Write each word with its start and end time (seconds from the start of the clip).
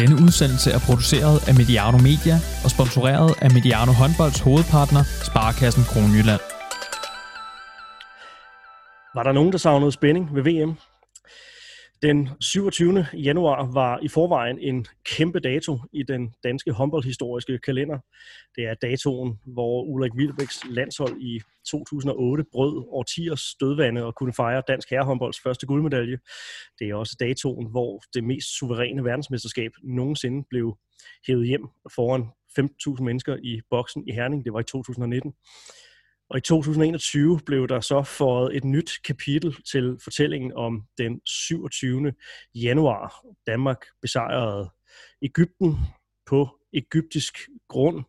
Denne 0.00 0.16
udsendelse 0.24 0.68
er 0.76 0.80
produceret 0.88 1.48
af 1.48 1.54
Mediano 1.60 1.98
Media 2.08 2.36
og 2.64 2.70
sponsoreret 2.74 3.30
af 3.44 3.50
Mediano 3.56 3.92
Håndbolds 4.00 4.40
hovedpartner, 4.46 5.02
Sparkassen 5.28 5.84
Kronjylland. 5.90 6.42
Var 9.16 9.22
der 9.22 9.32
nogen, 9.32 9.52
der 9.52 9.58
savnede 9.58 9.92
spænding 9.92 10.24
ved 10.34 10.42
VM? 10.48 10.72
Den 12.06 12.28
27. 12.40 13.06
januar 13.14 13.72
var 13.72 13.98
i 14.02 14.08
forvejen 14.08 14.58
en 14.58 14.86
kæmpe 15.04 15.40
dato 15.40 15.78
i 15.92 16.02
den 16.02 16.34
danske 16.44 16.72
håndboldhistoriske 16.72 17.58
kalender. 17.58 17.98
Det 18.56 18.64
er 18.64 18.74
datoen, 18.74 19.40
hvor 19.44 19.82
Ulrik 19.82 20.14
Wilbæks 20.14 20.60
landshold 20.70 21.20
i 21.20 21.40
2008 21.70 22.44
brød 22.52 22.84
årtiers 22.88 23.40
stødvande 23.40 24.04
og 24.04 24.14
kunne 24.14 24.32
fejre 24.32 24.62
dansk 24.68 24.90
herrehåndbolds 24.90 25.40
første 25.40 25.66
guldmedalje. 25.66 26.18
Det 26.78 26.88
er 26.90 26.94
også 26.94 27.16
datoen, 27.20 27.70
hvor 27.70 28.02
det 28.14 28.24
mest 28.24 28.58
suveræne 28.58 29.04
verdensmesterskab 29.04 29.70
nogensinde 29.82 30.46
blev 30.50 30.78
hævet 31.26 31.46
hjem 31.46 31.66
foran 31.94 32.22
15.000 32.98 33.02
mennesker 33.02 33.36
i 33.42 33.60
boksen 33.70 34.08
i 34.08 34.12
Herning. 34.12 34.44
Det 34.44 34.52
var 34.52 34.60
i 34.60 34.64
2019. 34.64 35.32
Og 36.30 36.38
i 36.38 36.40
2021 36.40 37.40
blev 37.46 37.68
der 37.68 37.80
så 37.80 38.02
fået 38.02 38.56
et 38.56 38.64
nyt 38.64 38.90
kapitel 39.04 39.56
til 39.72 39.98
fortællingen 40.04 40.52
om 40.52 40.82
den 40.98 41.20
27. 41.26 42.12
januar. 42.54 43.24
Danmark 43.46 43.86
besejrede 44.02 44.70
Ægypten 45.22 45.76
på 46.26 46.48
egyptisk 46.72 47.38
grund 47.68 48.04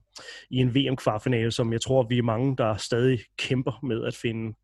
i 0.49 0.58
en 0.58 0.75
VM-kvartfinale, 0.75 1.52
som 1.52 1.73
jeg 1.73 1.81
tror, 1.81 2.03
vi 2.03 2.17
er 2.17 2.23
mange, 2.23 2.58
der 2.58 2.77
stadig 2.77 3.20
kæmper 3.38 3.85
med 3.85 4.05
at 4.05 4.16
finde 4.16 4.58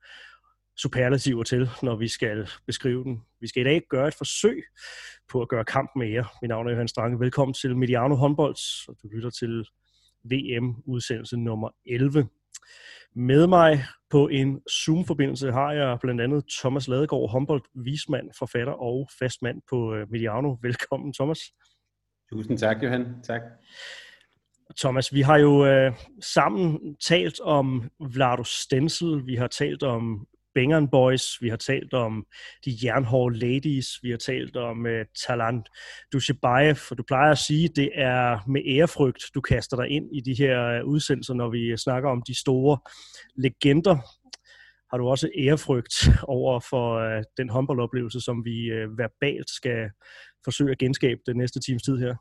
superlativer 0.78 1.44
til, 1.44 1.70
når 1.84 1.96
vi 1.96 2.08
skal 2.08 2.50
beskrive 2.68 3.04
den. 3.04 3.22
Vi 3.40 3.48
skal 3.48 3.62
i 3.62 3.64
dag 3.64 3.82
gøre 3.90 4.08
et 4.08 4.14
forsøg 4.14 4.64
på 5.32 5.42
at 5.42 5.50
gøre 5.50 5.66
kamp 5.66 5.92
mere. 5.96 6.26
Mit 6.42 6.50
navn 6.50 6.68
er 6.68 6.72
Johan 6.72 6.88
Strange. 6.88 7.20
Velkommen 7.20 7.54
til 7.54 7.78
Mediano 7.78 8.16
Håndbolds, 8.16 8.88
og 8.88 8.96
du 9.04 9.08
lytter 9.08 9.30
til 9.30 9.68
VM-udsendelse 10.24 11.38
nummer 11.38 11.70
11. 11.86 12.28
Med 13.16 13.48
mig 13.48 13.84
på 14.10 14.28
en 14.28 14.62
Zoom-forbindelse 14.72 15.52
har 15.52 15.72
jeg 15.72 15.98
blandt 16.02 16.22
andet 16.22 16.44
Thomas 16.60 16.88
Ladegaard, 16.88 17.32
Humboldt, 17.32 17.66
vismand, 17.74 18.30
forfatter 18.38 18.74
og 18.74 19.10
fastmand 19.20 19.62
på 19.70 19.96
øh, 19.96 20.12
Mediano. 20.12 20.56
Velkommen, 20.62 21.14
Thomas. 21.14 21.40
Tusind 22.32 22.58
tak, 22.58 22.84
Johan. 22.84 23.06
Tak. 23.24 23.42
Thomas, 24.78 25.14
vi 25.14 25.22
har 25.22 25.38
jo 25.38 25.66
øh, 25.66 25.94
sammen 26.22 26.96
talt 26.96 27.40
om 27.40 27.90
Vlado 28.00 28.44
Stencil, 28.44 29.26
vi 29.26 29.36
har 29.36 29.48
talt 29.48 29.84
om 29.84 30.28
Bengen 30.56 30.90
Boys, 30.90 31.42
vi 31.42 31.50
har 31.50 31.58
talt 31.58 31.94
om 31.94 32.26
de 32.66 32.78
jernhårde 32.84 33.40
ladies, 33.40 33.88
vi 34.04 34.10
har 34.10 34.18
talt 34.18 34.56
om 34.56 34.86
øh, 34.86 35.00
uh, 35.00 35.06
Talant 35.28 35.68
Dushibayev, 36.14 36.76
for 36.76 36.96
du 36.96 37.04
plejer 37.08 37.32
at 37.32 37.38
sige, 37.38 37.68
det 37.68 37.90
er 37.94 38.50
med 38.50 38.62
ærefrygt, 38.68 39.24
du 39.36 39.42
kaster 39.42 39.78
dig 39.78 39.90
ind 39.90 40.16
i 40.16 40.22
de 40.22 40.34
her 40.34 40.66
øh, 40.66 40.86
udsendelser, 40.86 41.34
når 41.34 41.50
vi 41.50 41.78
snakker 41.78 42.10
om 42.10 42.22
de 42.28 42.40
store 42.40 42.78
legender. 43.36 43.98
Har 44.92 44.98
du 44.98 45.08
også 45.08 45.30
ærefrygt 45.38 46.10
over 46.24 46.60
for 46.60 47.18
uh, 47.18 47.24
den 47.38 47.50
håndboldoplevelse, 47.50 48.22
som 48.22 48.46
vi 48.46 48.72
uh, 48.72 48.98
verbalt 48.98 49.50
skal 49.50 49.90
forsøge 50.44 50.72
at 50.72 50.78
genskabe 50.78 51.22
den 51.26 51.38
næste 51.38 51.60
times 51.60 51.84
tid 51.84 51.98
her? 51.98 52.16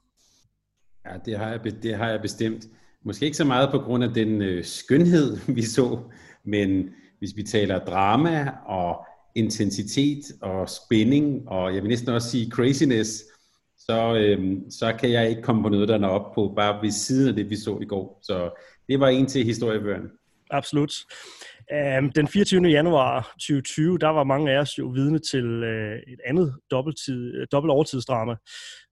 Ja, 1.06 1.16
det 1.24 1.38
har 1.38 1.50
jeg, 1.50 1.82
det 1.82 1.96
har 1.96 2.08
jeg 2.08 2.20
bestemt. 2.20 2.66
Måske 3.04 3.24
ikke 3.24 3.36
så 3.36 3.44
meget 3.44 3.70
på 3.70 3.78
grund 3.78 4.04
af 4.04 4.14
den 4.14 4.42
øh, 4.42 4.64
skønhed, 4.64 5.38
vi 5.56 5.62
så, 5.62 5.98
men 6.44 6.90
hvis 7.22 7.36
vi 7.36 7.42
taler 7.42 7.84
drama 7.84 8.50
og 8.66 9.06
intensitet 9.34 10.24
og 10.40 10.68
spænding, 10.68 11.48
og 11.48 11.74
jeg 11.74 11.82
vil 11.82 11.88
næsten 11.88 12.08
også 12.08 12.30
sige 12.30 12.50
craziness, 12.50 13.24
så, 13.78 14.14
øhm, 14.14 14.70
så 14.70 14.96
kan 15.00 15.10
jeg 15.10 15.30
ikke 15.30 15.42
komme 15.42 15.62
på 15.62 15.68
noget, 15.68 15.88
der 15.88 15.98
er 15.98 16.06
op 16.06 16.34
på, 16.34 16.52
bare 16.56 16.82
ved 16.82 16.90
siden 16.90 17.28
af 17.28 17.34
det, 17.34 17.50
vi 17.50 17.56
så 17.56 17.78
i 17.82 17.84
går. 17.84 18.18
Så 18.22 18.50
det 18.88 19.00
var 19.00 19.08
en 19.08 19.26
til 19.26 19.44
historiebøgerne. 19.44 20.08
Absolut. 20.50 20.92
Um, 21.98 22.12
den 22.12 22.28
24. 22.28 22.68
januar 22.68 23.32
2020, 23.32 23.98
der 23.98 24.08
var 24.08 24.24
mange 24.24 24.52
af 24.52 24.58
os 24.58 24.78
jo 24.78 24.86
vidne 24.86 25.18
til 25.18 25.62
uh, 25.62 26.12
et 26.12 26.20
andet 26.26 26.54
dobbelttid, 26.70 27.34
øh, 27.34 27.46
dobbelt 27.52 27.70
overtidsdrama. 27.70 28.32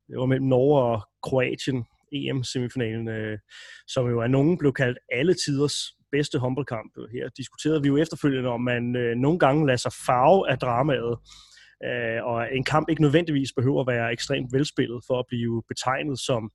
Det 0.09 0.19
var 0.19 0.27
mellem 0.27 0.47
Norge 0.47 0.83
og 0.83 1.03
Kroatien, 1.23 1.85
EM-semifinalen, 2.13 3.09
uh, 3.09 3.15
øh, 3.15 3.39
som 3.87 4.11
jo 4.11 4.21
af 4.23 4.31
nogen 4.31 4.59
blev 4.59 4.73
kaldt 4.73 4.99
alle 5.13 5.35
tiders 5.35 6.00
bedste 6.13 6.39
håndboldkamp. 6.39 6.93
Her 7.13 7.29
diskuterede 7.29 7.83
vi 7.83 7.89
jo 7.89 7.97
efterfølgende, 7.97 8.49
om 8.49 8.61
man 8.61 8.97
øh, 8.97 9.17
nogle 9.17 9.39
gange 9.39 9.67
lader 9.67 9.77
sig 9.77 9.93
farve 10.07 10.51
af 10.51 10.59
dramaet, 10.59 11.19
øh, 11.85 12.25
og 12.25 12.57
en 12.57 12.65
kamp 12.65 12.89
ikke 12.89 13.03
nødvendigvis 13.03 13.53
behøver 13.53 13.81
at 13.81 13.87
være 13.87 14.13
ekstremt 14.13 14.53
velspillet 14.53 15.05
for 15.07 15.19
at 15.19 15.25
blive 15.29 15.63
betegnet 15.69 16.19
som 16.19 16.51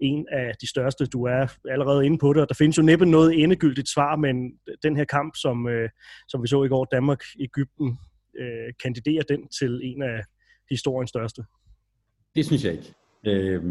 en 0.00 0.26
af 0.32 0.52
de 0.60 0.68
største. 0.68 1.06
Du 1.06 1.24
er 1.24 1.46
allerede 1.70 2.06
inde 2.06 2.18
på 2.18 2.32
det, 2.32 2.42
og 2.42 2.48
der 2.48 2.54
findes 2.54 2.78
jo 2.78 2.82
næppe 2.82 3.06
noget 3.06 3.42
endegyldigt 3.42 3.88
svar, 3.88 4.16
men 4.16 4.36
den 4.82 4.96
her 4.96 5.04
kamp, 5.04 5.36
som, 5.36 5.68
øh, 5.68 5.88
som 6.28 6.42
vi 6.42 6.48
så 6.48 6.62
i 6.62 6.68
går, 6.68 6.84
Danmark-Ægypten, 6.84 7.98
øh, 8.38 8.72
kandiderer 8.82 9.22
den 9.22 9.48
til 9.48 9.80
en 9.84 10.02
af 10.02 10.20
historiens 10.70 11.10
største. 11.10 11.44
Det 12.34 12.46
synes 12.46 12.64
jeg 12.64 12.72
ikke. 12.72 12.94
Øh, 13.26 13.64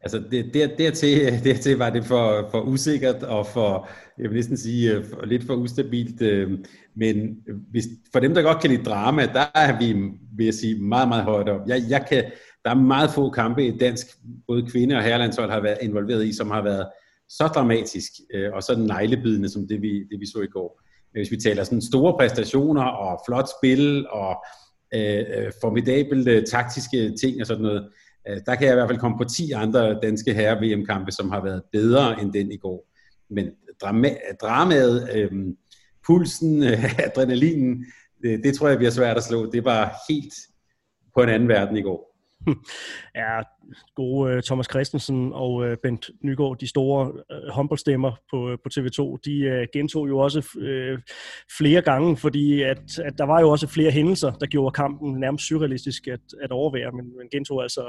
Altså 0.00 0.22
det, 0.30 0.54
der, 0.54 0.76
dertil, 0.76 1.32
dertil 1.44 1.76
var 1.76 1.90
det 1.90 2.04
for, 2.04 2.48
for 2.50 2.60
usikkert 2.60 3.22
og 3.22 3.46
for, 3.46 3.88
jeg 4.18 4.30
vil 4.30 4.36
næsten 4.36 4.56
sige, 4.56 4.94
øh, 4.94 5.04
for, 5.04 5.26
lidt 5.26 5.44
for 5.46 5.54
ustabilt. 5.54 6.22
Øh, 6.22 6.50
men 6.96 7.36
hvis, 7.70 7.84
for 8.12 8.20
dem, 8.20 8.34
der 8.34 8.42
godt 8.42 8.60
kan 8.60 8.70
lide 8.70 8.84
drama, 8.84 9.26
der 9.26 9.44
er 9.54 9.78
vi, 9.78 9.92
vil 10.36 10.44
jeg 10.44 10.54
sige, 10.54 10.82
meget, 10.82 11.08
meget 11.08 11.24
højt 11.24 11.48
op. 11.48 11.60
Jeg, 11.68 11.82
jeg 11.88 12.06
kan, 12.08 12.24
der 12.64 12.70
er 12.70 12.74
meget 12.74 13.10
få 13.10 13.30
kampe 13.30 13.66
i 13.66 13.78
dansk, 13.78 14.06
både 14.46 14.66
kvinde- 14.66 14.96
og 14.96 15.02
herrelandshold 15.02 15.50
har 15.50 15.60
været 15.60 15.78
involveret 15.82 16.26
i, 16.26 16.36
som 16.36 16.50
har 16.50 16.62
været 16.62 16.86
så 17.28 17.46
dramatisk 17.46 18.12
øh, 18.34 18.52
og 18.52 18.62
så 18.62 18.78
neglebidende, 18.78 19.48
som 19.48 19.68
det 19.68 19.82
vi, 19.82 19.98
det 19.98 20.20
vi 20.20 20.26
så 20.26 20.40
i 20.40 20.46
går. 20.46 20.80
Men 21.12 21.20
hvis 21.20 21.30
vi 21.30 21.36
taler 21.36 21.64
sådan 21.64 21.82
store 21.82 22.14
præstationer 22.18 22.82
og 22.82 23.20
flot 23.26 23.48
spil 23.58 24.08
og 24.08 24.44
øh, 24.94 25.24
øh 25.36 25.52
formidable 25.60 26.32
øh, 26.32 26.44
taktiske 26.44 27.12
ting 27.20 27.40
og 27.40 27.46
sådan 27.46 27.62
noget, 27.62 27.88
Øh, 28.28 28.40
der 28.46 28.54
kan 28.54 28.66
jeg 28.66 28.72
i 28.72 28.76
hvert 28.76 28.88
fald 28.88 28.98
komme 28.98 29.18
på 29.18 29.24
10 29.24 29.52
andre 29.52 30.00
danske 30.02 30.34
herre 30.34 30.60
VM-kampe, 30.60 31.12
som 31.12 31.30
har 31.30 31.42
været 31.42 31.62
bedre 31.72 32.22
end 32.22 32.32
den 32.32 32.52
i 32.52 32.56
går. 32.56 32.88
Men 33.30 33.46
drama- 33.84 34.36
dramaet, 34.40 35.08
øh, 35.14 35.30
pulsen, 36.06 36.62
øh, 36.62 36.98
adrenalinen, 37.06 37.86
det, 38.22 38.44
det 38.44 38.54
tror 38.54 38.68
jeg 38.68 38.78
bliver 38.78 38.90
svært 38.90 39.16
at 39.16 39.24
slå. 39.24 39.50
Det 39.50 39.64
var 39.64 39.94
helt 40.08 40.34
på 41.14 41.22
en 41.22 41.28
anden 41.28 41.48
verden 41.48 41.76
i 41.76 41.82
går. 41.82 42.17
Ja, 43.14 43.40
gode 43.94 44.32
øh, 44.32 44.42
Thomas 44.42 44.66
Christensen 44.66 45.32
og 45.32 45.66
øh, 45.66 45.76
Bent 45.82 46.10
Nygaard, 46.22 46.58
de 46.58 46.68
store 46.68 47.12
øh, 47.32 47.48
håndboldstemmer 47.50 48.12
på, 48.30 48.56
på 48.64 48.68
TV2, 48.74 49.18
de 49.24 49.66
gentog 49.72 50.08
jo 50.08 50.18
også 50.18 50.40
flere 51.58 51.82
gange, 51.82 52.16
fordi 52.16 52.62
at, 52.62 52.98
at 52.98 53.18
der 53.18 53.24
var 53.24 53.40
jo 53.40 53.50
også 53.50 53.66
flere 53.66 53.90
hændelser, 53.90 54.32
der 54.32 54.46
gjorde 54.46 54.72
kampen 54.72 55.20
nærmest 55.20 55.46
surrealistisk 55.46 56.06
at, 56.06 56.20
at 56.42 56.50
overvære, 56.50 56.92
men 56.92 57.16
man 57.16 57.28
gentog 57.32 57.62
altså 57.62 57.84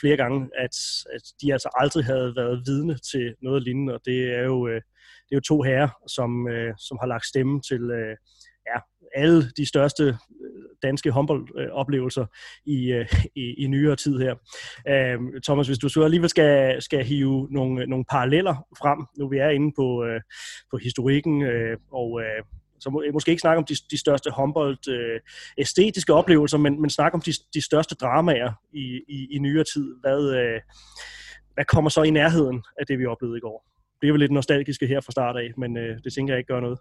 flere 0.00 0.16
gange, 0.16 0.50
at, 0.58 0.76
at 1.14 1.22
de 1.42 1.52
altså 1.52 1.68
aldrig 1.76 2.04
havde 2.04 2.32
været 2.36 2.62
vidne 2.66 2.98
til 3.12 3.34
noget 3.42 3.62
lignende, 3.62 3.94
og 3.94 4.00
det 4.04 4.34
er 4.38 4.44
jo, 4.44 4.68
det 4.68 5.32
er 5.32 5.36
jo 5.36 5.40
to 5.40 5.62
herrer, 5.62 5.88
som, 6.06 6.48
som 6.78 6.98
har 7.00 7.06
lagt 7.06 7.26
stemme 7.26 7.60
til 7.60 7.82
ja, 8.70 8.78
alle 9.14 9.50
de 9.56 9.66
største 9.66 10.18
danske 10.82 11.10
håndboldoplevelser 11.10 12.26
i, 12.66 12.92
øh, 12.92 13.06
i, 13.34 13.54
i 13.64 13.66
nyere 13.66 13.96
tid 13.96 14.18
her. 14.18 14.34
Øh, 14.88 15.40
Thomas, 15.44 15.66
hvis 15.66 15.78
du 15.78 15.88
så 15.88 16.02
alligevel 16.02 16.30
skal, 16.30 16.82
skal 16.82 17.04
hive 17.04 17.48
nogle, 17.50 17.86
nogle 17.86 18.04
paralleller 18.10 18.66
frem, 18.78 19.06
nu 19.18 19.28
vi 19.28 19.38
er 19.38 19.48
inde 19.48 19.72
på, 19.76 20.04
øh, 20.04 20.20
på 20.70 20.76
historikken, 20.76 21.42
øh, 21.42 21.76
og 21.92 22.20
øh, 22.20 22.44
så 22.80 22.90
må, 22.90 23.04
måske 23.12 23.30
ikke 23.30 23.40
snakke 23.40 23.58
om 23.58 23.64
de, 23.64 23.74
de 23.90 23.98
største 23.98 24.30
håndbold 24.30 24.88
øh, 24.88 25.20
æstetiske 25.58 26.14
oplevelser, 26.14 26.58
men, 26.58 26.80
men 26.80 26.90
snakke 26.90 27.14
om 27.14 27.20
de, 27.20 27.32
de 27.54 27.64
største 27.64 27.94
dramaer 27.94 28.52
i, 28.72 29.00
i, 29.08 29.28
i 29.30 29.38
nyere 29.38 29.64
tid. 29.74 29.94
Hvad, 30.00 30.34
øh, 30.34 30.60
hvad 31.54 31.64
kommer 31.64 31.90
så 31.90 32.02
i 32.02 32.10
nærheden 32.10 32.62
af 32.78 32.86
det, 32.86 32.98
vi 32.98 33.06
oplevede 33.06 33.38
i 33.38 33.40
går? 33.40 33.66
Det 34.00 34.06
er 34.06 34.08
jo 34.08 34.16
lidt 34.16 34.32
nostalgiske 34.32 34.86
her 34.86 35.00
fra 35.00 35.12
start 35.12 35.36
af, 35.36 35.50
men 35.56 35.76
øh, 35.76 35.98
det 36.04 36.12
tænker 36.12 36.34
jeg 36.34 36.38
ikke 36.38 36.52
gør 36.52 36.60
noget. 36.60 36.78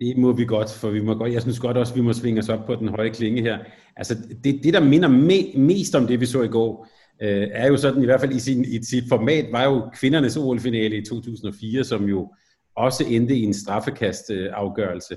Det 0.00 0.16
må 0.16 0.32
vi 0.32 0.44
godt, 0.44 0.70
for 0.72 0.90
vi 0.90 1.00
må 1.00 1.14
godt, 1.14 1.32
jeg 1.32 1.42
synes 1.42 1.60
godt 1.60 1.76
også, 1.76 1.94
vi 1.94 2.00
må 2.00 2.12
svinge 2.12 2.40
os 2.40 2.48
op 2.48 2.66
på 2.66 2.74
den 2.74 2.88
høje 2.88 3.10
klinge 3.10 3.42
her. 3.42 3.58
Altså, 3.96 4.16
det, 4.44 4.60
det 4.64 4.74
der 4.74 4.84
minder 4.84 5.08
me, 5.08 5.64
mest 5.66 5.94
om 5.94 6.06
det, 6.06 6.20
vi 6.20 6.26
så 6.26 6.42
i 6.42 6.48
går, 6.48 6.88
øh, 7.22 7.48
er 7.52 7.68
jo 7.68 7.76
sådan, 7.76 8.02
i 8.02 8.04
hvert 8.04 8.20
fald 8.20 8.32
i, 8.32 8.38
sin, 8.38 8.64
i 8.64 8.82
sit 8.82 9.04
format, 9.08 9.46
var 9.52 9.64
jo 9.64 9.90
kvindernes 10.00 10.36
OL-finale 10.36 10.96
i 10.96 11.04
2004, 11.04 11.84
som 11.84 12.04
jo 12.04 12.32
også 12.76 13.04
endte 13.08 13.36
i 13.36 13.42
en 13.42 13.54
straffekastafgørelse. 13.54 15.16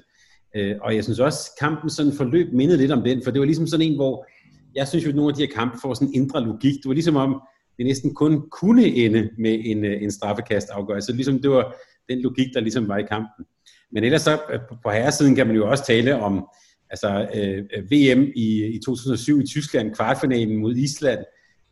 Øh, 0.56 0.76
og 0.82 0.96
jeg 0.96 1.04
synes 1.04 1.20
også, 1.20 1.52
kampen 1.60 1.90
sådan 1.90 2.14
forløb 2.14 2.54
mindede 2.54 2.78
lidt 2.78 2.92
om 2.92 3.04
den, 3.04 3.22
for 3.24 3.32
det 3.32 3.40
var 3.40 3.46
ligesom 3.46 3.68
sådan 3.68 3.86
en, 3.86 3.96
hvor 3.96 4.28
jeg 4.76 4.88
synes 4.88 5.06
jo, 5.06 5.10
at 5.10 5.16
nogle 5.16 5.30
af 5.30 5.36
de 5.36 5.42
her 5.42 5.54
kampe 5.54 5.78
får 5.82 5.94
sådan 5.94 6.08
en 6.08 6.14
indre 6.14 6.44
logik. 6.44 6.74
Det 6.74 6.86
var 6.86 6.94
ligesom 6.94 7.16
om, 7.16 7.42
det 7.78 7.86
næsten 7.86 8.14
kun 8.14 8.50
kunne 8.50 8.86
ende 8.86 9.30
med 9.38 9.62
en, 9.66 9.86
øh, 9.86 10.04
en 10.04 10.12
straffekastafgørelse. 10.12 11.14
Ligesom 11.14 11.42
det 11.42 11.52
var 11.52 11.76
den 12.10 12.20
logik, 12.22 12.48
der 12.54 12.60
ligesom 12.60 12.88
var 12.88 12.98
i 12.98 13.04
kampen. 13.04 13.46
Men 13.92 14.04
ellers 14.04 14.22
så 14.22 14.40
øh, 14.54 14.60
på 14.84 14.90
herresiden 14.90 15.36
kan 15.36 15.48
man 15.48 15.56
jo 15.56 15.70
også 15.70 15.86
tale 15.86 16.16
om 16.16 16.48
altså, 16.90 17.28
øh, 17.36 17.92
VM 17.92 18.32
i, 18.36 18.66
i 18.66 18.80
2007 18.86 19.40
i 19.40 19.46
Tyskland, 19.46 19.96
kvartfinalen 19.96 20.58
mod 20.58 20.76
Island, 20.76 21.20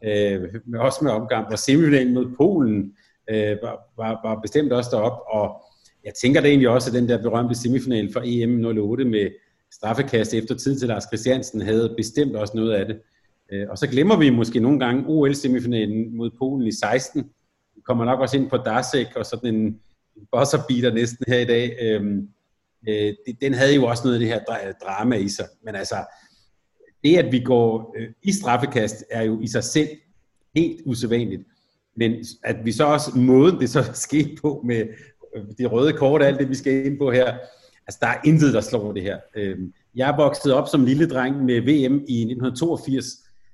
øh, 0.06 0.42
også 0.80 1.00
med 1.02 1.12
omgang, 1.12 1.48
og 1.48 1.60
semifinalen 1.60 2.14
mod 2.14 2.36
Polen 2.38 2.94
øh, 3.30 3.58
var, 3.62 3.80
var, 3.98 4.20
var 4.24 4.42
bestemt 4.42 4.74
også 4.74 4.90
derop, 4.94 5.20
og 5.30 5.62
jeg 6.06 6.14
tænker 6.14 6.42
da 6.42 6.48
egentlig 6.48 6.70
også, 6.70 6.90
at 6.90 6.94
den 6.94 7.10
der 7.10 7.22
berømte 7.22 7.56
semifinal 7.56 8.14
for 8.14 8.22
EM 8.26 8.66
08 8.80 9.06
med 9.06 9.30
straffekast 9.74 10.34
efter 10.34 10.56
tid 10.56 10.80
til 10.80 10.88
Lars 10.88 11.04
Christiansen 11.04 11.62
havde 11.62 11.94
bestemt 11.98 12.36
også 12.36 12.54
noget 12.56 12.74
af 12.74 12.86
det. 12.86 12.98
Øh, 13.52 13.68
og 13.70 13.78
så 13.78 13.88
glemmer 13.88 14.18
vi 14.18 14.30
måske 14.30 14.60
nogle 14.60 14.80
gange 14.80 15.04
OL-semifinalen 15.08 16.18
mod 16.18 16.30
Polen 16.40 16.68
i 16.68 16.72
16. 16.72 17.24
Vi 17.76 17.82
kommer 17.82 18.06
nok 18.06 18.20
også 18.20 18.38
ind 18.38 18.50
på 18.50 18.58
Darsek 18.58 19.08
og 19.16 19.26
sådan 19.26 19.56
en 19.56 19.80
buzzer 20.32 20.94
næsten 20.94 21.26
her 21.28 21.40
i 21.40 21.46
dag. 21.46 21.78
Øhm, 21.82 22.30
øh, 22.90 23.14
den 23.42 23.54
havde 23.54 23.76
jo 23.76 23.86
også 23.86 24.04
noget 24.04 24.16
af 24.16 24.20
det 24.20 24.28
her 24.28 24.74
drama 24.84 25.16
i 25.16 25.30
sig. 25.30 25.46
Men 25.66 25.76
altså, 25.76 25.96
det 27.04 27.18
at 27.18 27.32
vi 27.32 27.40
går 27.40 27.96
øh, 27.98 28.10
i 28.24 28.32
straffekast 28.32 29.04
er 29.12 29.22
jo 29.22 29.42
i 29.42 29.48
sig 29.48 29.64
selv 29.64 29.90
helt 30.56 30.82
usædvanligt. 30.86 31.42
Men 31.96 32.26
at 32.44 32.56
vi 32.66 32.72
så 32.72 32.86
også, 32.86 33.18
måden 33.18 33.60
det 33.60 33.70
så 33.70 33.84
skete 33.94 34.36
på 34.42 34.62
med 34.66 34.88
øh, 35.36 35.44
de 35.58 35.66
røde 35.66 35.94
kort 35.94 36.22
og 36.22 36.28
alt 36.28 36.40
det, 36.40 36.50
vi 36.50 36.56
skal 36.56 36.86
ind 36.86 36.98
på 36.98 37.12
her, 37.12 37.38
altså 37.88 38.00
der 38.02 38.08
er 38.08 38.22
intet, 38.26 38.54
der 38.54 38.62
slår 38.62 38.94
det 38.94 39.04
her. 39.04 39.20
Øhm, 39.36 39.74
jeg 39.96 40.10
er 40.10 40.16
vokset 40.16 40.54
op 40.54 40.68
som 40.68 40.86
lille 40.86 41.10
dreng 41.10 41.46
med 41.46 41.62
VM 41.62 42.04
i 42.08 42.22
1982, 42.22 43.06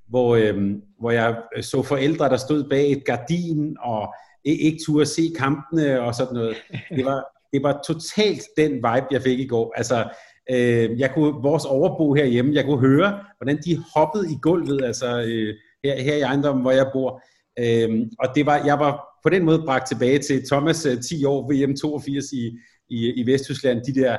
hvor, 0.07 0.35
øhm, 0.35 0.81
hvor 0.99 1.11
jeg 1.11 1.37
øh, 1.57 1.63
så 1.63 1.83
forældre, 1.83 2.29
der 2.29 2.37
stod 2.37 2.69
bag 2.69 2.91
et 2.91 3.05
gardin 3.05 3.77
og 3.79 4.13
ikke 4.45 4.79
turde 4.85 5.05
se 5.05 5.33
kampene 5.37 6.01
og 6.01 6.15
sådan 6.15 6.33
noget. 6.33 6.55
Det 6.95 7.05
var, 7.05 7.25
det 7.53 7.63
var 7.63 7.81
totalt 7.87 8.41
den 8.57 8.71
vibe, 8.71 9.07
jeg 9.11 9.21
fik 9.21 9.39
i 9.39 9.47
går. 9.47 9.73
Altså, 9.77 10.09
øh, 10.51 10.99
jeg 10.99 11.11
kunne, 11.13 11.33
vores 11.41 11.65
overbo 11.65 12.13
herhjemme, 12.13 12.53
jeg 12.53 12.65
kunne 12.65 12.79
høre, 12.79 13.19
hvordan 13.37 13.61
de 13.65 13.83
hoppede 13.95 14.31
i 14.31 14.37
gulvet, 14.41 14.83
altså 14.83 15.21
øh, 15.21 15.55
her, 15.83 16.01
her 16.01 16.15
i 16.15 16.21
ejendommen, 16.21 16.61
hvor 16.61 16.71
jeg 16.71 16.89
bor. 16.93 17.21
Øh, 17.59 18.07
og 18.19 18.35
det 18.35 18.45
var, 18.45 18.65
jeg 18.65 18.79
var 18.79 19.07
på 19.23 19.29
den 19.29 19.43
måde 19.45 19.63
bragt 19.65 19.87
tilbage 19.87 20.19
til 20.19 20.47
Thomas 20.47 20.85
øh, 20.85 21.01
10 21.01 21.25
år, 21.25 21.51
VM 21.51 21.75
82 21.75 22.25
i, 22.31 22.57
i, 22.89 23.13
i 23.21 23.31
Vesttyskland, 23.31 23.81
de 23.81 24.01
der 24.01 24.17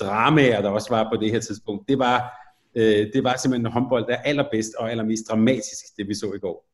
dramaer, 0.00 0.62
der 0.62 0.68
også 0.68 0.88
var 0.90 1.10
på 1.12 1.20
det 1.20 1.30
her 1.30 1.40
tidspunkt. 1.40 1.88
Det 1.88 1.98
var, 1.98 2.32
øh, 2.74 3.12
det 3.12 3.24
var 3.24 3.36
simpelthen 3.36 3.72
håndbold, 3.72 4.06
der 4.06 4.14
er 4.14 4.22
allerbedst 4.22 4.74
og 4.74 4.90
allermest 4.90 5.22
dramatisk, 5.28 5.84
det 5.96 6.08
vi 6.08 6.14
så 6.14 6.32
i 6.32 6.38
går. 6.38 6.68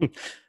Hm. 0.00 0.08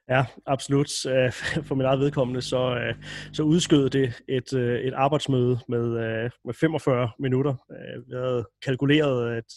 Ja, 0.10 0.26
absolut. 0.46 1.06
Øh, 1.06 1.32
for 1.68 1.76
mit 1.76 1.86
eget 1.86 2.00
vedkommende, 2.00 2.42
så, 2.42 2.76
øh, 2.76 2.96
så 3.34 3.44
udskød 3.44 3.90
det 3.90 4.24
et, 4.30 4.54
øh, 4.54 4.80
et 4.80 4.94
arbejdsmøde 4.94 5.60
med, 5.68 5.90
med 6.46 6.54
45 6.54 7.10
minutter. 7.20 7.56
Vi 8.08 8.16
havde 8.16 8.46
kalkuleret 8.66 9.38
et, 9.38 9.54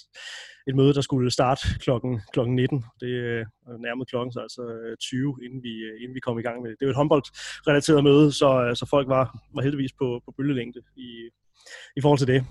et 0.68 0.76
møde, 0.76 0.94
der 0.94 1.00
skulle 1.00 1.30
starte 1.30 1.60
klokken, 1.80 2.20
klokken 2.32 2.56
19. 2.56 2.84
Det 3.00 3.46
nærmede 3.78 4.06
klokken 4.06 4.32
så 4.32 4.40
altså 4.40 4.62
20, 5.00 5.36
inden 5.44 5.62
vi, 5.62 5.72
inden 6.00 6.14
vi 6.14 6.20
kom 6.20 6.38
i 6.38 6.42
gang 6.42 6.62
med 6.62 6.70
det. 6.70 6.80
Det 6.80 6.86
var 6.86 6.92
et 6.92 6.96
håndboldrelateret 6.96 8.04
møde, 8.04 8.32
så, 8.32 8.72
så 8.74 8.86
folk 8.90 9.08
var, 9.08 9.38
var 9.54 9.62
heldigvis 9.62 9.92
på, 9.98 10.20
på 10.24 10.34
bølgelængde 10.36 10.80
i, 10.96 11.30
i 11.96 12.00
forhold 12.00 12.18
til 12.18 12.26
det. 12.26 12.44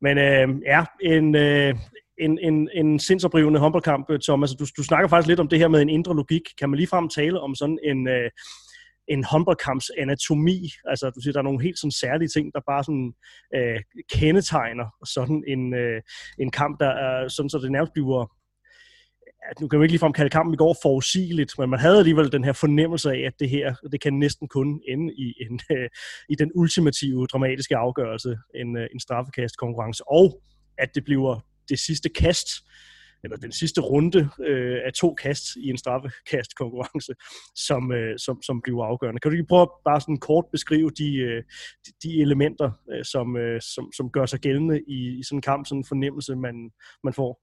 Men 0.00 0.18
øh, 0.18 0.48
ja, 0.66 0.84
en, 1.02 1.34
øh, 1.34 1.74
en, 2.20 2.38
en, 2.38 2.68
en 2.74 2.98
sindsoprivende 2.98 3.60
håndboldkamp, 3.60 4.10
øh, 4.10 4.20
Thomas. 4.20 4.50
Du, 4.50 4.66
du 4.76 4.82
snakker 4.82 5.08
faktisk 5.08 5.28
lidt 5.28 5.40
om 5.40 5.48
det 5.48 5.58
her 5.58 5.68
med 5.68 5.82
en 5.82 5.88
indre 5.88 6.16
logik. 6.16 6.42
Kan 6.58 6.70
man 6.70 6.76
ligefrem 6.76 7.08
tale 7.08 7.40
om 7.40 7.54
sådan 7.54 7.78
en, 7.84 8.08
øh, 8.08 8.30
en 9.08 9.24
håndboldkamps 9.24 9.90
anatomi? 9.98 10.70
Altså, 10.84 11.10
du 11.10 11.20
siger, 11.20 11.32
der 11.32 11.38
er 11.38 11.42
nogle 11.42 11.62
helt 11.62 11.78
sådan 11.78 11.90
særlige 11.90 12.28
ting, 12.28 12.54
der 12.54 12.60
bare 12.66 12.84
sådan 12.84 13.12
øh, 13.54 13.80
kendetegner 14.10 14.86
sådan 15.04 15.44
en, 15.46 15.74
øh, 15.74 16.02
en 16.38 16.50
kamp, 16.50 16.80
der 16.80 16.88
er 16.88 17.28
sådan, 17.28 17.50
så 17.50 17.58
det 17.58 17.72
nærmest 17.72 17.92
bliver 17.92 18.26
at 19.50 19.60
nu 19.60 19.68
kan 19.68 19.78
man 19.78 19.84
ikke 19.84 19.92
ligefrem 19.92 20.12
kalde 20.12 20.30
kampen 20.30 20.54
i 20.54 20.56
går 20.56 20.76
forudsigeligt, 20.82 21.58
men 21.58 21.70
man 21.70 21.78
havde 21.78 21.98
alligevel 21.98 22.32
den 22.32 22.44
her 22.44 22.52
fornemmelse 22.52 23.10
af, 23.10 23.20
at 23.26 23.32
det 23.40 23.50
her, 23.50 23.74
det 23.92 24.00
kan 24.00 24.14
næsten 24.14 24.48
kun 24.48 24.80
ende 24.88 25.14
i, 25.14 25.34
en, 25.40 25.60
øh, 25.72 25.88
i 26.28 26.34
den 26.34 26.50
ultimative 26.54 27.26
dramatiske 27.26 27.76
afgørelse, 27.76 28.38
en, 28.54 28.76
øh, 28.76 28.86
en 28.92 29.00
straffekastkonkurrence, 29.00 30.02
og 30.08 30.42
at 30.78 30.94
det 30.94 31.04
bliver 31.04 31.40
det 31.68 31.78
sidste 31.78 32.08
kast, 32.08 32.48
eller 33.24 33.36
den 33.36 33.52
sidste 33.52 33.80
runde 33.80 34.28
øh, 34.46 34.78
af 34.86 34.92
to 34.92 35.14
kast 35.14 35.44
i 35.56 35.68
en 35.68 35.78
straffekastkonkurrence, 35.78 37.12
som, 37.68 37.92
øh, 37.92 38.18
som, 38.18 38.42
som 38.42 38.62
bliver 38.62 38.84
afgørende. 38.84 39.20
Kan 39.20 39.30
du 39.30 39.36
ikke 39.36 39.48
prøve 39.48 39.62
at 39.62 39.68
bare 39.84 40.00
sådan 40.00 40.16
kort 40.16 40.44
beskrive 40.52 40.90
de, 40.90 41.16
øh, 41.16 41.42
de, 41.86 41.92
de 42.02 42.20
elementer, 42.20 42.70
øh, 42.92 43.04
som, 43.04 43.36
øh, 43.36 43.60
som, 43.60 43.92
som 43.96 44.10
gør 44.10 44.26
sig 44.26 44.40
gældende 44.40 44.80
i, 44.88 45.18
i 45.18 45.22
sådan 45.22 45.38
en 45.38 45.42
kamp, 45.42 45.66
sådan 45.66 45.78
en 45.80 45.84
fornemmelse, 45.84 46.36
man, 46.36 46.70
man 47.04 47.12
får? 47.12 47.40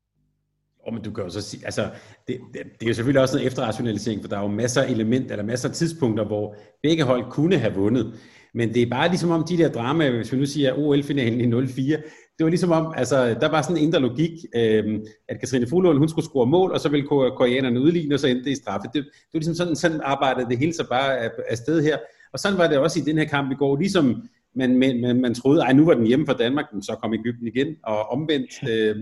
Og 0.85 0.93
men 0.93 1.03
du 1.03 1.11
kan 1.11 1.23
jo 1.23 1.29
så 1.29 1.41
sige, 1.41 1.65
altså, 1.65 1.91
det, 2.27 2.39
det, 2.53 2.61
det 2.79 2.85
er 2.85 2.87
jo 2.87 2.93
selvfølgelig 2.93 3.21
også 3.21 3.39
en 3.39 3.45
efterrationalisering, 3.45 4.21
for 4.21 4.29
der 4.29 4.37
er 4.37 4.41
jo 4.41 4.47
masser 4.47 4.81
af 4.81 4.89
elementer, 4.89 5.31
eller 5.31 5.45
masser 5.45 5.69
af 5.69 5.75
tidspunkter, 5.75 6.25
hvor 6.25 6.55
begge 6.83 7.03
hold 7.03 7.31
kunne 7.31 7.57
have 7.57 7.73
vundet. 7.73 8.19
Men 8.55 8.73
det 8.73 8.81
er 8.81 8.89
bare 8.89 9.09
ligesom 9.09 9.31
om 9.31 9.43
de 9.49 9.57
der 9.57 9.69
dramaer, 9.69 10.11
hvis 10.11 10.31
vi 10.31 10.37
nu 10.37 10.45
siger 10.45 10.73
OL-finalen 10.73 11.41
i 11.41 11.67
04, 11.67 11.97
det 12.37 12.43
var 12.43 12.49
ligesom 12.49 12.71
om, 12.71 12.93
altså, 12.97 13.37
der 13.41 13.49
var 13.49 13.61
sådan 13.61 13.77
en 13.77 13.83
indre 13.83 13.99
logik, 13.99 14.31
øh, 14.55 14.99
at 15.29 15.39
Katrine 15.39 15.67
Fuglund, 15.67 15.97
hun 15.97 16.09
skulle 16.09 16.25
score 16.25 16.47
mål, 16.47 16.71
og 16.71 16.79
så 16.79 16.89
ville 16.89 17.07
koreanerne 17.07 17.81
udligne, 17.81 18.15
og 18.15 18.19
så 18.19 18.27
endte 18.27 18.43
det 18.43 18.51
i 18.51 18.55
straffe. 18.55 18.87
Det, 18.93 19.03
det 19.03 19.33
var 19.33 19.39
ligesom 19.39 19.55
sådan, 19.55 19.75
sådan 19.75 20.01
arbejdede 20.03 20.49
det 20.49 20.57
hele 20.57 20.73
så 20.73 20.87
bare 20.89 21.17
af, 21.17 21.29
af 21.49 21.57
sted 21.57 21.83
her. 21.83 21.97
Og 22.33 22.39
sådan 22.39 22.57
var 22.57 22.67
det 22.67 22.77
også 22.77 22.99
i 22.99 23.03
den 23.03 23.17
her 23.17 23.25
kamp 23.25 23.51
i 23.51 23.55
går, 23.55 23.77
ligesom 23.77 24.27
man, 24.55 24.77
man, 24.77 25.21
man 25.21 25.33
troede, 25.35 25.61
ej 25.61 25.73
nu 25.73 25.85
var 25.85 25.93
den 25.93 26.07
hjemme 26.07 26.25
for 26.25 26.33
Danmark, 26.33 26.65
men 26.73 26.83
så 26.83 26.95
kom 27.01 27.13
Ægypten 27.13 27.47
igen, 27.47 27.75
og 27.83 28.09
omvendt. 28.09 28.69
Øh, 28.69 28.95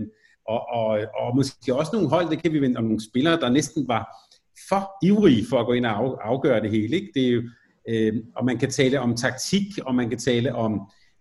og, 0.48 0.68
og, 0.68 1.00
og 1.20 1.36
måske 1.36 1.74
også 1.74 1.90
nogle 1.92 2.08
hold, 2.08 2.30
det 2.30 2.42
kan 2.42 2.52
vi 2.52 2.60
vende 2.60 2.76
om 2.76 2.84
nogle 2.84 3.04
spillere, 3.10 3.40
der 3.40 3.50
næsten 3.50 3.88
var 3.88 4.16
for 4.68 5.06
ivrige 5.06 5.46
for 5.50 5.58
at 5.60 5.66
gå 5.66 5.72
ind 5.72 5.86
og 5.86 6.28
afgøre 6.28 6.60
det 6.60 6.70
hele. 6.70 6.96
Ikke? 6.96 7.10
Det 7.14 7.26
er 7.26 7.30
jo, 7.30 7.42
øh, 7.88 8.14
og 8.36 8.44
man 8.44 8.58
kan 8.58 8.70
tale 8.70 9.00
om 9.00 9.16
taktik, 9.16 9.66
og 9.82 9.94
man 9.94 10.08
kan 10.08 10.18
tale 10.18 10.54
om 10.54 10.72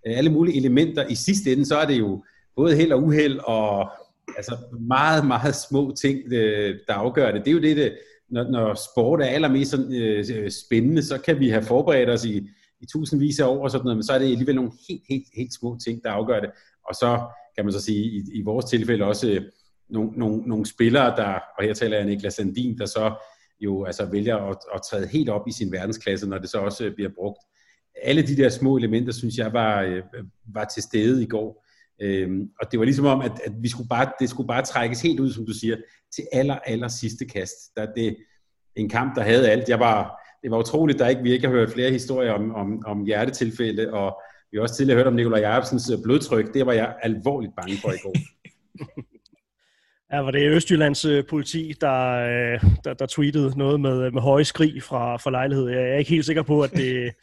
øh, 0.08 0.18
alle 0.18 0.30
mulige 0.30 0.58
elementer. 0.58 1.08
I 1.08 1.16
sidste 1.16 1.52
ende, 1.54 1.66
så 1.66 1.78
er 1.78 1.86
det 1.86 2.00
jo 2.00 2.24
både 2.56 2.76
held 2.76 2.92
og 2.92 3.04
uheld, 3.04 3.40
og 3.40 3.92
altså 4.38 4.58
meget, 4.88 5.28
meget 5.28 5.56
små 5.56 5.94
ting, 6.02 6.34
øh, 6.34 6.76
der 6.88 6.94
afgør 6.94 7.32
det. 7.32 7.46
Det 7.46 7.48
er 7.48 7.56
jo 7.56 7.62
det, 7.62 7.78
det 7.78 7.98
når, 8.30 8.44
når 8.44 8.74
sport 8.94 9.22
er 9.22 9.26
allermest 9.26 9.72
sådan, 9.72 9.94
øh, 9.94 10.52
spændende, 10.52 11.04
så 11.04 11.18
kan 11.18 11.40
vi 11.40 11.50
have 11.50 11.64
forberedt 11.64 12.10
os 12.10 12.26
i, 12.26 12.50
i 12.82 12.86
tusindvis 12.86 13.40
af 13.40 13.46
år 13.46 13.64
og 13.64 13.72
sådan 13.72 13.84
noget, 13.84 13.98
men 13.98 14.04
så 14.04 14.14
er 14.14 14.20
det 14.20 14.26
alligevel 14.26 14.56
nogle 14.56 14.72
helt, 14.90 15.02
helt, 15.10 15.28
helt 15.36 15.54
små 15.54 15.78
ting, 15.86 16.04
der 16.04 16.12
afgør 16.12 16.40
det. 16.40 16.50
Og 16.90 16.96
så 16.96 17.22
kan 17.56 17.66
man 17.66 17.74
så 17.74 17.82
sige, 17.82 18.04
i, 18.04 18.24
i 18.34 18.42
vores 18.42 18.66
tilfælde 18.66 19.06
også 19.06 19.30
øh, 19.30 19.42
nogle, 19.90 20.12
nogle, 20.12 20.42
nogle 20.48 20.66
spillere, 20.66 21.16
der, 21.16 21.40
og 21.58 21.64
her 21.64 21.74
taler 21.74 21.98
jeg 21.98 22.06
Niklas 22.06 22.34
Sandin, 22.34 22.78
der 22.78 22.86
så 22.86 23.14
jo 23.64 23.86
altså 23.86 24.06
vælger 24.06 24.38
at, 24.38 24.58
at 24.76 24.82
træde 24.90 25.08
helt 25.08 25.30
op 25.30 25.48
i 25.48 25.52
sin 25.52 25.72
verdensklasse, 25.72 26.30
når 26.30 26.38
det 26.38 26.50
så 26.50 26.58
også 26.58 26.86
øh, 26.86 26.96
bliver 26.96 27.10
brugt. 27.16 27.40
Alle 28.04 28.22
de 28.22 28.38
der 28.38 28.50
små 28.50 28.78
elementer, 28.78 29.14
synes 29.14 29.38
jeg, 29.38 29.54
var, 29.54 29.82
øh, 29.82 30.04
var 30.54 30.66
til 30.66 30.84
stede 30.84 31.24
i 31.24 31.28
går. 31.28 31.66
Øhm, 32.02 32.50
og 32.62 32.72
det 32.72 32.80
var 32.80 32.86
ligesom 32.86 33.06
om, 33.06 33.22
at, 33.22 33.32
at 33.46 33.52
vi 33.62 33.70
skulle 33.70 33.90
bare, 33.90 34.12
det 34.20 34.30
skulle 34.30 34.48
bare 34.48 34.66
trækkes 34.66 35.02
helt 35.02 35.20
ud, 35.20 35.32
som 35.32 35.46
du 35.46 35.54
siger, 35.54 35.78
til 36.16 36.24
aller, 36.32 36.56
aller 36.56 36.88
sidste 36.88 37.26
kast. 37.26 37.56
Der 37.78 37.86
det 37.94 38.18
en 38.76 38.90
kamp, 38.90 39.16
der 39.16 39.22
havde 39.22 39.50
alt. 39.50 39.70
Jeg 39.70 39.80
var, 39.80 40.22
det 40.44 40.52
var 40.52 40.60
utroligt, 40.60 41.00
der 41.00 41.08
ikke, 41.08 41.24
vi 41.24 41.32
ikke 41.32 41.48
har 41.48 41.54
hørt 41.54 41.72
flere 41.72 41.92
historier 41.92 42.32
om, 42.32 42.56
om, 42.56 42.86
om 42.86 43.06
hjertetilfælde, 43.06 43.94
og 43.94 44.22
vi 44.52 44.58
har 44.58 44.62
også 44.62 44.76
tidligere 44.76 44.98
hørt 44.98 45.08
om 45.08 45.14
Nikolaj 45.14 45.40
Jacobsens 45.40 45.90
øh, 45.90 45.98
blodtryk. 46.04 46.54
Det 46.54 46.66
var 46.66 46.74
jeg 46.74 46.96
alvorligt 47.02 47.54
bange 47.56 47.78
for 47.82 47.92
i 47.92 47.98
går. 48.04 48.16
Ja, 50.14 50.20
var 50.22 50.32
det 50.32 50.50
Østjyllands 50.50 51.06
øh, 51.06 51.24
politi, 51.30 51.74
der, 51.82 52.10
øh, 52.12 52.62
der, 52.84 52.94
der 52.94 53.06
tweetede 53.06 53.58
noget 53.58 53.80
med, 53.80 54.06
øh, 54.06 54.14
med 54.14 54.22
høje 54.22 54.46
skrig 54.46 54.84
fra, 54.84 55.18
fra 55.18 55.32
lejlighed. 55.32 55.70
Jeg 55.70 55.82
er 55.82 55.98
ikke 55.98 56.10
helt 56.12 56.26
sikker 56.26 56.44
på, 56.44 56.62
at 56.62 56.72
det, 56.72 57.14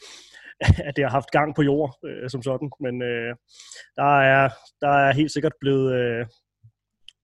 at 0.89 0.97
det 0.97 1.05
har 1.05 1.11
haft 1.11 1.31
gang 1.31 1.55
på 1.55 1.63
jord 1.63 1.99
øh, 2.05 2.31
som 2.31 2.43
sådan, 2.43 2.71
men 2.81 3.03
øh, 3.03 3.35
der, 3.97 4.21
er, 4.21 4.49
der 4.81 4.89
er 4.89 5.13
helt 5.13 5.33
sikkert 5.33 5.53
blevet 5.61 5.95
øh, 5.95 6.27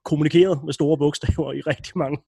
kommunikeret 0.04 0.64
med 0.64 0.72
store 0.72 0.98
bogstaver 0.98 1.52
i 1.52 1.60
rigtig 1.70 1.98
mange 1.98 2.18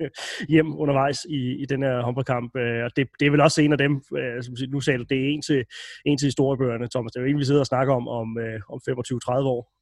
hjem 0.48 0.78
undervejs 0.78 1.18
i, 1.24 1.62
i 1.62 1.66
den 1.66 1.82
her 1.82 2.02
håndboldkamp. 2.02 2.56
Øh, 2.56 2.84
og 2.84 2.90
det, 2.96 3.08
det 3.20 3.26
er 3.26 3.30
vel 3.30 3.40
også 3.40 3.62
en 3.62 3.72
af 3.72 3.78
dem, 3.78 4.02
øh, 4.18 4.42
som 4.42 4.54
nu 4.68 4.80
sagde 4.80 5.04
det 5.04 5.18
er 5.24 5.28
en 5.34 5.42
til, 5.42 5.64
en 6.06 6.18
til 6.18 6.26
historiebøgerne, 6.26 6.88
Thomas. 6.88 7.12
Det 7.12 7.18
er 7.18 7.24
jo 7.24 7.30
en, 7.30 7.38
vi 7.38 7.44
sidder 7.44 7.60
og 7.60 7.72
snakker 7.72 7.94
om 7.94 8.08
om, 8.08 8.38
øh, 8.38 8.60
om 8.72 8.80
25-30 8.88 9.32
år. 9.56 9.77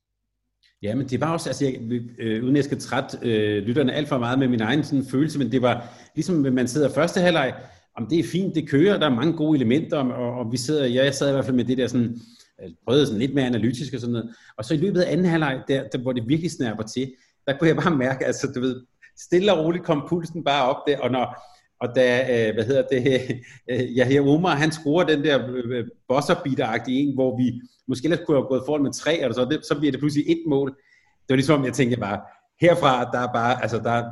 Ja, 0.83 0.95
men 0.95 1.09
det 1.09 1.21
var 1.21 1.33
også, 1.33 1.49
altså 1.49 1.65
jeg, 1.65 2.01
øh, 2.19 2.45
uden 2.45 2.57
jeg 2.57 2.65
skal 2.65 2.81
træt 2.81 3.19
øh, 3.23 3.63
lytterne 3.63 3.93
alt 3.93 4.09
for 4.09 4.19
meget 4.19 4.39
med 4.39 4.49
min 4.49 4.61
egen 4.61 4.85
sådan, 4.85 5.05
følelse, 5.05 5.39
men 5.39 5.53
det 5.53 5.63
var 5.63 5.89
ligesom, 6.15 6.35
man 6.35 6.69
sidder 6.69 6.89
første 6.95 7.21
halvleg, 7.21 7.55
om 7.97 8.07
det 8.07 8.19
er 8.19 8.25
fint, 8.25 8.55
det 8.55 8.69
kører, 8.69 8.99
der 8.99 9.07
er 9.07 9.15
mange 9.15 9.33
gode 9.33 9.57
elementer, 9.57 9.99
og, 9.99 10.39
og 10.39 10.53
vi 10.53 10.57
sidder, 10.57 10.87
ja, 10.87 11.05
jeg 11.05 11.15
sad 11.15 11.29
i 11.29 11.33
hvert 11.33 11.45
fald 11.45 11.57
med 11.57 11.65
det 11.65 11.79
der 11.79 11.87
sådan, 11.87 12.21
øh, 12.63 12.71
prøvede 12.87 13.07
sådan 13.07 13.21
lidt 13.21 13.35
mere 13.35 13.47
analytisk 13.47 13.95
og 13.95 14.01
sådan 14.01 14.13
noget, 14.13 14.35
og 14.59 14.65
så 14.65 14.75
i 14.75 14.77
løbet 14.77 15.01
af 15.01 15.13
anden 15.13 15.27
halvleg, 15.27 15.63
der, 15.69 15.89
der, 15.89 15.99
hvor 15.99 16.13
det 16.13 16.29
virkelig 16.29 16.51
snærper 16.51 16.83
til, 16.83 17.13
der 17.47 17.59
kunne 17.59 17.69
jeg 17.69 17.77
bare 17.77 17.97
mærke, 17.97 18.27
altså 18.27 18.53
du 18.55 18.61
ved, 18.61 18.83
stille 19.19 19.53
og 19.53 19.65
roligt 19.65 19.85
kom 19.85 20.07
pulsen 20.09 20.45
bare 20.45 20.69
op 20.69 20.83
der, 20.89 20.99
og 20.99 21.11
når, 21.11 21.37
og 21.81 21.89
da, 21.97 22.21
øh, 22.21 22.55
hvad 22.55 22.65
hedder 22.65 22.83
det, 22.83 23.31
øh, 23.71 23.81
Yahya 23.81 24.21
Omar, 24.21 24.55
han 24.55 24.73
scorer 24.73 25.07
den 25.07 25.25
der 25.25 25.49
øh, 25.49 25.87
bosser 26.09 26.83
en, 26.89 27.15
hvor 27.15 27.37
vi 27.37 27.61
måske 27.89 28.05
ellers 28.07 28.21
kunne 28.27 28.37
have 28.37 28.49
gået 28.49 28.63
foran 28.67 28.83
med 28.83 28.93
tre, 28.93 29.19
eller 29.19 29.35
så, 29.35 29.45
det, 29.45 29.67
så 29.67 29.79
bliver 29.79 29.93
det 29.93 30.01
pludselig 30.01 30.31
et 30.31 30.43
mål. 30.47 30.71
Det 30.71 31.29
var 31.29 31.37
ligesom, 31.37 31.65
jeg 31.65 31.73
tænkte 31.73 31.97
bare, 31.97 32.21
herfra, 32.61 33.11
der 33.13 33.19
er 33.19 33.33
bare, 33.33 33.63
altså 33.63 33.79
der, 33.79 34.05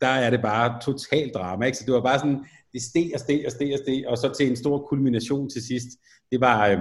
der 0.00 0.06
er 0.06 0.30
det 0.30 0.42
bare 0.42 0.80
totalt 0.82 1.34
drama. 1.34 1.66
Ikke? 1.66 1.78
Så 1.78 1.84
det 1.86 1.94
var 1.94 2.00
bare 2.00 2.18
sådan, 2.18 2.44
det 2.72 2.82
steg 2.82 3.10
og 3.14 3.20
steg 3.20 3.42
og 3.46 3.52
steg 3.52 3.72
og 3.72 3.78
steg, 3.78 4.04
og 4.06 4.18
så 4.18 4.32
til 4.38 4.50
en 4.50 4.56
stor 4.56 4.78
kulmination 4.78 5.50
til 5.50 5.66
sidst. 5.66 5.88
Det 6.30 6.40
var, 6.40 6.68
øh, 6.68 6.78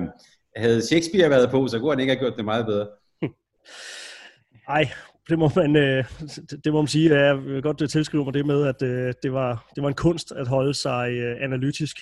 havde 0.55 0.81
Shakespeare 0.81 1.29
været 1.29 1.51
på, 1.51 1.67
så 1.67 1.79
kunne 1.79 1.91
han 1.91 1.99
ikke 1.99 2.13
have 2.13 2.19
gjort 2.19 2.37
det 2.37 2.45
meget 2.45 2.65
bedre. 2.65 2.87
Ej, 4.67 4.89
det 5.31 5.39
må 5.39 5.51
man, 5.55 5.75
øh, 5.75 6.05
det 6.63 6.73
må 6.73 6.81
man 6.81 6.87
sige. 6.87 7.15
Jeg 7.15 7.37
vil 7.37 7.61
godt 7.61 7.81
øh, 7.81 7.89
tilskrive 7.89 8.23
mig 8.23 8.33
det 8.33 8.45
med, 8.45 8.67
at 8.67 8.81
øh, 8.81 9.13
det, 9.23 9.33
var, 9.33 9.71
det 9.75 9.83
var 9.83 9.89
en 9.89 9.95
kunst 9.95 10.31
at 10.31 10.47
holde 10.47 10.73
sig 10.73 11.11
øh, 11.11 11.37
analytisk 11.41 11.97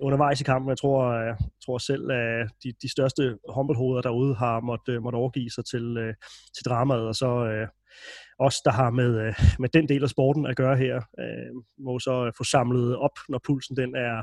undervejs 0.00 0.40
i 0.40 0.44
kampen. 0.44 0.68
Jeg 0.68 0.78
tror, 0.78 1.04
øh, 1.08 1.26
jeg 1.26 1.36
tror 1.64 1.78
selv, 1.78 2.10
at 2.10 2.48
de, 2.64 2.72
de 2.82 2.90
største 2.90 3.36
håndboldhoveder 3.48 4.02
derude 4.02 4.34
har 4.34 4.60
måttet, 4.60 4.92
øh, 4.92 5.02
måtte 5.02 5.16
overgive 5.16 5.50
sig 5.50 5.64
til, 5.64 6.14
til 6.54 6.64
dramaet, 6.64 7.02
og 7.02 7.14
så 7.14 7.66
os, 8.38 8.56
der 8.64 8.70
har 8.70 8.90
med, 8.90 9.34
med 9.58 9.68
den 9.68 9.88
del 9.88 10.02
af 10.02 10.08
sporten 10.08 10.46
at 10.46 10.56
gøre 10.56 10.76
her, 10.76 11.00
må 11.78 11.98
så 11.98 12.32
få 12.36 12.44
samlet 12.44 12.96
op, 12.96 13.16
når 13.28 13.40
pulsen 13.46 13.76
den 13.76 13.94
er, 13.96 14.22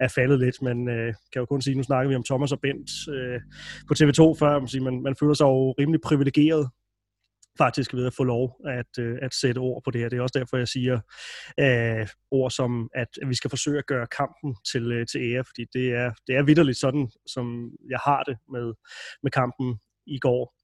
er 0.00 0.08
faldet 0.08 0.38
lidt. 0.38 0.62
Men 0.62 0.86
kan 1.32 1.40
jo 1.40 1.46
kun 1.46 1.62
sige, 1.62 1.76
nu 1.76 1.82
snakker 1.82 2.08
vi 2.08 2.14
om 2.14 2.24
Thomas 2.24 2.52
og 2.52 2.60
Bent 2.60 2.90
på 3.88 3.94
TV2 3.98 4.22
før, 4.40 4.80
man, 4.82 5.02
man 5.02 5.16
føler 5.20 5.34
sig 5.34 5.44
jo 5.44 5.72
rimelig 5.72 6.00
privilegeret 6.00 6.70
faktisk 7.58 7.94
ved 7.94 8.06
at 8.06 8.14
få 8.14 8.24
lov 8.24 8.60
at, 8.66 8.98
øh, 8.98 9.18
at 9.22 9.34
sætte 9.34 9.58
ord 9.58 9.82
på 9.84 9.90
det 9.90 10.00
her. 10.00 10.08
Det 10.08 10.18
er 10.18 10.22
også 10.22 10.38
derfor, 10.38 10.56
jeg 10.56 10.68
siger 10.68 11.00
øh, 11.60 12.08
ord 12.30 12.50
som, 12.50 12.90
at 12.94 13.08
vi 13.26 13.34
skal 13.34 13.50
forsøge 13.50 13.78
at 13.78 13.86
gøre 13.86 14.06
kampen 14.06 14.56
til, 14.72 14.92
øh, 14.92 15.06
til 15.06 15.20
ære, 15.20 15.44
fordi 15.44 15.64
det 15.72 15.92
er, 15.92 16.12
det 16.26 16.36
er 16.36 16.42
vidderligt 16.42 16.78
sådan, 16.78 17.10
som 17.26 17.70
jeg 17.90 17.98
har 18.04 18.22
det 18.22 18.36
med, 18.52 18.72
med 19.22 19.30
kampen 19.30 19.78
i 20.06 20.18
går. 20.18 20.54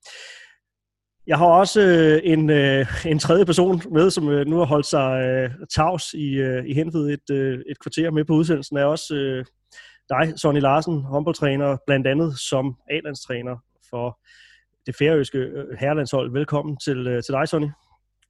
Jeg 1.26 1.38
har 1.38 1.47
også 1.47 1.80
øh, 1.80 2.21
en, 2.25 2.50
øh, 2.50 2.87
en 3.07 3.18
tredje 3.18 3.47
person 3.47 3.83
med, 3.92 4.11
som 4.11 4.28
øh, 4.28 4.47
nu 4.47 4.57
har 4.57 4.64
holdt 4.64 4.87
sig 4.87 5.25
øh, 5.26 5.50
tavs 5.75 6.14
i, 6.14 6.35
øh, 6.35 6.64
i 6.66 6.75
henved 6.75 7.11
et, 7.11 7.30
øh, 7.30 7.59
et 7.71 7.80
kvarter 7.83 8.11
med 8.11 8.25
på 8.25 8.33
udsendelsen, 8.33 8.76
er 8.76 8.85
også 8.85 9.14
øh, 9.14 9.45
dig, 10.09 10.38
Sonny 10.38 10.61
Larsen, 10.61 11.02
håndboldtræner, 11.02 11.76
blandt 11.87 12.07
andet 12.07 12.38
som 12.38 12.76
A-landstræner 12.90 13.57
for 13.90 14.18
det 14.88 14.97
færøske 14.97 15.38
øh, 15.38 15.78
herrelandshold. 15.80 16.33
Velkommen 16.33 16.76
til, 16.76 17.07
øh, 17.07 17.23
til 17.23 17.33
dig, 17.33 17.49
Sonny. 17.49 17.66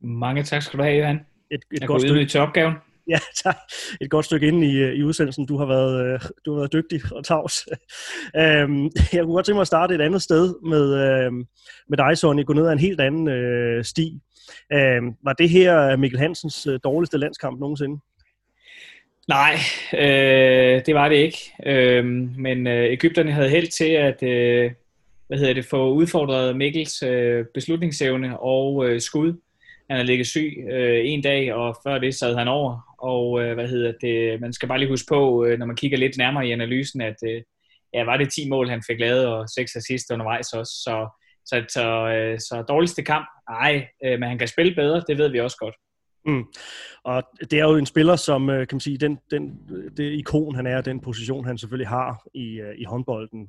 Mange 0.01 0.43
tak 0.43 0.63
skal 0.63 0.79
du 0.79 0.85
have, 0.85 0.97
Ivan. 0.97 1.17
Et, 1.51 1.61
et 1.73 1.81
jeg 1.81 1.89
godt 1.89 2.03
stykke 2.03 2.27
til 2.27 2.41
opgaven. 2.41 2.75
Ja, 3.11 3.19
tak. 3.45 3.57
Et 4.01 4.11
godt 4.11 4.25
stykke 4.25 4.49
inde 4.49 4.67
i, 4.67 4.77
øh, 4.77 4.95
i 4.95 5.03
udsendelsen. 5.03 5.47
Du 5.47 5.57
har 5.57 5.67
været, 5.67 6.23
du 6.45 6.53
har 6.53 6.59
været 6.59 6.73
dygtig 6.73 7.01
og 7.13 7.25
tavs. 7.25 7.55
øhm, 8.43 8.85
jeg 9.13 9.25
kunne 9.25 9.35
godt 9.35 9.47
tænke 9.47 9.55
mig 9.55 9.61
at 9.61 9.67
starte 9.67 9.95
et 9.95 10.01
andet 10.01 10.23
sted 10.23 10.55
med, 10.63 10.95
øhm, 10.95 11.47
med 11.89 11.99
dig, 11.99 12.19
Sonny. 12.19 12.45
Gå 12.45 12.53
ned 12.53 12.67
ad 12.67 12.73
en 12.73 12.79
helt 12.79 13.01
anden 13.01 13.29
øh, 13.29 13.85
sti. 13.85 14.21
Øhm, 14.73 15.15
var 15.25 15.33
det 15.33 15.51
her 15.51 15.97
Mikkel 15.97 16.19
Hansens 16.19 16.67
øh, 16.67 16.81
dårligste 16.85 17.19
landskamp 17.19 17.61
nogensinde? 17.61 18.01
Nej, 19.29 19.55
øh, 19.95 20.83
det 20.87 20.95
var 20.95 21.09
det 21.09 21.17
ikke. 21.17 21.39
Øh, 21.67 22.05
men 22.39 22.67
øh, 22.67 22.93
Ægypterne 22.93 23.33
havde 23.33 23.49
held 23.49 23.69
til 23.69 23.91
at, 23.91 24.23
øh, 24.23 24.71
hvad 25.29 25.39
hedder 25.39 25.55
det, 25.55 25.65
få 25.65 25.93
udfordret 25.93 26.57
Mikkels 26.57 27.03
øh, 27.03 27.45
beslutningsevne 27.55 28.41
og 28.41 28.89
øh, 28.89 29.01
skud. 29.01 29.33
Han 29.91 29.97
har 29.97 30.05
ligget 30.05 30.27
syg 30.27 30.67
øh, 30.71 31.01
en 31.05 31.23
dag, 31.23 31.55
og 31.55 31.77
før 31.87 31.99
det 31.99 32.15
sad 32.15 32.37
han 32.37 32.49
over. 32.49 32.97
Og 32.99 33.43
øh, 33.43 33.55
hvad 33.55 33.69
hedder 33.69 33.93
det, 34.01 34.41
man 34.41 34.53
skal 34.53 34.69
bare 34.69 34.79
lige 34.79 34.89
huske 34.89 35.09
på, 35.09 35.45
øh, 35.45 35.59
når 35.59 35.67
man 35.67 35.77
kigger 35.77 35.99
lidt 35.99 36.19
nærmere 36.19 36.47
i 36.47 36.53
analysen, 36.53 37.01
at 37.01 37.17
øh, 37.25 37.43
ja, 37.95 38.05
var 38.05 38.17
det 38.17 38.33
10 38.33 38.49
mål, 38.49 38.69
han 38.69 38.83
fik 38.87 39.01
lavet, 39.01 39.27
og 39.27 39.49
6 39.49 39.77
assist 39.77 40.11
undervejs 40.11 40.53
også. 40.53 40.73
Så, 40.73 41.09
så, 41.47 41.65
så, 41.69 42.09
øh, 42.09 42.39
så 42.39 42.65
dårligste 42.69 43.03
kamp, 43.03 43.27
nej, 43.51 43.89
øh, 44.05 44.21
men 44.21 44.29
han 44.29 44.39
kan 44.39 44.49
spille 44.49 44.75
bedre, 44.75 45.03
det 45.09 45.19
ved 45.19 45.29
vi 45.29 45.41
også 45.41 45.57
godt. 45.57 45.75
Mm. 46.29 46.45
Og 47.05 47.23
det 47.51 47.59
er 47.59 47.65
jo 47.65 47.77
en 47.77 47.87
spiller, 47.87 48.17
som 48.17 48.51
øh, 48.51 48.67
kan 48.67 48.77
man 48.77 48.81
sige, 48.81 48.99
den, 48.99 49.19
den, 49.31 49.59
det 49.97 50.13
ikon 50.13 50.55
han 50.55 50.67
er, 50.67 50.81
den 50.81 51.01
position 51.01 51.45
han 51.45 51.59
selvfølgelig 51.59 51.89
har 51.89 52.23
i, 52.35 52.61
øh, 52.61 52.75
i 52.79 52.85
håndbolden, 52.85 53.49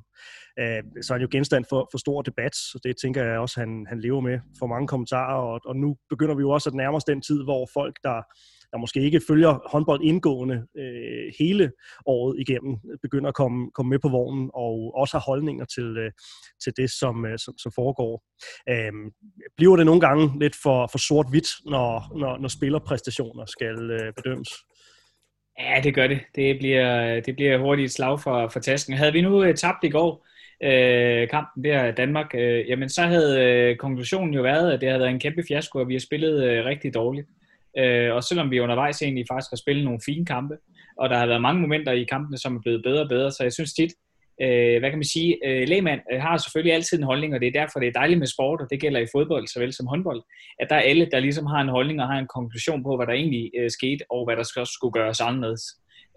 øh, 0.58 0.82
så 1.02 1.12
er 1.12 1.18
han 1.18 1.22
jo 1.22 1.28
genstand 1.30 1.64
for, 1.68 1.88
for 1.90 1.98
stor 1.98 2.22
debat, 2.22 2.52
og 2.74 2.80
det 2.84 2.96
tænker 3.02 3.24
jeg 3.24 3.38
også, 3.38 3.60
han, 3.60 3.86
han 3.88 4.00
lever 4.00 4.20
med 4.20 4.38
for 4.58 4.66
mange 4.66 4.88
kommentarer, 4.88 5.40
og, 5.40 5.60
og 5.64 5.76
nu 5.76 5.96
begynder 6.08 6.34
vi 6.34 6.40
jo 6.40 6.50
også 6.50 6.70
at 6.70 6.74
nærme 6.74 6.96
os 6.96 7.04
den 7.04 7.22
tid, 7.22 7.42
hvor 7.44 7.68
folk, 7.74 7.96
der 8.04 8.22
der 8.72 8.78
måske 8.78 9.00
ikke 9.00 9.20
følger 9.28 9.68
håndbold 9.72 10.00
indgående 10.02 10.66
øh, 10.76 11.32
hele 11.38 11.72
året 12.06 12.36
igennem, 12.38 12.76
begynder 13.02 13.28
at 13.28 13.34
komme, 13.34 13.70
komme 13.70 13.90
med 13.90 13.98
på 13.98 14.08
vognen 14.08 14.50
og 14.54 14.92
også 14.94 15.16
har 15.16 15.24
holdninger 15.26 15.64
til, 15.64 15.96
øh, 15.98 16.10
til 16.64 16.72
det, 16.76 16.90
som, 16.90 17.26
øh, 17.26 17.38
som, 17.38 17.58
som 17.58 17.72
foregår. 17.74 18.22
Øh, 18.68 18.92
bliver 19.56 19.76
det 19.76 19.86
nogle 19.86 20.00
gange 20.00 20.38
lidt 20.40 20.56
for, 20.62 20.88
for 20.92 20.98
sort-hvidt, 20.98 21.48
når, 21.64 22.18
når, 22.18 22.38
når 22.38 22.48
spillerpræstationer 22.48 23.44
skal 23.46 23.90
øh, 23.90 24.12
bedømmes? 24.16 24.50
Ja, 25.58 25.80
det 25.84 25.94
gør 25.94 26.06
det. 26.06 26.20
Det 26.34 26.58
bliver, 26.58 27.20
det 27.20 27.36
bliver 27.36 27.58
hurtigt 27.58 27.86
et 27.86 27.92
slag 27.92 28.20
for, 28.20 28.48
for 28.48 28.60
tasken. 28.60 28.94
Havde 28.94 29.12
vi 29.12 29.20
nu 29.20 29.44
øh, 29.44 29.54
tabt 29.54 29.84
i 29.84 29.88
går, 29.88 30.26
øh, 30.62 31.28
kampen 31.28 31.64
der 31.64 31.86
i 31.86 31.92
Danmark, 31.92 32.34
øh, 32.34 32.68
jamen 32.68 32.88
så 32.88 33.02
havde 33.02 33.44
øh, 33.44 33.76
konklusionen 33.76 34.34
jo 34.34 34.42
været, 34.42 34.72
at 34.72 34.80
det 34.80 34.88
havde 34.88 35.00
været 35.00 35.10
en 35.10 35.20
kæmpe 35.20 35.42
fiasko, 35.48 35.78
og 35.78 35.88
vi 35.88 35.94
har 35.94 36.00
spillet 36.00 36.44
øh, 36.44 36.64
rigtig 36.64 36.94
dårligt. 36.94 37.28
Øh, 37.78 38.14
og 38.14 38.24
selvom 38.24 38.50
vi 38.50 38.60
undervejs 38.60 39.02
egentlig 39.02 39.24
faktisk 39.30 39.50
har 39.50 39.56
spillet 39.56 39.84
nogle 39.84 40.00
fine 40.06 40.26
kampe, 40.26 40.56
og 40.98 41.10
der 41.10 41.16
har 41.16 41.26
været 41.26 41.42
mange 41.42 41.60
momenter 41.60 41.92
i 41.92 42.04
kampene, 42.04 42.38
som 42.38 42.56
er 42.56 42.60
blevet 42.60 42.82
bedre 42.82 43.02
og 43.02 43.08
bedre, 43.08 43.30
så 43.30 43.42
jeg 43.42 43.52
synes 43.52 43.74
tit, 43.74 43.92
øh, 44.42 44.78
hvad 44.78 44.90
kan 44.90 44.98
man 44.98 45.12
sige, 45.16 45.38
øh, 45.46 45.68
lægmand 45.68 46.00
øh, 46.12 46.20
har 46.20 46.36
selvfølgelig 46.36 46.74
altid 46.74 46.98
en 46.98 47.04
holdning, 47.04 47.34
og 47.34 47.40
det 47.40 47.46
er 47.46 47.60
derfor, 47.60 47.80
det 47.80 47.88
er 47.88 48.00
dejligt 48.00 48.18
med 48.18 48.26
sport, 48.26 48.60
og 48.60 48.66
det 48.70 48.80
gælder 48.80 49.00
i 49.00 49.12
fodbold 49.14 49.46
såvel 49.46 49.72
som 49.72 49.86
håndbold, 49.86 50.22
at 50.60 50.66
der 50.70 50.76
er 50.76 50.80
alle, 50.80 51.08
der 51.12 51.20
ligesom 51.20 51.46
har 51.46 51.60
en 51.60 51.68
holdning 51.68 52.00
og 52.02 52.08
har 52.08 52.18
en 52.18 52.32
konklusion 52.34 52.82
på, 52.82 52.96
hvad 52.96 53.06
der 53.06 53.12
egentlig 53.12 53.50
øh, 53.58 53.70
skete, 53.70 54.04
og 54.10 54.24
hvad 54.24 54.36
der 54.36 54.42
skal, 54.42 54.66
skulle 54.66 54.92
gøres 54.92 55.20
anderledes. 55.20 55.62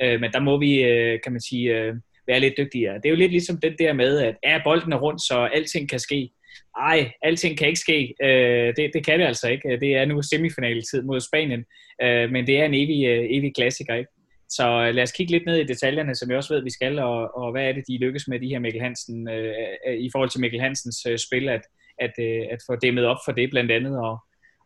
Øh, 0.03 0.19
men 0.21 0.31
der 0.31 0.39
må 0.39 0.59
vi, 0.59 0.83
øh, 0.83 1.19
kan 1.23 1.31
man 1.31 1.41
sige, 1.41 1.77
øh, 1.77 1.95
være 2.27 2.39
lidt 2.39 2.53
dygtigere. 2.57 2.95
Det 2.95 3.05
er 3.05 3.09
jo 3.09 3.15
lidt 3.15 3.31
ligesom 3.31 3.57
det 3.57 3.75
der 3.79 3.93
med, 3.93 4.19
at 4.19 4.35
er 4.43 4.59
bolden 4.63 4.93
er 4.93 4.97
rundt, 4.97 5.21
så 5.21 5.49
alting 5.53 5.89
kan 5.89 5.99
ske 5.99 6.29
ej, 6.77 7.11
alting 7.21 7.57
kan 7.57 7.67
ikke 7.67 7.79
ske. 7.79 8.13
Øh, 8.23 8.73
det, 8.77 8.91
det 8.93 9.05
kan 9.05 9.19
det 9.19 9.25
altså 9.25 9.49
ikke. 9.49 9.79
Det 9.79 9.95
er 9.95 10.05
nu 10.05 10.21
semifinaletid 10.21 11.01
mod 11.01 11.19
Spanien, 11.19 11.65
øh, 12.01 12.31
men 12.31 12.47
det 12.47 12.59
er 12.59 12.65
en 12.65 12.73
evig, 12.73 13.05
øh, 13.05 13.25
evig 13.29 13.55
klassiker, 13.55 13.95
ikke? 13.95 14.09
Så 14.49 14.85
øh, 14.87 14.95
lad 14.95 15.03
os 15.03 15.11
kigge 15.11 15.31
lidt 15.31 15.45
ned 15.45 15.57
i 15.57 15.63
detaljerne, 15.63 16.15
som 16.15 16.29
jeg 16.29 16.37
også 16.37 16.53
ved, 16.53 16.63
vi 16.63 16.69
skal, 16.69 16.99
og, 16.99 17.37
og 17.37 17.51
hvad 17.51 17.63
er 17.63 17.73
det, 17.73 17.83
de 17.87 17.97
lykkes 17.97 18.27
med 18.27 18.39
de 18.39 18.47
her 18.47 18.59
Mikkel 18.59 18.81
Hansen, 18.81 19.29
øh, 19.29 19.53
øh, 19.87 19.97
i 19.97 20.09
forhold 20.11 20.29
til 20.29 20.41
Mikkel 20.41 20.61
Hansens 20.61 21.05
øh, 21.05 21.17
spil, 21.17 21.49
at, 21.49 21.61
at, 21.99 22.13
øh, 22.19 22.43
at 22.51 22.59
få 22.67 22.75
dæmmet 22.75 23.05
op 23.05 23.17
for 23.25 23.31
det 23.31 23.49
blandt 23.49 23.71
andet, 23.71 23.99
og, 23.99 24.17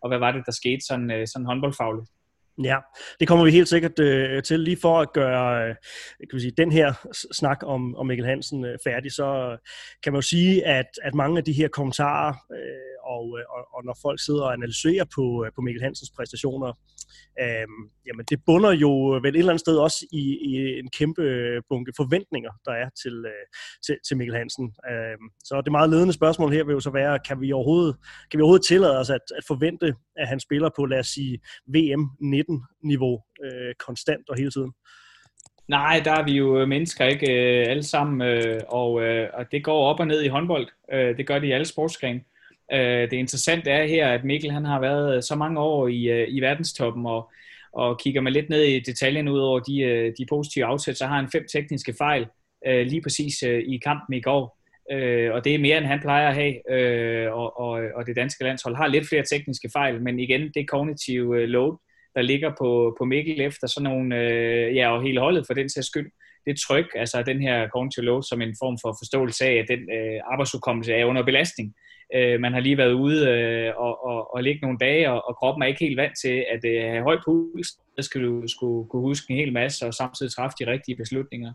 og 0.02 0.10
hvad 0.10 0.20
var 0.20 0.32
det, 0.32 0.44
der 0.46 0.52
skete 0.52 0.86
sådan, 0.88 1.12
øh, 1.12 1.28
sådan 1.28 1.46
håndboldfagligt? 1.46 2.10
Ja, 2.64 2.78
det 3.20 3.28
kommer 3.28 3.46
vi 3.46 3.52
helt 3.52 3.70
sikkert 3.70 4.00
øh, 4.00 4.44
til. 4.44 4.60
Lige 4.60 4.78
for 4.82 5.00
at 5.00 5.14
gøre 5.14 5.70
øh, 5.70 5.76
kan 6.30 6.36
vi 6.36 6.40
sige, 6.40 6.54
den 6.58 6.72
her 6.72 6.94
snak 7.32 7.58
om, 7.64 7.96
om 7.96 8.06
Mikkel 8.08 8.26
Hansen 8.26 8.66
øh, 8.66 8.78
færdig, 8.84 9.12
så 9.12 9.58
kan 10.04 10.14
man 10.14 10.18
jo 10.18 10.22
sige, 10.22 10.66
at, 10.66 10.86
at 11.04 11.16
mange 11.16 11.38
af 11.38 11.44
de 11.44 11.54
her 11.54 11.68
kommentarer 11.68 12.34
øh, 12.52 12.98
og, 13.04 13.40
øh, 13.40 13.46
og, 13.50 13.68
og 13.76 13.86
når 13.86 13.98
folk 14.02 14.20
sidder 14.26 14.44
og 14.44 14.54
analyserer 14.54 15.06
på, 15.16 15.46
øh, 15.46 15.52
på 15.56 15.62
Mikkel 15.62 15.84
Hansens 15.84 16.12
præstationer, 16.16 16.74
øh, 17.42 17.68
jamen 18.08 18.26
det 18.30 18.40
bunder 18.46 18.72
jo 18.72 18.92
vel 19.24 19.36
et 19.36 19.40
eller 19.40 19.52
andet 19.52 19.66
sted 19.68 19.78
også 19.78 20.06
i, 20.12 20.24
i 20.50 20.80
en 20.80 20.90
kæmpe 20.90 21.24
bunke 21.70 21.94
forventninger, 21.98 22.52
der 22.66 22.72
er 22.72 22.90
til, 23.02 23.16
øh, 23.26 23.46
til, 23.86 23.96
til 24.08 24.18
Mikkel 24.18 24.38
Hansen. 24.38 24.74
Øh, 24.90 25.18
så 25.44 25.62
det 25.62 25.72
meget 25.72 25.90
ledende 25.90 26.14
spørgsmål 26.14 26.54
her 26.54 26.64
vil 26.64 26.74
jo 26.74 26.80
så 26.80 26.90
være, 26.90 27.20
kan 27.28 27.42
vi 27.42 27.52
overhovedet, 27.52 27.96
kan 28.32 28.38
vi 28.38 28.42
overhovedet 28.42 28.66
tillade 28.66 29.00
os 29.00 29.10
at, 29.10 29.26
at 29.38 29.44
forvente, 29.48 29.96
at 30.16 30.28
han 30.28 30.40
spiller 30.40 30.70
på, 30.76 30.86
lad 30.86 31.00
os 31.00 31.08
sige, 31.08 31.40
VM 31.68 32.04
19-niveau 32.36 33.16
øh, 33.46 33.74
konstant 33.86 34.30
og 34.30 34.38
hele 34.38 34.52
tiden? 34.52 34.72
Nej, 35.68 36.02
der 36.06 36.12
er 36.12 36.26
vi 36.26 36.32
jo 36.32 36.62
øh, 36.62 36.68
mennesker, 36.68 37.06
ikke 37.06 37.32
øh, 37.32 37.70
alle 37.70 37.84
sammen, 37.84 38.22
øh, 38.22 38.62
og, 38.68 38.92
og 39.34 39.52
det 39.52 39.64
går 39.64 39.86
op 39.86 40.00
og 40.00 40.08
ned 40.08 40.24
i 40.24 40.28
håndbold. 40.28 40.68
Det 41.18 41.28
gør 41.28 41.40
det 41.40 41.48
i 41.48 41.52
alle 41.52 41.66
sportsgrene. 41.66 42.22
Øh, 42.74 43.12
det 43.12 43.14
interessante 43.14 43.70
er 43.70 43.88
her, 43.88 44.08
at 44.08 44.24
Mikkel 44.24 44.52
han 44.52 44.66
har 44.66 44.80
været 44.80 45.16
øh, 45.16 45.24
så 45.24 45.36
mange 45.36 45.60
år 45.60 45.88
i, 45.88 46.04
øh, 46.10 46.28
i 46.30 46.40
verdenstoppen, 46.40 47.06
og, 47.06 47.32
og 47.74 48.00
kigger 48.00 48.22
man 48.22 48.34
lidt 48.34 48.50
ned 48.50 48.62
i 48.62 48.80
detaljen 48.80 49.28
ud 49.28 49.40
over 49.40 49.60
de, 49.60 49.80
øh, 49.82 50.14
de 50.18 50.26
positive 50.30 50.66
afsæt, 50.66 50.98
så 50.98 51.06
har 51.06 51.16
han 51.16 51.30
fem 51.32 51.46
tekniske 51.52 51.94
fejl 51.98 52.28
lige 52.66 53.02
præcis 53.02 53.42
i 53.44 53.80
kampen 53.84 54.14
i 54.14 54.22
går. 54.22 54.58
og 55.34 55.44
det 55.46 55.56
er 55.56 55.60
mere, 55.60 55.78
end 55.78 55.86
han 55.86 56.00
plejer 56.00 56.30
at 56.30 56.36
have, 56.36 56.54
og, 57.34 57.60
og, 57.60 57.82
og 57.96 58.06
det 58.06 58.16
danske 58.16 58.44
landshold 58.44 58.76
har 58.76 58.88
lidt 58.88 59.08
flere 59.08 59.24
tekniske 59.24 59.70
fejl, 59.74 60.02
men 60.02 60.20
igen, 60.20 60.52
det 60.56 60.70
kognitive 60.70 61.46
load, 61.46 61.78
der 62.16 62.22
ligger 62.22 62.52
på, 62.60 62.96
på 63.00 63.06
Mikkel 63.06 63.42
efter 63.42 63.68
sådan 63.68 63.90
nogle, 63.92 64.16
ja, 64.74 64.96
og 64.96 65.04
hele 65.04 65.20
holdet 65.20 65.48
for 65.48 65.54
den 65.54 65.70
sags 65.70 65.88
skyld, 65.88 66.12
det 66.46 66.60
tryk, 66.68 66.86
altså 66.96 67.24
den 67.24 67.42
her 67.42 67.68
cognitive 67.68 68.06
load 68.06 68.24
som 68.24 68.42
en 68.42 68.56
form 68.60 68.78
for 68.82 68.96
forståelse 69.02 69.46
af, 69.46 69.54
at 69.54 69.66
den 69.68 69.80
øh, 69.80 70.20
arbejdsudkommelse 70.32 70.94
er 70.94 71.06
under 71.06 71.24
belastning. 71.24 71.74
Øh, 71.78 71.87
Øh, 72.16 72.40
man 72.40 72.54
har 72.54 72.60
lige 72.60 72.78
været 72.78 72.94
ude 72.94 73.30
øh, 73.30 73.74
og, 73.78 74.06
og, 74.06 74.36
og 74.36 74.44
ligge 74.44 74.62
nogle 74.62 74.78
dage, 74.78 75.12
og, 75.12 75.28
og 75.28 75.36
kroppen 75.36 75.64
er 75.64 75.68
ikke 75.68 75.86
helt 75.86 75.98
vant 75.98 76.18
til 76.22 76.46
at 76.54 76.66
øh, 76.66 76.92
have 76.92 77.04
høj 77.04 77.18
puls. 77.26 77.68
Så 77.68 78.02
skal 78.02 78.24
du 78.24 78.48
skulle 78.48 78.90
kunne 78.90 79.02
huske 79.02 79.32
en 79.34 79.40
hel 79.40 79.54
masse, 79.54 79.86
og 79.86 79.94
samtidig 79.94 80.32
træffe 80.32 80.56
de 80.60 80.72
rigtige 80.72 80.96
beslutninger 80.96 81.54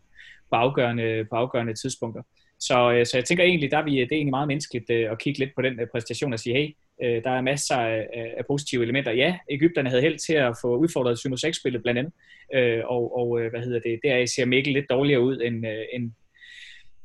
på 0.51 0.57
afgørende, 0.57 1.27
på 1.31 1.37
afgørende 1.37 1.75
tidspunkter. 1.75 2.23
Så, 2.61 2.93
øh, 2.93 3.07
så 3.07 3.17
jeg 3.17 3.25
tænker 3.25 3.45
egentlig, 3.45 3.71
der 3.71 3.79
er 3.79 3.85
vi, 3.85 3.91
det 3.91 4.13
er 4.13 4.17
egentlig 4.17 4.31
meget 4.31 4.49
menneskeligt 4.49 4.91
øh, 4.91 5.11
at 5.11 5.19
kigge 5.19 5.39
lidt 5.39 5.55
på 5.55 5.63
den 5.63 5.81
øh, 5.81 5.87
præstation 5.93 6.33
og 6.33 6.39
sige, 6.39 6.57
hey, 6.57 6.69
øh, 7.05 7.25
der 7.25 7.31
er 7.31 7.41
masser 7.41 7.77
af, 7.77 8.35
af 8.39 8.47
positive 8.47 8.83
elementer. 8.83 9.13
Ja, 9.13 9.39
Ægypterne 9.51 9.89
havde 9.89 10.03
held 10.03 10.19
til 10.19 10.35
at 10.35 10.55
få 10.63 10.77
udfordret 10.77 11.19
7-6-spillet 11.27 11.83
blandt 11.83 11.99
andet, 11.99 12.13
øh, 12.55 12.83
og, 12.85 13.19
og 13.19 13.41
øh, 13.41 13.51
hvad 13.51 13.61
hedder 13.61 13.81
det, 13.81 14.01
der 14.05 14.27
ser 14.27 14.45
Mikkel 14.45 14.73
lidt 14.73 14.91
dårligere 14.91 15.21
ud, 15.21 15.41
end, 15.45 15.67
øh, 15.67 15.85
end, 15.93 16.13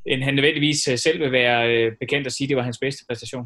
end 0.08 0.24
han 0.24 0.34
nødvendigvis 0.34 0.88
øh, 0.88 0.98
selv 0.98 1.20
vil 1.20 1.32
være 1.32 1.74
øh, 1.74 1.92
bekendt 2.00 2.28
at 2.28 2.34
sige, 2.34 2.46
at 2.46 2.50
det 2.50 2.58
var 2.58 2.64
hans 2.64 2.78
bedste 2.78 3.06
præstation. 3.10 3.46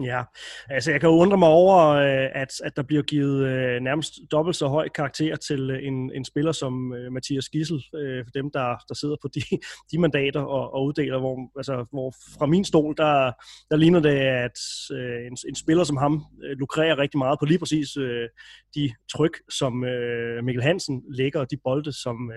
Ja, 0.00 0.22
altså 0.70 0.90
jeg 0.90 1.00
kan 1.00 1.08
undre 1.08 1.38
mig 1.38 1.48
over, 1.48 1.88
øh, 1.88 2.28
at, 2.34 2.48
at 2.64 2.76
der 2.76 2.82
bliver 2.82 3.02
givet 3.02 3.46
øh, 3.46 3.80
nærmest 3.80 4.12
dobbelt 4.30 4.56
så 4.56 4.68
høj 4.68 4.88
karakter 4.88 5.36
til 5.36 5.70
øh, 5.70 5.78
en, 5.82 6.12
en 6.14 6.24
spiller 6.24 6.52
som 6.52 6.94
øh, 6.94 7.12
Mathias 7.12 7.48
Gissel, 7.48 7.84
øh, 7.94 8.24
for 8.24 8.30
dem, 8.30 8.50
der, 8.50 8.76
der 8.88 8.94
sidder 8.94 9.16
på 9.22 9.28
de, 9.34 9.40
de 9.92 9.98
mandater 9.98 10.40
og, 10.40 10.74
og 10.74 10.84
uddeler, 10.84 11.18
hvor, 11.18 11.36
altså, 11.56 11.86
hvor 11.92 12.14
fra 12.38 12.46
min 12.46 12.64
stol, 12.64 12.94
der, 12.96 13.32
der 13.70 13.76
ligner 13.76 14.00
det, 14.00 14.18
at 14.18 14.58
en, 15.26 15.36
en 15.48 15.54
spiller 15.54 15.84
som 15.84 15.96
ham 15.96 16.24
lukrerer 16.42 16.98
rigtig 16.98 17.18
meget 17.18 17.38
på 17.38 17.44
lige 17.44 17.58
præcis 17.58 17.88
de 18.74 18.92
tryk, 19.12 19.36
som 19.50 19.72
Mikkel 20.42 20.62
Hansen 20.62 21.02
lægger, 21.10 21.40
og 21.40 21.50
de 21.50 21.56
bolde, 21.64 21.92
som, 21.92 22.32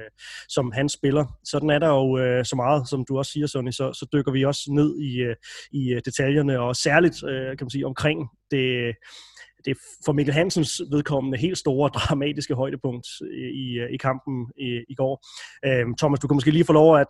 som 0.50 0.72
han 0.72 0.90
spiller. 0.90 1.26
Sådan 1.44 1.70
er 1.70 1.80
der 1.80 1.88
jo 1.88 2.44
så 2.44 2.56
meget, 2.56 2.90
som 2.90 3.06
du 3.10 3.18
også 3.18 3.32
siger, 3.32 3.48
Sonny, 3.48 3.72
så, 3.72 3.94
så 3.94 4.08
dykker 4.14 4.32
vi 4.32 4.46
også 4.46 4.62
ned 4.72 5.00
i, 5.00 5.34
i 5.72 6.00
detaljerne, 6.06 6.60
og 6.60 6.76
særligt 6.76 7.24
Øh, 7.46 7.58
kan 7.58 7.66
man 7.66 7.70
sige, 7.70 7.86
omkring 7.86 8.30
det, 8.52 8.96
det 9.66 9.78
for 10.06 10.14
Mikkel 10.14 10.34
Hansens 10.34 10.82
vedkommende 10.92 11.38
helt 11.38 11.58
store 11.58 11.90
dramatiske 11.98 12.56
højdepunkt 12.56 13.08
øh, 13.32 13.50
i, 13.50 13.80
øh, 13.80 13.92
i 13.92 13.98
kampen 13.98 14.48
i, 14.58 14.84
i 14.90 14.96
går. 14.96 15.26
Øhm, 15.66 15.96
Thomas, 15.96 16.20
du 16.20 16.28
kan 16.28 16.36
måske 16.36 16.52
lige 16.52 16.66
få 16.66 16.74
lov 16.74 16.98
at 16.98 17.08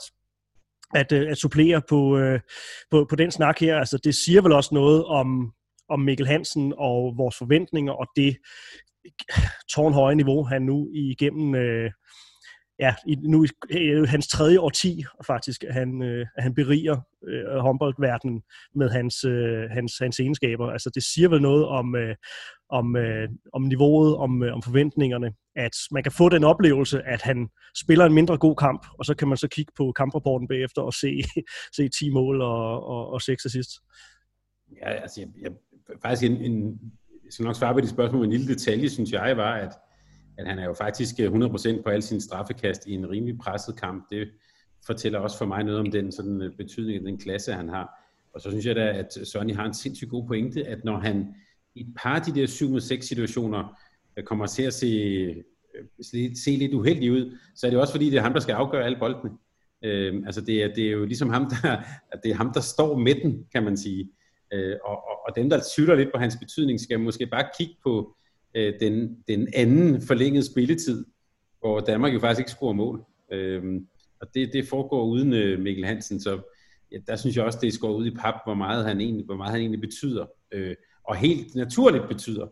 at, 0.96 1.12
at 1.12 1.38
supplere 1.38 1.82
på, 1.90 2.20
på, 2.92 3.06
på 3.10 3.16
den 3.16 3.32
snak 3.32 3.60
her. 3.60 3.80
Altså, 3.80 3.98
det 4.04 4.16
siger 4.16 4.42
vel 4.42 4.52
også 4.52 4.70
noget 4.74 5.06
om, 5.06 5.54
om 5.90 6.00
Mikkel 6.00 6.28
Hansen 6.28 6.74
og 6.78 7.14
vores 7.18 7.38
forventninger 7.38 7.94
og 7.94 8.08
det 8.16 8.38
tårnhøje 9.76 10.16
niveau, 10.16 10.44
han 10.44 10.62
nu 10.62 10.90
igennem 10.94 11.56
øh, 11.56 11.92
ja, 12.80 12.96
i, 13.08 13.16
nu 13.16 13.46
i 13.70 13.78
øh, 13.78 14.08
hans 14.08 14.28
tredje 14.28 14.60
årti 14.60 15.04
faktisk, 15.26 15.64
at 15.64 15.74
han, 15.74 16.02
øh, 16.02 16.26
at 16.38 16.44
han 16.44 16.56
beriger 16.56 16.98
øh, 17.28 17.58
håndboldverdenen 17.58 18.42
med 18.76 18.90
hans, 18.90 19.24
øh, 19.24 19.70
hans, 19.70 19.98
hans 20.02 20.20
egenskaber. 20.20 20.72
Altså 20.72 20.90
det 20.96 21.04
siger 21.04 21.30
vel 21.30 21.42
noget 21.42 21.66
om, 21.66 21.96
øh, 21.96 22.16
om, 22.70 22.96
øh, 22.96 23.30
om 23.54 23.62
niveauet, 23.62 24.16
om, 24.16 24.44
øh, 24.44 24.54
om 24.54 24.62
forventningerne, 24.62 25.34
at 25.56 25.76
man 25.92 26.04
kan 26.04 26.12
få 26.12 26.30
den 26.30 26.44
oplevelse, 26.44 27.02
at 27.02 27.22
han 27.22 27.50
spiller 27.76 28.06
en 28.06 28.14
mindre 28.14 28.38
god 28.38 28.56
kamp, 28.56 28.86
og 29.00 29.06
så 29.06 29.16
kan 29.16 29.28
man 29.28 29.38
så 29.38 29.48
kigge 29.48 29.72
på 29.78 29.92
kamprapporten 29.92 30.48
bagefter 30.48 30.82
og 30.82 30.94
se, 30.94 31.22
se 31.76 31.90
10 31.90 32.10
mål 32.10 32.42
og, 32.42 32.88
og, 32.88 33.10
og 33.10 33.22
6 33.22 33.46
assist. 33.46 33.72
Ja, 34.82 34.90
altså 34.90 35.22
jeg, 35.22 35.30
jeg, 35.42 35.52
faktisk 36.02 36.32
en, 36.32 36.38
en, 36.38 36.80
jeg 37.26 37.34
skal 37.34 37.46
nok 37.46 37.56
svare 37.56 37.74
på 37.74 37.82
de 37.82 37.88
spørgsmål, 37.88 38.22
men 38.22 38.32
en 38.32 38.38
lille 38.38 38.54
detalje, 38.54 38.90
synes 38.90 39.12
jeg, 39.12 39.38
var, 39.38 39.56
at 39.56 39.72
at 40.38 40.48
han 40.48 40.60
er 40.60 40.66
jo 40.66 40.74
faktisk 40.74 41.16
øh, 41.20 41.32
100% 41.32 41.82
på 41.82 41.90
alle 41.90 42.02
sine 42.02 42.22
straffekast 42.22 42.88
i 42.88 42.94
en 42.94 43.10
rimelig 43.10 43.38
presset 43.38 43.80
kamp. 43.80 44.06
Det 44.10 44.28
fortæller 44.86 45.20
også 45.20 45.38
for 45.38 45.46
mig 45.46 45.64
noget 45.64 45.80
om 45.80 45.92
den 45.92 46.12
sådan, 46.12 46.42
øh, 46.42 46.58
betydning 46.58 46.98
af 46.98 47.04
den 47.04 47.18
klasse, 47.18 47.54
han 47.54 47.70
har. 47.70 47.90
Og 48.34 48.42
så 48.42 48.50
synes 48.50 48.66
jeg 48.66 48.76
da, 48.76 48.88
at 48.88 49.14
Sonny 49.24 49.56
har 49.56 49.66
en 49.66 49.74
sindssygt 49.74 50.10
god 50.10 50.28
pointe, 50.28 50.68
at 50.68 50.84
når 50.84 51.00
han 51.00 51.36
i 51.76 51.82
et 51.82 51.94
par 51.98 52.16
af 52.16 52.22
de 52.22 52.42
der 52.42 52.48
7-6 52.48 53.02
situationer 53.02 53.80
øh, 54.18 54.24
kommer 54.24 54.46
til 54.46 54.64
at 54.64 54.74
se, 54.74 55.44
se 56.44 56.52
lidt 56.52 56.74
uheldig 56.74 57.12
ud, 57.12 57.38
så 57.56 57.68
er 57.68 57.72
det 57.72 57.80
også 57.80 57.94
fordi, 57.94 58.10
det 58.10 58.18
er 58.18 58.22
ham, 58.22 58.34
der 58.34 58.40
skal 58.40 58.54
afgøre 58.54 58.86
alle 58.86 59.00
boldene. 59.00 59.32
Øh, 59.84 60.24
altså 60.26 60.42
det 60.42 60.64
er, 60.64 60.74
det 60.74 60.88
er 60.88 60.92
jo 60.92 61.06
ligesom 61.06 61.30
ham, 61.30 61.50
der, 61.50 61.78
at 62.12 62.20
det 62.24 62.32
er 62.32 62.36
ham, 62.36 62.54
der 62.54 62.62
står 62.62 62.98
midten, 62.98 63.48
kan 63.52 63.64
man 63.64 63.78
sige. 63.78 64.12
Øh, 64.54 64.76
og, 64.84 64.96
og, 64.96 65.20
og 65.28 65.36
dem, 65.36 65.50
der 65.50 65.62
sytter 65.74 65.96
lidt 65.96 66.10
på 66.14 66.20
hans 66.20 66.38
betydning, 66.40 66.80
skal 66.80 67.00
måske 67.00 67.28
bare 67.28 67.50
kigge 67.58 67.76
på 67.84 68.16
øh, 68.56 68.74
den, 68.80 69.18
den 69.28 69.48
anden 69.54 70.02
forlængede 70.02 70.46
spilletid, 70.46 71.06
hvor 71.60 71.80
Danmark 71.80 72.14
jo 72.14 72.20
faktisk 72.20 72.40
ikke 72.40 72.52
scorer 72.52 72.74
mål. 72.74 73.06
Øh, 73.32 73.82
og 74.22 74.28
det, 74.34 74.50
det 74.54 74.68
foregår 74.68 75.04
uden 75.04 75.34
øh, 75.34 75.60
Mikkel 75.60 75.86
Hansen, 75.86 76.20
så 76.20 76.40
ja, 76.92 76.98
der 77.08 77.16
synes 77.16 77.36
jeg 77.36 77.46
også, 77.46 77.60
det 77.62 77.74
skår 77.74 77.94
ud 77.94 78.06
i 78.06 78.16
pap, 78.16 78.36
hvor 78.46 78.54
meget 78.54 78.86
han 78.86 79.02
egentlig, 79.02 79.26
hvor 79.26 79.36
meget 79.36 79.52
han 79.52 79.60
egentlig 79.62 79.82
betyder, 79.82 80.26
øh, 80.52 80.76
og 81.04 81.16
helt 81.16 81.56
naturligt 81.56 82.08
betyder. 82.08 82.48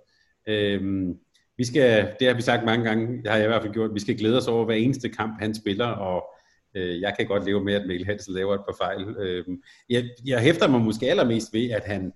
Øh, 0.47 1.09
vi 1.57 1.65
skal, 1.65 2.11
det 2.19 2.27
har 2.27 2.35
vi 2.35 2.41
sagt 2.41 2.65
mange 2.65 2.85
gange, 2.85 3.17
det 3.23 3.27
har 3.27 3.37
jeg 3.37 3.45
i 3.45 3.47
hvert 3.47 3.61
fald 3.61 3.73
gjort, 3.73 3.93
vi 3.93 3.99
skal 3.99 4.17
glæde 4.17 4.37
os 4.37 4.47
over 4.47 4.65
hver 4.65 4.75
eneste 4.75 5.09
kamp, 5.09 5.39
han 5.39 5.55
spiller, 5.55 5.85
og 5.85 6.23
øh, 6.75 7.01
jeg 7.01 7.13
kan 7.17 7.27
godt 7.27 7.45
leve 7.45 7.63
med, 7.63 7.73
at 7.73 7.87
Mikkel 7.87 8.05
Hansen 8.05 8.33
laver 8.33 8.53
et 8.53 8.65
par 8.67 8.75
fejl. 8.81 9.15
Øh, 9.17 9.45
jeg, 9.89 10.03
jeg 10.25 10.39
hæfter 10.39 10.67
mig 10.67 10.81
måske 10.81 11.09
allermest 11.09 11.53
ved, 11.53 11.69
at 11.69 11.83
han, 11.85 12.13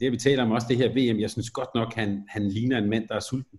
det 0.00 0.12
vi 0.12 0.16
taler 0.16 0.42
om 0.42 0.50
også, 0.50 0.66
det 0.70 0.76
her 0.76 0.88
VM, 0.88 1.20
jeg 1.20 1.30
synes 1.30 1.50
godt 1.50 1.68
nok, 1.74 1.94
han, 1.94 2.24
han 2.28 2.48
ligner 2.48 2.78
en 2.78 2.90
mand, 2.90 3.08
der 3.08 3.14
er 3.14 3.20
sulten. 3.20 3.58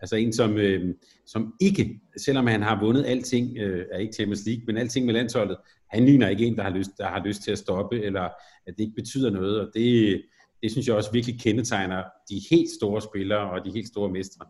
Altså 0.00 0.16
en, 0.16 0.32
som, 0.32 0.58
øh, 0.58 0.94
som 1.26 1.54
ikke, 1.60 2.00
selvom 2.16 2.46
han 2.46 2.62
har 2.62 2.80
vundet 2.80 3.04
alting, 3.06 3.58
øh, 3.58 3.86
er 3.92 3.98
ikke 3.98 4.12
Champions 4.12 4.46
League, 4.46 4.64
men 4.66 4.76
alting 4.76 5.06
med 5.06 5.14
landsholdet, 5.14 5.56
han 5.90 6.04
ligner 6.04 6.28
ikke 6.28 6.46
en, 6.46 6.56
der 6.56 6.62
har 6.62 6.70
lyst, 6.70 6.90
der 6.98 7.06
har 7.06 7.24
lyst 7.24 7.42
til 7.42 7.50
at 7.50 7.58
stoppe, 7.58 8.02
eller 8.02 8.22
at 8.66 8.74
det 8.76 8.80
ikke 8.80 8.94
betyder 8.94 9.30
noget, 9.30 9.60
og 9.60 9.70
det, 9.74 10.22
det 10.62 10.70
synes 10.70 10.86
jeg 10.86 10.96
også 10.96 11.12
virkelig 11.12 11.40
kendetegner 11.40 12.02
de 12.30 12.40
helt 12.50 12.70
store 12.70 13.02
spillere 13.02 13.50
og 13.50 13.64
de 13.64 13.70
helt 13.70 13.88
store 13.88 14.10
mestre. 14.10 14.46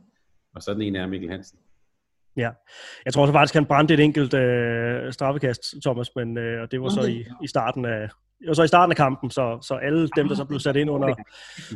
Og 0.54 0.62
sådan 0.62 0.82
en 0.82 0.96
er 0.96 1.06
Mikkel 1.06 1.30
Hansen. 1.30 1.58
Ja, 2.40 2.50
jeg 3.04 3.12
tror 3.12 3.26
så 3.26 3.32
faktisk, 3.32 3.54
han 3.54 3.66
brændte 3.66 3.94
et 3.94 4.00
enkelt 4.00 4.34
øh, 4.34 5.12
straffekast, 5.12 5.74
Thomas, 5.84 6.08
men 6.16 6.38
øh, 6.38 6.62
og 6.62 6.70
det 6.70 6.82
var 6.82 6.88
så 6.88 7.02
i, 7.02 7.24
i 7.42 7.46
starten 7.46 7.84
af, 7.84 8.08
og 8.48 8.56
så 8.56 8.62
i 8.62 8.68
starten 8.68 8.92
af 8.92 8.96
kampen, 8.96 9.30
så, 9.30 9.58
så 9.62 9.74
alle 9.74 10.08
dem, 10.16 10.28
der 10.28 10.34
så 10.34 10.44
blev 10.44 10.60
sat 10.60 10.76
ind 10.76 10.90
under, 10.90 11.14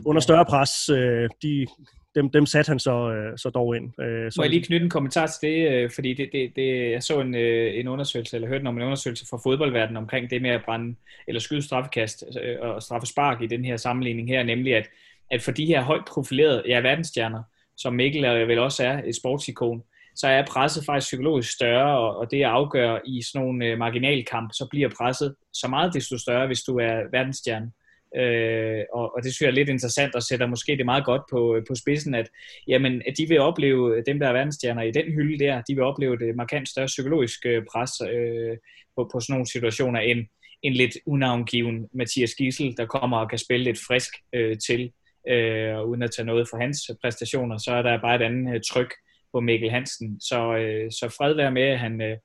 under 0.05 0.21
større 0.21 0.45
pres, 0.45 0.89
øh, 0.89 1.29
de, 1.43 1.67
dem, 2.15 2.31
dem 2.31 2.47
satte 2.47 2.69
han 2.69 2.79
så, 2.79 3.11
øh, 3.11 3.39
så 3.39 3.51
dog 3.51 3.77
ind. 3.77 4.01
Øh, 4.01 4.33
så... 4.33 4.41
Må 4.41 4.43
jeg 4.45 4.51
lige 4.51 4.63
knytte 4.63 4.85
en 4.85 4.91
kommentar 4.91 5.27
til 5.27 5.49
det, 5.49 5.71
øh, 5.73 5.91
fordi 5.91 6.15
det, 6.15 6.29
det, 6.33 6.53
det, 6.57 6.91
jeg 6.91 7.03
så 7.03 7.21
en, 7.21 7.35
øh, 7.35 7.75
en 7.75 7.89
undersøgelse, 7.89 8.37
eller 8.37 8.49
hørte 8.49 8.67
om 8.67 8.77
en 8.77 8.83
undersøgelse 8.83 9.27
fra 9.31 9.41
fodboldverdenen 9.45 9.97
omkring 9.97 10.31
det 10.31 10.43
med 10.43 10.51
at 10.51 10.65
brænde, 10.65 10.97
eller 11.29 11.41
skyde 11.41 11.63
straffekast 11.63 12.25
øh, 12.43 12.57
og 12.61 12.83
straffespark 12.83 13.43
i 13.43 13.47
den 13.47 13.65
her 13.65 13.77
sammenligning 13.77 14.29
her, 14.29 14.43
nemlig 14.43 14.75
at, 14.75 14.89
at 15.31 15.43
for 15.43 15.53
de 15.53 15.67
her 15.67 15.83
højt 15.83 16.05
profilerede 16.05 16.63
ja, 16.67 16.81
verdensstjerner, 16.81 17.43
som 17.77 17.93
Mikkel 17.93 18.25
øh, 18.25 18.49
vel 18.49 18.59
også 18.59 18.85
er 18.85 19.01
et 19.05 19.17
sportsikon, 19.17 19.83
så 20.15 20.29
er 20.29 20.47
presset 20.47 20.85
faktisk 20.85 21.07
psykologisk 21.07 21.53
større, 21.53 21.99
og, 21.99 22.17
og 22.17 22.31
det 22.31 22.43
afgør 22.43 22.99
i 23.05 23.23
sådan 23.23 23.47
nogle 23.47 23.67
øh, 23.67 23.79
marginalkamp, 23.79 24.51
så 24.53 24.67
bliver 24.71 24.89
presset 24.99 25.35
så 25.53 25.69
meget 25.69 25.95
desto 25.95 26.19
større, 26.19 26.47
hvis 26.47 26.63
du 26.63 26.79
er 26.79 27.11
verdensstjerne. 27.13 27.73
Øh, 28.17 28.85
og, 28.93 29.15
og 29.15 29.23
det 29.23 29.35
synes 29.35 29.41
jeg 29.41 29.49
er 29.49 29.59
lidt 29.61 29.69
interessant, 29.69 30.15
og 30.15 30.23
sætter 30.23 30.47
måske 30.47 30.77
det 30.77 30.85
meget 30.85 31.05
godt 31.05 31.23
på, 31.31 31.57
øh, 31.57 31.63
på 31.69 31.75
spidsen, 31.75 32.15
at, 32.15 32.29
jamen, 32.69 33.03
at 33.07 33.15
de 33.19 33.29
vil 33.29 33.41
opleve, 33.41 33.97
øh, 33.97 34.03
dem 34.07 34.19
der 34.19 34.29
er 34.29 34.33
verdensstjerner 34.33 34.83
i 34.83 34.91
den 34.91 35.05
hylde 35.05 35.45
der, 35.45 35.63
de 35.63 35.75
vil 35.75 35.85
opleve 35.85 36.19
det 36.19 36.29
øh, 36.29 36.37
markant 36.37 36.69
større 36.69 36.87
psykologisk 36.87 37.41
pres 37.73 37.91
øh, 38.01 38.57
på, 38.97 39.11
på 39.13 39.21
sådan 39.21 39.33
nogle 39.33 39.47
situationer, 39.47 40.01
end 40.01 40.27
en 40.63 40.73
lidt 40.73 40.97
unavngiven 41.07 41.89
Mathias 41.95 42.35
Gissel, 42.35 42.77
der 42.77 42.87
kommer 42.87 43.19
og 43.19 43.31
kan 43.31 43.39
spille 43.39 43.65
lidt 43.65 43.79
frisk 43.89 44.11
øh, 44.33 44.57
til, 44.67 44.93
øh, 45.29 45.83
uden 45.83 46.03
at 46.03 46.11
tage 46.17 46.27
noget 46.27 46.49
for 46.51 46.57
hans 46.57 46.91
præstationer, 47.03 47.59
så 47.59 47.73
er 47.73 47.83
der 47.83 48.01
bare 48.01 48.17
et 48.17 48.23
andet 48.23 48.55
øh, 48.55 48.61
tryk 48.71 48.95
på 49.35 49.41
Mikkel 49.41 49.71
Hansen. 49.71 50.21
Så, 50.21 50.57
øh, 50.57 50.91
så 50.91 51.15
fred 51.17 51.35
være 51.35 51.53
med, 51.53 51.63
at 51.63 51.79
han, 51.79 52.03
øh, 52.03 52.17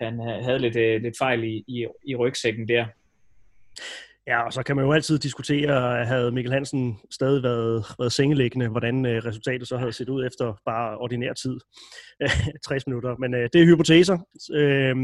han 0.00 0.20
havde 0.20 0.58
lidt, 0.58 0.76
øh, 0.76 1.02
lidt 1.02 1.18
fejl 1.18 1.44
i, 1.44 1.64
i, 1.68 1.86
i 2.06 2.14
rygsækken 2.14 2.68
der. 2.68 2.86
Ja, 4.28 4.42
og 4.42 4.52
så 4.52 4.62
kan 4.62 4.76
man 4.76 4.84
jo 4.84 4.92
altid 4.92 5.18
diskutere, 5.18 6.04
havde 6.04 6.32
Mikkel 6.32 6.52
Hansen 6.52 6.98
stadig 7.10 7.42
været, 7.42 7.84
været 7.98 8.12
sengeliggende, 8.12 8.68
hvordan 8.68 9.06
øh, 9.06 9.24
resultatet 9.24 9.68
så 9.68 9.76
havde 9.76 9.92
set 9.92 10.08
ud 10.08 10.26
efter 10.26 10.60
bare 10.64 10.98
ordinær 10.98 11.32
tid. 11.32 11.58
60 12.68 12.86
minutter. 12.86 13.16
Men 13.16 13.34
øh, 13.34 13.48
det 13.52 13.62
er 13.62 13.66
hypoteser. 13.66 14.18
Øh, 14.54 14.96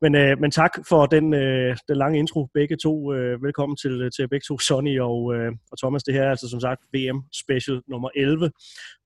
men, 0.00 0.14
øh, 0.14 0.40
men 0.40 0.50
tak 0.50 0.70
for 0.88 1.06
den, 1.06 1.34
øh, 1.34 1.76
den 1.88 1.96
lange 1.96 2.18
intro, 2.18 2.48
begge 2.54 2.76
to. 2.76 3.12
Øh, 3.12 3.42
velkommen 3.42 3.76
til, 3.76 4.10
til 4.16 4.28
begge 4.28 4.44
to, 4.48 4.58
Sonny 4.58 5.00
og, 5.00 5.34
øh, 5.34 5.52
og 5.72 5.78
Thomas. 5.78 6.02
Det 6.02 6.14
her 6.14 6.22
er 6.22 6.30
altså 6.30 6.48
som 6.48 6.60
sagt 6.60 6.80
VM 6.94 7.22
Special 7.32 7.80
nummer 7.88 8.08
11 8.16 8.50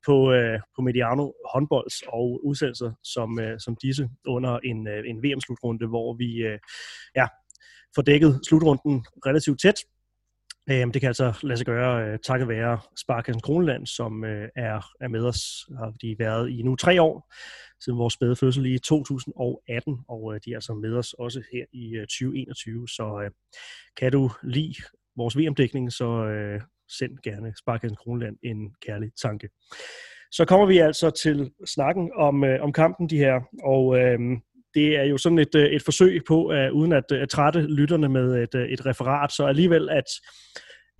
på, 0.06 0.32
øh, 0.32 0.58
på 0.76 0.82
Mediano 0.82 1.32
håndbolds 1.54 2.02
og 2.08 2.40
udsendelser 2.44 2.92
som, 3.04 3.40
øh, 3.40 3.60
som 3.60 3.76
disse 3.82 4.08
under 4.26 4.58
en, 4.64 4.88
øh, 4.88 5.04
en 5.06 5.22
VM-slutrunde, 5.22 5.86
hvor 5.86 6.16
vi 6.16 6.30
øh, 6.36 6.58
ja, 7.16 7.26
får 7.94 8.02
dækket 8.02 8.40
slutrunden 8.48 9.04
relativt 9.26 9.60
tæt. 9.60 9.74
Øhm, 10.70 10.92
det 10.92 11.00
kan 11.00 11.08
altså 11.08 11.38
lade 11.42 11.56
sig 11.56 11.66
gøre 11.66 12.06
øh, 12.06 12.18
takket 12.18 12.48
være 12.48 12.78
Sparkassen 12.96 13.42
Kroneland, 13.42 13.86
som 13.86 14.24
øh, 14.24 14.48
er, 14.56 14.80
er 15.00 15.08
med 15.08 15.24
os, 15.24 15.40
har 15.78 15.92
de 16.02 16.16
været 16.18 16.50
i 16.50 16.62
nu 16.62 16.76
tre 16.76 17.02
år, 17.02 17.32
siden 17.84 17.98
vores 17.98 18.14
spæde 18.14 18.36
fødsel 18.36 18.66
i 18.66 18.78
2018, 18.78 19.98
og 20.08 20.34
øh, 20.34 20.40
de 20.44 20.50
er 20.50 20.56
altså 20.56 20.74
med 20.74 20.94
os 20.94 21.12
også 21.12 21.42
her 21.52 21.64
i 21.72 21.94
øh, 21.94 22.06
2021. 22.06 22.88
Så 22.88 23.20
øh, 23.24 23.30
kan 23.96 24.12
du 24.12 24.30
lide 24.42 24.74
vores 25.16 25.38
VM-dækning, 25.38 25.92
så 25.92 26.24
øh, 26.24 26.60
send 26.98 27.18
gerne 27.22 27.52
Sparkassen 27.56 27.96
Kroneland 27.96 28.36
en 28.42 28.74
kærlig 28.86 29.10
tanke. 29.22 29.48
Så 30.30 30.44
kommer 30.44 30.66
vi 30.66 30.78
altså 30.78 31.10
til 31.10 31.50
snakken 31.66 32.10
om, 32.16 32.44
om 32.60 32.72
kampen 32.72 33.10
de 33.10 33.18
her, 33.18 33.40
og 33.64 33.98
øh, 33.98 34.18
det 34.78 34.96
er 34.96 35.04
jo 35.04 35.18
sådan 35.18 35.38
et, 35.38 35.54
øh, 35.54 35.66
et 35.66 35.82
forsøg 35.82 36.22
på, 36.28 36.52
uh, 36.52 36.78
uden 36.78 36.92
at, 36.92 37.04
øh, 37.12 37.22
at 37.22 37.28
trætte 37.28 37.60
lytterne 37.60 38.08
med 38.08 38.42
et, 38.42 38.54
et 38.72 38.86
referat, 38.86 39.32
så 39.32 39.46
alligevel 39.46 39.90
at, 39.90 40.04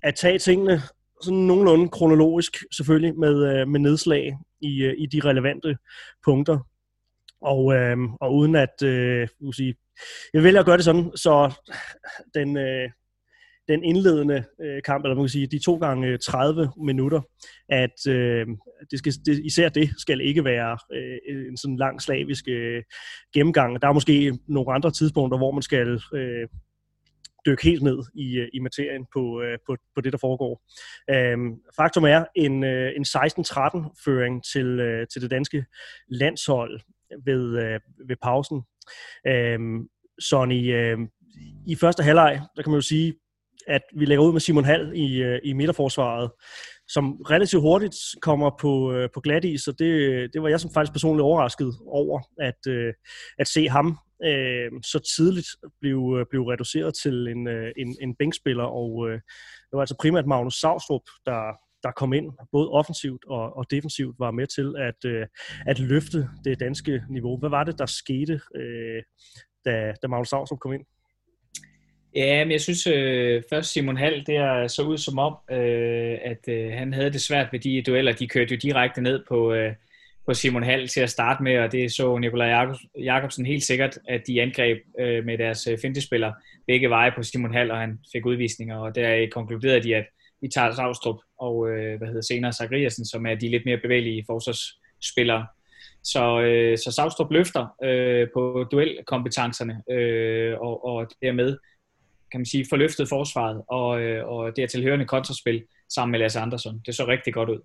at 0.03 0.15
tage 0.15 0.39
tingene 0.39 0.83
sådan 1.23 1.39
nogenlunde 1.39 1.89
kronologisk 1.89 2.57
selvfølgelig 2.77 3.19
med, 3.19 3.67
med 3.67 3.81
nedslag 3.81 4.39
i, 4.61 4.95
i 4.99 5.07
de 5.07 5.21
relevante 5.25 5.77
punkter. 6.25 6.59
Og, 7.41 7.75
øh, 7.75 7.97
og 8.21 8.35
uden 8.35 8.55
at, 8.55 8.83
øh, 8.85 9.29
sige, 9.53 9.75
jeg 10.35 10.43
vælger 10.43 10.61
at 10.61 10.67
gøre 10.67 10.77
det 10.77 10.85
sådan, 10.85 11.11
så 11.17 11.55
den, 12.35 12.57
øh, 12.57 12.91
den 13.69 13.85
indledende 13.85 14.45
øh, 14.61 14.83
kamp, 14.83 15.05
eller 15.05 15.15
man 15.15 15.25
kan 15.25 15.29
sige, 15.29 15.47
de 15.47 15.65
to 15.65 15.77
gange 15.77 16.07
øh, 16.07 16.19
30 16.19 16.73
minutter, 16.77 17.21
at 17.69 18.07
øh, 18.09 18.47
det 18.91 18.99
skal, 18.99 19.13
det, 19.27 19.45
især 19.45 19.69
det 19.69 19.91
skal 19.99 20.21
ikke 20.21 20.45
være 20.45 20.79
øh, 20.93 21.47
en 21.49 21.57
sådan 21.57 21.77
lang 21.77 22.03
slavisk 22.03 22.49
øh, 22.49 22.83
gennemgang. 23.35 23.83
Der 23.83 23.89
er 23.89 23.93
måske 23.93 24.39
nogle 24.49 24.73
andre 24.73 24.91
tidspunkter, 24.91 25.39
hvor 25.39 25.53
man 25.53 25.63
skal 25.63 26.01
øh, 26.15 26.49
dykke 27.47 27.65
helt 27.65 27.83
ned 27.83 27.99
i, 28.15 28.37
øh, 28.37 28.49
i 28.53 28.59
materien 28.59 29.07
på, 29.13 29.43
øh, 29.43 29.59
på, 29.67 29.77
på 29.95 30.01
det, 30.01 30.13
der 30.13 30.19
foregår. 30.19 30.63
Øhm, 31.11 31.55
faktum 31.77 32.05
er 32.05 32.25
en, 32.37 32.65
øh, 32.65 32.93
en 32.97 33.05
16-13-føring 33.09 34.45
til, 34.45 34.67
øh, 34.67 35.07
til 35.07 35.23
det 35.23 35.31
danske 35.31 35.65
landshold 36.09 36.81
ved, 37.25 37.59
øh, 37.59 37.81
ved 38.09 38.17
pausen. 38.23 38.63
Øhm, 39.27 39.89
Sonny, 40.19 40.75
øh, 40.75 40.99
i 41.67 41.75
første 41.75 42.03
halvleg, 42.03 42.41
der 42.57 42.63
kan 42.63 42.71
man 42.71 42.79
jo 42.79 42.87
sige, 42.87 43.15
at 43.69 43.83
vi 43.97 44.05
lægger 44.05 44.25
ud 44.25 44.33
med 44.33 44.41
Simon 44.41 44.65
Hall 44.65 44.93
i, 44.95 45.23
øh, 45.23 45.41
i 45.45 45.53
midterforsvaret, 45.53 46.31
som 46.89 47.13
relativt 47.13 47.63
hurtigt 47.63 47.97
kommer 48.23 48.51
på, 48.61 48.93
øh, 48.93 49.09
på 49.15 49.21
glat 49.21 49.45
is, 49.45 49.69
og 49.69 49.79
det, 49.79 49.91
det 50.33 50.43
var 50.43 50.49
jeg 50.49 50.61
som 50.61 50.71
faktisk 50.75 50.93
personligt 50.93 51.23
overrasket 51.23 51.75
over, 51.87 52.21
at, 52.41 52.67
øh, 52.69 52.95
at 53.39 53.49
se 53.49 53.69
ham 53.69 53.99
øh, 54.25 54.71
så 54.83 54.99
tidligt 55.17 55.47
blev, 55.81 56.27
blev 56.31 56.43
reduceret 56.43 56.95
til 57.03 57.29
en, 57.29 57.49
en, 57.77 57.97
en 58.01 58.15
bænkspiller, 58.15 58.65
og 58.65 59.09
øh, 59.09 59.15
det 59.15 59.73
var 59.73 59.81
altså 59.81 59.97
primært 60.01 60.27
Magnus 60.27 60.55
Savstrup, 60.55 61.03
der, 61.27 61.53
der 61.83 61.91
kom 61.91 62.13
ind, 62.13 62.33
både 62.53 62.69
offensivt 62.71 63.25
og, 63.27 63.57
og 63.57 63.71
defensivt, 63.71 64.19
var 64.19 64.31
med 64.31 64.47
til 64.47 64.75
at, 64.79 65.05
øh, 65.05 65.27
at 65.67 65.79
løfte 65.79 66.29
det 66.45 66.61
danske 66.61 67.03
niveau. 67.11 67.39
Hvad 67.39 67.51
var 67.51 67.65
det, 67.65 67.79
der 67.79 67.87
skete, 67.87 68.41
øh, 68.55 69.03
da, 69.65 69.95
da 70.03 70.09
Magnus 70.09 70.29
Savstrup 70.29 70.59
kom 70.59 70.73
ind? 70.73 70.85
Ja, 72.19 72.45
men 72.45 72.53
jeg 72.53 72.61
synes 72.61 72.87
øh, 72.87 73.43
først 73.51 73.73
Simon 73.73 73.97
Hall, 73.97 74.27
det 74.27 74.37
er 74.37 74.67
så 74.67 74.83
ud 74.83 74.99
som 74.99 75.19
om, 75.19 75.37
øh, 75.51 76.19
at 76.25 76.49
øh, 76.49 76.73
han 76.73 76.93
havde 76.93 77.13
det 77.13 77.21
svært 77.21 77.49
ved 77.53 77.61
de 77.61 77.83
dueller. 77.83 78.13
De 78.13 78.29
kørte 78.29 78.55
jo 78.55 78.59
direkte 78.63 79.01
ned 79.01 79.25
på, 79.29 79.53
øh, 79.53 79.75
på 80.27 80.35
Simon 80.35 80.63
Hall 80.63 80.89
til 80.89 81.01
at 81.01 81.11
starte 81.11 81.43
med, 81.43 81.59
og 81.59 81.73
det 81.73 81.93
så 81.93 82.19
Nikolaj 82.19 82.67
Jakobsen 82.99 83.47
helt 83.47 83.63
sikkert, 83.63 83.99
at 84.09 84.27
de 84.27 84.43
angreb 84.43 84.79
øh, 85.01 85.25
med 85.25 85.39
deres 85.39 85.67
øh, 85.67 85.79
fintespiller 85.79 86.33
begge 86.67 86.91
veje 86.91 87.13
på 87.17 87.23
Simon 87.23 87.55
Hall, 87.55 87.71
og 87.71 87.79
han 87.79 87.99
fik 88.13 88.27
udvisninger, 88.27 88.77
og 88.77 88.95
der 88.95 89.27
konkluderede 89.31 89.83
de, 89.83 89.97
at 89.97 90.07
vi 90.41 90.49
tager 90.49 90.75
Savstrup 90.75 91.19
og 91.41 91.71
øh, 91.71 91.99
hvad 91.99 92.09
hedder 92.09 92.23
senere 92.23 92.53
Zachariasen, 92.53 93.05
som 93.05 93.27
er 93.27 93.35
de 93.35 93.49
lidt 93.49 93.65
mere 93.65 93.79
bevægelige 93.79 94.25
forsvarsspillere. 94.27 95.47
Så, 96.05 96.41
øh, 96.41 96.79
så 96.79 96.93
Savstrup 96.93 97.33
løfter 97.33 97.67
øh, 97.85 98.29
på 98.35 98.67
duelkompetencerne, 98.71 99.83
øh, 99.91 100.61
og, 100.61 100.85
og 100.87 101.09
dermed 101.23 101.57
kan 102.31 102.41
man 102.41 102.47
sige, 102.47 102.67
forløftet 102.69 103.09
forsvaret 103.09 103.63
og, 103.69 104.01
øh, 104.01 104.29
og 104.29 104.57
det 104.57 104.65
er 104.65 104.69
tilhørende 104.69 105.07
kontraspil 105.07 105.65
sammen 105.95 106.11
med 106.13 106.19
Lasse 106.19 106.41
Andersson. 106.41 106.81
Det 106.87 106.95
så 106.95 107.07
rigtig 107.07 107.35
godt 107.35 107.49
ud. 107.49 107.61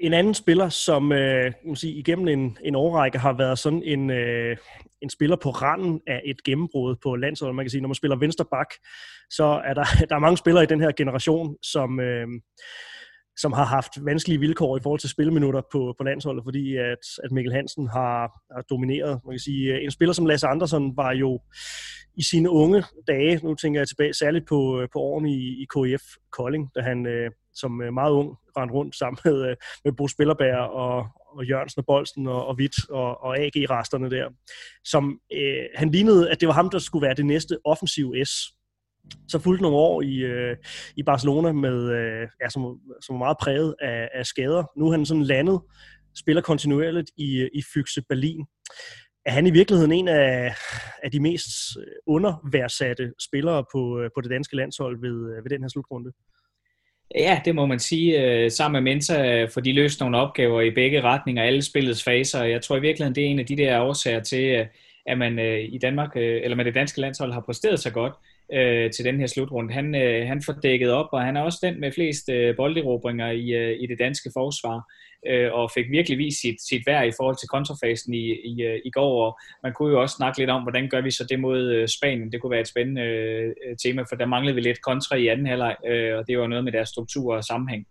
En 0.00 0.14
anden 0.14 0.34
spiller, 0.34 0.68
som 0.68 1.12
øh, 1.12 1.52
man 1.66 1.76
sige, 1.76 1.92
igennem 1.92 2.28
en, 2.28 2.58
en 2.64 2.74
årrække 2.74 3.18
har 3.18 3.32
været 3.32 3.58
sådan 3.58 3.82
en, 3.82 4.10
øh, 4.10 4.56
en 5.02 5.10
spiller 5.10 5.36
på 5.36 5.50
randen 5.50 6.00
af 6.06 6.22
et 6.24 6.44
gennembrud 6.44 6.96
på 7.02 7.16
landsholdet. 7.16 7.56
Man 7.56 7.64
kan 7.64 7.70
sige, 7.70 7.80
når 7.80 7.88
man 7.88 7.94
spiller 7.94 8.16
venstre 8.16 8.44
bak, 8.44 8.74
så 9.30 9.44
er 9.44 9.74
der, 9.74 9.84
der 10.08 10.14
er 10.14 10.18
mange 10.18 10.36
spillere 10.36 10.64
i 10.64 10.66
den 10.66 10.80
her 10.80 10.92
generation, 10.92 11.56
som, 11.62 12.00
øh, 12.00 12.28
som 13.40 13.52
har 13.52 13.64
haft 13.64 13.92
vanskelige 14.04 14.40
vilkår 14.40 14.76
i 14.76 14.80
forhold 14.82 15.00
til 15.00 15.10
spilminutter 15.10 15.62
på, 15.72 15.94
på 15.98 16.04
landsholdet, 16.04 16.44
fordi 16.44 16.76
at, 16.76 17.04
at 17.24 17.32
Mikkel 17.32 17.52
Hansen 17.52 17.88
har, 17.88 18.40
har 18.54 18.62
domineret. 18.70 19.20
Man 19.24 19.32
kan 19.32 19.38
sige, 19.38 19.74
øh, 19.74 19.84
en 19.84 19.90
spiller 19.90 20.12
som 20.12 20.26
Lasse 20.26 20.46
Andersson 20.46 20.96
var 20.96 21.12
jo 21.12 21.40
i 22.16 22.22
sine 22.22 22.50
unge 22.50 22.84
dage, 23.06 23.40
nu 23.42 23.54
tænker 23.54 23.80
jeg 23.80 23.88
tilbage 23.88 24.14
særligt 24.14 24.46
på, 24.48 24.80
øh, 24.80 24.88
på 24.92 24.98
årene 24.98 25.30
i, 25.32 25.62
i 25.62 25.66
KF 25.74 26.02
Kolding, 26.32 26.70
da 26.74 26.80
han 26.80 27.06
øh, 27.06 27.30
som 27.54 27.82
øh, 27.82 27.92
meget 27.92 28.12
ung 28.12 28.36
rendte 28.56 28.74
rundt 28.74 28.96
sammen 28.96 29.18
med, 29.24 29.50
øh, 29.50 29.56
med 29.84 29.92
Bo 29.92 30.08
Spillerberg 30.08 30.70
og, 30.70 31.06
og 31.36 31.44
Jørgensen 31.44 31.80
og 31.80 31.86
Bolsen 31.86 32.26
og, 32.26 32.46
og 32.46 32.56
Witt 32.58 32.90
og, 32.90 33.22
og 33.22 33.38
AG-resterne 33.38 34.10
der, 34.10 34.28
som 34.84 35.20
øh, 35.32 35.64
han 35.74 35.90
lignede, 35.90 36.30
at 36.30 36.40
det 36.40 36.48
var 36.48 36.54
ham, 36.54 36.70
der 36.70 36.78
skulle 36.78 37.06
være 37.06 37.14
det 37.14 37.26
næste 37.26 37.58
offensive 37.64 38.24
S 38.24 38.57
så 39.28 39.38
fulgte 39.38 39.62
nogle 39.62 39.76
år 39.76 40.02
i, 40.02 40.16
øh, 40.16 40.56
i 40.96 41.02
Barcelona, 41.02 41.52
med, 41.52 41.90
øh, 41.90 42.28
ja, 42.42 42.48
som, 42.48 42.80
som 43.02 43.14
var 43.14 43.18
meget 43.18 43.36
præget 43.42 43.74
af, 43.80 44.08
af 44.14 44.26
skader. 44.26 44.64
Nu 44.76 44.86
er 44.86 44.90
han 44.90 45.06
sådan 45.06 45.22
landet, 45.22 45.60
spiller 46.16 46.42
kontinuerligt 46.42 47.10
i, 47.16 47.40
øh, 47.40 47.48
i 47.54 47.62
Fyxe 47.74 48.02
Berlin. 48.08 48.46
Er 49.26 49.30
han 49.30 49.46
i 49.46 49.50
virkeligheden 49.50 49.92
en 49.92 50.08
af, 50.08 50.54
af 51.02 51.10
de 51.10 51.20
mest 51.20 51.48
øh, 51.78 51.84
underværdsatte 52.06 53.12
spillere 53.28 53.64
på, 53.72 54.00
øh, 54.00 54.10
på 54.14 54.20
det 54.20 54.30
danske 54.30 54.56
landshold 54.56 55.00
ved, 55.00 55.42
ved 55.42 55.50
den 55.50 55.62
her 55.62 55.68
slutrunde? 55.68 56.12
Ja, 57.14 57.40
det 57.44 57.54
må 57.54 57.66
man 57.66 57.78
sige. 57.78 58.50
Sammen 58.50 58.84
med 58.84 58.92
Mensa 58.92 59.44
for 59.44 59.60
de 59.60 59.72
løst 59.72 60.00
nogle 60.00 60.16
opgaver 60.16 60.60
i 60.60 60.70
begge 60.70 61.02
retninger, 61.02 61.42
alle 61.42 61.62
spillets 61.62 62.04
faser. 62.04 62.44
Jeg 62.44 62.62
tror 62.62 62.76
i 62.76 62.80
virkeligheden, 62.80 63.14
det 63.14 63.24
er 63.24 63.28
en 63.28 63.38
af 63.38 63.46
de 63.46 63.56
der 63.56 63.80
årsager 63.80 64.22
til, 64.22 64.66
at 65.06 65.18
man 65.18 65.38
i 65.72 65.78
Danmark, 65.78 66.16
eller 66.16 66.56
med 66.56 66.64
det 66.64 66.74
danske 66.74 67.00
landshold, 67.00 67.32
har 67.32 67.40
præsteret 67.40 67.80
så 67.80 67.90
godt 67.92 68.12
øh, 68.52 68.90
til 68.90 69.04
den 69.04 69.20
her 69.20 69.26
slutrunde. 69.26 69.74
Han, 69.74 69.94
øh, 69.94 70.26
han 70.26 70.42
får 70.42 70.52
dækket 70.52 70.90
op, 70.90 71.08
og 71.12 71.22
han 71.22 71.36
er 71.36 71.42
også 71.42 71.58
den 71.62 71.80
med 71.80 71.92
flest 71.92 72.28
øh, 72.28 72.56
bolderobringer 72.56 73.30
i, 73.30 73.50
øh, 73.50 73.80
i 73.80 73.86
det 73.86 73.98
danske 73.98 74.30
forsvar, 74.34 74.92
øh, 75.26 75.52
og 75.52 75.70
fik 75.70 75.90
virkelig 75.90 76.18
vist 76.18 76.40
sit, 76.40 76.56
sit 76.68 76.82
værd 76.86 77.06
i 77.06 77.16
forhold 77.16 77.36
til 77.36 77.48
kontrafasen 77.48 78.14
i, 78.14 78.24
i, 78.50 78.62
øh, 78.62 78.80
i 78.84 78.90
går. 78.90 79.26
Og 79.26 79.38
man 79.62 79.72
kunne 79.72 79.92
jo 79.92 80.00
også 80.00 80.16
snakke 80.16 80.38
lidt 80.38 80.50
om, 80.50 80.62
hvordan 80.62 80.88
gør 80.88 81.00
vi 81.00 81.10
så 81.10 81.26
det 81.30 81.40
mod 81.40 81.72
øh, 81.72 81.88
Spanien. 81.88 82.32
Det 82.32 82.40
kunne 82.40 82.50
være 82.50 82.60
et 82.60 82.68
spændende 82.68 83.02
øh, 83.02 83.54
tema, 83.84 84.02
for 84.08 84.16
der 84.16 84.26
manglede 84.26 84.54
vi 84.54 84.60
lidt 84.60 84.82
kontra 84.82 85.16
i 85.16 85.28
anden 85.28 85.46
halvleg, 85.46 85.76
øh, 85.86 86.16
og 86.18 86.26
det 86.28 86.38
var 86.38 86.46
noget 86.46 86.64
med 86.64 86.72
deres 86.72 86.88
struktur 86.88 87.36
og 87.36 87.44
sammenhæng, 87.44 87.86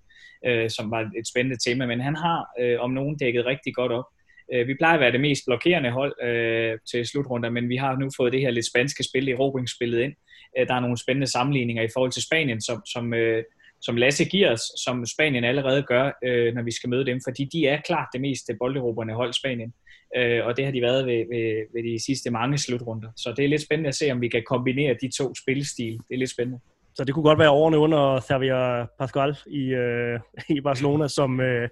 øh, 0.45 0.69
som 0.69 0.91
var 0.91 1.11
et 1.19 1.27
spændende 1.27 1.57
tema. 1.65 1.85
Men 1.85 1.99
han 1.99 2.15
har 2.15 2.47
øh, 2.59 2.79
om 2.79 2.91
nogen 2.91 3.17
dækket 3.17 3.45
rigtig 3.45 3.75
godt 3.75 3.91
op. 3.91 4.05
Øh, 4.53 4.67
vi 4.67 4.73
plejer 4.73 4.93
at 4.93 4.99
være 4.99 5.11
det 5.11 5.21
mest 5.21 5.43
blokerende 5.47 5.91
hold 5.91 6.23
øh, 6.23 6.79
til 6.91 7.07
slutrunder, 7.07 7.49
men 7.49 7.69
vi 7.69 7.75
har 7.75 7.95
nu 7.95 8.09
fået 8.17 8.33
det 8.33 8.41
her 8.41 8.51
lidt 8.51 8.67
spanske 8.67 9.03
spil, 9.03 9.27
i 9.27 9.31
erobringsspillet 9.31 9.99
ind. 10.01 10.13
Øh, 10.57 10.67
der 10.67 10.73
er 10.73 10.79
nogle 10.79 10.97
spændende 10.97 11.27
sammenligninger 11.27 11.83
i 11.83 11.89
forhold 11.93 12.11
til 12.11 12.23
Spanien, 12.23 12.61
som, 12.61 12.85
som, 12.85 13.13
øh, 13.13 13.43
som 13.81 13.95
Lasse 13.97 14.25
giver 14.25 14.51
os, 14.51 14.61
som 14.85 15.05
Spanien 15.05 15.43
allerede 15.43 15.83
gør, 15.83 16.11
øh, 16.23 16.53
når 16.53 16.63
vi 16.63 16.71
skal 16.71 16.89
møde 16.89 17.05
dem, 17.05 17.19
fordi 17.27 17.49
de 17.53 17.67
er 17.67 17.81
klart 17.81 18.07
det 18.13 18.21
mest 18.21 18.51
bolderobrende 18.59 19.13
hold 19.13 19.33
Spanien, 19.33 19.73
og 20.15 20.57
det 20.57 20.65
har 20.65 20.71
de 20.71 20.81
været 20.81 21.05
ved, 21.05 21.23
ved, 21.33 21.65
ved 21.73 21.83
de 21.91 22.05
sidste 22.05 22.29
mange 22.31 22.57
slutrunder. 22.57 23.09
Så 23.17 23.33
det 23.37 23.45
er 23.45 23.49
lidt 23.49 23.61
spændende 23.61 23.87
at 23.87 23.95
se, 23.95 24.11
om 24.11 24.21
vi 24.21 24.27
kan 24.27 24.43
kombinere 24.47 24.95
de 25.01 25.09
to 25.17 25.35
spilstil. 25.35 25.93
Det 25.93 26.13
er 26.13 26.17
lidt 26.17 26.31
spændende. 26.31 26.59
Så 26.97 27.03
det 27.03 27.13
kunne 27.13 27.23
godt 27.23 27.39
være 27.39 27.49
årene 27.49 27.77
under 27.77 28.19
Xavier 28.19 28.85
Pascual 28.99 29.37
i, 29.47 29.63
øh, 29.83 30.19
i 30.57 30.61
Barcelona, 30.61 31.07
som, 31.07 31.39
øh, 31.41 31.69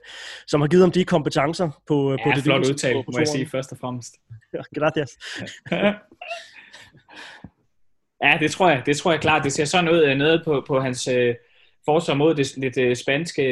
som 0.48 0.62
har 0.62 0.68
givet 0.68 0.84
ham 0.84 0.92
de 0.92 1.06
kompetencer 1.06 1.70
på, 1.88 2.12
ja, 2.12 2.18
på 2.24 2.30
det. 2.36 2.44
flot 2.44 2.68
udtalt, 2.70 3.08
må 3.14 3.20
jeg 3.20 3.28
sige, 3.28 3.46
først 3.46 3.72
og 3.72 3.78
fremmest. 3.78 4.14
Ja, 4.54 4.62
gracias. 4.80 5.12
ja, 5.72 5.94
det 8.40 8.52
tror 8.52 8.70
jeg. 8.70 8.84
Det 8.86 8.98
tror 8.98 9.12
jeg 9.12 9.22
klart. 9.22 9.44
Det 9.44 9.52
ser 9.54 9.66
sådan 9.66 9.90
ud 9.90 10.04
øh, 10.04 10.18
nede 10.18 10.42
på, 10.46 10.64
på 10.68 10.80
hans 10.80 11.08
øh, 11.08 11.36
forsvar 11.86 12.14
mod 12.14 12.36
det 12.36 12.58
lidt 12.58 12.78
øh, 12.78 12.96
spanske, 12.96 13.44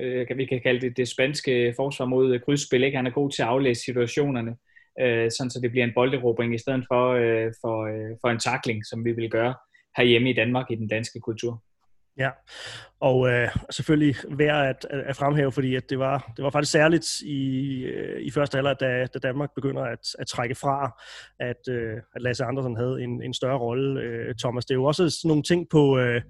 øh, 0.00 0.26
vi 0.36 0.44
kan 0.44 0.60
kalde 0.62 0.80
det 0.80 0.96
det 0.96 1.08
spanske 1.08 1.72
forsvar 1.76 2.06
mod 2.06 2.34
øh, 2.34 2.40
krydsspil. 2.40 2.84
Ikke? 2.84 2.96
Han 2.96 3.06
er 3.06 3.10
god 3.10 3.30
til 3.30 3.42
at 3.42 3.48
aflæse 3.48 3.84
situationerne, 3.84 4.56
øh, 5.00 5.30
sådan 5.30 5.50
så 5.50 5.60
det 5.62 5.70
bliver 5.70 5.84
en 5.84 5.94
bolderobring 5.94 6.54
i 6.54 6.58
stedet 6.58 6.84
for, 6.88 7.12
øh, 7.12 7.52
for, 7.60 7.86
øh, 7.86 8.16
for 8.20 8.28
en 8.28 8.38
takling, 8.38 8.86
som 8.86 9.04
vi 9.04 9.12
vil 9.12 9.30
gøre 9.30 9.54
herhjemme 9.96 10.30
i 10.30 10.32
Danmark 10.32 10.70
i 10.70 10.74
den 10.74 10.88
danske 10.88 11.20
kultur. 11.20 11.62
Ja, 12.18 12.30
og 13.00 13.28
øh, 13.28 13.48
selvfølgelig 13.70 14.16
værd 14.28 14.66
at, 14.66 14.86
at 14.90 15.16
fremhæve, 15.16 15.52
fordi 15.52 15.74
at 15.74 15.90
det, 15.90 15.98
var, 15.98 16.32
det 16.36 16.44
var 16.44 16.50
faktisk 16.50 16.72
særligt 16.72 17.20
i, 17.20 17.78
øh, 17.82 18.22
i 18.22 18.30
første 18.30 18.58
alder, 18.58 18.74
da, 18.74 19.06
da 19.06 19.18
Danmark 19.18 19.50
begynder 19.54 19.82
at, 19.82 20.14
at 20.18 20.26
trække 20.26 20.54
fra, 20.54 21.02
at, 21.40 21.68
øh, 21.68 21.96
at 22.14 22.22
Lasse 22.22 22.44
Andersen 22.44 22.76
havde 22.76 23.02
en, 23.02 23.22
en 23.22 23.34
større 23.34 23.58
rolle. 23.58 24.00
Øh, 24.00 24.34
Thomas, 24.34 24.64
det 24.64 24.74
er 24.74 24.78
jo 24.78 24.84
også 24.84 25.10
sådan 25.10 25.28
nogle 25.28 25.42
ting 25.42 25.68
på, 25.70 25.98
øh, 25.98 26.22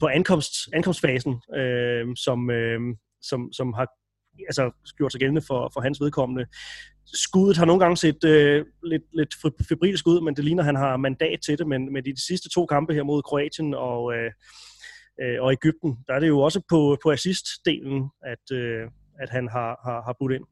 på 0.00 0.06
ankomst, 0.06 0.52
ankomstfasen, 0.72 1.42
øh, 1.56 2.06
som, 2.16 2.50
øh, 2.50 2.80
som, 3.22 3.52
som 3.52 3.72
har 3.72 3.86
altså, 4.46 4.70
gjort 4.96 5.12
sig 5.12 5.18
gældende 5.18 5.42
for, 5.46 5.70
for 5.72 5.80
hans 5.80 6.00
vedkommende. 6.00 6.46
Skuddet 7.06 7.56
har 7.56 7.64
nogle 7.64 7.80
gange 7.80 7.96
set 7.96 8.24
øh, 8.24 8.66
lidt, 8.84 9.02
lidt 9.12 9.34
febrilsk 9.68 10.06
ud, 10.06 10.20
men 10.20 10.36
det 10.36 10.44
ligner, 10.44 10.62
at 10.62 10.66
han 10.66 10.76
har 10.76 10.96
mandat 10.96 11.40
til 11.40 11.58
det. 11.58 11.66
Men 11.66 11.92
med 11.92 12.02
de 12.02 12.26
sidste 12.26 12.48
to 12.48 12.66
kampe 12.66 12.94
her 12.94 13.02
mod 13.02 13.22
Kroatien 13.22 13.74
og, 13.74 14.14
øh, 14.14 14.30
øh, 15.22 15.42
og 15.42 15.52
Ægypten, 15.52 15.98
der 16.06 16.14
er 16.14 16.20
det 16.20 16.28
jo 16.28 16.40
også 16.40 16.60
på, 16.68 16.98
på 17.02 17.12
assist-delen, 17.12 18.18
at, 18.24 18.56
øh, 18.56 18.82
at 19.20 19.30
han 19.30 19.48
har, 19.48 19.80
har, 19.84 20.02
har 20.02 20.16
budt 20.18 20.32
ind. 20.32 20.44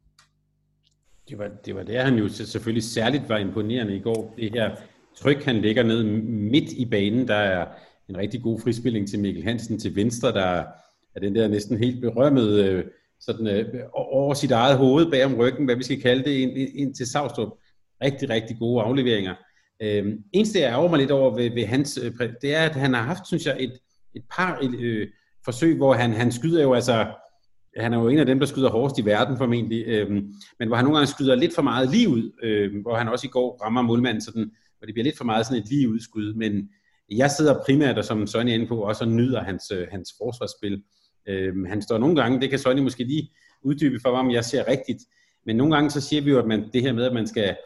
Det 1.29 1.39
var, 1.39 1.51
det 1.65 1.75
var 1.75 1.83
der, 1.83 2.05
han 2.05 2.15
jo 2.15 2.29
selvfølgelig 2.29 2.83
særligt 2.83 3.29
var 3.29 3.39
imponerende 3.39 3.97
i 3.97 4.01
går. 4.01 4.35
Det 4.37 4.53
her 4.53 4.77
tryk, 5.17 5.45
han 5.45 5.57
ligger 5.57 5.83
ned 5.83 6.05
midt 6.25 6.73
i 6.73 6.85
banen. 6.85 7.29
Der 7.29 7.35
er 7.35 7.67
en 8.09 8.17
rigtig 8.17 8.43
god 8.43 8.61
frispilling 8.61 9.09
til 9.09 9.21
Mikkel 9.21 9.45
Hansen 9.45 9.79
til 9.79 9.97
venstre, 9.97 10.33
der 10.33 10.65
er 11.15 11.21
den 11.21 11.35
der 11.35 11.49
næsten 11.49 11.79
helt 11.79 12.01
berømmede 12.01 12.65
øh, 12.65 12.85
sådan, 13.21 13.47
øh, 13.47 13.83
over 13.93 14.35
sit 14.35 14.51
eget 14.51 14.79
hoved 14.79 15.11
bag 15.11 15.25
om 15.25 15.35
ryggen, 15.35 15.65
hvad 15.65 15.77
vi 15.77 15.83
skal 15.83 16.01
kalde 16.01 16.25
det, 16.25 16.31
ind, 16.31 16.57
ind 16.57 16.95
til 16.95 17.07
Savstrup. 17.07 17.53
Rigtig, 18.03 18.31
rigtig 18.31 18.57
gode 18.59 18.83
afleveringer. 18.83 19.35
Øhm, 19.83 20.25
eneste, 20.33 20.61
jeg 20.61 20.71
ærger 20.71 20.89
mig 20.89 20.99
lidt 20.99 21.11
over 21.11 21.35
ved, 21.35 21.51
ved 21.51 21.65
hans, 21.65 21.99
øh, 22.03 22.13
det 22.43 22.55
er, 22.55 22.63
at 22.63 22.75
han 22.75 22.95
har 22.95 23.03
haft, 23.03 23.27
synes 23.27 23.47
jeg, 23.47 23.57
et, 23.61 23.73
et 24.19 24.25
par 24.31 24.59
øh, 24.79 25.09
forsøg, 25.45 25.77
hvor 25.77 25.93
han, 25.93 26.13
han 26.13 26.33
skyder 26.33 26.63
jo 26.63 26.75
altså, 26.75 27.07
han 27.77 27.93
er 27.93 27.99
jo 27.99 28.09
en 28.09 28.19
af 28.19 28.27
dem, 28.27 28.39
der 28.39 28.47
skyder 28.47 28.71
hårdest 28.71 28.99
i 28.99 29.05
verden 29.05 29.37
formentlig, 29.37 29.85
øh, 29.87 30.11
men 30.59 30.69
hvor 30.69 30.77
han 30.77 30.85
nogle 30.85 30.99
gange 30.99 31.11
skyder 31.11 31.35
lidt 31.35 31.55
for 31.55 31.63
meget 31.63 31.91
lige 31.91 32.09
ud, 32.09 32.33
øh, 32.43 32.83
hvor 32.83 32.97
han 32.97 33.09
også 33.09 33.27
i 33.27 33.31
går 33.31 33.59
rammer 33.65 33.83
målmanden 33.83 34.21
sådan, 34.21 34.51
hvor 34.79 34.87
det 34.87 34.95
bliver 34.95 35.05
lidt 35.05 35.17
for 35.17 35.25
meget 35.25 35.47
sådan 35.47 35.63
et 35.63 35.69
lige 35.69 35.89
udskud, 35.89 36.35
men 36.35 36.69
jeg 37.11 37.31
sidder 37.31 37.63
primært, 37.65 37.99
og 37.99 38.05
som 38.05 38.27
Sonny 38.27 38.51
er 38.51 38.55
inde 38.55 38.67
på, 38.67 38.83
også 38.83 39.05
og 39.05 39.11
nyder 39.11 39.43
hans, 39.43 39.71
øh, 39.71 39.87
hans 39.91 40.15
forsvarsspil. 40.19 40.83
Øh, 41.29 41.55
han 41.67 41.83
står 41.83 41.99
nogle 41.99 42.17
gange, 42.17 42.41
det 42.41 42.51
kan 42.51 42.59
Sonny 42.59 42.81
måske 42.81 43.05
lige 43.05 43.31
uddybe 43.63 43.99
for 44.03 44.11
mig, 44.11 44.21
om 44.21 44.31
jeg 44.31 44.45
ser 44.45 44.69
rigtigt, 44.69 44.99
men 45.47 45.57
nogle 45.57 45.75
gange 45.75 45.91
så 45.91 46.01
siger 46.01 46.23
vi 46.23 46.31
jo, 46.31 46.39
at 46.39 46.47
man, 46.47 46.71
det 46.73 46.83
her 46.83 46.93
med, 46.93 47.05
at 47.05 47.13
man 47.13 47.27
skal 47.27 47.57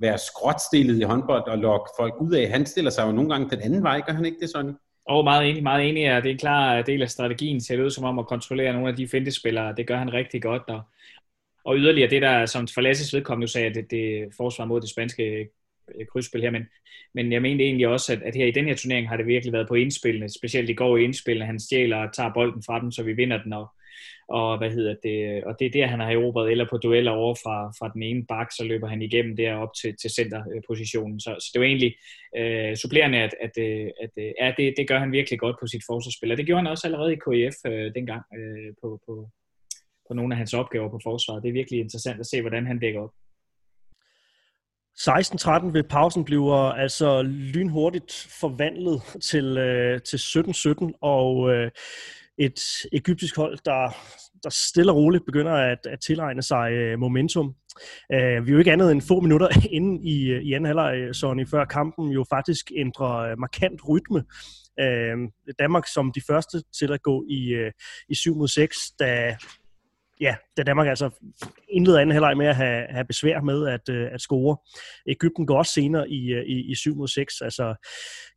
være 0.00 0.18
skråtstillet 0.18 0.98
i 0.98 1.02
håndbold 1.02 1.48
og 1.48 1.58
lokke 1.58 1.90
folk 1.98 2.14
ud 2.20 2.34
af, 2.34 2.50
han 2.50 2.66
stiller 2.66 2.90
sig 2.90 3.06
jo 3.06 3.12
nogle 3.12 3.30
gange 3.30 3.50
den 3.50 3.60
anden 3.60 3.82
vej, 3.82 4.00
gør 4.06 4.12
han 4.12 4.24
ikke 4.24 4.40
det, 4.40 4.50
Sonny? 4.50 4.72
Og 5.06 5.24
meget 5.24 5.50
enig, 5.50 5.62
meget 5.62 5.88
enig, 5.88 6.00
ja. 6.00 6.16
det 6.16 6.26
er 6.26 6.30
en 6.30 6.38
klar 6.38 6.78
øh, 6.78 6.86
del 6.86 7.02
af 7.02 7.10
strategien, 7.10 7.60
ser 7.60 7.76
det 7.76 7.84
ud 7.84 7.90
som 7.90 8.04
om 8.04 8.18
at 8.18 8.26
kontrollere 8.26 8.72
nogle 8.72 8.88
af 8.88 8.96
de 8.96 9.08
fintespillere, 9.08 9.74
det 9.76 9.86
gør 9.86 9.96
han 9.96 10.12
rigtig 10.12 10.42
godt, 10.42 10.62
og, 10.68 10.82
og 11.64 11.76
yderligere 11.76 12.10
det 12.10 12.22
der, 12.22 12.46
som 12.46 12.68
for 12.68 12.80
Lasses 12.80 13.14
vedkommende 13.14 13.52
sagde, 13.52 13.66
at 13.66 13.74
det, 13.74 13.90
det 13.90 14.28
forsvar 14.36 14.64
mod 14.64 14.80
det 14.80 14.90
spanske 14.90 15.48
øh, 15.94 16.06
krydsspil 16.12 16.40
her, 16.42 16.50
men, 16.50 16.62
men 17.14 17.32
jeg 17.32 17.42
mente 17.42 17.64
egentlig 17.64 17.88
også, 17.88 18.12
at, 18.12 18.22
at 18.22 18.34
her 18.34 18.46
i 18.46 18.50
den 18.50 18.64
her 18.64 18.76
turnering 18.76 19.08
har 19.08 19.16
det 19.16 19.26
virkelig 19.26 19.52
været 19.52 19.68
på 19.68 19.74
indspillene, 19.74 20.28
specielt 20.28 20.70
i 20.70 20.74
går 20.74 20.96
i 20.96 21.04
indspillene, 21.04 21.46
han 21.46 21.60
stjæler 21.60 21.96
og 21.96 22.12
tager 22.12 22.32
bolden 22.32 22.62
fra 22.66 22.80
dem, 22.80 22.90
så 22.92 23.02
vi 23.02 23.12
vinder 23.12 23.42
den, 23.42 23.52
og, 23.52 23.68
og 24.30 24.58
hvad 24.58 24.70
hedder 24.70 24.94
det, 25.02 25.44
og 25.44 25.56
det 25.58 25.66
er 25.66 25.70
der, 25.70 25.86
han 25.86 26.00
har 26.00 26.10
erobret, 26.10 26.50
eller 26.50 26.66
på 26.70 26.76
dueller 26.76 27.12
over 27.12 27.34
fra, 27.34 27.56
fra 27.78 27.90
den 27.94 28.02
ene 28.02 28.26
bak, 28.26 28.52
så 28.52 28.64
løber 28.64 28.88
han 28.88 29.02
igennem 29.02 29.36
der 29.36 29.54
op 29.54 29.74
til, 29.80 29.94
til 30.00 30.10
centerpositionen, 30.10 31.20
så, 31.20 31.30
så 31.40 31.50
det 31.52 31.60
var 31.60 31.66
egentlig 31.66 31.94
øh, 32.38 32.76
supplerende, 32.76 33.18
at, 33.18 33.34
at, 33.46 33.54
øh, 33.58 33.90
at, 34.02 34.10
at 34.16 34.34
ja, 34.40 34.52
det, 34.56 34.74
det 34.76 34.88
gør 34.88 34.98
han 34.98 35.12
virkelig 35.12 35.38
godt 35.38 35.56
på 35.60 35.66
sit 35.66 35.84
forsvarsspil, 35.90 36.32
og 36.32 36.36
det 36.38 36.46
gjorde 36.46 36.62
han 36.62 36.72
også 36.72 36.86
allerede 36.86 37.12
i 37.12 37.22
KIF 37.24 37.56
øh, 37.66 37.94
dengang 37.94 38.22
øh, 38.38 38.70
på, 38.82 38.88
på, 39.06 39.28
på 40.08 40.14
nogle 40.14 40.34
af 40.34 40.38
hans 40.38 40.54
opgaver 40.54 40.90
på 40.90 41.00
forsvaret. 41.02 41.42
Det 41.42 41.48
er 41.48 41.60
virkelig 41.60 41.80
interessant 41.80 42.20
at 42.20 42.26
se, 42.26 42.40
hvordan 42.40 42.66
han 42.66 42.78
dækker 42.78 43.00
op. 43.00 43.14
16-13 45.00 45.72
ved 45.72 45.82
pausen 45.82 46.24
bliver 46.24 46.72
altså 46.72 47.22
lynhurtigt 47.22 48.28
forvandlet 48.40 49.02
til, 49.22 49.58
øh, 49.58 50.00
til 50.02 50.16
17-17, 50.16 50.98
og 51.00 51.50
øh, 51.50 51.70
et 52.40 52.60
egyptisk 52.92 53.36
hold, 53.36 53.58
der, 53.64 53.96
der 54.42 54.50
stille 54.50 54.92
og 54.92 54.96
roligt 54.96 55.26
begynder 55.26 55.52
at, 55.52 55.78
at 55.86 56.00
tilegne 56.00 56.42
sig 56.42 56.72
øh, 56.72 56.98
momentum. 56.98 57.54
Øh, 58.12 58.46
vi 58.46 58.50
er 58.50 58.52
jo 58.52 58.58
ikke 58.58 58.72
andet 58.72 58.92
end 58.92 59.02
få 59.02 59.20
minutter 59.20 59.48
inde 59.76 60.08
i, 60.08 60.30
øh, 60.30 60.42
i 60.42 60.52
anden 60.52 60.66
halvleg, 60.66 60.96
øh, 60.96 61.14
Sonny, 61.14 61.48
før 61.48 61.64
kampen 61.64 62.08
jo 62.08 62.24
faktisk 62.30 62.70
ændrer 62.76 63.36
markant 63.36 63.80
rytme. 63.88 64.24
Øh, 64.80 65.16
Danmark 65.58 65.86
som 65.86 66.12
de 66.12 66.20
første 66.26 66.62
til 66.78 66.92
at 66.92 67.02
gå 67.02 67.24
i, 67.28 67.70
i 68.08 68.14
7 68.14 68.36
mod 68.36 68.48
6, 68.48 68.76
da 68.98 69.36
ja, 70.20 70.36
da 70.56 70.62
Danmark 70.62 70.88
altså 70.88 71.10
indleder 71.68 71.98
anden 71.98 72.12
halvleg 72.12 72.36
med 72.36 72.46
at 72.46 72.56
have, 72.56 72.86
have 72.90 73.04
besvær 73.04 73.40
med 73.40 73.68
at, 73.68 73.88
øh, 73.90 74.08
at 74.12 74.20
score. 74.20 74.56
Ægypten 75.06 75.46
går 75.46 75.58
også 75.58 75.72
senere 75.72 76.10
i, 76.10 76.32
øh, 76.32 76.44
i, 76.44 76.70
i 76.70 76.74
7 76.74 76.96
mod 76.96 77.08
6. 77.08 77.40
Altså, 77.40 77.74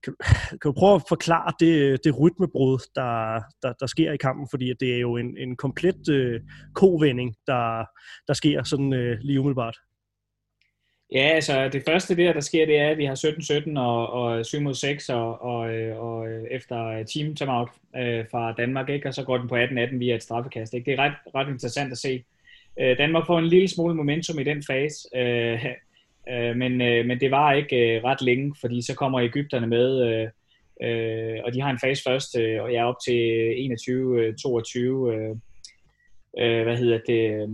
kan, 0.04 0.15
kan 0.50 0.72
du 0.72 0.72
prøve 0.72 0.96
at 0.96 1.04
forklare 1.10 1.54
det, 1.60 1.80
øh, 1.82 1.98
det 2.04 2.19
rytmebrud, 2.19 2.80
der, 2.96 3.41
der, 3.62 3.74
der 3.80 3.86
sker 3.86 4.12
i 4.12 4.17
kampen? 4.17 4.48
Fordi 4.52 4.74
det 4.80 4.96
er 4.96 5.00
jo 5.00 5.17
en, 5.17 5.38
en 5.38 5.56
komplet 5.56 6.10
øh, 6.10 6.41
kovending, 6.76 7.36
der, 7.48 7.86
der 8.28 8.34
sker 8.34 8.63
sådan 8.63 8.93
øh, 8.93 9.17
lige 9.22 9.39
umiddelbart. 9.39 9.78
Ja, 11.13 11.28
altså 11.28 11.69
det 11.69 11.84
første 11.88 12.17
der, 12.17 12.34
der 12.34 12.39
sker, 12.39 12.65
det 12.65 12.78
er, 12.78 12.89
at 12.89 12.97
vi 12.97 13.06
har 13.06 13.15
17-17 13.76 13.80
og, 13.80 14.10
og 14.10 14.45
7 14.45 14.62
mod 14.62 14.73
6 14.73 15.10
og, 15.10 15.41
og, 15.41 15.73
øh, 15.73 15.99
og 16.04 16.28
øh, 16.28 16.43
efter 16.52 17.04
team 17.04 17.36
timeout 17.36 17.69
øh, 17.95 18.26
fra 18.32 18.54
Danmark, 18.54 18.89
ikke? 18.89 19.08
og 19.08 19.13
så 19.13 19.23
går 19.23 19.38
den 19.38 19.47
på 19.47 19.56
18-18 19.56 19.97
via 19.97 20.15
et 20.15 20.23
straffekast. 20.23 20.73
Ikke? 20.73 20.91
Det 20.91 20.99
er 20.99 21.04
ret, 21.04 21.13
ret 21.36 21.49
interessant 21.49 21.91
at 21.91 21.97
se. 21.97 22.23
Øh, 22.80 22.97
Danmark 22.97 23.28
får 23.28 23.39
en 23.39 23.47
lille 23.47 23.67
smule 23.67 23.95
momentum 23.95 24.39
i 24.39 24.43
den 24.43 24.63
fase, 24.67 25.08
øh, 25.15 25.65
øh, 26.32 26.56
men, 26.56 26.82
øh, 26.82 27.06
men 27.06 27.19
det 27.19 27.32
var 27.32 27.54
ikke 27.54 27.95
øh, 27.95 28.04
ret 28.04 28.21
længe, 28.21 28.56
fordi 28.62 28.82
så 28.82 28.95
kommer 28.95 29.21
Ægypterne 29.21 29.67
med, 29.67 30.02
øh, 30.02 30.28
øh, 30.84 31.39
og 31.43 31.54
de 31.54 31.62
har 31.62 31.69
en 31.69 31.80
fase 31.80 32.04
først, 32.04 32.38
øh, 32.38 32.63
og 32.63 32.73
jeg 32.73 32.80
er 32.80 32.86
op 32.86 32.99
til 33.06 33.52
21-22, 34.76 34.80
øh, 34.80 35.30
øh, 35.30 35.36
øh, 36.39 36.63
hvad 36.63 36.78
hedder 36.78 36.99
det... 37.08 37.32
Øh, 37.32 37.49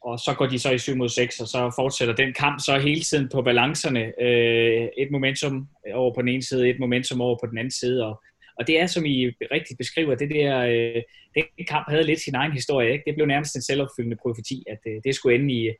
og 0.00 0.18
så 0.18 0.34
går 0.38 0.46
de 0.46 0.58
så 0.58 0.70
i 0.70 0.78
7 0.78 0.96
mod 0.96 1.08
6, 1.08 1.40
og 1.40 1.48
så 1.48 1.72
fortsætter 1.76 2.14
den 2.14 2.32
kamp 2.32 2.60
så 2.60 2.78
hele 2.78 3.00
tiden 3.00 3.28
på 3.28 3.42
balancerne. 3.42 4.22
Øh, 4.22 4.88
et 4.98 5.10
momentum 5.10 5.68
over 5.94 6.14
på 6.14 6.20
den 6.20 6.28
ene 6.28 6.42
side, 6.42 6.68
et 6.68 6.80
momentum 6.80 7.20
over 7.20 7.38
på 7.42 7.46
den 7.50 7.58
anden 7.58 7.70
side, 7.70 8.06
og, 8.06 8.22
og 8.58 8.66
det 8.66 8.80
er, 8.80 8.86
som 8.86 9.04
I 9.04 9.26
rigtig 9.26 9.76
beskriver, 9.78 10.14
det 10.14 10.30
der, 10.30 10.58
øh, 10.58 11.02
den 11.34 11.66
kamp 11.68 11.86
havde 11.88 12.02
lidt 12.02 12.20
sin 12.20 12.34
egen 12.34 12.52
historie, 12.52 12.92
ikke? 12.92 13.04
det 13.06 13.14
blev 13.14 13.26
nærmest 13.26 13.56
en 13.56 13.62
selvopfyldende 13.62 14.16
profeti, 14.22 14.64
at 14.66 14.78
øh, 14.86 15.00
det 15.04 15.14
skulle 15.14 15.34
ende 15.34 15.54
i, 15.54 15.70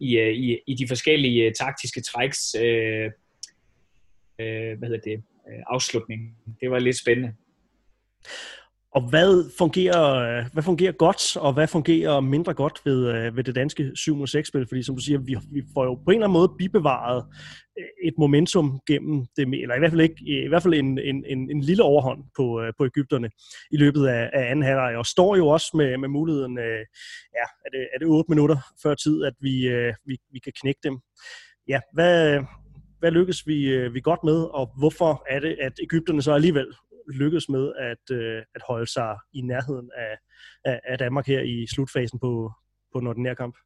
i, 0.00 0.18
øh, 0.18 0.34
i, 0.34 0.58
i 0.66 0.74
de 0.74 0.88
forskellige 0.88 1.44
øh, 1.44 1.52
taktiske 1.54 2.00
træks, 2.00 2.54
øh, 2.54 3.10
øh, 4.40 4.78
hvad 4.78 4.88
hedder 4.88 5.10
det, 5.10 5.22
øh, 5.48 5.62
afslutning. 5.66 6.36
Det 6.60 6.70
var 6.70 6.78
lidt 6.78 6.98
spændende. 6.98 7.34
Og 8.98 9.08
hvad 9.08 9.50
fungerer, 9.58 10.44
hvad 10.52 10.62
fungerer 10.62 10.92
godt, 10.92 11.36
og 11.36 11.52
hvad 11.52 11.66
fungerer 11.66 12.20
mindre 12.20 12.54
godt 12.54 12.80
ved, 12.84 13.14
øh, 13.14 13.36
ved 13.36 13.44
det 13.44 13.54
danske 13.54 13.92
7-6-spil? 13.98 14.66
Fordi 14.68 14.82
som 14.82 14.94
du 14.94 15.02
siger, 15.02 15.18
vi, 15.18 15.36
vi 15.52 15.62
får 15.74 15.84
jo 15.84 15.94
på 15.94 16.10
en 16.10 16.14
eller 16.14 16.26
anden 16.26 16.38
måde 16.38 16.52
bibevaret 16.58 17.24
øh, 17.78 17.84
et 18.08 18.14
momentum 18.18 18.80
gennem 18.86 19.26
det, 19.36 19.62
eller 19.62 19.74
i 19.74 19.78
hvert 19.78 19.90
fald, 19.90 20.00
ikke, 20.00 20.44
i 20.44 20.48
hvert 20.48 20.62
fald 20.62 20.74
en, 20.74 20.98
en, 20.98 21.24
en, 21.26 21.50
en 21.50 21.60
lille 21.60 21.82
overhånd 21.82 22.24
på, 22.36 22.60
øh, 22.60 22.72
på 22.78 22.84
Ægypterne 22.84 23.30
i 23.70 23.76
løbet 23.76 24.06
af, 24.06 24.30
af 24.32 24.50
anden 24.50 24.64
halvleg, 24.64 24.96
og 24.96 25.06
står 25.06 25.36
jo 25.36 25.48
også 25.48 25.70
med, 25.74 25.98
med 25.98 26.08
muligheden, 26.08 26.58
ja, 27.38 27.46
er 27.64 27.70
det, 27.72 27.88
er 27.94 27.98
det 27.98 28.08
8 28.08 28.30
minutter 28.30 28.56
før 28.82 28.94
tid, 28.94 29.24
at 29.24 29.34
vi, 29.40 29.54
vi, 30.06 30.16
vi 30.32 30.38
kan 30.38 30.52
knække 30.60 30.80
dem. 30.84 30.98
Ja, 31.68 31.80
hvad, 31.92 32.40
hvad 32.98 33.10
lykkes 33.10 33.46
vi, 33.46 33.88
vi 33.88 34.00
godt 34.00 34.24
med, 34.24 34.42
og 34.42 34.70
hvorfor 34.78 35.24
er 35.30 35.40
det, 35.40 35.56
at 35.60 35.72
Ægypterne 35.82 36.22
så 36.22 36.32
alligevel 36.32 36.66
lykkedes 37.14 37.48
med 37.48 37.72
at, 37.78 38.16
øh, 38.16 38.42
at 38.54 38.62
holde 38.68 38.86
sig 38.86 39.16
i 39.32 39.40
nærheden 39.40 39.90
af, 39.96 40.16
af, 40.64 40.80
af 40.84 40.98
Danmark 40.98 41.26
her 41.26 41.40
i 41.40 41.66
slutfasen 41.74 42.18
på, 42.18 42.52
på 42.92 43.00
den 43.00 43.06
ordinære 43.06 43.36
kamp? 43.36 43.56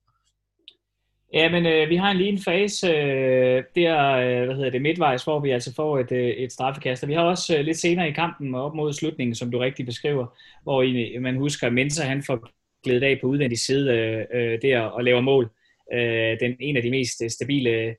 Ja, 1.34 1.48
men 1.50 1.66
øh, 1.66 1.88
vi 1.88 1.96
har 1.96 2.10
en 2.10 2.16
lige 2.16 2.28
en 2.28 2.38
fase 2.38 2.86
øh, 2.88 3.64
der, 3.74 4.12
øh, 4.12 4.44
hvad 4.44 4.56
hedder 4.56 4.70
det, 4.70 4.82
midtvejs, 4.82 5.24
hvor 5.24 5.40
vi 5.40 5.50
altså 5.50 5.74
får 5.74 5.98
et, 5.98 6.12
øh, 6.12 6.28
et 6.28 6.52
straffekast. 6.52 7.02
Og 7.02 7.08
vi 7.08 7.14
har 7.14 7.22
også 7.22 7.58
øh, 7.58 7.64
lidt 7.64 7.78
senere 7.78 8.08
i 8.08 8.12
kampen 8.12 8.54
op 8.54 8.74
mod 8.74 8.92
slutningen, 8.92 9.34
som 9.34 9.50
du 9.50 9.58
rigtig 9.58 9.86
beskriver, 9.86 10.26
hvor 10.62 10.82
I, 10.82 11.18
man 11.18 11.36
husker, 11.36 11.66
at 11.66 11.72
Mensa 11.72 12.04
han 12.04 12.22
får 12.22 12.48
glædet 12.84 13.02
af 13.02 13.18
på 13.20 13.26
udvendig 13.26 13.58
side 13.58 13.92
øh, 13.92 14.24
øh, 14.34 14.58
der 14.62 14.80
og 14.80 15.04
laver 15.04 15.20
mål. 15.20 15.50
Øh, 15.94 16.40
den 16.40 16.56
en 16.60 16.76
af 16.76 16.82
de 16.82 16.90
mest 16.90 17.22
øh, 17.24 17.30
stabile 17.30 17.70
øh, 17.70 17.94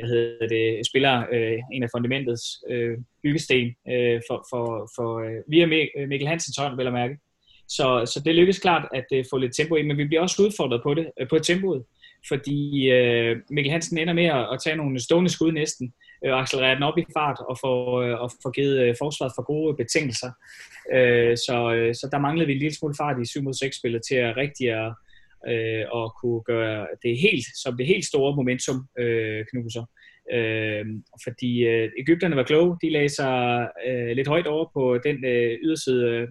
hvad 0.00 0.08
hedder 0.08 0.46
det, 0.48 0.86
spiller 0.86 1.26
øh, 1.32 1.58
en 1.72 1.82
af 1.82 1.88
fundamentets 1.94 2.44
øh, 2.70 2.98
byggesten 3.22 3.66
øh, 3.92 4.20
for, 4.28 4.46
for, 4.50 4.90
for 4.96 5.08
øh, 5.26 5.40
via 5.48 5.66
Mikkel 6.06 6.28
Hansens 6.28 6.56
hånd, 6.56 6.76
vil 6.76 6.84
jeg 6.84 6.92
mærke. 6.92 7.16
Så, 7.68 8.12
så 8.12 8.22
det 8.24 8.34
lykkes 8.34 8.58
klart 8.58 8.88
at 8.94 9.04
øh, 9.12 9.24
få 9.30 9.36
lidt 9.38 9.56
tempo 9.56 9.74
ind, 9.74 9.86
men 9.86 9.98
vi 9.98 10.04
bliver 10.04 10.22
også 10.22 10.42
udfordret 10.42 10.80
på 10.82 10.94
det, 10.94 11.06
øh, 11.20 11.28
på 11.28 11.38
tempoet, 11.38 11.84
fordi 12.28 12.90
øh, 12.90 13.36
Mikkel 13.50 13.72
Hansen 13.72 13.98
ender 13.98 14.14
med 14.14 14.24
at, 14.24 14.48
at 14.52 14.58
tage 14.64 14.76
nogle 14.76 15.00
stående 15.00 15.30
skud 15.30 15.52
næsten, 15.52 15.92
øh, 16.24 16.32
accelerere 16.40 16.74
den 16.74 16.82
op 16.82 16.98
i 16.98 17.04
fart 17.16 17.38
og 17.48 17.58
få, 17.64 18.02
øh, 18.02 18.20
og 18.20 18.30
få 18.42 18.50
givet 18.50 18.78
øh, 18.80 18.94
forsvaret 19.02 19.32
for 19.36 19.42
gode 19.42 19.76
betingelser. 19.76 20.30
Øh, 20.94 21.36
så, 21.36 21.72
øh, 21.76 21.94
så 21.94 22.08
der 22.12 22.18
manglede 22.18 22.46
vi 22.46 22.52
en 22.52 22.58
lille 22.58 22.76
smule 22.76 22.94
fart 22.98 23.22
i 23.22 23.26
7 23.26 23.42
mod 23.42 23.54
6 23.54 23.76
spillet 23.76 24.02
til 24.08 24.14
at 24.14 24.36
rigtig 24.36 24.70
at, 24.70 24.94
øh, 25.48 25.84
og 25.90 26.14
kunne 26.20 26.42
gøre 26.42 26.86
det 27.02 27.18
helt, 27.18 27.46
som 27.62 27.76
det 27.76 27.86
helt 27.86 28.04
store 28.04 28.36
momentum 28.36 28.88
øh, 28.98 29.44
knuser. 29.50 29.84
Øh, 30.32 30.84
fordi 31.24 31.64
øh, 31.64 31.90
Ægypterne 31.98 32.36
var 32.36 32.42
kloge, 32.42 32.76
de 32.82 32.90
lagde 32.90 33.08
sig 33.08 33.68
øh, 33.86 34.10
lidt 34.16 34.28
højt 34.28 34.46
over 34.46 34.66
på 34.72 34.98
den 35.04 35.24
øh, 35.24 35.58
yderside, 35.62 36.26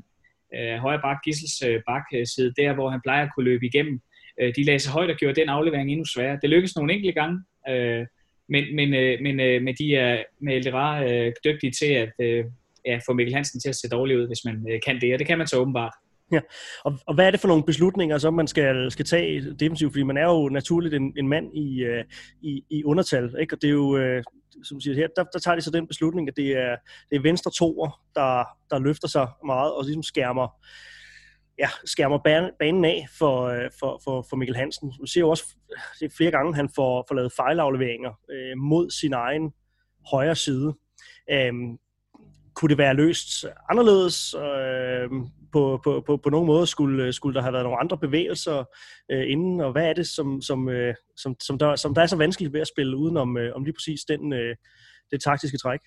øh, 0.55 0.75
højre 0.77 1.01
bak, 1.03 1.17
Gissels 1.25 1.61
øh, 1.67 1.81
bakside, 1.87 2.47
øh, 2.47 2.63
der 2.63 2.73
hvor 2.73 2.89
han 2.89 3.01
plejer 3.03 3.23
at 3.23 3.31
kunne 3.35 3.43
løbe 3.43 3.65
igennem. 3.65 4.01
Øh, 4.41 4.53
de 4.55 4.63
lagde 4.63 4.79
sig 4.79 4.93
højt 4.93 5.09
og 5.09 5.17
gjorde 5.17 5.41
den 5.41 5.49
aflevering 5.49 5.91
endnu 5.91 6.05
sværere. 6.05 6.39
Det 6.41 6.49
lykkedes 6.49 6.75
nogle 6.75 6.93
enkelte 6.93 7.19
gange, 7.21 7.39
øh, 7.69 8.05
men, 8.49 8.75
men, 8.75 8.93
øh, 8.93 9.21
men, 9.21 9.39
øh, 9.39 9.61
men 9.61 9.75
de 9.79 9.95
er 9.95 10.23
med 10.41 10.55
Eldera 10.55 11.03
øh, 11.03 11.33
dygtige 11.45 11.71
til 11.71 11.91
at 11.93 12.11
øh, 12.19 12.45
ja, 12.85 12.99
få 13.05 13.13
Mikkel 13.13 13.35
Hansen 13.35 13.59
til 13.59 13.69
at 13.69 13.75
se 13.75 13.89
dårlig 13.89 14.17
ud, 14.17 14.27
hvis 14.27 14.45
man 14.45 14.67
øh, 14.71 14.79
kan 14.85 15.01
det, 15.01 15.13
og 15.13 15.19
det 15.19 15.27
kan 15.27 15.37
man 15.37 15.47
så 15.47 15.57
åbenbart. 15.57 15.93
Ja, 16.33 16.39
og, 16.83 16.93
og 17.07 17.15
hvad 17.15 17.27
er 17.27 17.31
det 17.31 17.39
for 17.39 17.47
nogle 17.47 17.63
beslutninger, 17.63 18.17
som 18.17 18.33
man 18.33 18.47
skal, 18.47 18.91
skal 18.91 19.05
tage 19.05 19.53
defensivt? 19.53 19.93
Fordi 19.93 20.03
man 20.03 20.17
er 20.17 20.25
jo 20.25 20.49
naturligt 20.49 20.93
en, 20.93 21.13
en 21.17 21.27
mand 21.27 21.57
i, 21.57 21.85
uh, 21.87 22.03
i, 22.41 22.63
i 22.69 22.83
undertal, 22.83 23.35
ikke? 23.39 23.55
og 23.55 23.61
det 23.61 23.67
er 23.67 23.71
jo, 23.71 24.17
uh, 24.17 24.23
som 24.63 24.81
siger 24.81 24.95
her, 24.95 25.07
der, 25.15 25.23
der 25.23 25.39
tager 25.39 25.55
de 25.55 25.61
så 25.61 25.71
den 25.71 25.87
beslutning, 25.87 26.27
at 26.27 26.37
det 26.37 26.57
er, 26.57 26.75
det 27.09 27.15
er 27.15 27.21
venstre 27.21 27.51
toer, 27.51 28.01
der, 28.15 28.43
der 28.69 28.79
løfter 28.79 29.07
sig 29.07 29.27
meget 29.45 29.73
og 29.73 29.83
ligesom 29.85 30.03
skærmer, 30.03 30.47
ja, 31.59 31.69
skærmer 31.85 32.17
banen 32.59 32.85
af 32.85 33.07
for, 33.17 33.43
øh, 33.43 33.69
for, 33.79 34.01
for, 34.03 34.25
for 34.29 34.35
Mikkel 34.35 34.55
Hansen. 34.55 34.93
Du 35.01 35.05
ser 35.05 35.21
jo 35.21 35.29
også 35.29 35.43
det 35.99 36.05
er 36.05 36.15
flere 36.17 36.31
gange, 36.31 36.55
han 36.55 36.69
får, 36.75 37.05
får 37.07 37.15
lavet 37.15 37.33
fejlafleveringer 37.35 38.09
uh, 38.09 38.57
mod 38.57 38.89
sin 38.89 39.13
egen 39.13 39.53
højre 40.11 40.35
side. 40.35 40.73
Um, 41.49 41.79
kunne 42.53 42.69
det 42.69 42.77
være 42.77 42.93
løst 42.93 43.45
anderledes? 43.69 44.35
Uh, 44.35 45.27
på, 45.53 45.81
på, 45.83 46.03
på, 46.05 46.17
på 46.17 46.29
nogen 46.29 46.47
måde 46.47 46.67
skulle, 46.67 47.05
øh, 47.05 47.13
skulle 47.13 47.35
der 47.35 47.41
have 47.41 47.53
været 47.53 47.65
nogle 47.65 47.79
andre 47.79 47.97
bevægelser 47.97 48.63
øh, 49.11 49.31
inden, 49.31 49.61
og 49.61 49.71
hvad 49.71 49.85
er 49.89 49.93
det, 49.93 50.07
som, 50.07 50.41
som, 50.41 50.69
øh, 50.69 50.95
som, 51.17 51.35
som, 51.43 51.57
der, 51.57 51.75
som 51.75 51.95
der 51.95 52.01
er 52.01 52.05
så 52.05 52.15
vanskeligt 52.15 52.53
ved 52.53 52.61
at 52.61 52.67
spille 52.67 52.97
udenom 52.97 53.37
øh, 53.37 53.55
om 53.55 53.63
lige 53.63 53.73
præcis 53.73 54.01
den, 54.01 54.33
øh, 54.33 54.55
det 55.11 55.21
taktiske 55.21 55.57
træk? 55.57 55.79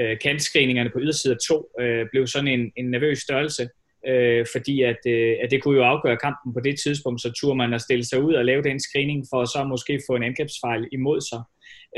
Øh, 0.00 0.18
kantscreeningerne 0.22 0.90
på 0.90 0.98
yderside 1.00 1.36
2 1.48 1.70
øh, 1.80 2.06
blev 2.10 2.26
sådan 2.26 2.48
en, 2.48 2.72
en 2.76 2.90
nervøs 2.90 3.18
størrelse, 3.18 3.68
øh, 4.08 4.46
fordi 4.52 4.82
at, 4.82 4.98
øh, 5.06 5.36
at 5.42 5.50
det 5.50 5.62
kunne 5.62 5.76
jo 5.76 5.84
afgøre 5.84 6.16
kampen 6.16 6.52
på 6.52 6.60
det 6.60 6.80
tidspunkt, 6.84 7.22
så 7.22 7.32
turde 7.40 7.56
man 7.56 7.74
at 7.74 7.80
stille 7.80 8.04
sig 8.04 8.22
ud 8.22 8.34
og 8.34 8.44
lave 8.44 8.62
den 8.62 8.80
screening 8.80 9.24
for 9.30 9.42
at 9.42 9.48
så 9.48 9.64
måske 9.64 10.00
få 10.08 10.16
en 10.16 10.22
angrebsfejl 10.22 10.88
imod 10.92 11.20
sig. 11.20 11.42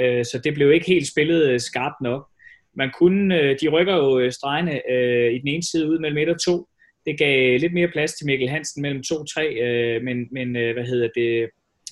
Øh, 0.00 0.24
så 0.24 0.40
det 0.44 0.54
blev 0.54 0.72
ikke 0.72 0.86
helt 0.86 1.08
spillet 1.08 1.42
øh, 1.50 1.60
skarpt 1.60 2.00
nok. 2.02 2.28
Man 2.76 2.90
kunne, 2.98 3.40
øh, 3.40 3.56
de 3.60 3.68
rykker 3.68 3.96
jo 3.96 4.18
øh, 4.18 4.32
stregene 4.32 4.90
øh, 4.90 5.34
i 5.34 5.38
den 5.38 5.48
ene 5.48 5.62
side 5.62 5.90
ud 5.90 5.98
mellem 5.98 6.18
1 6.18 6.28
og 6.28 6.40
2, 6.44 6.68
det 7.06 7.18
gav 7.18 7.58
lidt 7.58 7.72
mere 7.72 7.88
plads 7.88 8.12
til 8.14 8.26
Mikkel 8.26 8.48
Hansen 8.48 8.82
mellem 8.82 9.02
2-3, 9.12 9.42
øh, 9.42 10.02
men, 10.02 10.28
men 10.30 10.56
øh, 10.56 10.72
hvad 10.72 10.84
hedder 10.84 11.08
det, 11.14 11.50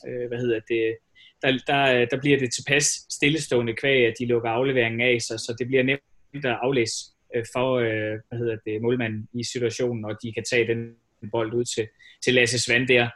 øh, 0.09 0.29
hvad 0.29 0.38
hedder 0.38 0.61
det, 0.68 0.96
der, 1.42 1.59
der, 1.66 2.00
øh, 2.00 2.07
der 2.11 2.20
bliver 2.20 2.38
det 2.38 2.50
tilpas 2.55 2.85
stillestående 3.11 3.74
kvæg, 3.74 4.07
at 4.07 4.14
de 4.18 4.27
lukker 4.27 4.48
afleveringen 4.48 5.00
af 5.00 5.20
sig, 5.20 5.38
så 5.40 5.57
det 5.59 5.66
bliver 5.66 5.83
nemt 5.83 6.44
at 6.44 6.59
aflæse 6.62 6.94
øh, 7.35 7.44
for 7.53 7.74
øh, 7.74 8.18
hvad 8.29 8.38
hedder 8.38 8.57
det, 8.66 8.83
målmanden 8.83 9.29
i 9.35 9.44
situationen, 9.53 10.05
og 10.05 10.16
de 10.22 10.33
kan 10.33 10.44
tage 10.50 10.66
den 10.66 10.94
bold 11.33 11.55
ud 11.55 11.64
til, 11.64 11.88
til 12.24 12.35
Lasse 12.35 12.59
Svand 12.59 12.88
der, 12.88 13.09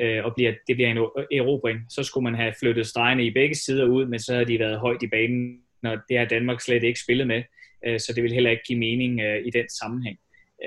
øh, 0.00 0.24
og 0.24 0.32
bliver, 0.34 0.52
det 0.68 0.76
bliver 0.76 0.90
en 0.90 0.98
erobring. 1.38 1.78
Så 1.88 2.02
skulle 2.02 2.24
man 2.24 2.34
have 2.34 2.54
flyttet 2.60 2.86
stregene 2.86 3.26
i 3.26 3.30
begge 3.30 3.54
sider 3.54 3.84
ud, 3.84 4.06
men 4.06 4.18
så 4.20 4.32
havde 4.32 4.46
de 4.46 4.58
været 4.58 4.80
højt 4.80 5.02
i 5.02 5.06
banen, 5.06 5.60
og 5.84 5.98
det 6.08 6.18
har 6.18 6.24
Danmark 6.24 6.60
slet 6.60 6.82
ikke 6.82 7.00
spillet 7.00 7.26
med, 7.26 7.42
øh, 7.86 8.00
så 8.00 8.12
det 8.16 8.22
vil 8.22 8.32
heller 8.32 8.50
ikke 8.50 8.62
give 8.66 8.78
mening 8.78 9.20
øh, 9.20 9.46
i 9.46 9.50
den 9.50 9.68
sammenhæng 9.80 10.18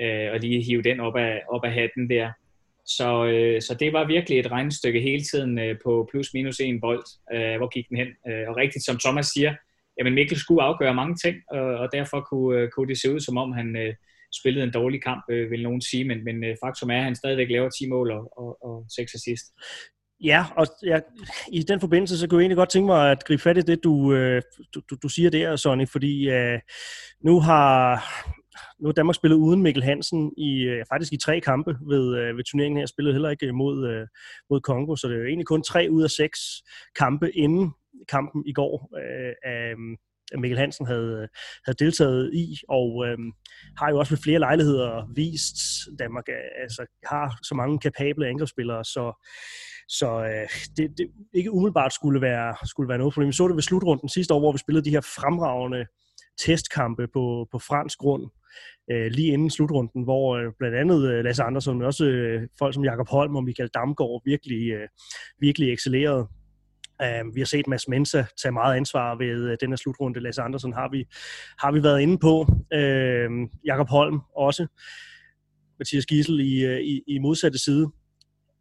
øh, 0.02 0.32
og 0.32 0.40
lige 0.40 0.62
hive 0.62 0.82
den 0.82 1.00
op 1.00 1.16
af, 1.16 1.42
op 1.50 1.64
af 1.64 1.72
hatten 1.72 2.10
der. 2.10 2.30
Så, 2.86 3.26
øh, 3.26 3.62
så 3.62 3.74
det 3.74 3.92
var 3.92 4.06
virkelig 4.06 4.38
et 4.38 4.50
regnestykke 4.50 5.00
hele 5.00 5.22
tiden 5.22 5.58
øh, 5.58 5.76
på 5.84 6.08
plus 6.10 6.34
minus 6.34 6.60
en 6.60 6.80
bold. 6.80 7.04
Øh, 7.34 7.56
hvor 7.56 7.68
gik 7.68 7.88
den 7.88 7.96
hen? 7.96 8.08
Øh, 8.28 8.48
og 8.48 8.56
rigtigt 8.56 8.84
som 8.84 8.98
Thomas 8.98 9.26
siger, 9.26 9.54
jamen 9.98 10.14
Mikkel 10.14 10.38
skulle 10.38 10.62
afgøre 10.62 10.94
mange 10.94 11.16
ting, 11.16 11.36
og, 11.50 11.60
og 11.60 11.88
derfor 11.92 12.20
kunne, 12.20 12.60
øh, 12.60 12.70
kunne 12.70 12.88
det 12.88 13.00
se 13.00 13.14
ud 13.14 13.20
som 13.20 13.36
om 13.36 13.52
han 13.52 13.76
øh, 13.76 13.94
spillede 14.40 14.64
en 14.64 14.72
dårlig 14.72 15.02
kamp, 15.02 15.24
øh, 15.30 15.50
vil 15.50 15.62
nogen 15.62 15.80
sige, 15.80 16.04
men, 16.04 16.24
men 16.24 16.44
øh, 16.44 16.56
faktum 16.64 16.90
er, 16.90 16.98
at 16.98 17.04
han 17.04 17.14
stadigvæk 17.14 17.50
laver 17.50 17.70
10 17.70 17.88
mål 17.88 18.10
og, 18.10 18.38
og, 18.38 18.64
og 18.64 18.86
6 18.96 19.14
assist. 19.14 19.44
Ja, 20.24 20.44
og 20.56 20.66
jeg, 20.82 21.02
i 21.52 21.62
den 21.62 21.80
forbindelse, 21.80 22.18
så 22.18 22.28
kunne 22.28 22.38
jeg 22.38 22.42
egentlig 22.42 22.56
godt 22.56 22.68
tænke 22.68 22.86
mig 22.86 23.10
at 23.10 23.24
gribe 23.24 23.42
fat 23.42 23.58
i 23.58 23.60
det, 23.60 23.84
du, 23.84 24.12
øh, 24.12 24.42
du, 24.74 24.80
du, 24.90 24.96
du 25.02 25.08
siger 25.08 25.30
der, 25.30 25.56
Sonny, 25.56 25.88
fordi 25.88 26.30
øh, 26.30 26.58
nu 27.20 27.40
har 27.40 28.04
nu 28.80 28.88
har 28.88 28.92
Danmark 28.92 29.14
spillet 29.14 29.36
uden 29.36 29.62
Mikkel 29.62 29.82
Hansen 29.82 30.32
i 30.36 30.62
øh, 30.62 30.84
faktisk 30.92 31.12
i 31.12 31.16
tre 31.16 31.40
kampe 31.40 31.76
ved, 31.88 32.16
øh, 32.18 32.36
ved 32.36 32.44
turneringen 32.44 32.78
her. 32.78 32.86
Spillede 32.86 33.14
heller 33.14 33.30
ikke 33.30 33.46
øh, 33.46 33.54
mod, 33.54 34.06
mod 34.50 34.60
Kongo, 34.60 34.96
så 34.96 35.08
det 35.08 35.14
er 35.14 35.18
jo 35.18 35.26
egentlig 35.26 35.46
kun 35.46 35.62
tre 35.62 35.88
ud 35.90 36.02
af 36.02 36.10
seks 36.10 36.38
kampe 36.96 37.32
inden 37.32 37.72
kampen 38.08 38.42
i 38.46 38.52
går 38.52 38.90
øh, 38.96 39.32
af, 39.44 39.76
mm, 39.76 39.96
Mikkel 40.34 40.58
Hansen 40.58 40.86
havde, 40.86 41.28
havde 41.64 41.84
deltaget 41.84 42.34
i, 42.34 42.58
og 42.68 43.06
øh, 43.06 43.18
har 43.78 43.90
jo 43.90 43.98
også 43.98 44.12
ved 44.12 44.22
flere 44.22 44.38
lejligheder 44.38 45.12
vist, 45.14 45.56
Danmark 45.98 46.28
altså, 46.62 46.86
har 47.04 47.38
så 47.42 47.54
mange 47.54 47.78
kapable 47.78 48.28
angrebsspillere, 48.28 48.84
så, 48.84 49.26
så 49.88 50.08
øh, 50.24 50.48
det, 50.76 50.98
det 50.98 51.10
ikke 51.34 51.52
umiddelbart 51.52 51.94
skulle 51.94 52.20
være, 52.20 52.56
skulle 52.64 52.88
være 52.88 52.98
noget 52.98 53.14
problem. 53.14 53.28
Vi 53.28 53.32
så 53.32 53.48
det 53.48 53.54
ved 53.54 53.62
slutrunden 53.62 54.08
sidste 54.08 54.34
år, 54.34 54.38
hvor 54.38 54.52
vi 54.52 54.58
spillede 54.58 54.84
de 54.84 54.90
her 54.90 55.00
fremragende 55.00 55.86
testkampe 56.38 57.06
på, 57.12 57.48
på 57.52 57.58
fransk 57.58 57.98
grund, 57.98 58.30
øh, 58.90 59.06
lige 59.06 59.32
inden 59.32 59.50
slutrunden, 59.50 60.02
hvor 60.02 60.36
øh, 60.36 60.52
blandt 60.58 60.76
andet 60.76 61.10
øh, 61.10 61.24
Lasse 61.24 61.42
Andersson, 61.42 61.78
men 61.78 61.86
også 61.86 62.04
øh, 62.04 62.48
folk 62.58 62.74
som 62.74 62.84
Jakob 62.84 63.08
Holm 63.08 63.36
og 63.36 63.44
Michael 63.44 63.70
Damgaard 63.74 64.22
virkelig, 64.24 64.70
øh, 64.70 64.88
virkelig 65.40 65.72
excellerede. 65.72 66.28
Uh, 67.02 67.34
vi 67.34 67.40
har 67.40 67.46
set 67.46 67.66
Mads 67.66 67.88
Mensa 67.88 68.24
tage 68.42 68.52
meget 68.52 68.76
ansvar 68.76 69.14
ved 69.14 69.50
uh, 69.50 69.56
den 69.60 69.68
her 69.68 69.76
slutrunde. 69.76 70.20
Lasse 70.20 70.42
Andersen 70.42 70.72
har 70.72 70.88
vi, 70.88 71.04
har 71.58 71.72
vi 71.72 71.82
været 71.82 72.00
inde 72.00 72.18
på. 72.18 72.40
Uh, 72.74 73.48
Jakob 73.64 73.88
Holm 73.88 74.20
også. 74.36 74.66
Mathias 75.78 76.06
Gissel 76.06 76.40
i, 76.40 76.66
uh, 76.66 76.80
i, 76.80 77.02
i 77.06 77.18
modsatte 77.18 77.58
side. 77.58 77.90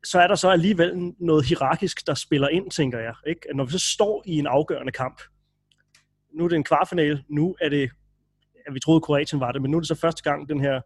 Så 0.06 0.20
er 0.20 0.28
der 0.28 0.36
så 0.36 0.50
alligevel 0.50 1.14
noget 1.20 1.46
hierarkisk, 1.46 2.08
der 2.08 2.14
spiller 2.14 2.48
ind, 2.48 2.72
tænker 2.72 3.00
jeg. 3.00 3.14
Ikke? 3.28 3.42
Når 3.56 3.66
vi 3.66 3.72
så 3.72 3.80
står 3.80 4.24
i 4.26 4.38
en 4.38 4.48
afgørende 4.48 4.92
kamp, 4.92 5.22
nu 6.36 6.44
er 6.44 6.48
det 6.48 6.56
en 6.56 6.64
kvartfinale, 6.64 7.24
nu 7.30 7.56
er 7.62 7.70
det 7.70 7.90
at 8.68 8.74
vi 8.74 8.80
troede, 8.80 9.02
Kroatien 9.02 9.40
var 9.40 9.52
det, 9.52 9.62
men 9.62 9.72
nu 9.72 9.78
er 9.78 9.82
det 9.82 9.88
så 9.88 9.96
første 9.96 10.24
gang, 10.24 10.50
den 10.50 10.60
her, 10.60 10.82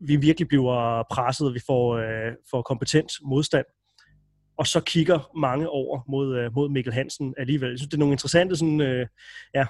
vi 0.00 0.16
virkelig 0.16 0.48
bliver 0.48 1.02
presset, 1.10 1.46
og 1.46 1.54
vi 1.54 1.60
får, 1.66 1.96
øh, 1.96 2.32
får 2.50 2.62
kompetent 2.62 3.12
modstand. 3.22 3.66
Og 4.56 4.66
så 4.66 4.80
kigger 4.80 5.30
mange 5.36 5.68
over 5.68 6.00
mod, 6.08 6.38
øh, 6.38 6.54
mod 6.54 6.68
Mikkel 6.68 6.92
Hansen 6.92 7.34
alligevel. 7.38 7.70
Jeg 7.70 7.78
synes, 7.78 7.88
det 7.88 7.94
er 7.94 7.98
nogle 7.98 8.12
interessante 8.12 8.56
sådan, 8.56 8.80
øh, 8.80 9.06
ja, 9.54 9.66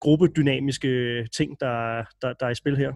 gruppedynamiske 0.00 1.24
ting, 1.36 1.60
der, 1.60 2.04
der, 2.22 2.32
der 2.32 2.46
er 2.46 2.50
i 2.50 2.54
spil 2.54 2.76
her. 2.76 2.92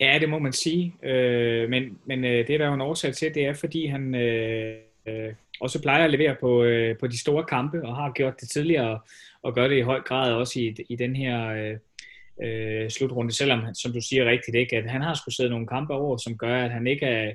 Ja, 0.00 0.18
det 0.20 0.28
må 0.28 0.38
man 0.38 0.52
sige. 0.52 0.94
Øh, 1.02 1.70
men 1.70 1.98
men 2.06 2.24
øh, 2.24 2.46
det, 2.46 2.60
der 2.60 2.64
er 2.64 2.68
jo 2.68 2.74
en 2.74 2.80
årsag 2.80 3.14
til, 3.14 3.34
det 3.34 3.46
er, 3.46 3.54
fordi 3.54 3.86
han 3.86 4.14
øh, 4.14 4.76
øh, 5.08 5.34
også 5.60 5.82
plejer 5.82 6.04
at 6.04 6.10
levere 6.10 6.36
på, 6.40 6.62
øh, 6.62 6.98
på 6.98 7.06
de 7.06 7.20
store 7.20 7.44
kampe, 7.44 7.86
og 7.86 7.96
har 7.96 8.12
gjort 8.12 8.40
det 8.40 8.48
tidligere, 8.48 9.00
og 9.42 9.54
gør 9.54 9.68
det 9.68 9.78
i 9.78 9.80
høj 9.80 10.00
grad 10.00 10.32
også 10.32 10.60
i, 10.60 10.76
i 10.88 10.96
den 10.96 11.16
her 11.16 11.48
øh, 11.48 11.76
øh 12.44 12.90
slutrunde, 12.90 13.32
selvom, 13.32 13.74
som 13.74 13.92
du 13.92 14.00
siger 14.00 14.24
rigtigt, 14.24 14.56
ikke, 14.56 14.76
at 14.76 14.90
han 14.90 15.02
har 15.02 15.14
skulle 15.14 15.34
sidde 15.34 15.50
nogle 15.50 15.66
kampe 15.66 15.94
over, 15.94 16.16
som 16.16 16.38
gør, 16.38 16.64
at 16.64 16.70
han 16.70 16.86
ikke 16.86 17.06
er 17.06 17.32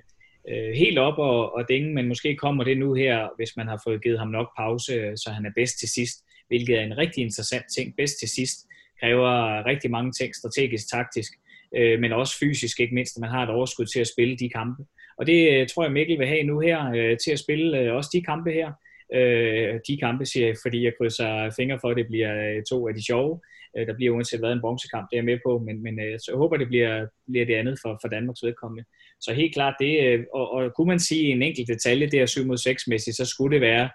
øh, 0.49 0.73
helt 0.73 0.97
op 0.97 1.17
og, 1.17 1.55
og 1.55 1.69
dænge, 1.69 1.93
men 1.93 2.07
måske 2.07 2.35
kommer 2.35 2.63
det 2.63 2.77
nu 2.77 2.93
her, 2.93 3.27
hvis 3.35 3.57
man 3.57 3.67
har 3.67 3.81
fået 3.87 4.03
givet 4.03 4.19
ham 4.19 4.27
nok 4.27 4.47
pause, 4.57 5.17
så 5.17 5.29
han 5.29 5.45
er 5.45 5.51
bedst 5.55 5.79
til 5.79 5.89
sidst, 5.89 6.23
hvilket 6.47 6.79
er 6.79 6.83
en 6.83 6.97
rigtig 6.97 7.23
interessant 7.23 7.65
ting. 7.75 7.95
Bedst 7.97 8.19
til 8.19 8.29
sidst 8.29 8.57
kræver 8.99 9.65
rigtig 9.65 9.91
mange 9.91 10.11
ting, 10.11 10.35
strategisk, 10.35 10.91
taktisk, 10.91 11.31
øh, 11.77 11.99
men 11.99 12.13
også 12.13 12.37
fysisk, 12.39 12.79
ikke 12.79 12.95
mindst, 12.95 13.17
at 13.17 13.21
man 13.21 13.29
har 13.29 13.43
et 13.43 13.49
overskud 13.49 13.85
til 13.85 13.99
at 13.99 14.07
spille 14.07 14.37
de 14.37 14.49
kampe. 14.49 14.83
Og 15.17 15.27
det 15.27 15.51
øh, 15.51 15.67
tror 15.67 15.83
jeg, 15.83 15.91
Mikkel 15.91 16.19
vil 16.19 16.27
have 16.27 16.43
nu 16.43 16.59
her, 16.59 16.91
øh, 16.95 17.17
til 17.17 17.31
at 17.31 17.39
spille 17.39 17.79
øh, 17.79 17.95
også 17.95 18.09
de 18.13 18.21
kampe 18.21 18.51
her, 18.51 18.71
øh, 19.13 19.79
de 19.87 19.97
kampe, 19.97 20.25
siger 20.25 20.47
jeg, 20.47 20.55
fordi 20.63 20.83
jeg 20.83 20.93
krydser 20.97 21.51
fingre 21.55 21.79
for, 21.81 21.89
at 21.89 21.97
det 21.97 22.07
bliver 22.07 22.33
øh, 22.47 22.63
to 22.69 22.87
af 22.87 22.93
de 22.93 23.05
sjove. 23.05 23.39
Øh, 23.77 23.87
der 23.87 23.95
bliver 23.95 24.15
uanset 24.15 24.39
hvad 24.39 24.53
en 24.53 24.61
bronzekamp, 24.61 25.07
det 25.09 25.15
er 25.15 25.21
jeg 25.21 25.25
med 25.25 25.39
på, 25.45 25.59
men, 25.59 25.83
men 25.83 25.99
øh, 25.99 26.19
så 26.19 26.31
jeg 26.31 26.37
håber, 26.37 26.57
det 26.57 26.67
bliver, 26.67 27.07
bliver 27.31 27.45
det 27.45 27.55
andet 27.55 27.77
for, 27.83 27.99
for 28.01 28.07
Danmarks 28.07 28.43
vedkommende. 28.43 28.83
Så 29.21 29.33
helt 29.33 29.53
klart 29.53 29.75
det, 29.79 29.93
øh, 30.05 30.19
og, 30.33 30.51
og 30.51 30.73
kunne 30.75 30.87
man 30.87 30.99
sige 30.99 31.25
en 31.31 31.41
enkelt 31.41 31.67
detalje, 31.67 32.09
det 32.09 32.19
er 32.21 32.25
7 32.25 32.45
mod 32.45 32.57
6 32.57 32.87
mæssigt, 32.87 33.17
så 33.17 33.25
skulle 33.25 33.53
det 33.53 33.61
være, 33.61 33.89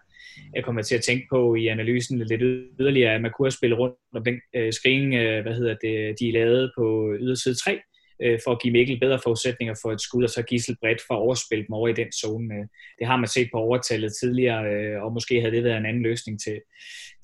jeg 0.54 0.64
kommer 0.64 0.82
til 0.82 0.94
at 0.94 1.02
tænke 1.02 1.26
på 1.30 1.54
i 1.54 1.66
analysen 1.66 2.18
lidt 2.18 2.42
yderligere, 2.80 3.14
at 3.14 3.22
man 3.22 3.30
kunne 3.30 3.46
have 3.46 3.58
spillet 3.58 3.78
rundt 3.78 3.96
om 4.14 4.24
den 4.24 4.40
øh, 4.56 4.72
screen, 4.72 5.14
øh, 5.14 5.42
hvad 5.42 5.54
hedder 5.54 5.76
det, 5.82 6.20
de 6.20 6.32
lavede 6.32 6.72
på 6.78 7.16
yderside 7.20 7.54
3, 7.54 7.80
øh, 8.24 8.38
for 8.44 8.50
at 8.52 8.62
give 8.62 8.72
Mikkel 8.72 9.00
bedre 9.00 9.20
forudsætninger 9.22 9.74
for 9.82 9.92
et 9.92 10.00
skud, 10.00 10.24
og 10.24 10.30
så 10.30 10.42
Gissel 10.42 10.76
bredt 10.80 11.02
for 11.06 11.14
at 11.14 11.18
overspille 11.18 11.64
dem 11.66 11.72
over 11.72 11.88
i 11.88 11.92
den 11.92 12.12
zone. 12.12 12.54
Øh, 12.54 12.66
det 12.98 13.06
har 13.06 13.16
man 13.16 13.28
set 13.28 13.48
på 13.52 13.58
overtallet 13.58 14.12
tidligere, 14.20 14.64
øh, 14.72 15.02
og 15.02 15.12
måske 15.12 15.40
havde 15.40 15.56
det 15.56 15.64
været 15.64 15.76
en 15.76 15.86
anden 15.86 16.02
løsning 16.02 16.40
til, 16.40 16.60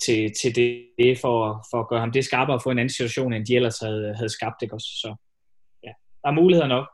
til, 0.04 0.32
til 0.40 0.56
det, 0.56 1.18
for, 1.18 1.66
for 1.70 1.80
at 1.80 1.88
gøre 1.88 2.01
ham 2.01 2.12
det 2.12 2.24
skarpere 2.24 2.57
og 2.57 2.62
få 2.62 2.70
en 2.70 2.78
anden 2.78 2.94
situation, 2.94 3.32
end 3.32 3.46
de 3.46 3.57
ellers 3.57 3.78
havde, 3.78 4.14
havde 4.14 4.28
skabt. 4.28 4.62
Ikke 4.62 4.74
også? 4.74 4.88
Så 5.03 5.14
ja, 5.84 5.92
der 6.22 6.28
er 6.28 6.40
muligheder 6.40 6.68
nok. 6.68 6.86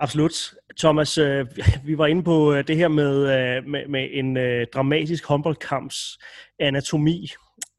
Absolut. 0.00 0.54
Thomas, 0.78 1.18
øh, 1.18 1.46
vi 1.84 1.98
var 1.98 2.06
inde 2.06 2.22
på 2.22 2.52
øh, 2.52 2.68
det 2.68 2.76
her 2.76 2.88
med, 2.88 3.14
øh, 3.16 3.66
med, 3.66 3.88
med 3.88 4.08
en 4.12 4.36
øh, 4.36 4.66
dramatisk 4.74 5.26
håndboldkamps 5.26 6.18
anatomi. 6.58 7.30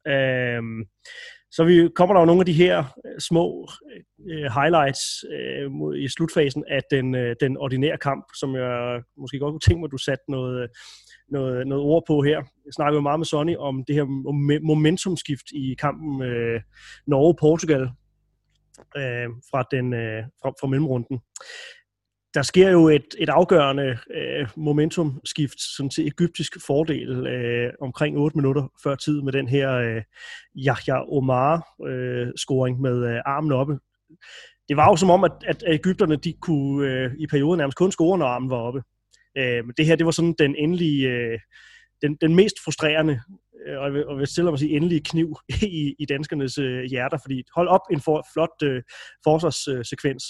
Øh, 0.06 0.62
så 1.50 1.64
vi, 1.64 1.88
kommer 1.94 2.14
der 2.14 2.20
jo 2.20 2.26
nogle 2.26 2.40
af 2.40 2.46
de 2.46 2.52
her 2.52 2.78
øh, 2.78 3.20
små 3.20 3.68
øh, 4.30 4.50
highlights 4.58 5.24
øh, 5.32 5.70
mod, 5.70 5.96
i 5.96 6.08
slutfasen 6.08 6.64
af 6.68 6.80
den, 6.90 7.14
øh, 7.14 7.36
den 7.40 7.56
ordinære 7.56 7.98
kamp, 7.98 8.24
som 8.38 8.56
jeg 8.56 9.02
måske 9.16 9.38
godt 9.38 9.52
kunne 9.52 9.60
tænke 9.60 9.80
mig, 9.80 9.86
at 9.86 9.92
du 9.92 9.98
satte 9.98 10.24
noget, 10.28 10.70
noget, 11.28 11.66
noget 11.66 11.84
ord 11.84 12.04
på 12.06 12.22
her. 12.22 12.36
Jeg 12.36 12.72
snakker 12.72 12.96
jo 12.96 13.00
meget 13.00 13.20
med 13.20 13.26
Sonny 13.26 13.56
om 13.56 13.84
det 13.84 13.94
her 13.94 14.04
momentumskift 14.66 15.46
i 15.52 15.74
kampen 15.78 16.22
øh, 16.22 16.60
Norge-Portugal. 17.06 17.88
øh, 18.96 19.28
fra, 19.50 19.64
den, 19.70 19.92
øh, 19.92 20.24
fra, 20.42 20.50
fra 20.60 20.66
mellemrunden. 20.66 21.20
Der 22.34 22.42
sker 22.42 22.70
jo 22.70 22.88
et, 22.88 23.14
et 23.18 23.28
afgørende 23.28 23.98
øh, 24.14 24.48
momentumskift 24.56 25.60
sådan 25.76 25.90
til 25.90 26.06
egyptisk 26.06 26.66
fordel 26.66 27.26
øh, 27.26 27.72
omkring 27.80 28.18
8 28.18 28.38
minutter 28.38 28.68
før 28.82 28.94
tid 28.94 29.22
med 29.22 29.32
den 29.32 29.48
her 29.48 29.72
øh, 29.72 30.02
Yahya 30.56 31.02
Omar-scoring 31.12 32.76
øh, 32.76 32.82
med 32.82 33.14
øh, 33.14 33.20
armen 33.26 33.52
oppe. 33.52 33.78
Det 34.68 34.76
var 34.76 34.88
jo 34.88 34.96
som 34.96 35.10
om, 35.10 35.24
at, 35.24 35.32
at 35.46 35.64
Ægypterne 35.66 36.16
de 36.16 36.34
kunne 36.42 36.88
øh, 36.88 37.10
i 37.18 37.26
perioden 37.26 37.58
nærmest 37.58 37.78
kun 37.78 37.92
score, 37.92 38.18
når 38.18 38.26
armen 38.26 38.50
var 38.50 38.56
oppe. 38.56 38.82
Øh, 39.38 39.64
men 39.64 39.72
det 39.76 39.86
her, 39.86 39.96
det 39.96 40.06
var 40.06 40.12
sådan 40.12 40.34
den 40.38 40.56
endelige, 40.56 41.08
øh, 41.08 41.38
den, 42.02 42.16
den 42.20 42.34
mest 42.34 42.56
frustrerende, 42.64 43.20
øh, 43.66 43.78
og 43.78 43.84
jeg 43.84 43.92
vil, 43.92 44.06
og 44.06 44.18
vil 44.18 44.26
stille 44.26 44.50
mig 44.50 44.58
sige 44.58 44.76
endelige 44.76 45.00
kniv 45.04 45.36
i, 45.62 45.94
i 45.98 46.06
danskernes 46.06 46.58
øh, 46.58 46.82
hjerter, 46.82 47.18
fordi 47.22 47.42
hold 47.54 47.68
op 47.68 47.80
en 47.90 48.00
for, 48.00 48.26
flot 48.34 48.62
øh, 48.62 48.82
forsvarssekvens. 49.24 50.24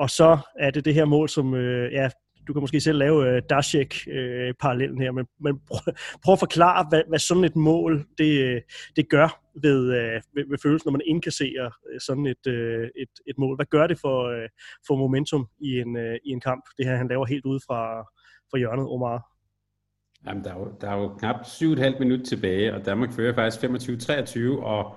Og 0.00 0.10
så 0.10 0.38
er 0.58 0.70
det 0.70 0.84
det 0.84 0.94
her 0.94 1.04
mål, 1.04 1.28
som, 1.28 1.54
øh, 1.54 1.92
ja, 1.92 2.10
du 2.46 2.52
kan 2.52 2.60
måske 2.60 2.80
selv 2.80 2.98
lave 2.98 3.28
øh, 3.28 3.42
Dashek-parallellen 3.50 5.00
øh, 5.00 5.04
her, 5.04 5.12
men, 5.12 5.26
men 5.40 5.60
prøv, 5.68 5.94
prøv 6.24 6.32
at 6.32 6.38
forklare, 6.38 6.86
hvad, 6.88 7.02
hvad 7.08 7.18
sådan 7.18 7.44
et 7.44 7.56
mål, 7.56 8.06
det, 8.18 8.40
øh, 8.40 8.60
det 8.96 9.08
gør 9.08 9.40
ved, 9.62 9.80
øh, 9.98 10.20
ved, 10.34 10.44
ved 10.50 10.58
følelsen, 10.62 10.86
når 10.86 10.92
man 10.92 11.06
indkasserer 11.06 11.70
øh, 11.92 12.00
sådan 12.00 12.26
et, 12.26 12.46
øh, 12.46 12.88
et, 12.96 13.14
et 13.26 13.38
mål. 13.38 13.56
Hvad 13.56 13.66
gør 13.66 13.86
det 13.86 13.98
for, 13.98 14.18
øh, 14.28 14.48
for 14.86 14.96
momentum 14.96 15.48
i 15.60 15.80
en, 15.80 15.96
øh, 15.96 16.16
i 16.24 16.30
en 16.30 16.40
kamp, 16.40 16.64
det 16.78 16.86
her 16.86 16.96
han 16.96 17.08
laver 17.08 17.26
helt 17.26 17.44
ude 17.44 17.60
fra, 17.66 17.80
fra 18.50 18.58
hjørnet, 18.58 18.86
Omar? 18.86 19.18
Jamen, 20.26 20.44
der 20.44 20.50
er 20.54 20.58
jo, 20.58 20.72
der 20.80 20.90
er 20.90 20.96
jo 20.96 21.08
knap 21.18 21.36
7,5 21.36 21.98
minutter 21.98 22.26
tilbage, 22.26 22.74
og 22.74 22.86
Danmark 22.86 23.12
fører 23.12 23.34
faktisk 23.34 23.64
25-23, 23.64 24.64
og 24.64 24.96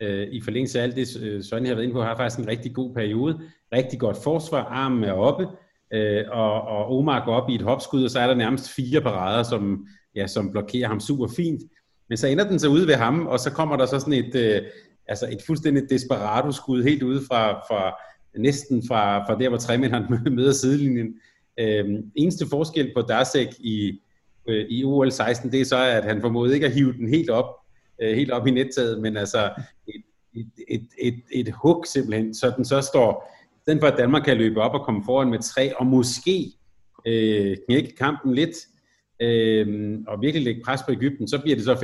øh, 0.00 0.28
i 0.32 0.40
forlængelse 0.40 0.78
af 0.78 0.82
alt 0.82 0.96
det, 0.96 1.16
øh, 1.22 1.42
har 1.52 1.74
været 1.74 1.82
inde 1.82 1.94
på, 1.94 2.02
har 2.02 2.16
faktisk 2.16 2.38
en 2.38 2.48
rigtig 2.48 2.74
god 2.74 2.94
periode. 2.94 3.40
Rigtig 3.72 3.98
godt 3.98 4.16
forsvar, 4.22 4.64
armen 4.64 5.04
er 5.04 5.12
oppe, 5.12 5.46
øh, 5.92 6.24
og, 6.30 6.62
og 6.62 6.98
Omar 6.98 7.24
går 7.24 7.34
op 7.34 7.50
i 7.50 7.54
et 7.54 7.62
hopskud, 7.62 8.04
og 8.04 8.10
så 8.10 8.18
er 8.18 8.26
der 8.26 8.34
nærmest 8.34 8.70
fire 8.70 9.00
parader, 9.00 9.42
som, 9.42 9.86
ja, 10.14 10.26
som 10.26 10.50
blokerer 10.50 10.88
ham 10.88 11.00
super 11.00 11.28
fint. 11.36 11.62
Men 12.08 12.18
så 12.18 12.26
ender 12.26 12.48
den 12.48 12.58
så 12.58 12.68
ude 12.68 12.86
ved 12.86 12.94
ham, 12.94 13.26
og 13.26 13.40
så 13.40 13.50
kommer 13.50 13.76
der 13.76 13.86
så 13.86 14.00
sådan 14.00 14.12
et, 14.12 14.34
øh, 14.34 14.62
altså 15.08 15.28
et 15.32 15.42
fuldstændig 15.46 15.82
desperado-skud 15.90 16.82
helt 16.82 17.02
ude 17.02 17.20
fra, 17.28 17.52
fra 17.52 17.96
næsten 18.38 18.82
fra, 18.88 19.26
fra 19.26 19.38
der, 19.38 19.48
hvor 19.48 19.58
træmænderen 19.58 20.04
møder 20.36 20.52
sidelinjen. 20.52 21.14
Øh, 21.60 21.84
eneste 22.14 22.46
forskel 22.50 22.92
på 22.96 23.02
Darsek 23.02 23.48
i, 23.58 24.00
øh, 24.48 24.66
i 24.70 24.84
OL 24.84 25.12
16, 25.12 25.52
det 25.52 25.60
er 25.60 25.64
så, 25.64 25.76
at 25.76 26.04
han 26.04 26.20
formåede 26.20 26.54
ikke 26.54 26.66
at 26.66 26.72
hive 26.72 26.92
den 26.92 27.08
helt 27.08 27.30
op, 27.30 27.63
øh, 28.02 28.16
helt 28.16 28.30
op 28.30 28.46
i 28.46 28.50
nettaget, 28.50 29.00
men 29.00 29.16
altså 29.16 29.52
et, 29.88 30.02
et, 30.36 30.50
et, 30.68 30.88
et, 30.98 31.22
et 31.32 31.54
hug 31.62 31.84
simpelthen, 31.86 32.34
så 32.34 32.52
den 32.56 32.64
så 32.64 32.80
står, 32.80 33.30
i 33.44 33.60
stedet 33.62 33.80
for 33.80 33.86
at 33.86 33.98
Danmark 33.98 34.22
kan 34.22 34.36
løbe 34.36 34.60
op 34.60 34.74
og 34.74 34.84
komme 34.84 35.04
foran 35.04 35.30
med 35.30 35.38
tre, 35.38 35.76
og 35.76 35.86
måske 35.86 36.52
øh, 37.06 37.56
knække 37.66 37.96
kampen 37.96 38.34
lidt, 38.34 38.56
øh, 39.22 39.98
og 40.06 40.20
virkelig 40.20 40.44
lægge 40.44 40.62
pres 40.64 40.82
på 40.82 40.92
Ægypten, 40.92 41.28
så 41.28 41.38
bliver 41.38 41.56
det 41.56 41.64
så 41.64 41.74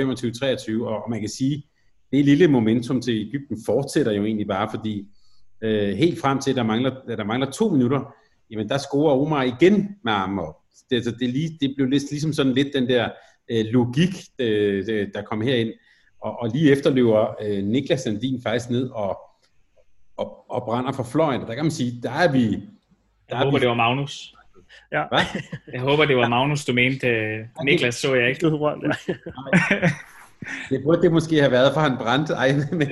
25-23, 0.80 0.84
og, 0.84 1.02
og 1.04 1.10
man 1.10 1.20
kan 1.20 1.28
sige, 1.28 1.66
det 2.12 2.24
lille 2.24 2.48
momentum 2.48 3.00
til 3.00 3.28
Ægypten 3.28 3.58
fortsætter 3.66 4.12
jo 4.12 4.24
egentlig 4.24 4.46
bare, 4.46 4.68
fordi 4.70 5.08
øh, 5.62 5.96
helt 5.96 6.20
frem 6.20 6.40
til, 6.40 6.50
at 6.50 6.56
der 6.56 6.62
mangler, 6.62 6.90
at 7.08 7.18
der 7.18 7.24
mangler 7.24 7.50
to 7.50 7.68
minutter, 7.68 8.14
jamen 8.50 8.68
der 8.68 8.78
scorer 8.78 9.14
Omar 9.14 9.42
igen 9.42 9.96
med 10.04 10.12
armen 10.12 10.38
op. 10.38 10.54
Det, 10.90 10.96
altså, 10.96 11.10
det, 11.10 11.30
lige, 11.30 11.58
det 11.60 11.72
blev 11.76 11.88
lidt, 11.88 12.10
ligesom 12.10 12.32
sådan 12.32 12.52
lidt 12.52 12.68
den 12.74 12.88
der 12.88 13.08
øh, 13.50 13.64
logik, 13.64 14.14
øh, 14.38 14.86
der 15.14 15.22
kom 15.22 15.40
herind, 15.40 15.72
og, 16.20 16.40
og 16.40 16.48
lige 16.48 16.72
efter 16.72 16.90
løber 16.90 17.34
øh, 17.42 17.64
Niklas 17.64 18.00
Sandin 18.00 18.42
faktisk 18.42 18.70
ned 18.70 18.90
og, 18.90 19.18
og, 20.16 20.50
og 20.50 20.64
brænder 20.64 20.92
for 20.92 21.02
fløjen, 21.02 21.40
der 21.40 21.54
kan 21.54 21.64
man 21.64 21.70
sige, 21.70 22.00
der 22.02 22.10
er 22.10 22.32
vi... 22.32 22.50
Der 22.50 22.58
jeg 23.28 23.38
håber, 23.38 23.58
vi, 23.58 23.60
det 23.60 23.68
var 23.68 23.74
Magnus. 23.74 24.34
Ja. 24.92 25.04
Hvad? 25.08 25.20
Jeg 25.72 25.80
håber, 25.80 26.04
det 26.04 26.16
var 26.16 26.28
Magnus, 26.28 26.64
du 26.64 26.72
mente. 26.72 27.08
Niklas 27.64 27.94
så 27.94 28.14
jeg 28.14 28.28
ikke. 28.28 28.46
Det 30.70 30.82
burde 30.82 31.02
det 31.02 31.12
måske 31.12 31.40
have 31.40 31.50
været, 31.50 31.74
for 31.74 31.80
han 31.80 31.96
brændte. 31.96 32.34
Ej, 32.34 32.52
men, 32.72 32.78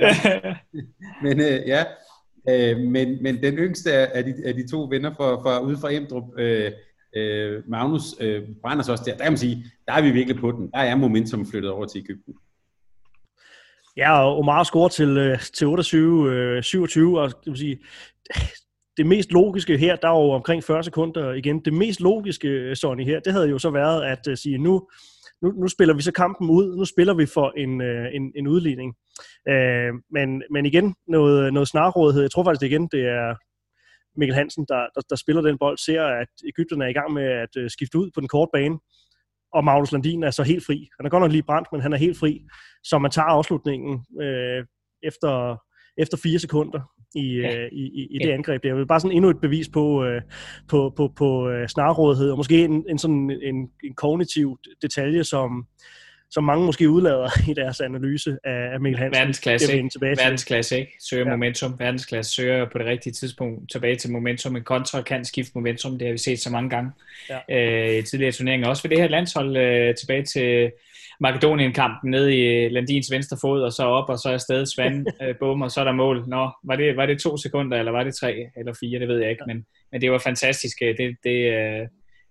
men 1.23 1.39
øh, 1.39 1.67
ja, 1.67 1.83
øh, 2.49 2.77
men, 2.77 3.23
men 3.23 3.43
den 3.43 3.55
yngste 3.55 3.93
af 3.93 4.23
de, 4.23 4.35
af 4.45 4.53
de 4.53 4.71
to 4.71 4.87
venner 4.89 5.13
fra, 5.13 5.35
fra, 5.35 5.59
ude 5.59 5.77
fra 5.77 5.91
Emdrup, 5.91 6.23
øh, 6.37 6.71
øh, 7.15 7.63
Magnus, 7.67 8.03
øh, 8.19 8.43
brænder 8.61 8.83
så 8.83 8.91
også 8.91 9.03
der. 9.07 9.15
Der 9.15 9.23
kan 9.23 9.31
man 9.31 9.37
sige, 9.37 9.65
der 9.87 9.93
er 9.93 10.01
vi 10.01 10.11
virkelig 10.11 10.41
på 10.41 10.51
den. 10.51 10.71
Der 10.71 10.79
er 10.79 10.95
momentum 10.95 11.51
flyttet 11.51 11.71
over 11.71 11.85
til 11.85 11.99
Ægypten. 11.99 12.33
Ja, 13.99 14.23
og 14.23 14.37
Omar 14.37 14.63
scorer 14.63 14.89
til, 14.89 15.17
øh, 15.17 15.39
til 15.39 15.67
28, 15.67 16.31
øh, 16.31 16.63
27, 16.63 17.19
og 17.21 17.43
kan 17.43 17.55
sige, 17.55 17.79
det 18.97 19.05
mest 19.05 19.31
logiske 19.31 19.77
her, 19.77 19.95
der 19.95 20.07
var 20.07 20.19
jo 20.19 20.31
omkring 20.31 20.63
40 20.63 20.83
sekunder 20.83 21.33
igen, 21.33 21.59
det 21.65 21.73
mest 21.73 22.01
logiske, 22.01 22.47
øh, 22.47 22.75
Sonny, 22.75 23.05
her, 23.05 23.19
det 23.19 23.33
havde 23.33 23.49
jo 23.49 23.59
så 23.59 23.69
været 23.69 24.03
at 24.03 24.27
øh, 24.27 24.37
sige, 24.37 24.57
nu, 24.57 24.89
nu, 25.41 25.51
nu 25.51 25.67
spiller 25.67 25.93
vi 25.93 26.01
så 26.01 26.11
kampen 26.11 26.49
ud, 26.49 26.75
nu 26.77 26.85
spiller 26.85 27.13
vi 27.13 27.25
for 27.25 27.53
en, 27.57 27.81
en, 27.81 28.31
en 28.35 28.47
udligning. 28.47 28.95
Men, 30.11 30.43
men 30.51 30.65
igen, 30.65 30.95
noget, 31.07 31.53
noget 31.53 31.67
snarrådighed, 31.67 32.21
jeg 32.21 32.31
tror 32.31 32.43
faktisk 32.43 32.61
det 32.61 32.67
igen, 32.67 32.87
det 32.91 33.05
er 33.05 33.35
Mikkel 34.19 34.35
Hansen, 34.35 34.65
der, 34.69 34.87
der, 34.95 35.01
der 35.09 35.15
spiller 35.15 35.41
den 35.41 35.57
bold, 35.57 35.77
ser, 35.77 36.03
at 36.03 36.27
Ægypterne 36.47 36.85
er 36.85 36.89
i 36.89 36.93
gang 36.93 37.13
med 37.13 37.23
at 37.23 37.71
skifte 37.71 37.97
ud 37.97 38.11
på 38.15 38.19
den 38.19 38.27
korte 38.27 38.49
bane, 38.53 38.77
og 39.53 39.63
Magnus 39.63 39.91
Landin 39.91 40.23
er 40.23 40.31
så 40.31 40.43
helt 40.43 40.65
fri. 40.65 40.89
Han 40.99 41.05
er 41.05 41.09
godt 41.09 41.21
nok 41.21 41.31
lige 41.31 41.43
brændt, 41.43 41.67
men 41.71 41.81
han 41.81 41.93
er 41.93 41.97
helt 41.97 42.19
fri, 42.19 42.41
så 42.83 42.97
man 42.97 43.11
tager 43.11 43.25
afslutningen 43.25 43.93
uh, 43.93 44.65
efter, 45.03 45.57
efter 45.97 46.17
fire 46.17 46.39
sekunder 46.39 46.81
i, 47.15 47.35
ja. 47.35 47.57
øh, 47.57 47.69
i, 47.71 47.83
i, 47.83 48.07
i 48.11 48.17
det 48.17 48.29
ja. 48.29 48.33
angreb. 48.33 48.63
Det 48.63 48.71
er 48.71 48.75
jo 48.75 48.85
bare 48.85 48.99
sådan 48.99 49.15
endnu 49.15 49.29
et 49.29 49.41
bevis 49.41 49.69
på, 49.69 50.03
øh, 50.05 50.21
på, 50.67 50.93
på, 50.97 51.11
på 51.15 51.49
øh, 51.49 51.67
snarrådighed, 51.67 52.31
og 52.31 52.37
måske 52.37 52.63
en, 52.63 52.85
en 52.89 52.97
sådan 52.97 53.31
en, 53.41 53.55
en 53.83 53.93
kognitiv 53.95 54.57
detalje, 54.81 55.23
som, 55.23 55.67
som 56.31 56.43
mange 56.43 56.65
måske 56.65 56.89
udlader 56.89 57.29
i 57.51 57.53
deres 57.53 57.81
analyse 57.81 58.37
af, 58.43 58.73
af 58.73 58.79
Mikkel 58.79 58.99
Hansen. 58.99 59.19
Verdensklasse, 59.19 59.77
ikke? 59.77 59.89
Tilbage 59.89 60.15
til. 60.15 60.23
Verdensklasse, 60.23 60.79
ikke? 60.79 60.97
Søger 61.09 61.25
ja. 61.25 61.31
momentum. 61.31 61.79
Verdensklasse 61.79 62.31
søger 62.31 62.65
på 62.71 62.77
det 62.77 62.85
rigtige 62.85 63.13
tidspunkt 63.13 63.71
tilbage 63.71 63.95
til 63.95 64.11
momentum. 64.11 64.55
En 64.55 64.63
kontra 64.63 65.01
kan 65.01 65.25
skifte 65.25 65.51
momentum, 65.55 65.97
det 65.97 66.07
har 66.07 66.11
vi 66.11 66.17
set 66.17 66.39
så 66.39 66.49
mange 66.49 66.69
gange 66.69 66.91
ja. 67.29 67.39
øh, 67.49 67.99
i 67.99 68.01
tidligere 68.01 68.31
turneringer. 68.31 68.69
Også 68.69 68.81
for 68.81 68.87
det 68.87 69.01
her 69.01 69.07
landshold 69.07 69.57
øh, 69.57 69.95
tilbage 69.95 70.23
til 70.23 70.71
Makedonien-kampen 71.19 72.11
ned 72.11 72.29
i 72.29 72.69
Landins 72.69 73.11
venstre 73.11 73.37
fod, 73.41 73.61
og 73.61 73.73
så 73.73 73.83
op, 73.83 74.09
og 74.09 74.19
så 74.19 74.29
er 74.29 74.33
afsted 74.33 74.65
Svand, 74.65 75.07
øh, 75.23 75.35
bum, 75.39 75.61
og 75.61 75.71
så 75.71 75.79
er 75.79 75.83
der 75.83 75.91
mål. 75.91 76.23
Nå, 76.27 76.49
var 76.63 76.75
det, 76.75 76.97
var 76.97 77.05
det 77.05 77.19
to 77.19 77.37
sekunder, 77.37 77.77
eller 77.77 77.91
var 77.91 78.03
det 78.03 78.15
tre 78.15 78.45
eller 78.57 78.73
fire, 78.79 78.99
det 78.99 79.07
ved 79.07 79.19
jeg 79.19 79.29
ikke, 79.29 79.43
men, 79.47 79.65
men 79.91 80.01
det 80.01 80.11
var 80.11 80.17
fantastisk, 80.17 80.77
øh, 80.81 80.97
det, 80.97 81.15
det, 81.23 81.53
øh, 81.53 81.87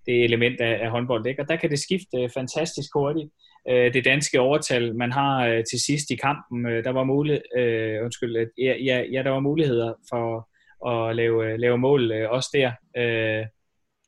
det 0.06 0.24
element 0.24 0.60
af, 0.60 0.84
af 0.84 0.90
håndbold, 0.90 1.26
ikke? 1.26 1.42
og 1.42 1.48
der 1.48 1.56
kan 1.56 1.70
det 1.70 1.78
skifte 1.78 2.16
øh, 2.18 2.30
fantastisk 2.34 2.90
hurtigt. 2.94 3.30
Øh, 3.70 3.94
det 3.94 4.04
danske 4.04 4.40
overtal, 4.40 4.96
man 4.96 5.12
har 5.12 5.46
øh, 5.46 5.64
til 5.70 5.80
sidst 5.80 6.10
i 6.10 6.16
kampen, 6.16 6.66
øh, 6.66 6.84
der 6.84 6.90
var 6.90 7.04
mulighed, 7.04 7.42
øh, 7.56 8.04
undskyld, 8.04 8.36
ja, 8.58 8.74
ja, 8.84 9.02
ja, 9.12 9.22
der 9.22 9.30
var 9.30 9.40
muligheder 9.40 9.94
for 10.10 10.48
at 10.90 11.16
lave, 11.16 11.56
lave 11.56 11.78
mål 11.78 12.12
også 12.12 12.50
der. 12.52 12.72
Øh, 12.96 13.46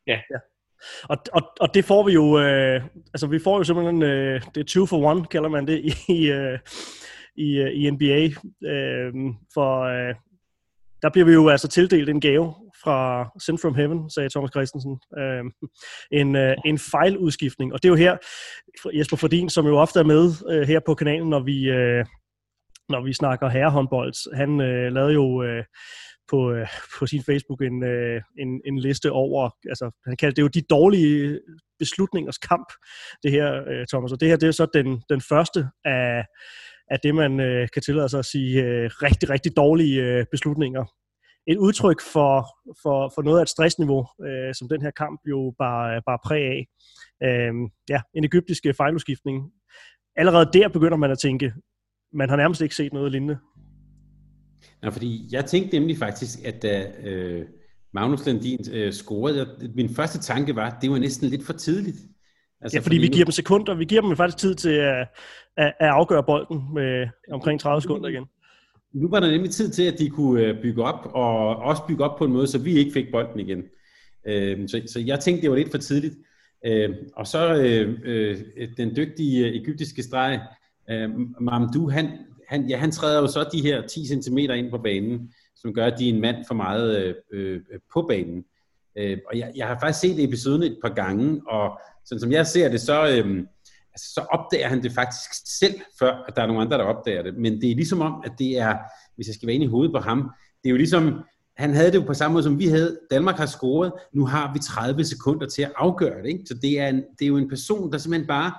ja. 0.07 0.21
ja. 0.31 0.39
Og, 1.03 1.17
og, 1.33 1.43
og 1.61 1.75
det 1.75 1.85
får 1.85 2.03
vi 2.07 2.13
jo, 2.13 2.41
øh, 2.41 2.83
altså 3.15 3.27
vi 3.27 3.39
får 3.39 3.59
jo 3.59 3.65
simpelthen, 3.65 4.03
øh, 4.03 4.43
det 4.55 4.61
er 4.61 4.65
two 4.65 4.87
for 4.87 5.05
one, 5.11 5.25
kalder 5.25 5.49
man 5.49 5.67
det, 5.67 5.95
i, 6.09 6.31
øh, 6.31 6.59
i, 7.37 7.59
øh, 7.59 7.71
i 7.75 7.91
NBA. 7.91 8.25
Øh, 8.69 9.13
for 9.55 9.81
øh, 9.81 10.15
der 11.03 11.11
bliver 11.11 11.27
vi 11.27 11.33
jo 11.33 11.49
altså 11.49 11.69
tildelt 11.69 12.09
en 12.09 12.21
gave 12.21 12.55
fra 12.85 13.29
Send 13.45 13.59
from 13.59 13.75
Heaven, 13.75 14.11
sagde 14.11 14.29
Thomas 14.29 14.51
Christensen. 14.51 15.01
Øh, 15.19 15.45
en, 16.21 16.37
øh, 16.37 16.57
en 16.65 16.79
fejludskiftning. 16.79 17.73
Og 17.73 17.83
det 17.83 17.89
er 17.89 17.93
jo 17.93 17.97
her, 17.97 18.17
Jesper 18.99 19.17
Fordin, 19.17 19.51
som 19.51 19.67
jo 19.67 19.79
ofte 19.79 19.99
er 20.01 20.05
med 20.05 20.33
øh, 20.51 20.69
her 20.69 20.81
på 20.87 20.95
kanalen, 20.95 21.29
når 21.29 21.41
vi, 21.41 21.71
øh, 21.71 22.05
når 22.89 23.05
vi 23.05 23.13
snakker 23.13 23.49
herrehåndbold, 23.49 24.37
han 24.37 24.61
øh, 24.61 24.93
lavede 24.93 25.13
jo... 25.13 25.43
Øh, 25.43 25.65
på, 26.31 26.53
øh, 26.53 26.67
på 26.99 27.07
sin 27.07 27.23
Facebook 27.23 27.63
en, 27.63 27.85
øh, 27.85 28.23
en, 28.39 28.61
en 28.67 28.79
liste 28.79 29.13
over, 29.13 29.51
altså 29.69 29.91
han 30.07 30.17
kaldte 30.17 30.37
det 30.37 30.43
jo 30.43 30.49
de 30.49 30.63
dårlige 30.63 31.41
beslutningers 31.79 32.39
kamp, 32.39 32.69
det 33.23 33.31
her, 33.31 33.63
øh, 33.69 33.87
Thomas. 33.87 34.13
Og 34.13 34.21
det 34.21 34.29
her, 34.29 34.37
det 34.37 34.47
er 34.47 34.53
så 34.53 34.67
den, 34.75 35.03
den 35.09 35.21
første 35.21 35.69
af, 35.85 36.25
af 36.91 36.99
det, 37.03 37.15
man 37.15 37.41
øh, 37.41 37.69
kan 37.73 37.83
tillade 37.83 38.09
sig 38.09 38.19
at 38.19 38.25
sige 38.25 38.63
øh, 38.63 38.91
rigtig, 39.03 39.31
rigtig 39.31 39.57
dårlige 39.57 40.03
øh, 40.03 40.27
beslutninger. 40.31 40.85
Et 41.51 41.59
udtryk 41.59 42.01
for, 42.13 42.35
for, 42.83 43.13
for 43.15 43.23
noget 43.23 43.39
af 43.39 43.43
et 43.43 43.49
stressniveau, 43.49 44.07
øh, 44.27 44.55
som 44.55 44.69
den 44.69 44.83
her 44.83 44.91
kamp 44.91 45.21
jo 45.29 45.55
bare, 45.59 46.03
bare 46.07 46.19
præg 46.25 46.43
af. 46.43 46.67
Øh, 47.23 47.53
ja, 47.89 48.01
en 48.15 48.25
egyptisk 48.25 48.63
fejludskiftning. 48.77 49.53
Allerede 50.17 50.51
der 50.53 50.69
begynder 50.69 50.97
man 50.97 51.11
at 51.11 51.19
tænke, 51.19 51.53
man 52.13 52.29
har 52.29 52.37
nærmest 52.37 52.61
ikke 52.61 52.75
set 52.75 52.93
noget 52.93 53.13
lignende. 53.13 53.39
Ja, 54.83 54.89
fordi 54.89 55.29
jeg 55.33 55.45
tænkte 55.45 55.79
nemlig 55.79 55.99
faktisk, 55.99 56.39
at 56.45 56.63
da 56.63 56.93
øh, 57.05 57.47
Magnus 57.95 58.27
Landin 58.27 58.59
øh, 58.73 58.93
scorede, 58.93 59.39
jeg, 59.39 59.71
min 59.75 59.95
første 59.95 60.19
tanke 60.19 60.57
var, 60.57 60.71
at 60.71 60.77
det 60.83 60.91
var 60.91 60.99
næsten 60.99 61.29
lidt 61.29 61.47
for 61.47 61.53
tidligt. 61.53 61.97
Altså, 62.61 62.77
ja, 62.77 62.81
fordi, 62.81 62.97
fordi 62.97 62.99
vi 62.99 63.07
giver 63.07 63.25
dem 63.25 63.33
sekunder. 63.33 63.75
Vi 63.75 63.85
giver 63.85 64.01
dem 64.01 64.17
faktisk 64.17 64.39
tid 64.39 64.55
til 64.55 64.71
at, 64.71 65.09
at, 65.57 65.73
at 65.81 65.89
afgøre 65.89 66.23
bolden 66.23 66.75
med 66.75 67.09
omkring 67.33 67.61
30 67.61 67.83
sekunder 67.83 68.09
igen 68.09 68.25
nu 68.93 69.09
var 69.09 69.21
der 69.21 69.31
nemlig 69.31 69.51
tid 69.51 69.71
til, 69.71 69.83
at 69.83 69.99
de 69.99 70.11
kunne 70.11 70.43
øh, 70.43 70.63
bygge 70.63 70.83
op, 70.83 71.11
og 71.15 71.57
også 71.57 71.83
bygge 71.89 72.05
op 72.05 72.19
på 72.19 72.25
en 72.25 72.33
måde, 72.33 72.47
så 72.47 72.59
vi 72.59 72.73
ikke 72.73 72.93
fik 72.93 73.07
bolden 73.13 73.41
igen. 73.41 73.63
Øh, 74.27 74.69
så, 74.69 74.83
så 74.87 75.01
jeg 75.01 75.21
tænkte, 75.21 75.43
det 75.43 75.51
var 75.51 75.57
lidt 75.57 75.71
for 75.71 75.79
tidligt. 75.79 76.15
Øh, 76.67 76.91
og 77.17 77.27
så 77.27 77.55
den 78.77 78.97
dygtige 78.97 79.61
egyptiske 79.61 80.03
streg, 80.03 80.41
Mamdu, 80.89 81.35
Mamdou, 81.41 81.91
han, 81.91 82.11
han, 82.49 82.69
ja, 82.69 82.77
han 82.77 82.91
træder 82.91 83.21
jo 83.21 83.27
så 83.27 83.49
de 83.53 83.63
her 83.63 83.87
10 83.87 84.07
cm 84.07 84.39
ind 84.39 84.71
på 84.71 84.79
banen, 84.79 85.33
som 85.57 85.75
gør, 85.75 85.87
at 85.87 85.99
de 85.99 86.09
er 86.09 86.13
en 86.15 86.21
mand 86.21 86.37
for 86.47 86.55
meget 86.55 87.17
øh, 87.33 87.61
på 87.93 88.03
banen. 88.03 88.45
Øh, 88.99 89.19
og 89.27 89.39
jeg, 89.39 89.53
jeg 89.57 89.67
har 89.67 89.79
faktisk 89.81 90.01
set 90.01 90.25
episoden 90.25 90.63
et 90.63 90.79
par 90.83 90.95
gange, 90.95 91.43
og 91.49 91.81
sådan 92.05 92.21
som 92.21 92.33
jeg 92.33 92.47
ser 92.47 92.69
det, 92.69 92.81
så, 92.81 93.09
øh, 93.09 93.45
altså, 93.93 94.13
så 94.15 94.21
opdager 94.21 94.69
han 94.69 94.83
det 94.83 94.93
faktisk 94.93 95.31
selv, 95.59 95.75
før 95.99 96.25
at 96.29 96.37
der 96.37 96.43
er 96.43 96.47
nogle 96.47 96.63
andre, 96.63 96.79
der 96.79 96.85
opdager 96.85 97.23
det. 97.23 97.37
Men 97.37 97.61
det 97.61 97.71
er 97.71 97.75
ligesom 97.75 98.01
om, 98.01 98.23
at 98.25 98.33
det 98.39 98.59
er, 98.59 98.77
hvis 99.17 99.27
jeg 99.27 99.35
skal 99.35 99.47
være 99.47 99.55
inde 99.55 99.67
i 99.67 99.69
hovedet 99.69 99.93
på 99.93 99.99
ham, 99.99 100.31
det 100.63 100.69
er 100.69 100.71
jo 100.71 100.77
ligesom, 100.77 101.21
han 101.57 101.75
havde 101.75 101.93
det 101.93 101.99
jo 101.99 102.07
på 102.07 102.15
samme 102.15 102.33
måde, 102.33 102.45
som 102.45 102.59
vi 102.59 102.67
havde. 102.67 102.99
Danmark 103.11 103.37
har 103.37 103.47
scoret, 103.47 103.93
nu 104.13 104.27
har 104.27 104.53
vi 104.53 104.59
30 104.59 105.05
sekunder 105.05 105.47
til 105.47 105.63
at 105.63 105.73
afgøre 105.77 106.23
det. 106.23 106.29
Ikke? 106.29 106.45
Så 106.47 106.55
det 106.55 106.81
er, 106.81 106.89
en, 106.89 106.97
det 107.19 107.25
er 107.25 107.29
jo 107.29 107.37
en 107.37 107.49
person, 107.49 107.93
der 107.93 107.99
simpelthen 107.99 108.27
bare, 108.27 108.53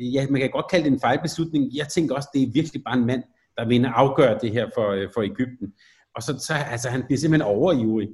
ja, 0.00 0.26
man 0.30 0.40
kan 0.40 0.50
godt 0.50 0.70
kalde 0.70 0.84
det 0.84 0.92
en 0.92 1.00
fejlbeslutning. 1.00 1.76
Jeg 1.76 1.88
tænker 1.88 2.14
også, 2.14 2.28
det 2.34 2.42
er 2.42 2.52
virkelig 2.52 2.82
bare 2.84 2.98
en 2.98 3.06
mand, 3.06 3.22
der 3.56 3.68
vil 3.68 3.84
afgøre 3.84 4.38
det 4.42 4.50
her 4.50 4.66
for, 4.74 4.90
øh, 4.90 5.08
for 5.14 5.22
Ægypten. 5.22 5.72
Og 6.16 6.22
så, 6.22 6.38
så 6.38 6.54
altså, 6.54 6.88
han 6.88 7.02
bliver 7.02 7.18
simpelthen 7.18 7.54
overivrig. 7.56 8.08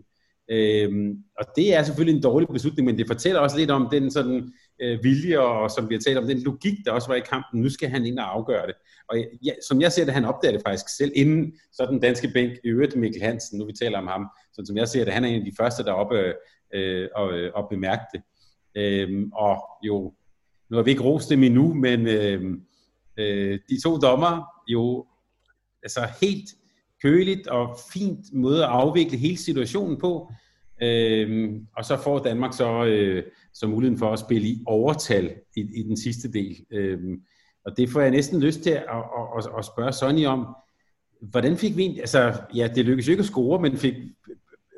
Øhm, 0.50 1.16
og 1.38 1.44
det 1.56 1.74
er 1.74 1.82
selvfølgelig 1.82 2.16
en 2.16 2.22
dårlig 2.22 2.48
beslutning, 2.48 2.86
men 2.86 2.98
det 2.98 3.06
fortæller 3.06 3.40
også 3.40 3.58
lidt 3.58 3.70
om 3.70 3.88
den 3.92 4.10
sådan 4.10 4.52
øh, 4.80 5.04
vilje, 5.04 5.38
og 5.38 5.70
som 5.70 5.88
vi 5.88 5.94
har 5.94 6.00
talt 6.00 6.18
om, 6.18 6.26
den 6.26 6.42
logik, 6.42 6.74
der 6.84 6.92
også 6.92 7.08
var 7.08 7.14
i 7.14 7.20
kampen. 7.20 7.60
Nu 7.62 7.70
skal 7.70 7.88
han 7.88 8.06
ind 8.06 8.18
og 8.18 8.34
afgøre 8.34 8.66
det. 8.66 8.74
Og 9.08 9.16
ja, 9.44 9.52
som 9.68 9.80
jeg 9.80 9.92
ser 9.92 10.04
det, 10.04 10.14
han 10.14 10.24
opdager 10.24 10.52
det 10.52 10.62
faktisk 10.66 10.96
selv, 10.96 11.12
inden 11.14 11.52
så 11.72 11.86
den 11.90 12.00
danske 12.00 12.30
bænk, 12.34 12.52
i 12.64 12.68
øvrigt 12.68 12.96
Mikkel 12.96 13.22
Hansen, 13.22 13.58
nu 13.58 13.66
vi 13.66 13.72
taler 13.72 13.98
om 13.98 14.06
ham, 14.06 14.26
så 14.52 14.62
som 14.66 14.76
jeg 14.76 14.88
ser 14.88 15.04
det, 15.04 15.14
han 15.14 15.24
er 15.24 15.28
en 15.28 15.40
af 15.40 15.44
de 15.44 15.56
første, 15.58 15.84
der 15.84 15.92
op, 15.92 16.12
øh, 16.12 16.34
øh 16.74 17.08
og, 17.14 17.32
øh, 17.32 17.52
og 17.54 17.66
bemærkte 17.70 18.06
det. 18.12 18.22
Øh, 18.76 19.26
og 19.32 19.62
jo, 19.82 20.12
nu 20.70 20.76
har 20.76 20.82
vi 20.82 20.90
ikke 20.90 21.02
rost 21.02 21.30
dem 21.30 21.42
endnu, 21.42 21.74
men 21.74 22.06
øh, 22.06 22.42
øh, 23.18 23.58
de 23.68 23.82
to 23.82 23.96
dommer 23.96 24.44
jo 24.68 25.06
altså 25.82 26.00
helt 26.20 26.50
køligt 27.02 27.46
og 27.46 27.76
fint 27.92 28.26
måde 28.32 28.64
at 28.64 28.70
afvikle 28.70 29.18
hele 29.18 29.36
situationen 29.36 29.98
på. 30.00 30.32
Øhm, 30.82 31.66
og 31.76 31.84
så 31.84 31.96
får 31.96 32.18
Danmark 32.18 32.52
så, 32.52 32.84
øh, 32.84 33.24
så 33.58 33.66
muligheden 33.66 33.98
for 33.98 34.12
at 34.12 34.18
spille 34.18 34.48
i 34.48 34.62
overtal 34.66 35.34
i, 35.56 35.60
i 35.60 35.82
den 35.82 35.96
sidste 35.96 36.32
del. 36.32 36.56
Øhm, 36.70 37.22
og 37.64 37.76
det 37.76 37.88
får 37.88 38.00
jeg 38.00 38.10
næsten 38.10 38.40
lyst 38.40 38.60
til 38.60 38.70
at, 38.70 38.82
at, 38.88 39.26
at, 39.38 39.46
at 39.58 39.64
spørge 39.64 39.92
Sonny 39.92 40.26
om. 40.26 40.46
Hvordan 41.20 41.56
fik 41.56 41.76
vi, 41.76 41.98
altså 41.98 42.32
ja, 42.54 42.68
det 42.74 42.84
lykkedes 42.84 43.08
jo 43.08 43.12
ikke 43.12 43.20
at 43.20 43.26
score, 43.26 43.60
men 43.60 43.76
fik, 43.76 43.94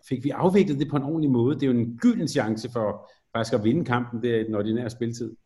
fik 0.08 0.24
vi 0.24 0.30
afviklet 0.30 0.78
det 0.78 0.88
på 0.88 0.96
en 0.96 1.02
ordentlig 1.02 1.30
måde? 1.30 1.54
Det 1.54 1.62
er 1.62 1.66
jo 1.66 1.78
en 1.78 1.98
gylden 1.98 2.28
chance 2.28 2.70
for 2.72 3.10
faktisk 3.36 3.54
at 3.54 3.64
vinde 3.64 3.84
kampen 3.84 4.22
der 4.22 4.36
i 4.36 4.44
den 4.44 4.54
ordinære 4.54 4.90
spiltid. 4.90 5.36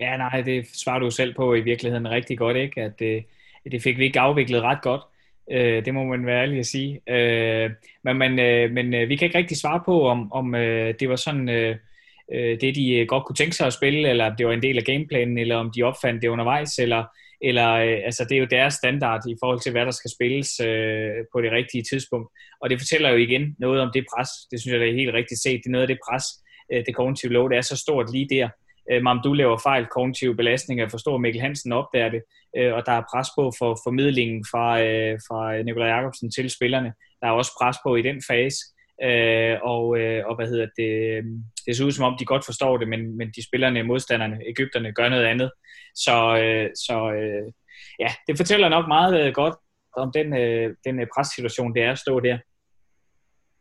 Ja, 0.00 0.16
nej, 0.16 0.40
det 0.40 0.66
svarer 0.66 0.98
du 0.98 1.10
selv 1.10 1.34
på 1.34 1.54
i 1.54 1.60
virkeligheden 1.60 2.10
rigtig 2.10 2.38
godt, 2.38 2.56
ikke? 2.56 2.82
At 2.82 2.98
det, 2.98 3.24
det 3.72 3.82
fik 3.82 3.98
vi 3.98 4.04
ikke 4.04 4.20
afviklet 4.20 4.62
ret 4.62 4.82
godt. 4.82 5.02
Øh, 5.50 5.84
det 5.84 5.94
må 5.94 6.04
man 6.04 6.26
være 6.26 6.42
ærlig 6.42 6.58
at 6.58 6.66
sige. 6.66 7.00
Øh, 7.08 7.70
men 8.04 8.18
men, 8.18 8.38
øh, 8.38 8.70
men 8.70 8.94
øh, 8.94 9.08
vi 9.08 9.16
kan 9.16 9.26
ikke 9.26 9.38
rigtig 9.38 9.56
svare 9.56 9.82
på, 9.84 10.06
om, 10.06 10.32
om 10.32 10.54
øh, 10.54 10.94
det 11.00 11.08
var 11.08 11.16
sådan 11.16 11.48
øh, 11.48 11.76
øh 12.34 12.60
det, 12.60 12.74
de 12.74 12.94
øh, 12.98 13.06
godt 13.06 13.24
kunne 13.24 13.36
tænke 13.36 13.56
sig 13.56 13.66
at 13.66 13.72
spille, 13.72 14.08
eller 14.08 14.34
det 14.36 14.46
var 14.46 14.52
en 14.52 14.62
del 14.62 14.78
af 14.78 14.84
gameplanen, 14.84 15.38
eller 15.38 15.56
om 15.56 15.70
de 15.76 15.82
opfandt 15.82 16.22
det 16.22 16.28
undervejs, 16.28 16.78
eller, 16.78 17.04
eller 17.40 17.68
øh, 17.72 17.98
altså 18.04 18.24
det 18.28 18.34
er 18.34 18.40
jo 18.40 18.46
deres 18.50 18.74
standard 18.74 19.20
i 19.28 19.36
forhold 19.40 19.60
til, 19.60 19.72
hvad 19.72 19.84
der 19.84 19.90
skal 19.90 20.10
spilles 20.10 20.60
øh, 20.60 21.10
på 21.32 21.40
det 21.40 21.52
rigtige 21.52 21.84
tidspunkt. 21.90 22.28
Og 22.60 22.70
det 22.70 22.80
fortæller 22.80 23.10
jo 23.10 23.16
igen 23.16 23.56
noget 23.58 23.80
om 23.80 23.90
det 23.94 24.04
pres. 24.16 24.28
Det 24.50 24.60
synes 24.60 24.72
jeg, 24.72 24.80
det 24.80 24.88
er 24.88 24.94
helt 24.94 25.14
rigtigt 25.14 25.40
set. 25.40 25.60
Det 25.62 25.66
er 25.66 25.76
noget 25.76 25.88
af 25.88 25.88
det 25.88 25.98
pres, 26.08 26.24
øh, 26.72 26.82
det 26.86 26.94
kognitive 26.94 27.32
load 27.32 27.52
er 27.52 27.60
så 27.60 27.76
stort 27.76 28.12
lige 28.12 28.28
der. 28.28 28.48
Øh, 28.90 29.02
Mamdu 29.02 29.32
laver 29.32 29.58
fejl, 29.58 29.86
kognitive 29.86 30.36
belastninger, 30.36 30.88
forstår 30.88 31.18
Mikkel 31.18 31.42
Hansen 31.42 31.72
opdager 31.72 32.08
det, 32.08 32.22
øh, 32.56 32.74
og 32.74 32.82
der 32.86 32.92
er 32.92 33.02
pres 33.12 33.28
på 33.36 33.52
for 33.58 33.78
formidlingen 33.84 34.44
fra, 34.50 34.82
øh, 34.82 35.18
fra 35.28 35.62
Nikolaj 35.62 35.88
Jacobsen 35.88 36.30
til 36.30 36.50
spillerne. 36.50 36.92
Der 37.20 37.26
er 37.26 37.32
også 37.32 37.52
pres 37.60 37.76
på 37.84 37.96
i 37.96 38.02
den 38.02 38.22
fase, 38.28 38.58
øh, 39.02 39.56
og, 39.62 39.98
øh, 39.98 40.26
og 40.26 40.36
hvad 40.36 40.46
hedder 40.46 40.66
det, 40.76 40.92
øhm, 41.16 41.44
det 41.66 41.76
ser 41.76 41.84
ud 41.84 41.92
som 41.92 42.04
om, 42.04 42.16
de 42.18 42.24
godt 42.24 42.44
forstår 42.44 42.76
det, 42.76 42.88
men, 42.88 43.16
men 43.16 43.28
de 43.36 43.46
spillerne, 43.46 43.82
modstanderne, 43.82 44.36
Ægypterne, 44.46 44.92
gør 44.92 45.08
noget 45.08 45.24
andet. 45.24 45.50
Så, 45.94 46.16
øh, 46.42 46.70
så 46.86 47.12
øh, 47.12 47.52
ja, 47.98 48.08
det 48.26 48.36
fortæller 48.36 48.68
nok 48.68 48.88
meget 48.88 49.26
øh, 49.26 49.34
godt 49.34 49.54
om 49.96 50.10
den, 50.14 50.36
øh, 50.36 50.76
den 50.84 51.00
øh, 51.00 51.06
pressituation, 51.14 51.74
det 51.74 51.82
er 51.82 51.92
at 51.92 51.98
stå 51.98 52.20
der. 52.20 52.38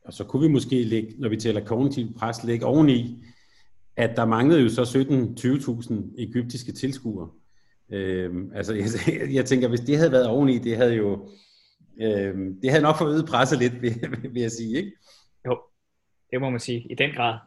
Og 0.05 0.13
så 0.13 0.23
kunne 0.23 0.47
vi 0.47 0.53
måske 0.53 0.83
lægge, 0.83 1.13
når 1.19 1.29
vi 1.29 1.37
taler 1.37 1.65
kognitiv 1.65 2.13
pres, 2.13 2.43
lægge 2.43 2.65
oveni, 2.65 3.23
at 3.97 4.15
der 4.15 4.25
manglede 4.25 4.61
jo 4.61 4.69
så 4.69 4.81
17-20.000 4.81 6.23
egyptiske 6.23 6.71
tilskuere. 6.71 7.29
Øhm, 7.91 8.51
altså, 8.55 8.73
jeg, 8.73 8.87
jeg 9.37 9.45
tænker, 9.45 9.67
hvis 9.67 9.79
det 9.79 9.97
havde 9.97 10.11
været 10.11 10.27
oveni, 10.27 10.57
det 10.57 10.77
havde 10.77 10.93
jo 10.93 11.29
øhm, 12.01 12.61
det 12.61 12.69
havde 12.69 12.83
nok 12.83 12.97
forøget 12.97 13.25
presset 13.25 13.59
lidt, 13.59 13.81
vil, 13.81 13.93
vil 14.33 14.41
jeg 14.41 14.51
sige, 14.51 14.77
ikke? 14.77 14.91
Jo, 15.45 15.61
det 16.31 16.41
må 16.41 16.49
man 16.49 16.59
sige, 16.59 16.87
i 16.91 16.95
den 16.95 17.11
grad. 17.15 17.39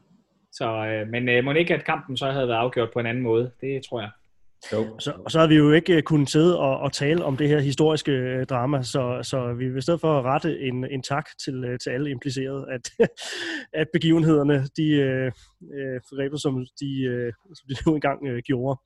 Så, 0.53 0.87
øh, 0.87 1.09
men 1.09 1.29
øh, 1.29 1.45
må 1.45 1.53
ikke, 1.53 1.75
at 1.75 1.85
kampen 1.85 2.17
så 2.17 2.31
havde 2.31 2.49
været 2.49 2.59
afgjort 2.59 2.91
på 2.93 3.01
en 3.01 3.07
anden 3.07 3.23
måde, 3.23 3.51
det 3.61 3.83
tror 3.89 4.01
jeg. 4.01 4.11
Jo. 4.73 4.99
Så, 4.99 5.13
og 5.25 5.31
så 5.31 5.41
har 5.41 5.47
vi 5.47 5.55
jo 5.55 5.73
ikke 5.73 5.97
øh, 5.97 6.03
kunnet 6.03 6.31
sidde 6.31 6.59
og, 6.59 6.79
og 6.79 6.93
tale 6.93 7.25
om 7.25 7.37
det 7.37 7.49
her 7.49 7.61
historiske 7.61 8.13
øh, 8.13 8.47
drama, 8.47 8.83
så, 8.83 9.21
så 9.23 9.53
vi 9.53 9.69
vil 9.69 9.79
i 9.79 9.81
stedet 9.81 10.01
for 10.01 10.19
at 10.19 10.25
rette 10.25 10.61
en, 10.61 10.91
en 10.91 11.03
tak 11.03 11.25
til, 11.45 11.65
øh, 11.65 11.79
til 11.79 11.91
alle 11.91 12.11
implicerede, 12.11 12.67
at, 12.71 12.91
at 13.81 13.87
begivenhederne, 13.93 14.67
de 14.77 14.91
øh, 14.91 15.33
forgrebet, 16.09 16.41
som 16.41 16.67
de, 16.81 17.03
øh, 17.03 17.33
som 17.55 17.69
de 17.69 17.75
nu 17.87 17.95
engang 17.95 18.27
øh, 18.27 18.43
gjorde. 18.43 18.81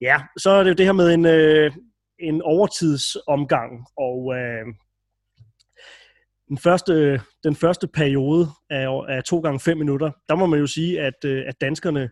Ja, 0.00 0.22
så 0.38 0.50
er 0.50 0.62
det 0.62 0.70
jo 0.70 0.74
det 0.74 0.86
her 0.86 0.92
med 0.92 1.14
en, 1.14 1.26
øh, 1.26 1.72
en 2.18 2.42
overtidsomgang, 2.42 3.86
og 3.96 4.34
øh, 4.36 4.66
den 6.50 6.58
første, 6.58 7.20
den 7.44 7.56
første 7.56 7.88
periode 7.88 8.48
af, 8.70 8.88
af 9.08 9.24
to 9.24 9.40
gange 9.40 9.60
fem 9.60 9.78
minutter, 9.78 10.10
der 10.28 10.34
må 10.34 10.46
man 10.46 10.58
jo 10.60 10.66
sige, 10.66 11.00
at, 11.00 11.24
øh, 11.24 11.44
at 11.46 11.54
danskerne 11.60 12.10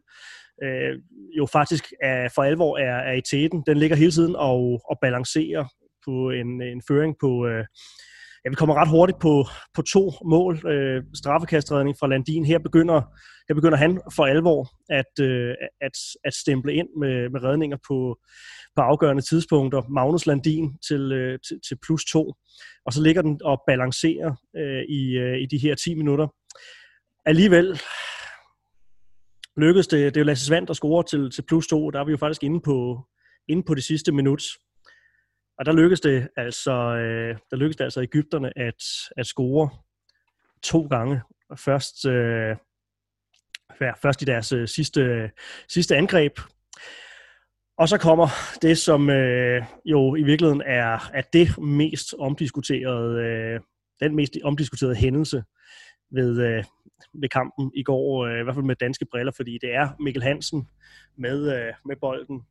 øh, 0.64 0.99
jo 1.39 1.47
faktisk 1.47 1.93
er, 2.03 2.28
for 2.34 2.43
alvor 2.43 2.78
er, 2.78 2.97
er 2.97 3.12
i 3.12 3.20
tæten. 3.30 3.62
Den 3.66 3.76
ligger 3.76 3.97
hele 3.97 4.11
tiden 4.11 4.36
og, 4.36 4.80
og 4.91 4.99
balancerer 5.03 5.64
på 6.07 6.30
en, 6.30 6.62
en 6.62 6.82
føring 6.89 7.14
på... 7.20 7.47
Øh, 7.47 7.64
ja, 8.45 8.51
vi 8.51 8.55
kommer 8.55 8.74
ret 8.74 8.89
hurtigt 8.89 9.18
på, 9.18 9.45
på 9.74 9.82
to 9.82 10.12
mål. 10.24 10.66
Øh, 10.66 11.03
straffekastredning 11.14 11.97
fra 12.01 12.07
Landin. 12.07 12.45
Her 12.45 12.59
begynder, 12.59 13.03
der 13.49 13.55
begynder 13.55 13.78
han 13.78 14.01
for 14.14 14.26
alvor 14.26 14.68
at, 14.88 15.24
øh, 15.24 15.55
at, 15.80 15.92
at 16.24 16.34
stemple 16.34 16.74
ind 16.74 16.88
med, 16.99 17.28
med 17.28 17.42
redninger 17.42 17.76
på, 17.88 18.18
på 18.76 18.82
afgørende 18.82 19.22
tidspunkter. 19.22 19.82
Magnus 19.88 20.26
Landin 20.26 20.78
til, 20.88 21.12
øh, 21.12 21.38
til, 21.49 21.61
til 21.68 21.78
plus 21.86 22.05
to. 22.05 22.34
Og 22.86 22.92
så 22.92 23.03
ligger 23.03 23.22
den 23.22 23.40
og 23.44 23.62
balancerer 23.66 24.34
øh, 24.57 24.82
i, 24.88 25.16
øh, 25.16 25.38
i 25.38 25.46
de 25.46 25.59
her 25.59 25.74
10 25.74 25.94
minutter. 25.94 26.26
Alligevel 27.26 27.80
lykkedes 29.57 29.86
det, 29.86 30.14
det 30.14 30.16
er 30.16 30.20
jo 30.20 30.26
Lasse 30.26 30.46
Svand, 30.46 30.66
der 30.66 30.72
scorer 30.72 31.03
til, 31.03 31.30
til 31.30 31.42
plus 31.42 31.66
to, 31.66 31.90
der 31.90 32.01
er 32.01 32.05
vi 32.05 32.11
jo 32.11 32.16
faktisk 32.16 32.44
inde 32.44 32.61
på, 32.61 33.07
inde 33.49 33.62
på 33.62 33.74
det 33.74 33.84
sidste 33.84 34.12
minut. 34.12 34.42
Og 35.59 35.66
der 35.66 35.72
lykkedes 35.72 36.01
det 36.01 36.28
altså, 36.36 36.72
øh, 36.72 37.36
der 37.51 37.57
lykkedes 37.57 37.76
det 37.76 37.84
altså 37.84 38.03
Ægypterne 38.03 38.59
at, 38.59 38.82
at 39.16 39.26
score 39.26 39.70
to 40.62 40.86
gange. 40.86 41.20
Først, 41.57 42.07
øh, 42.07 42.57
først 44.03 44.23
i 44.23 44.25
deres 44.25 44.53
øh, 44.53 44.69
sidste, 44.69 45.31
sidste 45.69 45.97
angreb. 45.97 46.39
Og 47.79 47.89
så 47.89 47.99
kommer 47.99 48.29
det, 48.62 48.79
som 48.79 49.11
øh, 49.11 49.62
jo 49.85 50.14
i 50.14 50.23
virkeligheden 50.23 50.62
er, 50.66 51.11
er 51.14 51.23
det 51.33 51.59
mest 51.59 52.14
omdiskuterede, 52.19 53.25
øh, 53.25 53.61
den 54.01 54.16
mest 54.16 54.33
omdiskuterede 54.45 54.95
hændelse 54.95 55.45
ved, 56.11 56.41
øh, 56.41 56.64
ved 57.14 57.29
kampen 57.29 57.73
i 57.75 57.83
går, 57.83 58.27
øh, 58.27 58.41
i 58.41 58.43
hvert 58.43 58.55
fald 58.55 58.64
med 58.64 58.77
danske 58.77 59.07
briller, 59.11 59.33
fordi 59.37 59.59
det 59.62 59.75
er 59.75 59.89
Mikkel 60.01 60.23
Hansen 60.23 60.69
med, 61.19 61.57
øh, 61.57 61.73
med 61.85 61.97
bolden. 62.01 62.43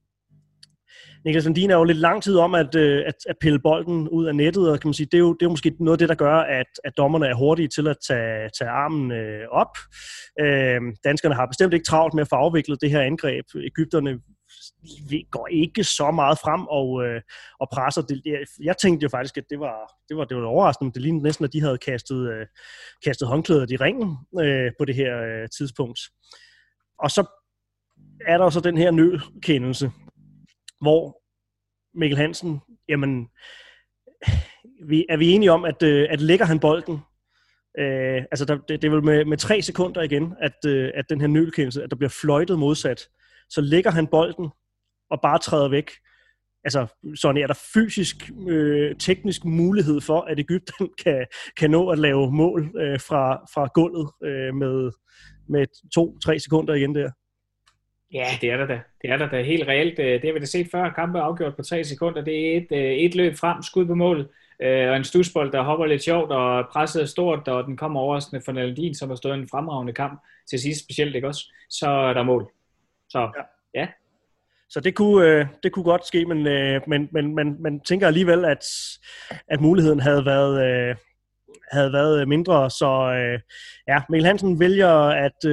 Niklas 1.25 1.43
Landin 1.43 1.71
er 1.71 1.75
jo 1.75 1.83
lidt 1.83 1.97
lang 1.97 2.23
tid 2.23 2.37
om 2.37 2.55
at, 2.55 2.75
øh, 2.75 3.03
at, 3.07 3.15
at 3.29 3.35
pille 3.41 3.59
bolden 3.59 4.09
ud 4.09 4.25
af 4.25 4.35
nettet, 4.35 4.69
og 4.69 4.79
kan 4.79 4.87
man 4.87 4.93
sige, 4.93 5.07
det, 5.11 5.17
er 5.17 5.19
jo, 5.19 5.33
det 5.33 5.41
er 5.41 5.45
jo 5.45 5.49
måske 5.49 5.75
noget 5.79 5.95
af 5.95 5.99
det, 5.99 6.09
der 6.09 6.15
gør, 6.15 6.35
at, 6.35 6.67
at 6.83 6.97
dommerne 6.97 7.27
er 7.27 7.35
hurtige 7.35 7.67
til 7.67 7.87
at 7.87 7.97
tage, 8.07 8.49
tage 8.59 8.69
armen 8.69 9.11
øh, 9.11 9.47
op. 9.51 9.77
Øh, 10.39 10.81
danskerne 11.03 11.35
har 11.35 11.45
bestemt 11.45 11.73
ikke 11.73 11.85
travlt 11.85 12.13
med 12.13 12.21
at 12.21 12.29
få 12.29 12.35
afviklet 12.35 12.81
det 12.81 12.91
her 12.91 13.01
angreb. 13.01 13.45
Ægypterne 13.55 14.19
går 15.31 15.47
ikke 15.47 15.83
så 15.83 16.11
meget 16.11 16.37
frem 16.39 16.67
og, 16.67 17.03
øh, 17.05 17.21
og 17.59 17.67
presser. 17.73 18.01
Det, 18.01 18.21
jeg 18.63 18.77
tænkte 18.77 19.03
jo 19.03 19.09
faktisk, 19.09 19.37
at 19.37 19.43
det 19.49 19.59
var, 19.59 19.93
det 20.09 20.17
var, 20.17 20.25
det 20.25 20.37
var 20.37 20.43
overraskende. 20.43 20.93
Det 20.93 21.01
lignede 21.01 21.23
næsten, 21.23 21.45
at 21.45 21.53
de 21.53 21.61
havde 21.61 21.77
kastet, 21.77 22.31
øh, 22.31 22.45
kastet 23.05 23.27
håndklædet 23.27 23.71
i 23.71 23.75
ringen 23.75 24.17
øh, 24.39 24.71
på 24.79 24.85
det 24.85 24.95
her 24.95 25.17
øh, 25.17 25.49
tidspunkt. 25.57 25.99
Og 26.99 27.11
så 27.11 27.25
er 28.27 28.37
der 28.37 28.49
så 28.49 28.59
den 28.59 28.77
her 28.77 28.91
nødkendelse, 28.91 29.91
hvor 30.81 31.21
Mikkel 31.99 32.17
Hansen, 32.17 32.59
jamen, 32.89 33.27
vi, 34.87 35.05
er 35.09 35.17
vi 35.17 35.29
enige 35.29 35.51
om, 35.51 35.65
at, 35.65 35.83
øh, 35.83 36.07
at 36.09 36.21
lægger 36.21 36.45
han 36.45 36.59
bolden, 36.59 36.99
øh, 37.79 38.23
altså 38.31 38.45
der, 38.45 38.57
det, 38.57 38.81
det 38.81 38.87
er 38.87 38.91
vel 38.91 39.03
med, 39.03 39.25
med 39.25 39.37
tre 39.37 39.61
sekunder 39.61 40.01
igen, 40.01 40.33
at, 40.41 40.65
øh, 40.65 40.91
at 40.93 41.05
den 41.09 41.21
her 41.21 41.27
nølkendelse, 41.27 41.83
at 41.83 41.89
der 41.89 41.95
bliver 41.95 42.09
fløjtet 42.21 42.59
modsat, 42.59 43.07
så 43.49 43.61
lægger 43.61 43.91
han 43.91 44.07
bolden 44.07 44.49
og 45.09 45.19
bare 45.21 45.39
træder 45.39 45.69
væk. 45.69 45.91
Altså, 46.63 46.87
sådan 47.15 47.41
er 47.41 47.47
der 47.47 47.59
fysisk, 47.73 48.31
øh, 48.47 48.95
teknisk 48.95 49.45
mulighed 49.45 50.01
for, 50.01 50.21
at 50.21 50.39
Ægypten 50.39 50.89
kan, 51.03 51.25
kan 51.57 51.71
nå 51.71 51.89
at 51.89 51.99
lave 51.99 52.31
mål 52.31 52.71
øh, 52.77 52.99
fra, 52.99 53.45
fra 53.53 53.69
gulvet 53.73 54.09
øh, 54.23 54.55
med, 54.55 54.91
med 55.49 55.89
to-tre 55.95 56.39
sekunder 56.39 56.73
igen 56.73 56.95
der. 56.95 57.11
Ja, 58.13 58.27
det 58.41 58.51
er 58.51 58.57
der 58.57 58.65
da. 58.65 58.81
Det 59.01 59.09
er 59.09 59.17
der 59.17 59.29
da 59.29 59.41
helt 59.41 59.67
reelt. 59.67 59.97
Det 59.97 60.25
har 60.25 60.33
vi 60.33 60.39
da 60.39 60.45
set 60.45 60.67
før. 60.71 60.89
Kampe 60.89 61.19
afgjort 61.19 61.55
på 61.55 61.61
tre 61.61 61.83
sekunder. 61.83 62.21
Det 62.21 62.53
er 62.53 62.57
et, 62.57 62.67
øh, 62.71 62.93
et 62.93 63.15
løb 63.15 63.35
frem, 63.35 63.63
skud 63.63 63.85
på 63.85 63.95
mål, 63.95 64.29
øh, 64.61 64.89
og 64.89 64.95
en 64.97 65.03
stusbold, 65.03 65.51
der 65.51 65.61
hopper 65.61 65.85
lidt 65.85 66.03
sjovt 66.03 66.31
og 66.31 66.67
presset 66.71 67.09
stort, 67.09 67.47
og 67.47 67.63
den 67.63 67.77
kommer 67.77 67.99
overraskende 67.99 68.41
for 68.45 68.51
Naldin, 68.51 68.95
som 68.95 69.09
har 69.09 69.15
stået 69.15 69.33
en 69.33 69.47
fremragende 69.51 69.93
kamp 69.93 70.21
til 70.49 70.59
sidst 70.59 70.83
specielt, 70.83 71.15
ikke 71.15 71.27
også? 71.27 71.53
Så 71.69 71.89
er 71.89 72.13
der 72.13 72.23
mål. 72.23 72.51
Så 73.09 73.19
ja. 73.19 73.79
ja. 73.81 73.87
Så 74.69 74.79
det 74.79 74.95
kunne, 74.95 75.27
øh, 75.27 75.45
det 75.63 75.71
kunne 75.71 75.85
godt 75.85 76.07
ske, 76.07 76.25
men, 76.25 76.43
men, 76.87 77.09
men, 77.11 77.35
men 77.35 77.61
man 77.61 77.79
tænker 77.79 78.07
alligevel, 78.07 78.45
at, 78.45 78.65
at 79.47 79.61
muligheden 79.61 79.99
havde 79.99 80.25
været, 80.25 80.97
havde 81.71 81.93
været 81.93 82.27
mindre. 82.27 82.69
Så 82.69 82.89
ja, 83.87 84.01
Mikkel 84.09 84.25
Hansen 84.25 84.59
vælger 84.59 84.93
at, 84.99 85.45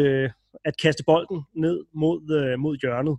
at 0.65 0.75
kaste 0.83 1.05
bolden 1.05 1.43
ned 1.55 1.85
mod, 1.95 2.31
øh, 2.31 2.59
mod 2.59 2.77
hjørnet. 2.83 3.19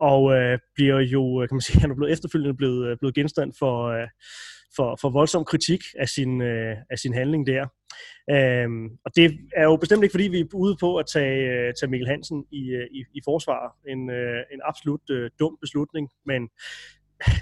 Og 0.00 0.34
øh, 0.34 0.58
bliver 0.74 1.00
jo, 1.00 1.42
øh, 1.42 1.48
kan 1.48 1.54
man 1.54 1.60
sige, 1.60 1.80
han 1.82 1.90
er 1.90 1.94
blevet 1.94 2.12
efterfølgende 2.12 2.56
blevet, 2.56 2.88
øh, 2.88 2.96
blevet 2.98 3.14
genstand 3.14 3.52
for, 3.58 3.86
øh, 3.86 4.08
for, 4.76 4.98
for 5.00 5.10
voldsom 5.10 5.44
kritik 5.44 5.82
af 5.98 6.08
sin, 6.08 6.42
øh, 6.42 6.76
af 6.90 6.98
sin 6.98 7.14
handling 7.14 7.46
der. 7.46 7.66
Øhm, 8.30 8.86
og 9.04 9.10
det 9.16 9.38
er 9.56 9.64
jo 9.64 9.76
bestemt 9.76 10.02
ikke, 10.02 10.12
fordi 10.12 10.28
vi 10.28 10.40
er 10.40 10.54
ude 10.54 10.76
på 10.80 10.96
at 10.96 11.06
tage, 11.06 11.36
øh, 11.50 11.74
tage 11.74 11.90
Mikkel 11.90 12.08
Hansen 12.08 12.44
i, 12.50 12.68
øh, 12.70 12.86
i, 12.90 13.04
i 13.14 13.20
forsvar. 13.24 13.76
En, 13.88 14.10
øh, 14.10 14.42
en 14.52 14.60
absolut 14.64 15.10
øh, 15.10 15.30
dum 15.38 15.58
beslutning, 15.60 16.08
men 16.26 16.48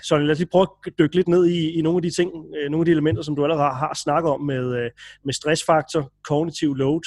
så 0.03 0.19
lad 0.19 0.31
os 0.31 0.39
lige 0.39 0.49
prøve 0.49 0.67
at 0.87 0.93
dykke 0.99 1.17
lidt 1.17 1.29
ned 1.29 1.47
i, 1.47 1.71
i 1.79 1.83
nogle 1.83 1.99
af 1.99 2.03
de 2.03 2.11
ting, 2.11 2.31
øh, 2.57 2.71
nogle 2.71 2.83
af 2.83 2.85
de 2.85 2.91
elementer, 2.91 3.23
som 3.23 3.37
du 3.37 3.45
allerede 3.45 3.75
har 3.75 3.95
snakket 4.05 4.31
om 4.31 4.41
med, 4.41 4.77
øh, 4.77 4.91
med 5.25 5.33
stressfaktor, 5.33 6.13
kognitiv 6.25 6.75
load, 6.75 7.03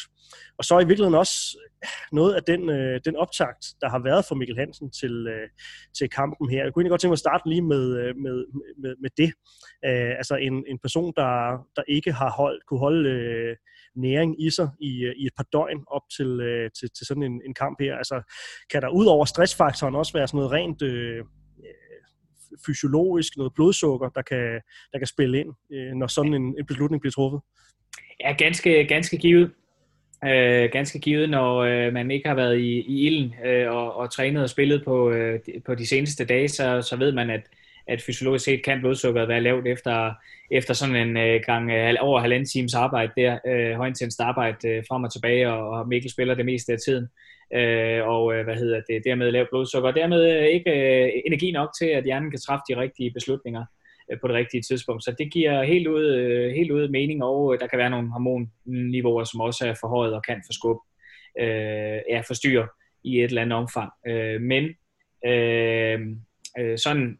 og 0.57 0.65
så 0.65 0.79
i 0.79 0.87
virkeligheden 0.87 1.15
også 1.15 1.57
noget 2.11 2.33
af 2.33 2.43
den, 2.43 2.69
øh, 2.69 2.99
den 3.05 3.15
optakt, 3.15 3.65
der 3.81 3.89
har 3.89 3.99
været 3.99 4.25
for 4.25 4.35
Mikkel 4.35 4.57
Hansen 4.57 4.91
til, 4.91 5.27
øh, 5.27 5.49
til 5.97 6.09
kampen 6.09 6.49
her. 6.49 6.63
Jeg 6.63 6.73
kunne 6.73 6.81
egentlig 6.81 6.91
godt 6.91 7.01
tænke 7.01 7.11
mig 7.11 7.21
at 7.21 7.27
starte 7.27 7.49
lige 7.49 7.61
med, 7.61 7.97
øh, 7.97 8.15
med, 8.15 8.45
med, 8.81 8.95
med 9.01 9.09
det. 9.17 9.31
Øh, 9.85 10.11
altså 10.21 10.35
en, 10.35 10.63
en 10.67 10.79
person, 10.79 11.13
der, 11.15 11.31
der 11.75 11.83
ikke 11.87 12.11
har 12.11 12.31
holdt, 12.31 12.65
kunne 12.65 12.79
holde 12.79 13.09
øh, 13.09 13.55
næring 13.95 14.45
i 14.45 14.49
sig 14.49 14.69
i, 14.81 14.91
i 15.17 15.25
et 15.25 15.33
par 15.37 15.45
døgn 15.53 15.83
op 15.87 16.05
til, 16.17 16.39
øh, 16.41 16.69
til, 16.79 16.89
til 16.97 17.07
sådan 17.07 17.23
en, 17.23 17.41
en 17.45 17.53
kamp 17.53 17.77
her. 17.79 17.95
Altså 17.95 18.21
kan 18.71 18.81
der 18.81 18.89
ud 18.89 19.05
over 19.05 19.25
stressfaktoren 19.25 19.95
også 19.95 20.13
være 20.13 20.27
sådan 20.27 20.37
noget 20.37 20.51
rent... 20.51 20.81
Øh, 20.81 21.25
fysiologisk, 22.65 23.37
noget 23.37 23.53
blodsukker, 23.53 24.09
der 24.09 24.21
kan, 24.21 24.61
der 24.93 24.97
kan 24.97 25.07
spille 25.07 25.39
ind, 25.39 25.49
øh, 25.73 25.93
når 25.93 26.07
sådan 26.07 26.33
en, 26.33 26.55
en 26.59 26.65
beslutning 26.65 27.01
bliver 27.01 27.11
truffet? 27.11 27.41
Ja, 28.19 28.31
ganske, 28.33 28.85
ganske 28.85 29.17
givet. 29.17 29.51
Øh, 30.25 30.69
ganske 30.71 30.99
givet, 30.99 31.29
når 31.29 31.57
øh, 31.57 31.93
man 31.93 32.11
ikke 32.11 32.27
har 32.27 32.35
været 32.35 32.59
i, 32.59 32.79
i 32.79 33.07
ilden 33.07 33.33
øh, 33.45 33.71
og, 33.71 33.95
og 33.95 34.11
trænet 34.11 34.43
og 34.43 34.49
spillet 34.49 34.83
på, 34.85 35.11
øh, 35.11 35.39
på 35.65 35.75
de 35.75 35.87
seneste 35.87 36.25
dage, 36.25 36.47
så, 36.47 36.81
så 36.81 36.95
ved 36.95 37.11
man, 37.11 37.29
at, 37.29 37.41
at 37.87 38.01
fysiologisk 38.01 38.45
set 38.45 38.63
kan 38.63 38.79
blodsukkeret 38.79 39.27
være 39.27 39.41
lavt 39.41 39.67
efter, 39.67 40.13
efter 40.51 40.73
sådan 40.73 40.95
en 40.95 41.17
øh, 41.17 41.41
gang 41.45 41.71
øh, 41.71 41.95
over 41.99 42.19
halvanden 42.19 42.49
times 42.49 42.73
arbejde 42.73 43.11
der, 43.17 43.39
øh, 43.47 43.75
højintenst 43.75 44.21
arbejde 44.21 44.67
øh, 44.67 44.83
frem 44.87 45.03
og 45.03 45.13
tilbage, 45.13 45.49
og, 45.49 45.69
og 45.69 45.87
Mikkel 45.87 46.11
spiller 46.11 46.35
det 46.35 46.45
meste 46.45 46.73
af 46.73 46.79
tiden. 46.85 47.07
Øh, 47.55 48.07
og 48.07 48.35
øh, 48.35 48.43
hvad 48.43 48.55
hedder 48.55 48.81
det, 48.89 49.01
dermed 49.05 49.31
lavt 49.31 49.49
blodsukker, 49.49 49.89
og 49.89 49.95
dermed 49.95 50.37
øh, 50.37 50.45
ikke 50.45 50.71
øh, 50.71 51.11
energi 51.25 51.51
nok 51.51 51.69
til, 51.79 51.85
at 51.85 52.03
hjernen 52.03 52.31
kan 52.31 52.39
træffe 52.39 52.63
de 52.69 52.81
rigtige 52.81 53.11
beslutninger 53.11 53.65
øh, 54.11 54.19
på 54.21 54.27
det 54.27 54.35
rigtige 54.35 54.61
tidspunkt. 54.61 55.03
Så 55.03 55.15
det 55.19 55.31
giver 55.33 55.63
helt 55.63 55.87
ud, 55.87 56.05
øh, 56.05 56.51
helt 56.55 56.71
ud 56.71 56.89
mening, 56.89 57.23
og 57.23 57.53
øh, 57.53 57.59
der 57.59 57.67
kan 57.67 57.79
være 57.79 57.89
nogle 57.89 58.11
hormonniveauer, 58.11 59.23
som 59.23 59.41
også 59.41 59.67
er 59.67 59.73
forhøjet 59.81 60.13
og 60.13 60.23
kan 60.23 60.43
forskubbe, 60.47 60.81
øh, 61.39 61.99
ja, 62.09 62.21
forstyrre 62.27 62.67
i 63.03 63.19
et 63.19 63.23
eller 63.23 63.41
andet 63.41 63.57
omfang. 63.57 63.91
Øh, 64.07 64.41
men 64.41 64.63
øh, 65.25 65.99
øh, 66.59 66.77
sådan 66.77 67.19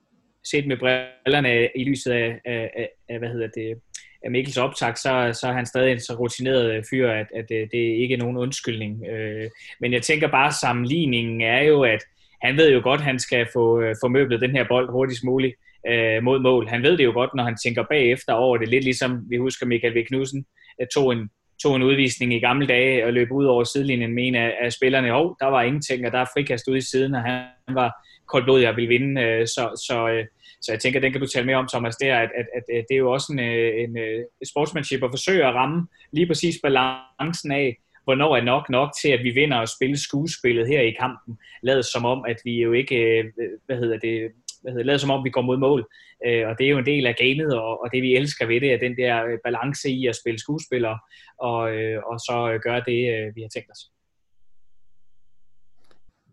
set 0.52 0.68
med 0.68 0.78
brillerne 0.78 1.70
i 1.76 1.84
lyset 1.84 2.12
af, 2.12 2.40
af, 2.46 2.72
af, 2.76 2.90
af 3.10 3.20
hvad 3.20 3.30
hedder 3.30 3.48
det, 3.48 3.82
af 4.24 4.32
Mikkels 4.32 4.58
optag, 4.58 4.98
så, 4.98 5.40
så 5.40 5.48
er 5.48 5.52
han 5.52 5.66
stadig 5.66 5.92
en 5.92 6.00
så 6.00 6.14
rutineret 6.14 6.74
øh, 6.74 6.84
fyr, 6.90 7.10
at, 7.10 7.28
at 7.36 7.46
det, 7.50 7.70
det 7.72 7.92
er 7.92 8.02
ikke 8.02 8.18
nogen 8.18 8.38
undskyldning. 8.38 9.08
Øh, 9.08 9.50
men 9.80 9.94
jeg 9.94 10.02
tænker 10.02 10.28
bare, 10.28 10.52
sammenligningen 10.52 11.42
er 11.42 11.62
jo, 11.62 11.84
at 11.84 12.04
han 12.42 12.58
ved 12.58 12.72
jo 12.72 12.82
godt, 12.84 13.00
at 13.00 13.06
han 13.06 13.20
skal 13.20 13.48
få, 13.54 13.84
få 14.04 14.08
møblet 14.08 14.42
den 14.42 14.52
her 14.52 14.66
bold 14.68 14.92
hurtigst 14.92 15.24
muligt 15.24 15.56
øh, 15.88 16.24
mod 16.24 16.40
mål. 16.40 16.68
Han 16.68 16.84
ved 16.84 16.98
det 16.98 17.04
jo 17.04 17.12
godt, 17.12 17.36
når 17.36 17.44
han 17.44 17.58
tænker 17.64 17.84
bagefter 17.90 18.34
over 18.34 18.58
det. 18.58 18.70
Lidt 18.70 18.84
ligesom 18.84 19.26
vi 19.30 19.38
husker 19.38 19.66
Michael 19.66 19.96
V. 19.96 20.06
Knudsen 20.06 20.46
tog 20.94 21.12
en, 21.14 21.30
tog 21.64 21.76
en 21.76 21.84
udvisning 21.84 22.34
i 22.34 22.40
gamle 22.40 22.68
dage 22.68 23.06
og 23.06 23.14
løb 23.14 23.32
ud 23.32 23.46
over 23.46 23.64
sidelinjen 23.64 24.14
med 24.14 24.28
en 24.28 24.36
af, 24.36 24.54
af 24.62 24.74
spillerne. 24.74 25.12
Hov, 25.12 25.36
der 25.40 25.46
var 25.46 25.62
ingenting, 25.62 26.06
og 26.06 26.12
der 26.12 26.20
er 26.20 26.32
frikast 26.34 26.68
ude 26.68 26.78
i 26.78 26.82
siden, 26.82 27.16
og 27.16 27.22
han 27.22 27.46
var 27.68 28.06
koldblodig 28.28 28.70
og 28.70 28.76
ville 28.76 28.88
vinde. 28.88 29.22
Øh, 29.22 29.48
så, 29.48 29.84
så, 29.88 30.10
øh, 30.10 30.26
så 30.62 30.72
jeg 30.72 30.80
tænker, 30.80 31.00
den 31.00 31.12
kan 31.12 31.22
du 31.22 31.28
tale 31.28 31.46
mere 31.46 31.58
om, 31.58 31.68
Thomas, 31.68 31.96
det 31.96 32.10
er, 32.10 32.20
at, 32.20 32.30
at, 32.38 32.64
at 32.78 32.86
det 32.90 32.96
er 32.96 33.00
jo 33.00 33.12
også 33.12 33.28
en, 33.34 33.40
øh, 33.40 33.84
en, 33.84 33.98
en 34.42 34.46
sportsmanship 34.52 35.04
at 35.04 35.10
forsøge 35.12 35.46
at 35.46 35.54
ramme 35.54 35.88
lige 36.12 36.28
præcis 36.28 36.56
balancen 36.64 37.52
af, 37.52 37.78
hvornår 38.04 38.38
er 38.38 38.42
nok 38.42 38.70
nok 38.70 38.90
til, 39.02 39.10
at 39.10 39.24
vi 39.24 39.30
vinder 39.30 39.58
og 39.58 39.68
spille 39.68 39.98
skuespillet 39.98 40.68
her 40.68 40.82
i 40.82 40.92
kampen. 41.00 41.38
Lad 41.64 41.84
som 41.84 42.06
om, 42.06 42.26
at 42.28 42.38
vi 42.46 42.62
jo 42.62 42.72
ikke, 42.72 42.96
øh, 42.96 43.26
hvad 43.66 43.78
hedder 43.78 43.98
det, 43.98 44.32
hvad 44.62 44.72
hedder, 44.72 44.86
lavet 44.86 45.02
som 45.02 45.12
om 45.12 45.24
vi 45.24 45.30
går 45.30 45.42
mod 45.42 45.58
mål. 45.58 45.88
Øh, 46.28 46.48
og 46.48 46.58
det 46.58 46.66
er 46.66 46.70
jo 46.70 46.78
en 46.78 46.86
del 46.86 47.06
af 47.08 47.16
gamet, 47.16 47.60
og, 47.60 47.82
og 47.82 47.90
det 47.94 48.02
vi 48.02 48.16
elsker 48.16 48.46
ved 48.46 48.62
det, 48.62 48.74
er 48.74 48.78
den 48.78 48.98
der 48.98 49.38
balance 49.44 49.90
i 49.90 50.08
at 50.08 50.16
spille 50.16 50.40
skuespiller, 50.40 50.98
og, 51.40 51.76
øh, 51.76 52.04
og 52.04 52.20
så 52.20 52.60
gøre 52.64 52.84
det, 52.86 53.00
øh, 53.14 53.36
vi 53.36 53.42
har 53.42 53.50
tænkt 53.50 53.72
os. 53.72 53.80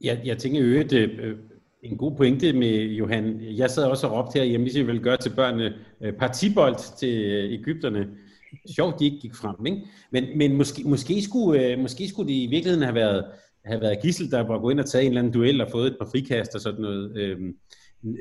Jeg, 0.01 0.21
jeg 0.25 0.39
tænker 0.39 0.61
jo, 0.61 0.81
at 0.81 0.91
en 1.91 1.99
god 1.99 2.17
pointe 2.17 2.53
med 2.53 2.85
Johan. 2.85 3.41
Jeg 3.41 3.71
sad 3.71 3.85
også 3.85 4.07
og 4.07 4.13
råbte 4.13 4.39
her, 4.39 4.45
jeg 4.45 4.61
hvis 4.61 4.77
jeg 4.77 4.87
ville 4.87 5.03
gøre 5.03 5.17
til 5.17 5.31
børnene 5.31 5.75
øh, 6.03 6.13
partibold 6.13 6.99
til 6.99 7.25
øh, 7.25 7.53
Ægypterne. 7.53 8.07
Sjovt, 8.77 9.01
de 9.01 9.05
ikke 9.05 9.21
gik 9.21 9.35
frem, 9.35 9.67
ikke? 9.67 9.83
Men, 10.13 10.25
men 10.37 10.57
måske, 10.57 10.83
måske, 10.85 11.23
skulle, 11.23 11.67
øh, 11.67 11.79
måske 11.79 12.09
skulle 12.09 12.29
det 12.29 12.35
i 12.35 12.47
virkeligheden 12.47 12.83
have 12.83 12.95
været, 12.95 13.25
have 13.65 13.81
været 13.81 14.03
Gissel, 14.03 14.31
der 14.31 14.41
var 14.47 14.59
gået 14.59 14.73
ind 14.73 14.81
og 14.81 14.87
taget 14.87 15.05
en 15.05 15.11
eller 15.11 15.21
anden 15.21 15.33
duel 15.33 15.61
og 15.61 15.69
fået 15.71 15.87
et 15.87 15.97
par 16.01 16.09
frikast 16.11 16.55
og 16.55 16.61
sådan 16.61 16.81
noget. 16.81 17.17
Øh, 17.17 17.39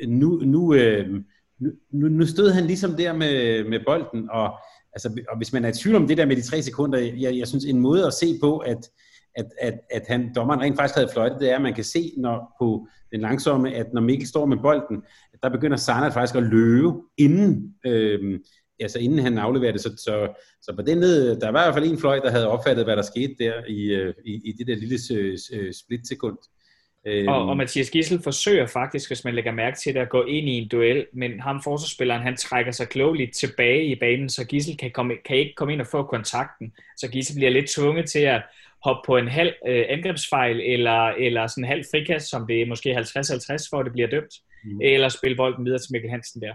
nu, 0.08 0.74
øhm, 0.74 1.26
nu, 1.60 1.72
nu, 1.92 2.08
nu 2.08 2.26
stod 2.26 2.50
han 2.50 2.66
ligesom 2.66 2.96
der 2.96 3.14
med, 3.14 3.64
med 3.64 3.80
bolden, 3.88 4.30
og, 4.32 4.54
altså, 4.94 5.22
og 5.30 5.38
hvis 5.38 5.54
man 5.54 5.66
er 5.66 5.70
i 5.70 5.74
tvivl 5.74 5.96
om 5.96 6.08
det 6.08 6.18
der 6.18 6.26
med 6.26 6.36
de 6.36 6.42
tre 6.42 6.62
sekunder, 6.62 7.00
jeg, 7.00 7.38
jeg 7.38 7.48
synes 7.48 7.66
en 7.66 7.80
måde 7.80 8.06
at 8.06 8.14
se 8.14 8.26
på, 8.42 8.58
at, 8.58 8.90
at, 9.36 9.46
at, 9.62 9.80
at 9.92 10.04
han, 10.08 10.34
dommeren 10.36 10.62
rent 10.62 10.76
faktisk 10.76 10.96
havde 10.96 11.10
fløjtet, 11.14 11.40
det 11.40 11.52
er, 11.52 11.56
at 11.56 11.62
man 11.62 11.74
kan 11.74 11.84
se 11.84 12.14
når, 12.18 12.56
på 12.60 12.88
den 13.12 13.22
langsomme, 13.22 13.74
at 13.74 13.94
når 13.94 14.02
Mikkel 14.02 14.28
står 14.28 14.46
med 14.46 14.58
bolden, 14.58 15.04
at 15.34 15.40
der 15.44 15.50
begynder 15.50 15.78
Sarnat 15.78 16.14
faktisk 16.14 16.36
at 16.36 16.44
løbe, 16.44 16.94
inden, 17.18 17.74
øh, 17.86 18.40
altså 18.80 19.00
inden 19.00 19.20
han 19.20 19.38
afleverer 19.38 19.72
det. 19.72 19.82
Så, 19.82 19.90
så, 19.90 20.42
så 20.62 20.76
på 20.76 20.82
den 20.82 20.98
ned, 20.98 21.40
der 21.40 21.52
var 21.52 21.64
i 21.64 21.66
hvert 21.66 21.74
fald 21.74 21.92
en 21.92 22.00
fløj, 22.00 22.20
der 22.20 22.32
havde 22.32 22.48
opfattet, 22.48 22.86
hvad 22.86 22.96
der 22.96 23.02
skete 23.02 23.36
der 23.40 23.54
i, 23.68 23.86
øh, 23.86 24.14
i, 24.26 24.42
i 24.46 24.52
det 24.58 24.68
der 24.68 24.76
lille 24.76 25.00
øh, 25.14 25.38
øh, 25.54 25.74
splitsekund. 25.74 26.38
Øhm. 27.08 27.28
Og, 27.28 27.48
og 27.50 27.58
Mathias 27.58 27.90
Gissel 27.90 28.24
forsøger 28.24 28.66
faktisk, 28.66 29.10
hvis 29.10 29.24
man 29.24 29.36
lægger 29.36 29.52
mærke 29.52 29.78
til 29.78 29.94
det, 29.94 30.00
at 30.00 30.10
gå 30.10 30.24
ind 30.24 30.50
i 30.50 30.52
en 30.52 30.68
duel, 30.68 31.06
men 31.14 31.40
ham 31.40 31.62
forsvarsspilleren, 31.64 32.22
han 32.22 32.36
trækker 32.36 32.72
sig 32.72 32.90
klogeligt 32.90 33.36
tilbage 33.36 33.86
i 33.86 33.96
banen, 34.00 34.30
så 34.30 34.46
Gissel 34.46 34.78
kan, 34.78 34.92
komme, 34.92 35.14
kan 35.26 35.38
ikke 35.38 35.54
komme 35.56 35.74
ind 35.74 35.82
og 35.82 35.88
få 35.88 36.04
kontakten. 36.04 36.74
Så 36.98 37.08
Gissel 37.08 37.36
bliver 37.36 37.52
lidt 37.52 37.70
tvunget 37.70 38.10
til 38.10 38.20
at 38.20 38.42
hoppe 38.86 39.02
på 39.06 39.18
en 39.18 39.28
halv 39.28 39.54
øh, 39.68 39.86
angrebsfejl, 39.90 40.58
eller, 40.74 41.02
eller 41.26 41.48
sådan 41.48 41.64
en 41.64 41.74
halv 41.74 41.84
frikast, 41.92 42.30
som 42.30 42.48
det 42.48 42.62
er 42.62 42.66
måske 42.66 42.98
50-50, 42.98 43.70
for 43.70 43.80
at 43.80 43.86
det 43.86 43.94
bliver 43.94 44.10
dømt, 44.16 44.34
mm. 44.64 44.82
eller 44.82 45.10
spille 45.10 45.38
bolden 45.38 45.66
videre 45.66 45.80
til 45.80 45.94
Mikkel 45.94 46.12
Hansen 46.12 46.42
der 46.42 46.54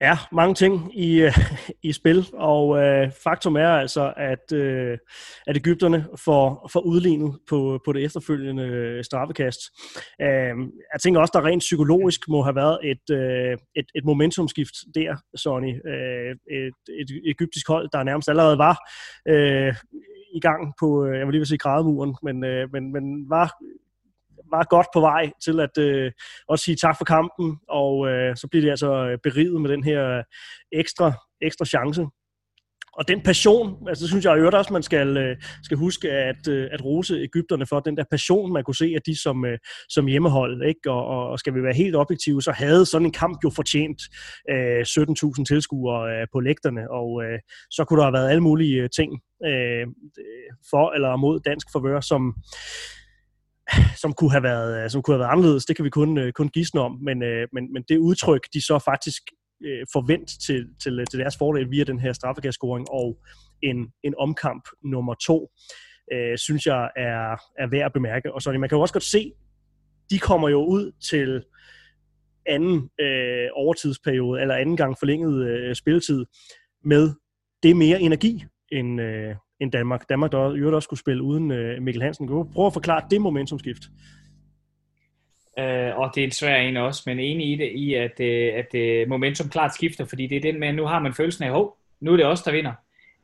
er 0.00 0.28
mange 0.32 0.54
ting 0.54 0.98
i, 0.98 1.20
øh, 1.20 1.38
i 1.82 1.92
spil, 1.92 2.26
og 2.32 2.78
øh, 2.78 3.10
faktum 3.24 3.56
er 3.56 3.68
altså, 3.68 4.12
at, 4.16 4.52
øh, 4.52 4.98
at 5.46 5.56
Ægypterne 5.56 6.06
får, 6.24 6.68
får 6.72 6.80
udlignet 6.80 7.38
på, 7.48 7.80
på 7.84 7.92
det 7.92 8.04
efterfølgende 8.04 9.04
straffekast. 9.04 9.58
Øh, 10.22 10.54
jeg 10.92 11.00
tænker 11.02 11.20
også, 11.20 11.32
der 11.34 11.46
rent 11.46 11.60
psykologisk 11.60 12.20
må 12.28 12.42
have 12.42 12.54
været 12.54 12.78
et, 12.84 13.10
øh, 13.10 13.56
et, 13.76 13.86
et 13.94 14.04
momentumskift 14.04 14.74
der, 14.94 15.16
Sonny. 15.36 15.88
Øh, 15.88 16.36
et, 16.50 16.74
et 17.00 17.10
egyptisk 17.26 17.68
hold, 17.68 17.88
der 17.92 18.02
nærmest 18.02 18.28
allerede 18.28 18.58
var 18.58 18.76
øh, 19.28 19.74
i 20.34 20.40
gang 20.40 20.74
på, 20.80 21.04
øh, 21.04 21.18
jeg 21.18 21.26
vil 21.26 21.32
lige 21.32 21.40
vil 21.40 21.46
sige 21.46 21.58
grædemuren, 21.58 22.16
men, 22.22 22.44
øh, 22.44 22.72
men, 22.72 22.92
men 22.92 23.30
var 23.30 23.48
var 24.50 24.66
godt 24.70 24.86
på 24.94 25.00
vej 25.00 25.30
til 25.44 25.60
at 25.60 25.78
øh, 25.78 26.12
også 26.48 26.64
sige 26.64 26.76
tak 26.76 26.98
for 26.98 27.04
kampen, 27.04 27.58
og 27.68 28.08
øh, 28.08 28.36
så 28.36 28.48
bliver 28.48 28.64
de 28.64 28.70
altså 28.70 28.92
øh, 28.92 29.18
beriget 29.22 29.60
med 29.60 29.70
den 29.70 29.84
her 29.84 30.18
øh, 30.18 30.24
ekstra, 30.72 31.12
ekstra 31.40 31.64
chance. 31.64 32.06
Og 32.98 33.08
den 33.08 33.20
passion, 33.20 33.88
altså 33.88 34.02
det 34.02 34.08
synes 34.08 34.24
jeg 34.24 34.36
øvrigt 34.38 34.56
også, 34.56 34.72
man 34.72 34.82
skal, 34.82 35.16
øh, 35.16 35.36
skal 35.62 35.76
huske 35.76 36.10
at, 36.10 36.48
øh, 36.48 36.68
at 36.72 36.84
rose 36.84 37.14
Ægypterne 37.22 37.66
for, 37.66 37.80
den 37.80 37.96
der 37.96 38.04
passion, 38.10 38.52
man 38.52 38.64
kunne 38.64 38.74
se, 38.74 38.92
at 38.96 39.06
de 39.06 39.20
som, 39.20 39.44
øh, 39.44 39.58
som 39.88 40.06
hjemmehold, 40.06 40.62
ikke? 40.68 40.90
Og, 40.90 41.30
og 41.30 41.38
skal 41.38 41.54
vi 41.54 41.62
være 41.62 41.74
helt 41.74 41.96
objektive, 41.96 42.42
så 42.42 42.52
havde 42.52 42.86
sådan 42.86 43.06
en 43.06 43.12
kamp 43.12 43.38
jo 43.44 43.50
fortjent 43.50 44.02
øh, 44.50 44.80
17.000 44.80 45.44
tilskuere 45.44 46.20
øh, 46.20 46.26
på 46.32 46.40
lægterne, 46.40 46.90
og 46.90 47.24
øh, 47.24 47.38
så 47.70 47.84
kunne 47.84 47.98
der 47.98 48.04
have 48.04 48.12
været 48.12 48.30
alle 48.30 48.42
mulige 48.42 48.88
ting 48.88 49.20
øh, 49.46 49.86
for 50.70 50.90
eller 50.90 51.16
mod 51.16 51.40
dansk 51.40 51.66
forvør, 51.72 52.00
som 52.00 52.34
som 54.02 54.12
kunne 54.12 54.30
have 54.30 54.42
været 54.42 54.92
som 54.92 55.02
kunne 55.02 55.14
have 55.14 55.20
været 55.20 55.32
anderledes. 55.32 55.64
Det 55.64 55.76
kan 55.76 55.84
vi 55.84 55.90
kun 55.90 56.32
kun 56.34 56.48
gisne 56.48 56.80
om, 56.80 56.98
men 57.02 57.18
men 57.52 57.72
men 57.72 57.82
det 57.88 57.98
udtryk 57.98 58.40
de 58.54 58.60
så 58.60 58.78
faktisk 58.78 59.22
øh, 59.64 59.86
forvent 59.92 60.28
til, 60.46 60.66
til, 60.82 61.00
øh, 61.00 61.06
til 61.10 61.18
deres 61.18 61.36
fordel 61.36 61.70
via 61.70 61.84
den 61.84 62.00
her 62.00 62.12
straffekastscoring 62.12 62.90
og 62.90 63.18
en, 63.62 63.92
en 64.02 64.14
omkamp 64.18 64.68
nummer 64.84 65.14
to, 65.14 65.50
øh, 66.12 66.38
synes 66.38 66.66
jeg 66.66 66.90
er, 66.96 67.36
er 67.58 67.70
værd 67.70 67.86
at 67.86 67.92
bemærke. 67.92 68.34
Og 68.34 68.42
så 68.42 68.52
man 68.52 68.68
kan 68.68 68.76
jo 68.76 68.82
også 68.82 68.94
godt 68.94 69.04
se, 69.04 69.32
de 70.10 70.18
kommer 70.18 70.48
jo 70.48 70.64
ud 70.64 70.92
til 71.10 71.44
anden 72.46 72.90
øh, 73.00 73.48
overtidsperiode, 73.54 74.40
eller 74.40 74.54
anden 74.54 74.76
gang 74.76 74.98
forlænget 74.98 75.48
øh, 75.48 75.74
spilletid, 75.74 76.24
med 76.84 77.10
det 77.62 77.76
mere 77.76 78.00
energi 78.00 78.44
end, 78.72 79.00
øh, 79.00 79.34
end 79.60 79.72
Danmark. 79.72 80.08
Danmark, 80.08 80.32
der 80.32 80.54
jo 80.54 80.74
også 80.74 80.86
skulle 80.86 81.00
spille 81.00 81.22
uden 81.22 81.50
øh, 81.50 81.82
Mikkel 81.82 82.02
Hansen. 82.02 82.26
Kan 82.26 82.36
du 82.36 82.50
prøve 82.52 82.66
at 82.66 82.72
forklare 82.72 83.06
det 83.10 83.20
momentumskift? 83.20 83.82
Øh, 85.58 85.98
og 85.98 86.10
det 86.14 86.20
er 86.20 86.24
en 86.24 86.30
svær 86.30 86.56
en 86.56 86.76
også, 86.76 87.02
men 87.06 87.18
enig 87.18 87.52
i 87.52 87.56
det, 87.56 87.70
i 87.72 87.94
at, 87.94 88.20
øh, 88.20 88.54
at 88.54 88.74
øh, 88.74 89.08
momentum 89.08 89.48
klart 89.48 89.74
skifter, 89.74 90.04
fordi 90.04 90.26
det 90.26 90.36
er 90.36 90.52
den 90.52 90.60
med, 90.60 90.72
nu 90.72 90.86
har 90.86 91.00
man 91.00 91.14
følelsen 91.14 91.44
af, 91.44 91.50
hov, 91.50 91.76
nu 92.00 92.12
er 92.12 92.16
det 92.16 92.26
os, 92.26 92.42
der 92.42 92.52
vinder. 92.52 92.72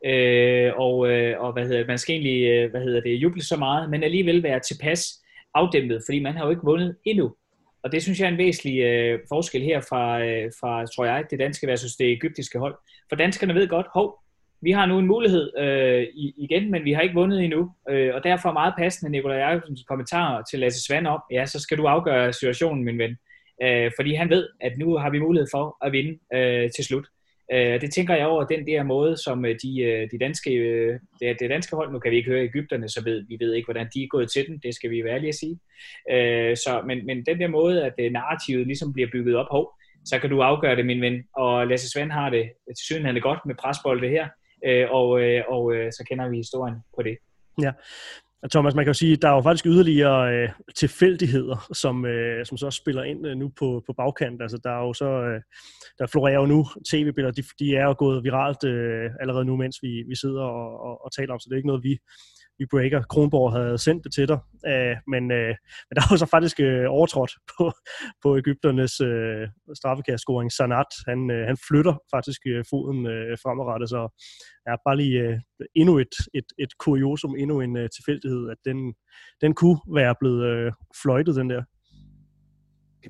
Øh, 0.04 0.72
og, 0.76 1.10
øh, 1.10 1.40
og 1.40 1.52
hvad 1.52 1.66
hedder 1.66 1.86
man 1.86 1.98
skal 1.98 2.12
egentlig 2.12 2.44
øh, 2.44 2.70
hvad 2.70 2.80
hedder 2.80 3.00
det, 3.00 3.14
juble 3.14 3.42
så 3.42 3.56
meget, 3.56 3.90
men 3.90 4.02
alligevel 4.02 4.42
være 4.42 4.60
tilpas 4.60 5.24
afdæmpet, 5.54 6.02
fordi 6.06 6.18
man 6.18 6.32
har 6.36 6.44
jo 6.44 6.50
ikke 6.50 6.62
vundet 6.64 6.96
endnu. 7.04 7.34
Og 7.82 7.92
det 7.92 8.02
synes 8.02 8.20
jeg 8.20 8.26
er 8.26 8.30
en 8.30 8.38
væsentlig 8.38 8.80
øh, 8.80 9.18
forskel 9.28 9.62
her 9.62 9.80
fra, 9.80 10.24
øh, 10.24 10.52
fra, 10.60 10.86
tror 10.86 11.04
jeg, 11.04 11.24
det 11.30 11.38
danske 11.38 11.66
versus 11.66 11.96
det 11.96 12.12
egyptiske 12.12 12.58
hold. 12.58 12.76
For 13.08 13.16
danskerne 13.16 13.54
ved 13.54 13.68
godt, 13.68 13.86
hov, 13.94 14.18
vi 14.64 14.70
har 14.70 14.86
nu 14.86 14.98
en 14.98 15.06
mulighed 15.06 15.58
øh, 15.58 16.06
igen, 16.36 16.70
men 16.70 16.84
vi 16.84 16.92
har 16.92 17.02
ikke 17.02 17.14
vundet 17.14 17.44
endnu. 17.44 17.72
Øh, 17.90 18.14
og 18.14 18.24
derfor 18.24 18.48
er 18.48 18.52
meget 18.52 18.74
passende 18.78 19.12
Nikolaj 19.12 19.36
Jacobsens 19.36 19.84
kommentar 19.88 20.42
til 20.50 20.58
Lasse 20.60 20.84
Svand 20.84 21.06
om, 21.06 21.20
ja, 21.30 21.46
så 21.46 21.60
skal 21.60 21.78
du 21.78 21.86
afgøre 21.86 22.32
situationen, 22.32 22.84
min 22.84 22.98
ven. 22.98 23.16
Øh, 23.62 23.90
fordi 23.98 24.14
han 24.14 24.30
ved, 24.30 24.48
at 24.60 24.78
nu 24.78 24.96
har 24.96 25.10
vi 25.10 25.18
mulighed 25.18 25.48
for 25.52 25.76
at 25.86 25.92
vinde 25.92 26.18
øh, 26.34 26.70
til 26.70 26.84
slut. 26.84 27.06
Øh, 27.52 27.80
det 27.80 27.92
tænker 27.92 28.14
jeg 28.14 28.26
over 28.26 28.44
den 28.44 28.66
der 28.66 28.82
måde, 28.82 29.16
som 29.16 29.44
øh, 29.44 29.56
de, 29.62 29.82
øh, 29.82 30.08
de 30.10 30.18
danske, 30.18 30.50
øh, 30.50 30.98
det, 31.20 31.36
det 31.40 31.50
danske 31.50 31.76
hold, 31.76 31.92
nu 31.92 31.98
kan 31.98 32.10
vi 32.10 32.16
ikke 32.16 32.30
høre 32.30 32.44
Ægypterne, 32.44 32.88
så 32.88 33.04
ved 33.04 33.24
vi 33.28 33.36
ved 33.40 33.52
ikke, 33.54 33.66
hvordan 33.66 33.88
de 33.94 34.02
er 34.02 34.08
gået 34.08 34.30
til 34.30 34.46
den, 34.46 34.58
det 34.62 34.74
skal 34.74 34.90
vi 34.90 35.04
være 35.04 35.14
ærlige 35.14 35.28
at 35.28 35.34
sige. 35.34 35.58
Øh, 36.10 36.56
så, 36.56 36.82
men, 36.86 37.06
men 37.06 37.26
den 37.26 37.40
der 37.40 37.48
måde, 37.48 37.84
at 37.84 37.94
øh, 37.98 38.12
narrativet 38.12 38.66
ligesom 38.66 38.92
bliver 38.92 39.08
bygget 39.12 39.36
op, 39.36 39.46
hov, 39.50 39.72
så 40.04 40.18
kan 40.18 40.30
du 40.30 40.42
afgøre 40.42 40.76
det, 40.76 40.86
min 40.86 41.00
ven. 41.00 41.24
Og 41.36 41.66
Lasse 41.66 41.90
Svend 41.90 42.10
har 42.10 42.30
det 42.30 42.42
øh, 42.68 42.74
til 42.74 42.84
synligheden 42.84 43.22
godt 43.22 43.46
med 43.46 43.54
presbolde 43.54 44.08
her 44.08 44.28
øh, 44.66 44.86
og, 44.90 45.20
øh, 45.20 45.42
og 45.48 45.74
øh, 45.74 45.92
så 45.92 46.04
kender 46.08 46.28
vi 46.28 46.36
historien 46.36 46.76
på 46.96 47.02
det. 47.02 47.16
Ja, 47.62 47.72
Thomas, 48.50 48.74
man 48.74 48.84
kan 48.84 48.90
jo 48.90 48.94
sige, 48.94 49.12
at 49.12 49.22
der 49.22 49.28
er 49.28 49.34
jo 49.34 49.40
faktisk 49.40 49.66
yderligere 49.66 50.34
øh, 50.34 50.48
tilfældigheder, 50.76 51.68
som, 51.72 52.06
øh, 52.06 52.46
som 52.46 52.56
så 52.56 52.70
spiller 52.70 53.02
ind 53.02 53.26
øh, 53.26 53.36
nu 53.36 53.52
på, 53.58 53.82
på 53.86 53.92
bagkant. 53.92 54.42
Altså, 54.42 54.58
der 54.64 54.70
er 54.70 54.82
jo 54.86 54.92
så, 54.92 55.04
øh, 55.04 55.40
der 55.98 56.06
florerer 56.06 56.40
jo 56.40 56.46
nu 56.46 56.66
tv-billeder, 56.90 57.32
de, 57.32 57.42
de 57.58 57.76
er 57.76 57.84
jo 57.84 57.94
gået 57.98 58.24
viralt 58.24 58.64
øh, 58.64 59.10
allerede 59.20 59.44
nu, 59.44 59.56
mens 59.56 59.76
vi, 59.82 60.04
vi 60.08 60.16
sidder 60.16 60.42
og, 60.42 60.80
og, 60.80 61.04
og 61.04 61.12
taler 61.12 61.32
om, 61.32 61.40
så 61.40 61.46
det 61.48 61.54
er 61.54 61.56
ikke 61.56 61.72
noget, 61.72 61.84
vi, 61.84 61.98
vi 62.58 62.66
breaker. 62.70 63.02
Kronborg 63.02 63.52
havde 63.52 63.78
sendt 63.78 64.04
det 64.04 64.12
til 64.14 64.28
dig, 64.28 64.38
øh, 64.66 64.96
men, 65.12 65.24
øh, 65.32 65.54
men 65.86 65.94
der 65.96 66.02
var 66.10 66.16
så 66.16 66.26
faktisk 66.26 66.60
øh, 66.60 66.84
overtrådt 66.88 67.32
på, 67.52 67.72
på 68.22 68.28
Ægypternes 68.36 69.00
øh, 69.00 69.48
straffekastscoring. 69.80 70.52
Sanat, 70.52 70.92
han, 71.08 71.30
øh, 71.30 71.46
han 71.46 71.56
flytter 71.68 71.94
faktisk 72.14 72.40
øh, 72.46 72.64
foden 72.70 73.06
øh, 73.06 73.38
fremadrettet, 73.42 73.88
så 73.88 74.02
er 74.66 74.76
bare 74.86 74.96
lige 74.96 75.18
øh, 75.20 75.38
endnu 75.74 75.98
et, 75.98 76.14
et, 76.34 76.48
et 76.58 76.78
kuriosum, 76.78 77.34
endnu 77.38 77.60
en 77.60 77.76
øh, 77.76 77.88
tilfældighed, 77.96 78.50
at 78.50 78.58
den, 78.64 78.78
den 79.40 79.54
kunne 79.54 79.78
være 79.94 80.14
blevet 80.20 80.42
øh, 80.46 80.72
fløjtet, 81.02 81.34
den 81.36 81.50
der. 81.50 81.62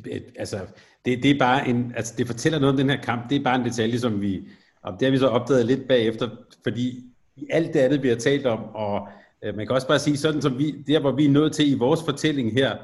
Øh, 0.07 0.21
altså, 0.39 0.59
det, 1.05 1.23
det 1.23 1.31
er 1.31 1.39
bare 1.39 1.69
en, 1.69 1.93
altså 1.97 2.15
det 2.19 2.27
fortæller 2.27 2.59
noget 2.59 2.73
om 2.73 2.77
den 2.77 2.91
her 2.91 3.03
kamp, 3.03 3.31
det 3.31 3.37
er 3.37 3.45
bare 3.45 3.59
en 3.61 3.65
detalje, 3.65 3.99
som 3.99 4.21
vi, 4.21 4.49
og 4.83 4.93
det 4.93 5.07
har 5.07 5.11
vi 5.11 5.19
så 5.19 5.29
opdaget 5.29 5.67
lidt 5.67 5.89
bagefter, 5.89 6.29
fordi 6.63 7.15
i 7.37 7.47
alt 7.51 7.75
det 7.75 7.81
andet, 7.81 8.03
vi 8.03 8.09
har 8.09 8.17
talt 8.17 8.47
om, 8.47 8.65
og 8.75 9.09
man 9.45 9.67
kan 9.67 9.75
også 9.75 9.89
bare 9.89 9.99
sige, 9.99 10.17
sådan 10.17 10.43
som 10.43 10.59
vi, 10.59 10.71
der 10.71 11.01
hvor 11.01 11.13
vi 11.13 11.25
er 11.25 11.31
nået 11.31 11.53
til 11.53 11.73
i 11.73 11.79
vores 11.79 12.01
fortælling 12.03 12.53
her, 12.53 12.77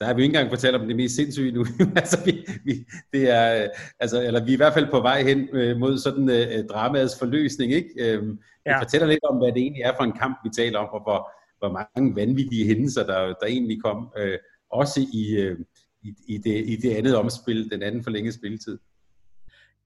der 0.00 0.06
har 0.06 0.14
vi 0.14 0.22
ikke 0.22 0.34
engang 0.34 0.50
fortalt 0.50 0.76
om 0.76 0.86
det 0.86 0.96
mest 0.96 1.16
sindssyge 1.16 1.52
nu. 1.52 1.66
altså, 1.96 2.18
vi, 2.24 2.46
vi, 2.64 2.86
det 3.12 3.30
er, 3.30 3.68
altså, 4.00 4.22
eller 4.22 4.44
vi 4.44 4.50
er 4.50 4.56
i 4.56 4.56
hvert 4.56 4.74
fald 4.74 4.90
på 4.90 5.00
vej 5.00 5.22
hen 5.22 5.48
øh, 5.52 5.76
mod 5.76 5.98
sådan 5.98 6.30
øh, 6.30 6.64
dramaets 6.64 7.18
forløsning. 7.18 7.72
Ikke? 7.72 7.88
Øh, 7.98 8.22
ja. 8.66 8.70
Det 8.70 8.78
fortæller 8.82 9.06
lidt 9.06 9.24
om, 9.24 9.36
hvad 9.36 9.52
det 9.52 9.62
egentlig 9.62 9.82
er 9.82 9.92
for 9.96 10.04
en 10.04 10.12
kamp, 10.12 10.38
vi 10.44 10.50
taler 10.56 10.78
om, 10.78 10.88
og 10.88 11.02
hvor, 11.02 11.30
hvor 11.58 11.86
mange 11.96 12.16
vanvittige 12.16 12.66
hændelser, 12.66 13.06
der, 13.06 13.20
der 13.26 13.46
egentlig 13.46 13.82
kom, 13.82 14.12
øh, 14.18 14.38
også 14.70 15.00
i, 15.12 15.36
øh, 15.36 15.58
i, 16.02 16.14
i, 16.28 16.38
det, 16.38 16.68
i 16.68 16.76
det 16.76 16.94
andet 16.94 17.16
omspil, 17.16 17.70
den 17.70 17.82
anden 17.82 18.04
forlængede 18.04 18.36
spilletid. 18.36 18.78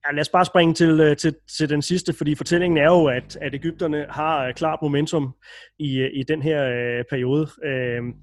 Ja, 0.07 0.11
lad 0.11 0.21
os 0.21 0.29
bare 0.29 0.45
springe 0.45 0.73
til, 0.73 0.99
øh, 0.99 1.17
til, 1.17 1.35
til 1.57 1.69
den 1.69 1.81
sidste, 1.81 2.13
fordi 2.13 2.35
fortællingen 2.35 2.77
er 2.77 2.85
jo, 2.85 3.05
at, 3.05 3.37
at 3.41 3.55
Ægypterne 3.55 4.05
har 4.09 4.45
øh, 4.47 4.53
klart 4.53 4.79
momentum 4.81 5.33
i, 5.79 5.97
øh, 5.97 6.09
i 6.13 6.23
den 6.23 6.41
her 6.41 6.63
øh, 6.63 7.03
periode. 7.09 7.47
Øhm, 7.65 8.07
øh, 8.07 8.13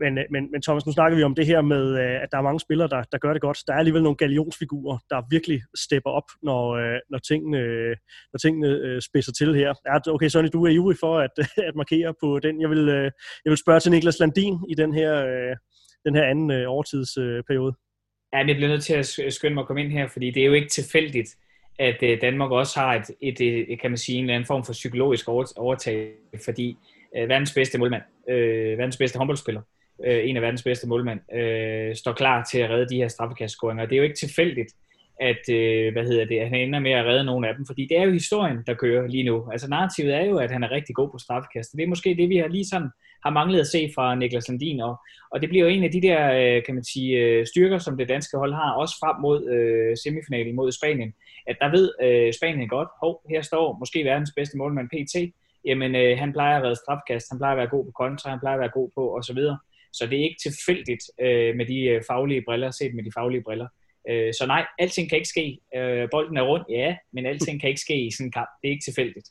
men, 0.00 0.14
men, 0.30 0.50
men 0.52 0.62
Thomas, 0.62 0.86
nu 0.86 0.92
snakker 0.92 1.16
vi 1.16 1.22
om 1.22 1.34
det 1.34 1.46
her 1.46 1.60
med, 1.60 1.98
at 1.98 2.28
der 2.32 2.38
er 2.38 2.42
mange 2.42 2.60
spillere, 2.60 2.88
der, 2.88 3.02
der 3.12 3.18
gør 3.18 3.32
det 3.32 3.42
godt. 3.42 3.58
Der 3.66 3.72
er 3.72 3.78
alligevel 3.78 4.02
nogle 4.02 4.16
galionsfigurer, 4.16 4.98
der 5.10 5.22
virkelig 5.30 5.62
stepper 5.76 6.10
op, 6.10 6.28
når, 6.42 6.64
når 7.10 7.18
tingene, 7.18 7.88
når 8.32 8.38
tingene 8.42 9.00
spidser 9.00 9.32
til 9.32 9.54
her. 9.54 9.74
Ja, 9.86 10.12
okay, 10.12 10.28
Sonny, 10.28 10.48
du 10.52 10.64
er 10.64 10.70
ivrig 10.70 10.96
for 11.00 11.18
at, 11.18 11.34
at 11.68 11.74
markere 11.76 12.14
på 12.20 12.38
den. 12.38 12.60
Jeg 12.60 12.70
vil, 12.70 12.86
jeg 13.44 13.50
vil 13.50 13.56
spørge 13.56 13.80
til 13.80 13.92
Niklas 13.92 14.18
Landin 14.20 14.58
i 14.68 14.74
den 14.74 14.94
her, 14.94 15.12
den 16.04 16.14
her 16.14 16.24
anden 16.24 16.66
overtidsperiode. 16.66 17.74
Ja, 18.32 18.38
jeg 18.38 18.56
bliver 18.56 18.68
nødt 18.68 18.84
til 18.84 18.94
at 18.94 19.32
skynde 19.32 19.54
mig 19.54 19.60
at 19.60 19.66
komme 19.66 19.82
ind 19.84 19.92
her, 19.92 20.08
fordi 20.08 20.30
det 20.30 20.42
er 20.42 20.46
jo 20.46 20.52
ikke 20.52 20.68
tilfældigt, 20.68 21.36
at 21.78 22.02
øh, 22.02 22.20
Danmark 22.20 22.50
også 22.50 22.80
har 22.80 22.94
et, 22.94 23.10
et, 23.20 23.40
øh, 23.40 23.66
et, 23.68 23.80
kan 23.80 23.90
man 23.90 23.98
sige, 23.98 24.18
en 24.18 24.24
eller 24.24 24.34
anden 24.34 24.46
form 24.46 24.64
for 24.64 24.72
psykologisk 24.72 25.28
overtag, 25.56 26.12
fordi 26.44 26.76
øh, 27.16 27.28
verdens 27.28 27.52
bedste 27.54 27.78
målmand, 27.78 28.02
øh, 28.28 28.78
verdens 28.78 28.96
bedste 28.96 29.18
håndboldspiller, 29.18 29.62
øh, 30.04 30.28
en 30.28 30.36
af 30.36 30.42
verdens 30.42 30.62
bedste 30.62 30.88
målmand, 30.88 31.34
øh, 31.34 31.96
står 31.96 32.12
klar 32.12 32.44
til 32.50 32.58
at 32.58 32.70
redde 32.70 32.88
de 32.88 32.96
her 32.96 33.08
straffekastscoringer. 33.08 33.86
Det 33.86 33.92
er 33.92 33.96
jo 33.96 34.02
ikke 34.02 34.16
tilfældigt, 34.16 34.72
at, 35.20 35.48
øh, 35.50 35.92
hvad 35.92 36.04
hedder 36.04 36.24
det, 36.24 36.38
at 36.38 36.48
han 36.48 36.60
ender 36.60 36.80
med 36.80 36.90
at 36.90 37.04
redde 37.04 37.24
nogle 37.24 37.48
af 37.48 37.54
dem, 37.54 37.66
fordi 37.66 37.86
det 37.90 37.98
er 37.98 38.04
jo 38.04 38.12
historien, 38.12 38.58
der 38.66 38.74
kører 38.74 39.06
lige 39.06 39.24
nu. 39.24 39.48
Altså 39.52 39.68
narrativet 39.68 40.14
er 40.14 40.24
jo, 40.24 40.36
at 40.38 40.50
han 40.50 40.62
er 40.62 40.70
rigtig 40.70 40.94
god 40.94 41.10
på 41.10 41.18
straffekast, 41.18 41.72
det 41.72 41.82
er 41.82 41.88
måske 41.88 42.14
det, 42.14 42.28
vi 42.28 42.36
har 42.36 42.48
lige 42.48 42.66
sådan 42.66 42.90
har 43.24 43.30
manglet 43.30 43.60
at 43.60 43.66
se 43.66 43.90
fra 43.94 44.14
Niklas 44.14 44.48
Landin, 44.48 44.80
og, 44.80 44.94
og 45.32 45.40
det 45.40 45.48
bliver 45.48 45.64
jo 45.64 45.70
en 45.70 45.84
af 45.84 45.90
de 45.90 46.02
der, 46.02 46.20
øh, 46.40 46.64
kan 46.64 46.74
man 46.74 46.84
sige, 46.84 47.18
øh, 47.18 47.46
styrker, 47.46 47.78
som 47.78 47.96
det 47.96 48.08
danske 48.08 48.36
hold 48.38 48.54
har, 48.54 48.72
også 48.72 48.94
frem 49.02 49.16
mod 49.20 49.38
øh, 49.54 49.96
semifinalen 50.04 50.56
mod 50.56 50.72
Spanien, 50.72 51.12
at 51.46 51.56
der 51.60 51.70
ved 51.70 51.86
øh, 52.02 52.32
Spanien 52.32 52.68
godt, 52.68 52.88
hov, 53.02 53.22
her 53.30 53.42
står 53.42 53.78
måske 53.78 54.04
verdens 54.04 54.32
bedste 54.36 54.58
målmand 54.58 54.88
PT, 54.88 55.34
jamen 55.64 55.94
øh, 55.94 56.18
han 56.18 56.32
plejer 56.32 56.56
at 56.56 56.62
redde 56.62 56.76
strafkast, 56.76 57.26
han 57.30 57.38
plejer 57.38 57.52
at 57.52 57.58
være 57.58 57.74
god 57.76 57.84
på 57.84 57.92
kontra, 58.02 58.30
han 58.30 58.40
plejer 58.40 58.56
at 58.56 58.60
være 58.60 58.76
god 58.78 58.90
på 58.94 59.16
osv., 59.16 59.36
så, 59.36 59.56
så 59.92 60.06
det 60.06 60.18
er 60.18 60.24
ikke 60.28 60.42
tilfældigt 60.42 61.04
øh, 61.20 61.56
med 61.56 61.66
de 61.66 61.78
øh, 61.92 62.02
faglige 62.10 62.42
briller, 62.46 62.70
set 62.70 62.94
med 62.94 63.04
de 63.04 63.12
faglige 63.18 63.42
briller. 63.42 63.68
Øh, 64.08 64.34
så 64.34 64.46
nej, 64.46 64.66
alting 64.78 65.08
kan 65.08 65.18
ikke 65.18 65.28
ske. 65.28 65.58
Øh, 65.76 66.08
bolden 66.10 66.36
er 66.36 66.42
rundt, 66.42 66.66
ja, 66.70 66.96
men 67.12 67.26
alting 67.26 67.60
kan 67.60 67.68
ikke 67.68 67.80
ske 67.80 68.06
i 68.06 68.10
sådan 68.10 68.26
en 68.26 68.32
kamp. 68.32 68.48
Det 68.62 68.68
er 68.68 68.72
ikke 68.72 68.84
tilfældigt. 68.84 69.28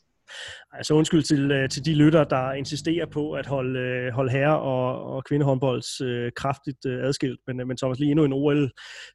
Altså 0.72 0.94
undskyld 0.94 1.22
til, 1.22 1.50
øh, 1.50 1.68
til 1.68 1.84
de 1.84 1.94
lytter, 1.94 2.24
der 2.24 2.52
insisterer 2.52 3.06
på 3.06 3.32
at 3.32 3.46
holde, 3.46 3.80
øh, 3.80 4.12
holde 4.12 4.30
herre- 4.30 4.60
og, 4.60 5.04
og 5.04 5.24
kvindehåndbolds 5.24 6.00
øh, 6.00 6.32
kraftigt 6.36 6.86
øh, 6.86 7.04
adskilt, 7.04 7.40
men, 7.46 7.60
øh, 7.60 7.66
men 7.66 7.76
Thomas, 7.76 7.98
lige 7.98 8.10
endnu 8.10 8.24
en 8.24 8.32
OL 8.32 8.70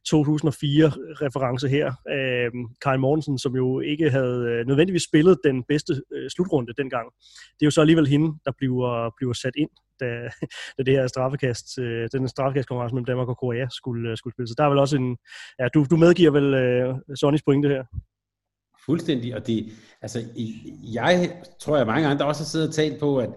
2004-reference 0.08 1.68
her. 1.68 1.86
Øh, 1.86 2.50
Karl 2.82 2.98
Mortensen, 2.98 3.38
som 3.38 3.56
jo 3.56 3.80
ikke 3.80 4.10
havde 4.10 4.64
nødvendigvis 4.66 5.02
spillet 5.02 5.38
den 5.44 5.64
bedste 5.68 5.92
øh, 6.12 6.30
slutrunde 6.30 6.72
dengang, 6.78 7.06
det 7.58 7.62
er 7.62 7.66
jo 7.66 7.70
så 7.70 7.80
alligevel 7.80 8.06
hende, 8.06 8.38
der 8.44 8.52
bliver, 8.58 9.10
bliver 9.18 9.32
sat 9.32 9.56
ind, 9.56 9.70
da, 10.00 10.06
da 10.78 10.82
det 10.82 10.94
her 10.94 11.06
straffekast, 11.06 11.78
øh, 11.78 12.08
den 12.12 12.28
straffekastkonkurrence 12.28 12.94
mellem 12.94 13.04
Danmark 13.04 13.28
og 13.28 13.38
Korea 13.38 13.66
skulle, 13.70 14.16
skulle 14.16 14.34
spille. 14.34 14.48
Så 14.48 14.54
der 14.58 14.64
er 14.64 14.68
vel 14.68 14.78
også 14.78 14.96
en, 14.96 15.16
ja, 15.58 15.68
du, 15.74 15.86
du 15.90 15.96
medgiver 15.96 16.30
vel 16.30 16.54
øh, 16.54 16.94
Sonnys 17.14 17.42
pointe 17.42 17.68
her? 17.68 17.84
Fuldstændig, 18.88 19.34
og 19.34 19.46
det, 19.46 19.72
altså, 20.02 20.24
jeg 20.92 21.32
tror, 21.60 21.76
at 21.76 21.86
mange 21.86 22.08
andre 22.08 22.26
også 22.26 22.42
har 22.42 22.46
siddet 22.46 22.68
og 22.68 22.74
talt 22.74 23.00
på, 23.00 23.18
at 23.18 23.30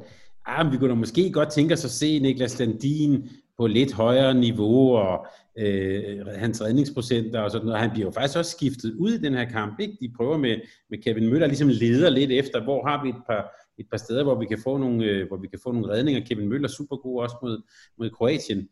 ah, 0.45 0.71
vi 0.71 0.77
kunne 0.77 0.89
da 0.89 0.95
måske 0.95 1.31
godt 1.31 1.51
tænke 1.51 1.73
os 1.73 1.85
at 1.85 1.91
se 1.91 2.19
Niklas 2.19 2.59
Landin 2.59 3.29
på 3.57 3.67
lidt 3.67 3.93
højere 3.93 4.33
niveau, 4.33 4.95
og 4.95 5.25
øh, 5.57 6.27
hans 6.27 6.61
redningsprocenter 6.61 7.39
og 7.39 7.51
sådan 7.51 7.65
noget. 7.65 7.81
Han 7.81 7.91
bliver 7.91 8.07
jo 8.07 8.11
faktisk 8.11 8.37
også 8.37 8.51
skiftet 8.51 8.93
ud 8.93 9.11
i 9.11 9.17
den 9.17 9.33
her 9.33 9.45
kamp. 9.45 9.79
Ikke? 9.79 9.97
De 10.01 10.13
prøver 10.17 10.37
med, 10.37 10.57
med 10.89 10.97
Kevin 11.03 11.29
Møller, 11.29 11.47
ligesom 11.47 11.67
leder 11.67 12.09
lidt 12.09 12.31
efter, 12.31 12.63
hvor 12.63 12.87
har 12.87 13.03
vi 13.03 13.09
et 13.09 13.23
par, 13.29 13.51
et 13.77 13.85
par 13.91 13.97
steder, 13.97 14.23
hvor 14.23 14.39
vi 14.39 14.45
kan 14.45 14.59
få 14.63 14.77
nogle, 14.77 15.05
øh, 15.05 15.27
hvor 15.27 15.37
vi 15.37 15.47
kan 15.47 15.59
få 15.63 15.71
nogle 15.71 15.93
redninger. 15.93 16.25
Kevin 16.25 16.49
Møller 16.49 16.67
er 16.67 16.71
super 16.71 16.95
god 16.95 17.21
også 17.21 17.35
mod, 17.41 17.61
mod 17.97 18.09
Kroatien. 18.09 18.67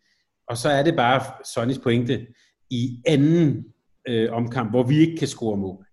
Og 0.47 0.57
så 0.57 0.69
er 0.69 0.83
det 0.83 0.95
bare 0.95 1.21
Sonnys 1.53 1.79
pointe 1.79 2.27
i 2.69 3.01
anden 3.07 3.65
øh, 4.07 4.31
omkamp, 4.31 4.69
hvor 4.69 4.83
vi 4.83 4.97
ikke 4.97 5.17
kan 5.17 5.27
score 5.27 5.57
mål. 5.57 5.85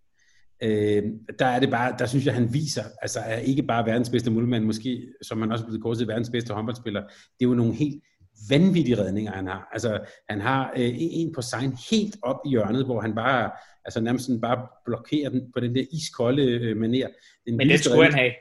Øh, 0.62 1.02
der 1.38 1.46
er 1.46 1.60
det 1.60 1.70
bare, 1.70 1.94
der 1.98 2.06
synes 2.06 2.26
jeg, 2.26 2.34
han 2.34 2.54
viser, 2.54 2.82
altså 3.02 3.20
er 3.20 3.38
ikke 3.38 3.62
bare 3.62 3.86
verdens 3.86 4.10
bedste 4.10 4.30
målmand, 4.30 4.64
måske, 4.64 5.06
som 5.22 5.38
man 5.38 5.52
også 5.52 5.64
er 5.64 5.66
blevet 5.66 5.82
kort 5.82 5.98
til 5.98 6.08
verdens 6.08 6.30
bedste 6.30 6.54
håndboldspiller, 6.54 7.00
det 7.00 7.44
er 7.44 7.48
jo 7.48 7.54
nogle 7.54 7.74
helt 7.74 8.02
vanvittige 8.50 8.98
redninger, 8.98 9.32
han 9.32 9.46
har. 9.46 9.68
Altså, 9.72 9.98
han 10.28 10.40
har 10.40 10.72
øh, 10.76 10.90
en 10.94 11.32
på 11.34 11.42
sign 11.42 11.78
helt 11.90 12.16
op 12.22 12.36
i 12.46 12.48
hjørnet, 12.48 12.84
hvor 12.84 13.00
han 13.00 13.14
bare, 13.14 13.50
altså 13.84 14.00
nærmest 14.00 14.30
bare 14.42 14.66
blokerer 14.84 15.30
den 15.30 15.52
på 15.54 15.60
den 15.60 15.74
der 15.74 15.84
iskolde 15.92 16.42
øh, 16.42 16.76
maner. 16.76 17.08
Den 17.46 17.56
Men 17.56 17.68
det 17.68 17.80
skulle 17.80 17.96
redning, 17.96 18.14
han 18.14 18.20
have. 18.20 18.32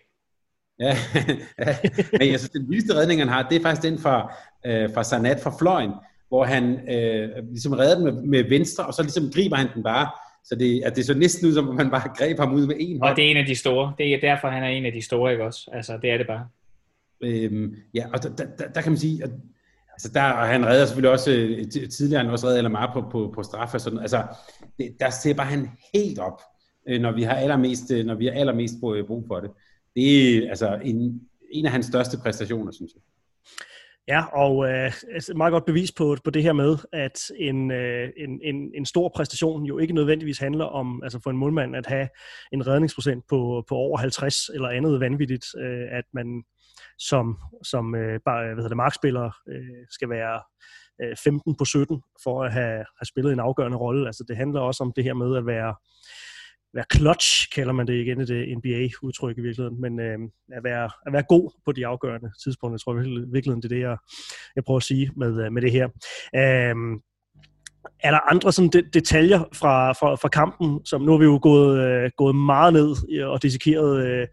Ja, 0.80 0.97
ja. 1.66 1.76
Men 2.11 2.22
altså, 2.22 2.49
den 2.53 2.70
vildeste 2.70 2.95
redning, 2.95 3.22
han 3.22 3.28
har, 3.28 3.49
det 3.49 3.55
er 3.55 3.61
faktisk 3.61 3.84
den 3.91 3.99
fra, 3.99 4.34
øh, 4.66 4.93
fra 4.93 5.03
Sanat 5.03 5.39
fra 5.39 5.55
fløjen, 5.59 5.91
hvor 6.28 6.43
han 6.43 6.89
øh, 6.89 7.30
ligesom 7.49 7.74
redder 7.74 7.95
den 7.95 8.03
med, 8.03 8.13
med 8.24 8.49
venstre, 8.49 8.86
og 8.86 8.93
så 8.93 9.01
ligesom 9.01 9.32
griber 9.32 9.55
han 9.55 9.68
den 9.76 9.84
bare. 9.84 10.09
Så 10.45 10.55
det, 10.55 10.83
at 10.83 10.95
det 10.95 11.05
så 11.05 11.13
næsten 11.13 11.47
ud, 11.47 11.53
som 11.53 11.69
om 11.69 11.75
man 11.75 11.89
bare 11.89 12.09
greb 12.17 12.39
ham 12.39 12.53
ud 12.53 12.67
med 12.67 12.75
en 12.79 12.99
hånd. 12.99 13.11
Og 13.11 13.17
det 13.17 13.25
er 13.25 13.31
en 13.31 13.37
af 13.37 13.45
de 13.45 13.55
store. 13.55 13.93
Det 13.97 14.13
er 14.13 14.19
derfor, 14.19 14.47
han 14.47 14.63
er 14.63 14.67
en 14.67 14.85
af 14.85 14.91
de 14.91 15.01
store, 15.01 15.31
ikke 15.31 15.43
også? 15.43 15.69
Altså, 15.73 15.99
det 16.01 16.11
er 16.11 16.17
det 16.17 16.27
bare. 16.27 16.47
Øhm, 17.21 17.75
ja, 17.93 18.05
og 18.13 18.23
der, 18.23 18.29
der, 18.29 18.67
der 18.75 18.81
kan 18.81 18.91
man 18.91 18.99
sige, 18.99 19.23
at 19.23 19.29
altså 19.91 20.09
der, 20.13 20.23
og 20.23 20.47
han 20.47 20.65
redder 20.65 20.85
selvfølgelig 20.85 21.11
også, 21.11 21.31
øh, 21.31 21.89
tidligere 21.89 22.23
han 22.23 22.31
også 22.31 22.57
eller 22.57 22.69
meget 22.69 22.89
på, 22.93 23.01
på, 23.11 23.31
på 23.35 23.43
straf 23.43 23.73
og 23.73 23.81
sådan, 23.81 23.99
altså 23.99 24.23
det, 24.79 24.95
der 24.99 25.09
ser 25.09 25.33
bare 25.33 25.47
han 25.47 25.69
helt 25.93 26.19
op, 26.19 26.41
øh, 26.89 27.01
når 27.01 27.11
vi 27.11 27.23
har 27.23 27.35
allermest, 27.35 27.91
øh, 27.91 28.05
når 28.05 28.15
vi 28.15 28.25
har 28.25 28.33
allermest 28.33 28.75
brug 28.79 29.23
for 29.27 29.39
det. 29.39 29.51
Det 29.95 30.37
er 30.37 30.49
altså 30.49 30.79
en, 30.83 31.21
en 31.51 31.65
af 31.65 31.71
hans 31.71 31.85
største 31.85 32.17
præstationer, 32.17 32.71
synes 32.71 32.91
jeg. 32.93 33.01
Ja, 34.08 34.26
og 34.26 34.70
øh, 34.70 34.93
altså, 35.14 35.34
meget 35.34 35.51
godt 35.51 35.66
bevis 35.66 35.91
på, 35.91 36.18
på 36.24 36.30
det 36.30 36.43
her 36.43 36.53
med, 36.53 36.78
at 36.93 37.22
en, 37.38 37.72
øh, 37.72 38.10
en, 38.18 38.39
en, 38.43 38.72
en 38.76 38.86
stor 38.86 39.12
præstation 39.16 39.64
jo 39.64 39.78
ikke 39.78 39.93
nødvendigvis 39.93 40.39
handler 40.39 40.66
om, 40.66 41.03
altså 41.03 41.20
for 41.24 41.30
en 41.30 41.38
målmand, 41.38 41.76
at 41.76 41.86
have 41.86 42.10
en 42.51 42.68
redningsprocent 42.68 43.28
på, 43.30 43.64
på 43.68 43.76
over 43.76 43.97
50 43.97 44.49
eller 44.49 44.70
andet 44.70 44.99
vanvittigt, 44.99 45.45
øh, 45.60 45.88
at 45.91 46.06
man 46.14 46.43
som, 46.97 47.38
som 47.64 47.95
øh, 47.95 48.20
bare, 48.26 48.45
hvad 48.45 48.56
hedder 48.56 48.68
det, 48.68 48.78
markspiller 48.78 49.32
øh, 49.49 49.86
skal 49.89 50.10
være 50.10 50.41
øh, 51.01 51.16
15 51.24 51.56
på 51.56 51.66
17 51.66 52.01
for 52.24 52.43
at 52.43 52.53
have, 52.53 52.86
have 52.99 53.06
spillet 53.06 53.34
en 53.34 53.39
afgørende 53.39 53.78
rolle. 53.78 54.08
Altså 54.08 54.24
det 54.28 54.38
handler 54.38 54.60
også 54.60 54.84
om 54.84 54.93
det 54.95 55.03
her 55.03 55.14
med 55.14 55.38
at 55.38 55.45
være 55.45 55.76
være 56.76 56.86
clutch, 56.95 57.49
kalder 57.55 57.73
man 57.73 57.88
det 57.88 57.93
igen 57.93 58.21
i 58.21 58.26
det 58.26 58.57
NBA-udtryk 58.57 59.38
i 59.38 59.41
virkeligheden, 59.41 59.82
men 59.82 59.99
øh, 59.99 60.19
at, 60.51 60.63
være, 60.63 60.89
at 61.05 61.13
være 61.13 61.23
god 61.30 61.51
på 61.65 61.71
de 61.71 61.88
afgørende 61.88 62.32
tidspunkter. 62.43 62.76
Jeg 62.76 62.82
tror 62.82 62.93
i 62.93 63.32
virkeligheden, 63.34 63.61
det 63.61 63.71
er 63.71 63.76
det, 63.76 63.82
jeg, 63.82 63.97
jeg 64.55 64.63
prøver 64.63 64.78
at 64.78 64.84
sige 64.84 65.11
med, 65.15 65.45
øh, 65.45 65.51
med 65.51 65.61
det 65.61 65.71
her. 65.71 65.88
Øh, 66.36 66.76
er 67.99 68.11
der 68.11 68.32
andre 68.32 68.51
sådan 68.51 68.69
de, 68.69 68.89
detaljer 68.93 69.39
fra, 69.53 69.91
fra, 69.91 70.15
fra 70.15 70.30
kampen, 70.30 70.86
som 70.86 71.01
nu 71.01 71.11
har 71.11 71.19
vi 71.19 71.26
jo 71.26 71.39
gået, 71.41 71.80
øh, 71.80 72.11
gået 72.17 72.36
meget 72.36 72.73
ned 72.73 72.89
og 73.26 73.43
dissekeret 73.43 74.05
øh, 74.07 74.28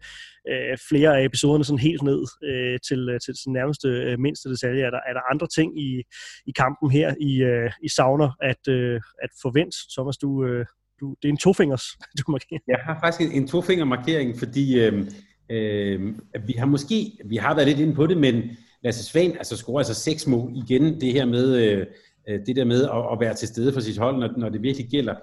øh, 0.49 0.77
flere 0.89 1.17
af 1.17 1.25
episoderne 1.25 1.65
sådan 1.65 1.79
helt 1.89 2.03
ned 2.03 2.21
øh, 2.43 2.79
til, 2.87 3.09
øh, 3.09 3.19
til 3.19 3.33
den 3.45 3.53
nærmeste 3.53 3.87
øh, 3.87 4.19
mindste 4.19 4.49
detalje. 4.49 4.83
Er 4.83 4.89
der, 4.89 4.99
er 5.07 5.13
der 5.13 5.31
andre 5.31 5.47
ting 5.47 5.81
i, 5.81 6.03
i 6.45 6.51
kampen 6.51 6.91
her, 6.91 7.15
I, 7.19 7.41
øh, 7.43 7.71
I 7.83 7.89
savner 7.89 8.29
at, 8.41 8.67
øh, 8.69 9.01
at 9.23 9.29
forvente? 9.41 9.77
Thomas, 9.95 10.17
du, 10.17 10.45
øh, 10.45 10.65
du, 11.03 11.15
det 11.21 11.27
er 11.27 11.31
en 11.31 11.37
tofingers, 11.37 11.83
du 12.19 12.31
markerer. 12.31 12.59
Jeg 12.67 12.79
har 12.85 12.99
faktisk 13.03 13.29
en, 13.29 13.41
en 13.41 13.47
tofingermarkering, 13.47 14.39
fordi 14.39 14.79
øh, 14.79 15.07
øh, 15.49 15.99
vi 16.47 16.53
har 16.53 16.65
måske, 16.65 17.17
vi 17.25 17.35
har 17.35 17.55
været 17.55 17.67
lidt 17.67 17.79
inde 17.79 17.95
på 17.95 18.07
det, 18.07 18.17
men 18.17 18.35
Lasse 18.83 19.03
Svane 19.03 19.37
altså 19.37 19.57
scorer 19.57 19.79
altså 19.79 19.93
seks 19.93 20.27
mål 20.27 20.51
igen, 20.55 21.01
det 21.01 21.13
her 21.13 21.25
med, 21.25 21.55
øh, 21.55 21.85
øh, 22.29 22.39
det 22.45 22.55
der 22.55 22.65
med 22.65 22.83
at, 22.83 23.03
at 23.11 23.19
være 23.19 23.33
til 23.33 23.47
stede 23.47 23.73
for 23.73 23.79
sit 23.79 23.97
hold, 23.97 24.19
når, 24.19 24.29
når 24.37 24.49
det 24.49 24.61
virkelig 24.61 24.87
gælder. 24.89 25.15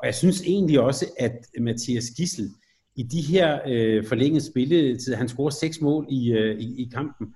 Og 0.00 0.06
jeg 0.06 0.14
synes 0.14 0.42
egentlig 0.46 0.80
også, 0.80 1.06
at 1.18 1.36
Mathias 1.60 2.10
Gissel, 2.16 2.50
i 2.96 3.02
de 3.02 3.20
her 3.20 3.58
øh, 3.66 4.04
forlængede 4.06 4.44
spilletid, 4.50 5.14
han 5.14 5.28
scorer 5.28 5.50
seks 5.50 5.80
mål 5.80 6.06
i, 6.10 6.32
øh, 6.32 6.60
i, 6.60 6.82
i 6.82 6.90
kampen, 6.94 7.26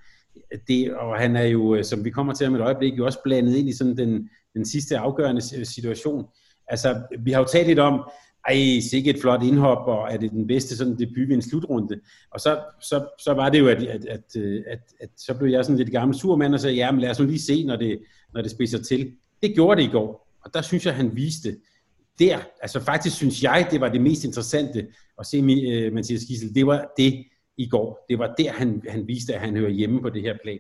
det, 0.69 0.95
og 0.95 1.19
han 1.19 1.37
er 1.37 1.45
jo, 1.45 1.75
øh, 1.75 1.85
som 1.85 2.05
vi 2.05 2.11
kommer 2.11 2.35
til 2.35 2.47
om 2.47 2.55
et 2.55 2.61
øjeblik, 2.61 2.99
jo 2.99 3.05
også 3.05 3.19
blandet 3.25 3.57
ind 3.57 3.69
i 3.69 3.73
sådan 3.73 3.97
den, 3.97 4.29
den 4.55 4.65
sidste 4.65 4.99
afgørende 4.99 5.65
situation. 5.65 6.25
Altså, 6.73 7.03
vi 7.19 7.33
har 7.33 7.41
jo 7.41 7.47
talt 7.47 7.67
lidt 7.67 7.79
om, 7.79 8.11
ej, 8.49 8.81
sikke 8.91 9.11
et 9.11 9.21
flot 9.21 9.43
indhop, 9.43 9.87
og 9.87 10.13
er 10.13 10.17
det 10.17 10.31
den 10.31 10.47
bedste 10.47 10.77
sådan 10.77 10.99
debut 10.99 11.29
ved 11.29 11.35
en 11.35 11.43
slutrunde? 11.43 12.01
Og 12.31 12.41
så, 12.41 12.61
så, 12.81 13.07
så 13.19 13.35
var 13.35 13.49
det 13.51 13.59
jo, 13.59 13.69
at, 13.69 13.83
at, 13.83 14.05
at, 14.07 14.37
at, 14.67 14.81
at 15.01 15.11
så 15.17 15.35
blev 15.39 15.51
jeg 15.51 15.65
sådan 15.65 15.79
lidt 15.79 15.91
gammel 15.91 16.19
surmand 16.19 16.55
og 16.55 16.61
sagde, 16.61 16.77
ja, 16.77 16.91
men 16.93 17.01
lad 17.01 17.11
os 17.11 17.21
nu 17.21 17.27
lige 17.27 17.41
se, 17.41 17.65
når 17.65 17.77
det, 17.77 18.01
når 18.35 18.43
det 18.43 18.51
spidser 18.51 18.83
til. 18.83 19.13
Det 19.43 19.55
gjorde 19.55 19.81
det 19.83 19.89
i 19.89 19.91
går, 19.91 20.29
og 20.45 20.55
der 20.55 20.63
synes 20.63 20.87
jeg, 20.87 20.95
han 20.95 21.17
viste 21.17 21.57
der, 22.19 22.39
altså 22.63 22.81
faktisk 22.81 23.17
synes 23.17 23.43
jeg, 23.43 23.69
det 23.71 23.81
var 23.81 23.89
det 23.89 24.01
mest 24.01 24.25
interessante 24.25 24.87
at 25.19 25.27
se 25.27 25.37
øh, 25.37 25.93
Mathias 25.93 26.25
Gissel, 26.25 26.55
det 26.55 26.67
var 26.67 26.93
det 26.97 27.25
i 27.57 27.69
går. 27.69 28.07
Det 28.09 28.19
var 28.19 28.35
der, 28.39 28.53
han, 28.53 28.83
han 28.89 29.09
viste, 29.09 29.35
at 29.35 29.41
han 29.41 29.57
hører 29.57 29.71
hjemme 29.71 30.03
på 30.03 30.11
det 30.11 30.23
her 30.23 30.37
plan. 30.43 30.59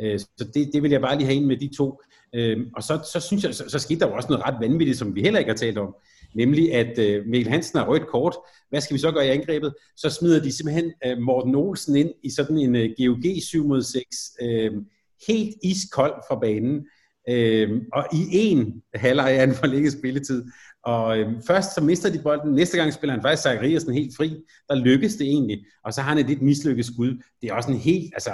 Øh, 0.00 0.18
så 0.18 0.48
det, 0.54 0.70
det 0.72 0.82
vil 0.82 0.90
jeg 0.90 1.00
bare 1.00 1.16
lige 1.16 1.26
have 1.26 1.36
ind 1.36 1.46
med 1.46 1.56
de 1.56 1.70
to. 1.76 2.00
Øhm, 2.34 2.70
og 2.76 2.82
så, 2.82 3.08
så 3.12 3.20
synes 3.20 3.44
jeg, 3.44 3.54
så, 3.54 3.64
så 3.68 3.78
skete 3.78 4.00
der 4.00 4.08
jo 4.08 4.14
også 4.14 4.28
noget 4.28 4.44
ret 4.46 4.56
vanvittigt, 4.60 4.98
som 4.98 5.14
vi 5.14 5.22
heller 5.22 5.38
ikke 5.38 5.50
har 5.50 5.56
talt 5.56 5.78
om. 5.78 5.94
Nemlig 6.34 6.74
at 6.74 6.98
øh, 6.98 7.26
Mikkel 7.26 7.52
Hansen 7.52 7.78
har 7.78 7.88
rødt 7.88 8.06
kort. 8.06 8.36
Hvad 8.70 8.80
skal 8.80 8.94
vi 8.94 9.00
så 9.00 9.10
gøre 9.10 9.26
i 9.26 9.30
angrebet? 9.30 9.74
Så 9.96 10.10
smider 10.10 10.42
de 10.42 10.52
simpelthen 10.52 10.92
øh, 11.06 11.18
Morten 11.18 11.54
Olsen 11.54 11.96
ind 11.96 12.10
i 12.22 12.30
sådan 12.30 12.58
en 12.58 12.74
GOG 12.74 13.42
7 13.42 13.66
mod 13.66 13.82
6. 13.82 14.06
Øhm, 14.42 14.84
helt 15.28 15.56
iskold 15.64 16.14
fra 16.28 16.38
banen. 16.40 16.86
Uh, 17.30 17.78
og 17.92 18.06
i 18.12 18.26
en 18.32 18.82
halvleg 18.94 19.30
af 19.30 19.44
en 19.44 19.54
forlænget 19.54 19.92
spilletid. 19.92 20.44
Og 20.84 21.18
øhm, 21.18 21.42
først 21.46 21.74
så 21.74 21.80
mister 21.80 22.10
de 22.10 22.18
bolden, 22.22 22.54
næste 22.54 22.76
gang 22.76 22.92
spiller 22.92 23.14
han 23.14 23.22
faktisk 23.22 23.42
Zachariasen 23.42 23.94
helt 23.94 24.16
fri, 24.16 24.36
der 24.68 24.74
lykkes 24.74 25.14
det 25.16 25.26
egentlig, 25.26 25.64
og 25.84 25.94
så 25.94 26.00
har 26.00 26.08
han 26.08 26.18
et 26.18 26.26
lidt 26.26 26.42
mislykket 26.42 26.86
skud. 26.86 27.22
Det 27.40 27.50
er 27.50 27.54
også 27.54 27.70
en 27.70 27.76
helt, 27.76 28.10
altså, 28.14 28.30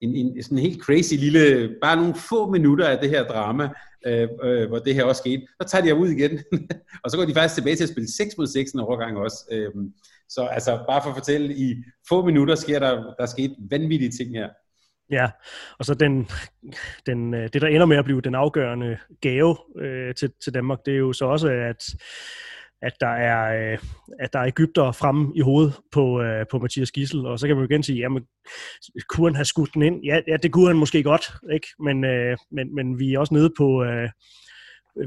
en, 0.00 0.14
en 0.14 0.42
sådan 0.42 0.58
en 0.58 0.64
helt 0.64 0.82
crazy 0.82 1.14
lille, 1.14 1.74
bare 1.82 1.96
nogle 1.96 2.14
få 2.14 2.50
minutter 2.50 2.86
af 2.88 2.98
det 2.98 3.10
her 3.10 3.24
drama, 3.24 3.68
øh, 4.06 4.28
øh, 4.42 4.68
hvor 4.68 4.78
det 4.78 4.94
her 4.94 5.04
også 5.04 5.20
skete. 5.20 5.42
Så 5.62 5.68
tager 5.68 5.84
de 5.84 5.94
ud 5.94 6.08
igen, 6.08 6.38
og 7.04 7.10
så 7.10 7.16
går 7.16 7.24
de 7.24 7.34
faktisk 7.34 7.54
tilbage 7.54 7.76
til 7.76 7.84
at 7.84 7.90
spille 7.90 8.12
6 8.12 8.38
mod 8.38 8.46
6 8.46 8.70
en 8.70 8.80
overgang 8.80 9.18
også. 9.18 9.36
Øh, 9.52 9.70
så 10.28 10.42
altså, 10.46 10.84
bare 10.88 11.02
for 11.02 11.10
at 11.10 11.16
fortælle, 11.16 11.56
i 11.56 11.74
få 12.08 12.24
minutter 12.24 12.54
sker 12.54 12.78
der, 12.78 13.14
der 13.18 13.26
sket 13.26 13.56
vanvittige 13.70 14.10
ting 14.10 14.30
her. 14.30 14.48
Ja, 15.10 15.30
og 15.78 15.84
så 15.84 15.94
den, 15.94 16.28
den, 17.06 17.34
øh, 17.34 17.48
det, 17.52 17.62
der 17.62 17.68
ender 17.68 17.86
med 17.86 17.96
at 17.96 18.04
blive 18.04 18.20
den 18.20 18.34
afgørende 18.34 18.98
gave 19.20 19.56
øh, 19.78 20.14
til, 20.14 20.32
til 20.44 20.54
Danmark, 20.54 20.78
det 20.86 20.94
er 20.94 20.98
jo 20.98 21.12
så 21.12 21.24
også, 21.24 21.48
at, 21.48 21.84
at 22.82 22.92
der 23.00 23.08
er, 23.08 23.72
øh, 23.72 23.78
at 24.20 24.32
der 24.32 24.38
er 24.38 24.46
Ægypter 24.46 24.92
fremme 24.92 25.32
i 25.34 25.40
hovedet 25.40 25.74
på, 25.92 26.22
øh, 26.22 26.46
på 26.50 26.58
Mathias 26.58 26.90
Gissel, 26.90 27.26
og 27.26 27.38
så 27.38 27.46
kan 27.46 27.56
man 27.56 27.64
jo 27.64 27.68
igen 27.68 27.82
sige, 27.82 27.98
jamen, 27.98 28.22
kunne 29.08 29.28
han 29.28 29.34
have 29.34 29.44
skudt 29.44 29.74
den 29.74 29.82
ind? 29.82 30.04
Ja, 30.04 30.20
ja 30.28 30.36
det 30.36 30.52
kunne 30.52 30.66
han 30.66 30.76
måske 30.76 31.02
godt, 31.02 31.32
ikke? 31.52 31.66
Men, 31.78 32.04
øh, 32.04 32.36
men, 32.50 32.74
men 32.74 32.98
vi 32.98 33.14
er 33.14 33.18
også 33.18 33.34
nede 33.34 33.50
på, 33.58 33.84
øh, 33.84 34.08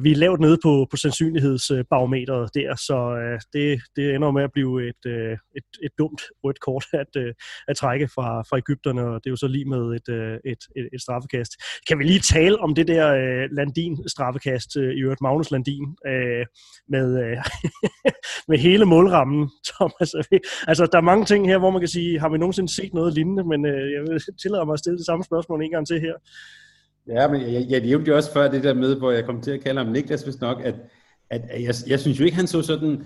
vi 0.01 0.11
er 0.11 0.15
lavt 0.15 0.39
nede 0.39 0.57
på, 0.63 0.87
på 0.91 0.97
sandsynlighedsbarometeret 0.97 2.55
der, 2.55 2.75
så 2.75 2.97
øh, 3.21 3.39
det, 3.53 3.81
det 3.95 4.15
ender 4.15 4.31
med 4.31 4.43
at 4.43 4.51
blive 4.51 4.89
et, 4.89 5.05
øh, 5.05 5.37
et, 5.57 5.63
et 5.83 5.91
dumt 5.97 6.21
rødt 6.43 6.59
kort 6.59 6.85
at, 7.03 7.11
øh, 7.17 7.33
at 7.67 7.77
trække 7.77 8.07
fra, 8.07 8.41
fra 8.41 8.57
Ægypterne, 8.57 9.01
og 9.01 9.13
det 9.23 9.29
er 9.29 9.31
jo 9.31 9.35
så 9.35 9.47
lige 9.47 9.65
med 9.65 9.83
et, 9.97 10.09
øh, 10.09 10.37
et, 10.45 10.61
et, 10.75 10.89
et 10.93 11.01
straffekast. 11.01 11.51
Kan 11.87 11.99
vi 11.99 12.03
lige 12.03 12.19
tale 12.19 12.59
om 12.59 12.75
det 12.75 12.87
der 12.87 13.13
øh, 13.13 13.49
Landin-straffekast, 13.51 14.77
øh, 14.77 14.93
i 14.93 14.99
øvrigt 14.99 15.21
Magnus 15.21 15.51
Landin, 15.51 15.97
øh, 16.07 16.45
med, 16.89 17.07
øh, 17.23 17.37
med 18.49 18.57
hele 18.57 18.85
målrammen, 18.85 19.49
Thomas? 19.71 20.11
Altså, 20.67 20.85
der 20.91 20.97
er 20.97 21.11
mange 21.11 21.25
ting 21.25 21.47
her, 21.47 21.57
hvor 21.57 21.69
man 21.69 21.81
kan 21.81 21.87
sige, 21.87 22.19
har 22.19 22.29
vi 22.29 22.37
nogensinde 22.37 22.73
set 22.75 22.93
noget 22.93 23.13
lignende, 23.13 23.43
men 23.43 23.65
øh, 23.65 23.91
jeg 23.91 24.01
vil 24.01 24.21
tillade 24.41 24.65
mig 24.65 24.73
at 24.73 24.79
stille 24.79 24.97
det 24.97 25.05
samme 25.05 25.23
spørgsmål 25.23 25.63
en 25.63 25.71
gang 25.71 25.87
til 25.87 26.01
her. 26.01 26.13
Ja, 27.07 27.27
men 27.27 27.41
jeg, 27.41 27.65
jeg 27.69 27.81
nævnte 27.81 28.09
jo 28.09 28.15
også 28.15 28.33
før 28.33 28.51
det 28.51 28.63
der 28.63 28.73
med, 28.73 28.95
hvor 28.95 29.11
jeg 29.11 29.25
kom 29.25 29.41
til 29.41 29.51
at 29.51 29.61
kalde 29.61 29.83
ham 29.83 29.91
Niklas, 29.91 30.23
hvis 30.23 30.41
nok, 30.41 30.61
at, 30.63 30.75
at 31.29 31.41
jeg, 31.63 31.73
jeg 31.87 31.99
synes 31.99 32.19
jo 32.19 32.25
ikke, 32.25 32.37
han 32.37 32.47
så 32.47 32.61
sådan 32.61 33.03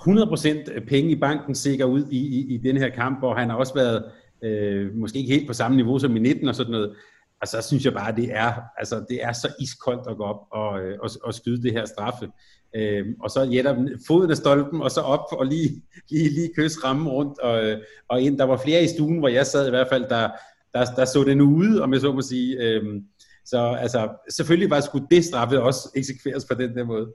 100% 0.00 0.80
penge 0.88 1.10
i 1.10 1.16
banken 1.16 1.54
sikker 1.54 1.84
ud 1.84 2.06
i, 2.10 2.18
i, 2.18 2.54
i 2.54 2.56
den 2.56 2.76
her 2.76 2.88
kamp, 2.88 3.18
hvor 3.18 3.34
han 3.34 3.50
har 3.50 3.56
også 3.56 3.74
været 3.74 4.04
øh, 4.42 4.94
måske 4.94 5.18
ikke 5.18 5.32
helt 5.32 5.46
på 5.46 5.52
samme 5.52 5.76
niveau 5.76 5.98
som 5.98 6.16
i 6.16 6.20
19 6.20 6.48
og 6.48 6.54
sådan 6.54 6.72
noget. 6.72 6.94
Og 7.40 7.48
så 7.48 7.62
synes 7.68 7.84
jeg 7.84 7.92
bare, 7.92 8.16
det 8.16 8.28
er, 8.32 8.52
altså, 8.78 9.04
det 9.08 9.24
er 9.24 9.32
så 9.32 9.48
iskoldt 9.60 10.08
at 10.10 10.16
gå 10.16 10.22
op 10.22 10.40
og, 10.50 10.80
øh, 10.80 10.98
og, 11.02 11.10
og 11.24 11.34
skyde 11.34 11.62
det 11.62 11.72
her 11.72 11.84
straffe. 11.84 12.28
Øhm, 12.76 13.14
og 13.20 13.30
så 13.30 13.42
jætter 13.42 13.88
foden 14.06 14.30
af 14.30 14.36
stolpen, 14.36 14.82
og 14.82 14.90
så 14.90 15.00
op 15.00 15.32
og 15.32 15.46
lige, 15.46 15.82
lige, 16.10 16.28
lige 16.28 16.50
kysse 16.56 16.78
rammen 16.84 17.08
rundt 17.08 17.38
og, 17.38 17.64
øh, 17.64 17.78
og 18.08 18.22
ind. 18.22 18.38
Der 18.38 18.44
var 18.44 18.56
flere 18.56 18.82
i 18.82 18.88
stuen, 18.88 19.18
hvor 19.18 19.28
jeg 19.28 19.46
sad 19.46 19.66
i 19.66 19.70
hvert 19.70 19.88
fald, 19.88 20.04
der, 20.08 20.28
der, 20.74 20.84
der 20.84 21.04
så 21.04 21.24
den 21.24 21.40
ude, 21.40 21.82
om 21.82 21.92
jeg 21.92 22.00
så 22.00 22.12
må 22.12 22.22
sige. 22.22 22.62
Øhm, 22.62 23.04
så 23.44 23.76
altså, 23.80 24.08
selvfølgelig 24.30 24.70
var 24.70 24.80
skulle 24.80 25.06
det 25.10 25.24
straffet 25.24 25.60
også 25.60 25.92
eksekveres 25.96 26.44
på 26.44 26.54
den 26.54 26.76
der 26.76 26.84
måde. 26.84 27.12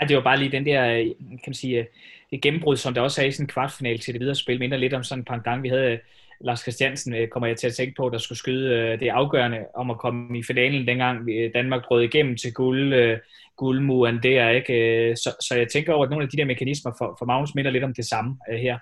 Ja, 0.00 0.06
det 0.06 0.16
var 0.16 0.22
bare 0.22 0.38
lige 0.38 0.52
den 0.52 0.66
der, 0.66 0.86
øh, 0.86 1.06
kan 1.20 1.40
man 1.46 1.54
sige, 1.54 1.78
øh, 1.78 1.84
det 2.30 2.42
gennembrud, 2.42 2.76
som 2.76 2.94
der 2.94 3.00
også 3.00 3.22
er 3.22 3.26
i 3.26 3.32
sådan 3.32 3.44
en 3.44 3.48
kvartfinal 3.48 3.98
til 3.98 4.14
det 4.14 4.20
videre 4.20 4.34
spil, 4.34 4.58
minder 4.58 4.76
lidt 4.76 4.94
om 4.94 5.04
sådan 5.04 5.20
en 5.20 5.24
pendant, 5.24 5.62
vi 5.62 5.68
havde 5.68 5.92
øh, 5.92 5.98
Lars 6.40 6.60
Christiansen, 6.60 7.14
kommer 7.32 7.46
jeg 7.46 7.56
til 7.56 7.66
at 7.66 7.74
tænke 7.74 7.94
på, 7.96 8.08
der 8.08 8.18
skulle 8.18 8.38
skyde 8.38 8.96
det 8.96 9.08
afgørende 9.08 9.58
om 9.74 9.90
at 9.90 9.98
komme 9.98 10.38
i 10.38 10.42
finalen, 10.42 10.88
dengang 10.88 11.28
Danmark 11.54 11.82
brød 11.88 12.02
igennem 12.02 12.36
til 12.36 12.52
guld, 12.52 13.18
guldmuren 13.56 14.22
der, 14.22 14.50
ikke? 14.50 15.16
Så, 15.16 15.46
så 15.48 15.54
jeg 15.56 15.68
tænker 15.68 15.92
over, 15.92 16.04
at 16.04 16.10
nogle 16.10 16.22
af 16.22 16.28
de 16.28 16.36
der 16.36 16.44
mekanismer 16.44 16.92
for, 16.98 17.16
for 17.18 17.26
Magnus 17.26 17.54
minder 17.54 17.70
lidt 17.70 17.84
om 17.84 17.94
det 17.94 18.04
samme 18.04 18.36
her. 18.58 18.78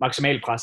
Maksimal 0.00 0.40
pres. 0.44 0.62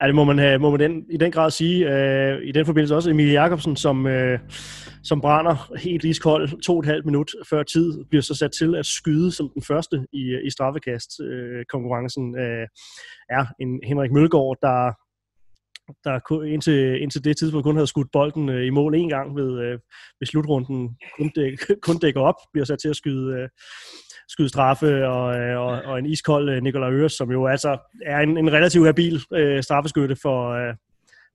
Ja, 0.00 0.06
det 0.06 0.14
må 0.14 0.24
man, 0.24 0.60
må 0.60 0.70
man 0.70 0.80
den, 0.80 1.04
i 1.10 1.16
den 1.16 1.32
grad 1.32 1.50
sige. 1.50 1.90
Øh, 1.90 2.42
I 2.42 2.52
den 2.52 2.66
forbindelse 2.66 2.94
også 2.94 3.10
Emil 3.10 3.30
Jakobsen, 3.30 3.76
som, 3.76 4.06
øh, 4.06 4.38
som 5.04 5.20
brænder 5.20 5.72
helt 5.78 6.04
iskold 6.04 6.62
to 6.62 6.72
og 6.72 6.78
et 6.78 6.86
halvt 6.86 7.06
minut 7.06 7.30
før 7.50 7.62
tid, 7.62 8.04
bliver 8.04 8.22
så 8.22 8.34
sat 8.34 8.52
til 8.52 8.74
at 8.74 8.86
skyde 8.86 9.32
som 9.32 9.50
den 9.54 9.62
første 9.62 10.06
i, 10.12 10.38
i 10.44 10.50
straffekast-konkurrencen. 10.50 12.38
Øh, 12.38 12.42
uh, 12.42 12.52
øh, 12.52 12.60
uh, 12.60 13.38
er 13.38 13.46
en 13.60 13.80
Henrik 13.84 14.12
Mølgaard, 14.12 14.56
der, 14.62 14.92
der 16.04 16.42
indtil, 16.42 17.02
indtil 17.02 17.24
det 17.24 17.36
tidspunkt 17.36 17.64
kun 17.64 17.76
havde 17.76 17.86
skudt 17.86 18.12
bolden 18.12 18.48
øh, 18.48 18.66
i 18.66 18.70
mål 18.70 18.94
en 18.94 19.08
gang 19.08 19.36
ved, 19.36 19.60
øh, 19.60 19.78
ved 20.20 20.26
slutrunden, 20.26 20.96
kun, 21.18 21.28
dæk, 21.36 21.58
kun 21.82 21.98
dækker 21.98 22.20
op, 22.20 22.34
bliver 22.52 22.64
sat 22.64 22.78
til 22.78 22.88
at 22.88 22.96
skyde, 22.96 23.34
øh, 23.36 23.48
skyde 24.28 24.48
straffe, 24.48 25.08
og, 25.08 25.38
øh, 25.38 25.60
og, 25.60 25.82
og 25.84 25.98
en 25.98 26.06
iskold 26.06 26.48
øh, 26.48 26.62
Nikolaj 26.62 26.90
Øres, 26.90 27.12
som 27.12 27.30
jo 27.30 27.46
altså 27.46 27.78
er 28.06 28.20
en, 28.20 28.38
en 28.38 28.52
relativt 28.52 28.86
habil 28.86 29.22
øh, 29.32 29.62
straffeskytte 29.62 30.16
for, 30.22 30.50
øh, 30.50 30.74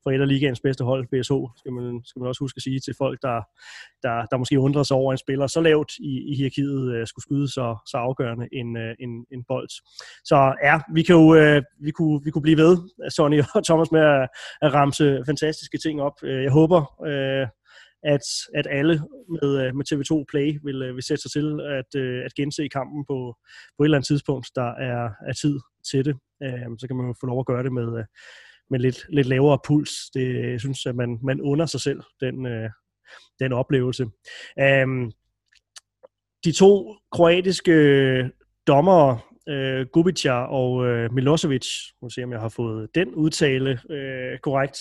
for 0.04 0.12
et 0.12 0.22
af 0.22 0.28
ligaens 0.28 0.60
bedste 0.60 0.84
hold, 0.84 1.08
BSH, 1.08 1.34
skal 1.58 1.72
man, 1.72 2.02
skal 2.06 2.20
man 2.20 2.28
også 2.28 2.44
huske 2.44 2.58
at 2.58 2.64
sige 2.64 2.80
til 2.80 2.94
folk, 2.98 3.22
der, 3.22 3.42
der, 4.04 4.26
der 4.26 4.38
måske 4.38 4.60
undrer 4.60 4.84
sig 4.84 4.98
over, 4.98 5.12
at 5.12 5.14
en 5.14 5.18
spiller 5.18 5.48
så 5.48 5.62
lavt 5.62 5.92
i, 6.00 6.32
i 6.32 6.36
hierarkiet 6.36 6.94
øh, 6.94 7.08
skulle 7.08 7.24
skyde 7.24 7.48
så, 7.48 7.78
så 7.86 7.98
afgørende 7.98 8.48
en, 8.52 8.78
øh, 8.78 8.96
en, 9.00 9.26
en 9.32 9.44
bold. 9.48 9.70
Så 10.24 10.54
ja, 10.64 10.80
vi, 10.94 11.04
kan 11.04 11.16
jo, 11.16 11.36
øh, 11.36 11.62
vi, 11.80 11.92
kunne, 11.92 12.22
vi 12.24 12.32
kunne 12.32 12.42
blive 12.42 12.58
ved, 12.58 12.78
Sonny 13.10 13.42
og 13.56 13.66
Thomas, 13.66 13.92
med 13.92 14.02
at, 14.02 14.30
at 14.62 14.74
ramse 14.74 15.24
fantastiske 15.26 15.78
ting 15.78 16.02
op. 16.02 16.18
Øh, 16.24 16.44
jeg 16.44 16.52
håber, 16.52 17.06
øh, 17.06 17.48
at, 18.04 18.26
at 18.56 18.68
alle 18.70 19.02
med, 19.30 19.49
øh, 19.62 19.76
med 19.76 19.86
TV2 19.89 20.26
Play 20.32 20.60
vil, 20.64 20.82
øh, 20.82 20.95
vil 20.95 21.04
sætte 21.04 21.22
sig 21.22 21.32
til 21.32 21.60
at, 21.62 22.02
øh, 22.02 22.26
at 22.26 22.34
gense 22.34 22.68
kampen 22.68 23.06
på, 23.06 23.38
på 23.78 23.84
et 23.84 23.88
eller 23.88 23.97
andet 23.97 24.08
tidspunkt, 24.08 24.47
der 24.56 24.70
er, 24.89 25.10
er 25.30 25.34
tid 25.41 25.60
til 25.91 26.06
det. 26.06 26.16
Øhm, 26.43 26.80
så 26.80 26.88
kan 26.88 26.95
man 26.95 27.08
jo 27.08 27.14
få 27.22 27.26
lov 27.26 27.39
at 27.39 27.45
gøre 27.45 27.64
det 27.64 27.74
med, 27.74 28.04
med 28.70 28.80
lidt, 28.80 29.06
lidt 29.10 29.28
lavere 29.28 29.60
puls. 29.68 29.91
Det, 30.14 30.52
jeg 30.52 30.60
synes, 30.60 30.86
at 30.86 30.95
man, 30.95 31.20
man 31.24 31.41
under 31.41 31.66
sig 31.66 31.82
selv 31.82 32.02
den, 32.20 32.47
den 33.39 33.54
oplevelse. 33.54 34.06
Øhm, 34.60 35.12
de 36.45 36.52
to 36.52 36.95
kroatiske 37.12 37.76
dommere, 38.68 39.20
øh, 39.50 39.86
Gubica 39.94 40.32
og 40.32 40.88
øh, 40.88 41.14
Milosevic, 41.14 41.68
må 42.02 42.10
se 42.10 42.24
om 42.24 42.32
jeg 42.32 42.39
har 42.39 42.50
fået 42.50 42.96
den 42.96 43.16
udtale 43.16 43.80
øh, 43.89 44.39
korrekt, 44.39 44.78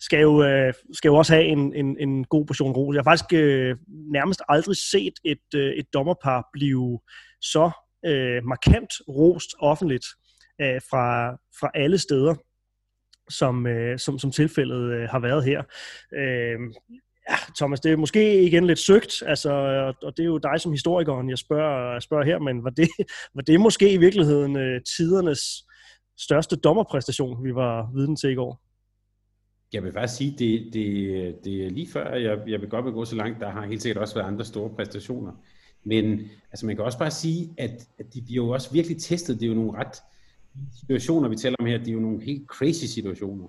skal 0.00 0.20
jo, 0.20 0.44
øh, 0.44 0.74
skal 0.92 1.08
jo 1.08 1.14
også 1.14 1.34
have 1.34 1.44
en, 1.44 1.74
en, 1.74 1.96
en 2.00 2.24
god 2.24 2.46
portion 2.46 2.72
ro. 2.72 2.92
Jeg 2.92 2.98
har 2.98 3.04
faktisk 3.04 3.32
øh, 3.32 3.76
nærmest 4.12 4.42
aldrig 4.48 4.76
set 4.76 5.14
et, 5.24 5.54
øh, 5.54 5.72
et 5.72 5.94
dommerpar 5.94 6.48
blive 6.52 7.00
så 7.40 7.70
øh, 8.06 8.44
markant 8.44 8.92
rost 9.08 9.50
offentligt 9.58 10.06
øh, 10.60 10.80
fra, 10.90 11.32
fra 11.60 11.70
alle 11.74 11.98
steder 11.98 12.34
som, 13.28 13.66
øh, 13.66 13.98
som, 13.98 14.18
som 14.18 14.30
tilfældet 14.30 14.92
øh, 14.92 15.08
har 15.08 15.18
været 15.18 15.44
her. 15.44 15.62
Øh, 16.14 16.58
Ja, 17.30 17.36
Thomas, 17.56 17.80
det 17.80 17.92
er 17.92 17.96
måske 17.96 18.42
igen 18.42 18.66
lidt 18.66 18.78
søgt, 18.78 19.22
altså, 19.26 19.50
og 20.02 20.16
det 20.16 20.22
er 20.22 20.26
jo 20.26 20.38
dig 20.38 20.60
som 20.60 20.72
historikeren, 20.72 21.30
jeg 21.30 21.38
spørger, 21.38 21.92
jeg 21.92 22.02
spørger 22.02 22.24
her, 22.24 22.38
men 22.38 22.64
var 22.64 22.70
det, 22.70 22.88
var 23.34 23.42
det 23.42 23.60
måske 23.60 23.92
i 23.92 23.96
virkeligheden 23.96 24.56
øh, 24.56 24.80
tidernes 24.96 25.40
største 26.18 26.56
dommerpræstation, 26.56 27.44
vi 27.44 27.54
var 27.54 27.90
viden 27.94 28.16
til 28.16 28.30
i 28.30 28.34
går? 28.34 28.62
Jeg 29.72 29.82
vil 29.84 29.92
faktisk 29.92 30.16
sige, 30.16 30.30
det, 30.30 30.74
det, 30.74 31.44
det 31.44 31.66
er 31.66 31.70
lige 31.70 31.88
før, 31.92 32.14
jeg, 32.14 32.38
jeg 32.46 32.60
vil 32.60 32.68
godt 32.68 32.84
vil 32.84 32.92
gå 32.92 33.04
så 33.04 33.16
langt, 33.16 33.40
der 33.40 33.50
har 33.50 33.66
helt 33.66 33.82
sikkert 33.82 34.02
også 34.02 34.14
været 34.14 34.26
andre 34.26 34.44
store 34.44 34.70
præstationer. 34.76 35.32
Men 35.84 36.20
altså, 36.50 36.66
man 36.66 36.76
kan 36.76 36.84
også 36.84 36.98
bare 36.98 37.10
sige, 37.10 37.54
at, 37.58 37.88
at 37.98 38.14
de 38.14 38.22
bliver 38.22 38.44
jo 38.44 38.50
også 38.50 38.72
virkelig 38.72 39.02
testet. 39.02 39.40
Det 39.40 39.46
er 39.46 39.48
jo 39.48 39.54
nogle 39.54 39.78
ret 39.78 39.96
situationer, 40.80 41.28
vi 41.28 41.36
taler 41.36 41.56
om 41.58 41.66
her, 41.66 41.78
det 41.78 41.88
er 41.88 41.92
jo 41.92 42.00
nogle 42.00 42.24
helt 42.24 42.46
crazy 42.46 42.84
situationer. 42.84 43.48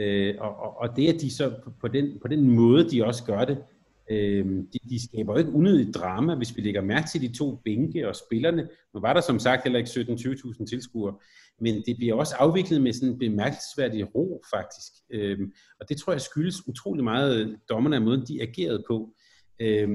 Øh, 0.00 0.34
og, 0.38 0.56
og, 0.56 0.80
og 0.80 0.96
det, 0.96 1.14
at 1.14 1.20
de 1.20 1.34
så 1.34 1.52
på 1.80 1.88
den, 1.88 2.18
på 2.22 2.28
den 2.28 2.50
måde, 2.50 2.90
de 2.90 3.04
også 3.04 3.24
gør 3.24 3.44
det, 3.44 3.58
øh, 4.10 4.46
de, 4.46 4.78
de 4.88 5.08
skaber 5.08 5.32
jo 5.32 5.38
ikke 5.38 5.52
unødigt 5.52 5.94
drama, 5.94 6.34
hvis 6.34 6.56
vi 6.56 6.62
lægger 6.62 6.80
mærke 6.80 7.08
til 7.08 7.20
de 7.20 7.38
to 7.38 7.56
bænke 7.64 8.08
og 8.08 8.16
spillerne. 8.16 8.68
Nu 8.94 9.00
var 9.00 9.12
der 9.12 9.20
som 9.20 9.38
sagt 9.38 9.62
heller 9.62 9.78
ikke 9.78 9.90
17-20.000 9.90 10.64
tilskuere, 10.64 11.14
men 11.60 11.82
det 11.86 11.96
bliver 11.96 12.14
også 12.14 12.34
afviklet 12.38 12.82
med 12.82 12.92
sådan 12.92 13.08
en 13.08 13.18
bemærkelsesværdig 13.18 14.14
ro, 14.14 14.42
faktisk. 14.54 14.92
Øh, 15.10 15.38
og 15.80 15.88
det 15.88 15.96
tror 15.96 16.12
jeg 16.12 16.20
skyldes 16.20 16.68
utrolig 16.68 17.04
meget 17.04 17.58
dommerne 17.68 17.96
af 17.96 18.02
måden, 18.02 18.26
de 18.26 18.42
agerede 18.42 18.84
på. 18.88 19.14
Øh, 19.60 19.88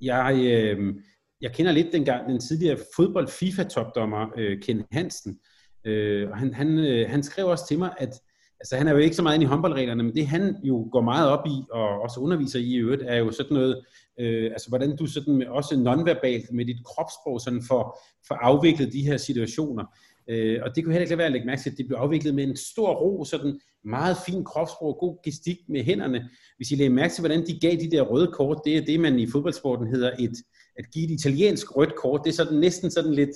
jeg, 0.00 0.40
øh, 0.44 0.94
jeg 1.40 1.52
kender 1.52 1.72
lidt 1.72 1.92
dengang 1.92 2.28
den 2.28 2.40
tidligere 2.40 2.78
fodbold-FIFA-topdommer, 2.96 4.26
øh, 4.36 4.62
Ken 4.62 4.84
Hansen, 4.92 5.38
øh, 5.84 6.30
og 6.30 6.38
han, 6.38 6.54
han, 6.54 6.78
øh, 6.78 7.10
han 7.10 7.22
skrev 7.22 7.46
også 7.46 7.66
til 7.68 7.78
mig, 7.78 7.94
at 7.98 8.20
altså 8.60 8.76
han 8.76 8.88
er 8.88 8.92
jo 8.92 8.98
ikke 8.98 9.16
så 9.16 9.22
meget 9.22 9.34
inde 9.34 9.44
i 9.44 9.48
håndboldreglerne, 9.48 10.02
men 10.02 10.14
det 10.14 10.26
han 10.26 10.56
jo 10.62 10.88
går 10.92 11.00
meget 11.00 11.28
op 11.28 11.46
i, 11.46 11.64
og 11.70 12.00
også 12.00 12.20
underviser 12.20 12.58
i 12.58 12.62
i 12.62 12.76
øvrigt, 12.76 13.02
er 13.06 13.16
jo 13.16 13.30
sådan 13.30 13.54
noget, 13.54 13.84
øh, 14.20 14.50
altså 14.52 14.68
hvordan 14.68 14.96
du 14.96 15.06
sådan 15.06 15.34
med, 15.34 15.46
også 15.46 15.76
nonverbalt 15.76 16.52
med 16.52 16.64
dit 16.64 16.84
kropssprog 16.84 17.40
sådan 17.40 17.62
for, 17.68 17.98
for 18.28 18.34
afviklet 18.34 18.92
de 18.92 19.02
her 19.02 19.16
situationer. 19.16 19.84
Øh, 20.28 20.60
og 20.62 20.76
det 20.76 20.84
kunne 20.84 20.92
heller 20.92 21.06
ikke 21.06 21.18
være 21.18 21.26
at 21.26 21.32
lægge 21.32 21.46
mærke 21.46 21.62
til, 21.62 21.70
at 21.70 21.76
det 21.78 21.86
blev 21.86 21.98
afviklet 21.98 22.34
med 22.34 22.44
en 22.44 22.56
stor 22.56 22.94
ro, 22.94 23.24
sådan 23.24 23.60
meget 23.84 24.16
fin 24.26 24.44
kropssprog, 24.44 24.96
god 25.00 25.16
gestik 25.24 25.58
med 25.68 25.84
hænderne. 25.84 26.28
Hvis 26.56 26.70
I 26.70 26.74
lægger 26.74 26.94
mærke 26.94 27.14
til, 27.14 27.22
hvordan 27.22 27.46
de 27.46 27.58
gav 27.60 27.72
de 27.72 27.90
der 27.90 28.02
røde 28.02 28.30
kort, 28.32 28.60
det 28.64 28.76
er 28.76 28.84
det, 28.84 29.00
man 29.00 29.18
i 29.18 29.26
fodboldsporten 29.26 29.86
hedder 29.86 30.10
et, 30.18 30.36
at 30.76 30.84
give 30.92 31.04
et 31.04 31.10
italiensk 31.10 31.76
rødt 31.76 31.94
kort. 31.96 32.20
Det 32.24 32.30
er 32.30 32.34
sådan 32.34 32.58
næsten 32.58 32.90
sådan 32.90 33.14
lidt, 33.14 33.30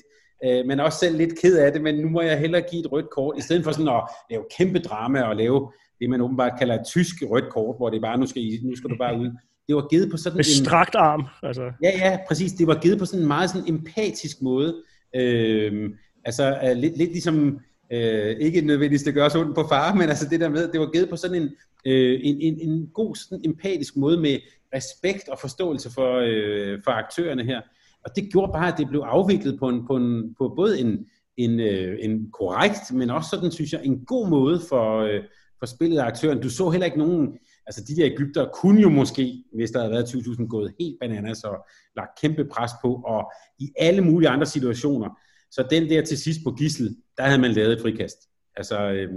øh, 0.44 0.66
men 0.66 0.80
er 0.80 0.84
også 0.84 0.98
selv 0.98 1.16
lidt 1.16 1.38
ked 1.42 1.58
af 1.58 1.72
det, 1.72 1.82
men 1.82 1.94
nu 1.94 2.08
må 2.08 2.20
jeg 2.20 2.38
hellere 2.38 2.62
give 2.70 2.84
et 2.84 2.92
rødt 2.92 3.10
kort, 3.10 3.38
i 3.38 3.42
stedet 3.42 3.64
for 3.64 3.72
sådan 3.72 3.88
at 3.88 4.02
lave 4.30 4.44
kæmpe 4.58 4.78
drama 4.78 5.22
og 5.22 5.36
lave 5.36 5.72
det, 6.00 6.10
man 6.10 6.20
åbenbart 6.20 6.58
kalder 6.58 6.74
et 6.74 6.86
tysk 6.86 7.14
rødt 7.30 7.48
kort, 7.50 7.76
hvor 7.76 7.90
det 7.90 8.02
bare, 8.02 8.18
nu 8.18 8.26
skal, 8.26 8.42
I, 8.42 8.60
nu 8.62 8.76
skal 8.76 8.90
du 8.90 8.96
bare 8.98 9.18
ud. 9.18 9.30
Det 9.68 9.76
var 9.76 9.88
givet 9.88 10.10
på 10.10 10.16
sådan 10.16 10.36
Med 10.36 10.44
en... 10.44 10.64
strakt 10.64 10.94
arm. 10.94 11.24
Altså. 11.42 11.72
Ja, 11.82 11.90
ja, 11.98 12.18
præcis. 12.28 12.52
Det 12.52 12.66
var 12.66 12.80
givet 12.80 12.98
på 12.98 13.04
sådan 13.04 13.20
en 13.20 13.28
meget 13.28 13.50
sådan 13.50 13.68
empatisk 13.68 14.42
måde. 14.42 14.82
Øh, 15.16 15.90
altså 16.24 16.58
uh, 16.62 16.76
lidt, 16.76 16.96
lidt 16.96 17.10
ligesom, 17.10 17.60
øh, 17.92 18.36
ikke 18.40 18.60
nødvendigvis 18.60 19.02
det 19.02 19.14
gør 19.14 19.26
os 19.26 19.34
ondt 19.34 19.54
på 19.54 19.66
far, 19.68 19.94
men 19.94 20.08
altså 20.08 20.28
det 20.28 20.40
der 20.40 20.48
med, 20.48 20.68
det 20.72 20.80
var 20.80 20.90
givet 20.90 21.08
på 21.10 21.16
sådan 21.16 21.42
en, 21.42 21.50
øh, 21.86 22.20
en, 22.22 22.40
en, 22.40 22.70
en 22.70 22.90
god 22.94 23.14
sådan 23.16 23.40
empatisk 23.44 23.96
måde 23.96 24.20
med 24.20 24.38
respekt 24.74 25.28
og 25.28 25.38
forståelse 25.38 25.90
for, 25.94 26.22
øh, 26.26 26.78
for 26.84 26.90
aktørerne 26.90 27.44
her. 27.44 27.60
Og 28.04 28.10
det 28.16 28.32
gjorde 28.32 28.52
bare, 28.52 28.72
at 28.72 28.78
det 28.78 28.88
blev 28.88 29.00
afviklet 29.00 29.58
på, 29.58 29.68
en, 29.68 29.86
på, 29.86 29.96
en, 29.96 30.34
på 30.38 30.52
både 30.56 30.80
en, 30.80 31.06
en, 31.36 31.60
øh, 31.60 31.98
en 32.00 32.30
korrekt, 32.32 32.92
men 32.92 33.10
også 33.10 33.30
sådan, 33.30 33.50
synes 33.50 33.72
jeg, 33.72 33.80
en 33.84 34.04
god 34.04 34.28
måde 34.28 34.60
for, 34.68 35.00
øh, 35.00 35.22
for 35.58 35.66
spillet 35.66 35.98
af 35.98 36.04
aktøren. 36.04 36.42
Du 36.42 36.50
så 36.50 36.70
heller 36.70 36.84
ikke 36.84 36.98
nogen, 36.98 37.38
altså 37.66 37.84
de 37.88 37.96
der 37.96 38.06
Ægypter 38.06 38.48
kunne 38.54 38.80
jo 38.80 38.88
måske, 38.88 39.44
hvis 39.54 39.70
der 39.70 39.78
havde 39.78 39.92
været 39.92 40.04
20.000, 40.04 40.46
gået 40.46 40.74
helt 40.80 40.96
bananas 41.00 41.44
og 41.44 41.56
lagt 41.96 42.20
kæmpe 42.20 42.44
pres 42.44 42.70
på, 42.82 43.02
og 43.06 43.32
i 43.58 43.72
alle 43.78 44.00
mulige 44.00 44.28
andre 44.28 44.46
situationer. 44.46 45.08
Så 45.50 45.66
den 45.70 45.88
der 45.88 46.04
til 46.04 46.18
sidst 46.18 46.40
på 46.44 46.50
gissel, 46.50 46.96
der 47.16 47.22
havde 47.22 47.40
man 47.40 47.52
lavet 47.52 47.72
et 47.72 47.80
frikast. 47.80 48.18
Altså, 48.56 48.90
øh, 48.90 49.12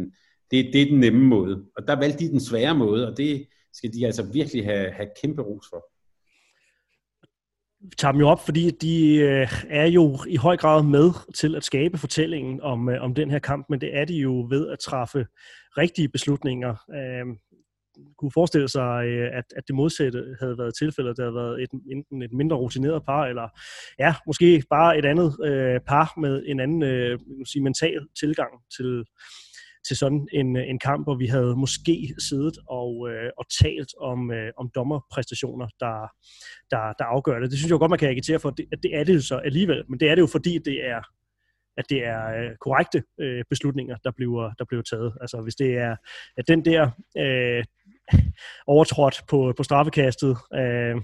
det, 0.51 0.69
det 0.73 0.81
er 0.81 0.85
den 0.85 0.99
nemme 0.99 1.25
måde. 1.25 1.63
Og 1.77 1.87
der 1.87 1.95
valgte 1.95 2.25
de 2.25 2.31
den 2.31 2.39
svære 2.39 2.75
måde, 2.75 3.07
og 3.07 3.17
det 3.17 3.47
skal 3.73 3.93
de 3.93 4.05
altså 4.05 4.23
virkelig 4.23 4.65
have, 4.65 4.91
have 4.91 5.09
kæmpe 5.21 5.41
ros 5.41 5.65
for 5.69 5.85
tager 7.97 8.11
dem 8.11 8.21
jo 8.21 8.29
op, 8.29 8.45
fordi 8.45 8.71
de 8.71 9.15
øh, 9.15 9.63
er 9.69 9.85
jo 9.85 10.17
i 10.27 10.35
høj 10.35 10.57
grad 10.57 10.83
med 10.83 11.11
til 11.35 11.55
at 11.55 11.63
skabe 11.63 11.97
fortællingen 11.97 12.61
om, 12.61 12.89
øh, 12.89 13.03
om 13.03 13.13
den 13.13 13.31
her 13.31 13.39
kamp, 13.39 13.65
men 13.69 13.81
det 13.81 13.97
er 13.97 14.05
de 14.05 14.13
jo 14.13 14.47
ved 14.49 14.69
at 14.69 14.79
træffe 14.79 15.25
rigtige 15.77 16.09
beslutninger. 16.09 16.75
Øh, 16.95 17.25
kunne 18.17 18.31
forestille 18.31 18.69
sig, 18.69 19.05
øh, 19.05 19.29
at, 19.37 19.43
at 19.55 19.63
det 19.67 19.75
modsatte 19.75 20.35
havde 20.39 20.57
været 20.57 20.77
tilfældet. 20.77 21.17
Det 21.17 21.23
havde 21.23 21.35
været 21.35 21.63
et, 21.63 21.69
enten 21.91 22.21
et 22.21 22.33
mindre 22.33 22.57
rutineret 22.57 23.05
par, 23.05 23.25
eller 23.25 23.47
ja, 23.99 24.15
måske 24.27 24.63
bare 24.69 24.97
et 24.97 25.05
andet 25.05 25.37
øh, 25.45 25.79
par 25.87 26.19
med 26.19 26.43
en 26.45 26.59
anden 26.59 26.83
øh, 26.83 27.19
sige, 27.45 27.63
mental 27.63 28.07
tilgang 28.19 28.51
til, 28.77 29.05
til 29.87 29.97
sådan 29.97 30.27
en, 30.33 30.57
øh, 30.57 30.69
en 30.69 30.79
kamp, 30.79 31.05
hvor 31.05 31.15
vi 31.15 31.27
havde 31.27 31.55
måske 31.55 32.13
siddet 32.29 32.57
og, 32.69 33.09
øh, 33.09 33.29
og 33.37 33.45
talt 33.61 33.91
om, 34.01 34.31
øh, 34.31 34.51
om 34.57 34.69
dommerpræstationer, 34.75 35.67
der, 35.79 35.95
der, 36.71 36.93
der 36.99 37.05
afgør 37.05 37.39
det. 37.39 37.51
Det 37.51 37.59
synes 37.59 37.71
jeg 37.71 37.79
godt, 37.79 37.89
man 37.89 37.99
kan 37.99 38.09
agitere 38.09 38.39
for, 38.39 38.49
at 38.49 38.57
det, 38.57 38.65
at 38.71 38.79
det 38.83 38.95
er 38.95 39.03
det 39.03 39.15
jo 39.15 39.21
så 39.21 39.37
alligevel, 39.37 39.83
men 39.89 39.99
det 39.99 40.09
er 40.09 40.15
det 40.15 40.21
jo 40.21 40.27
fordi, 40.27 40.57
det 40.65 40.87
er 40.87 41.01
at 41.77 41.85
det 41.89 42.05
er 42.05 42.27
øh, 42.27 42.55
korrekte 42.61 43.03
øh, 43.19 43.43
beslutninger, 43.49 43.95
der 44.03 44.11
bliver, 44.11 44.53
der 44.59 44.65
bliver 44.65 44.83
taget. 44.83 45.13
Altså 45.21 45.41
hvis 45.41 45.55
det 45.55 45.77
er 45.77 45.95
at 46.37 46.47
den 46.47 46.65
der 46.65 46.89
øh, 47.17 47.63
overtrådt 48.67 49.21
på, 49.29 49.53
på 49.57 49.63
straffekastet 49.63 50.37
øh, 50.53 50.95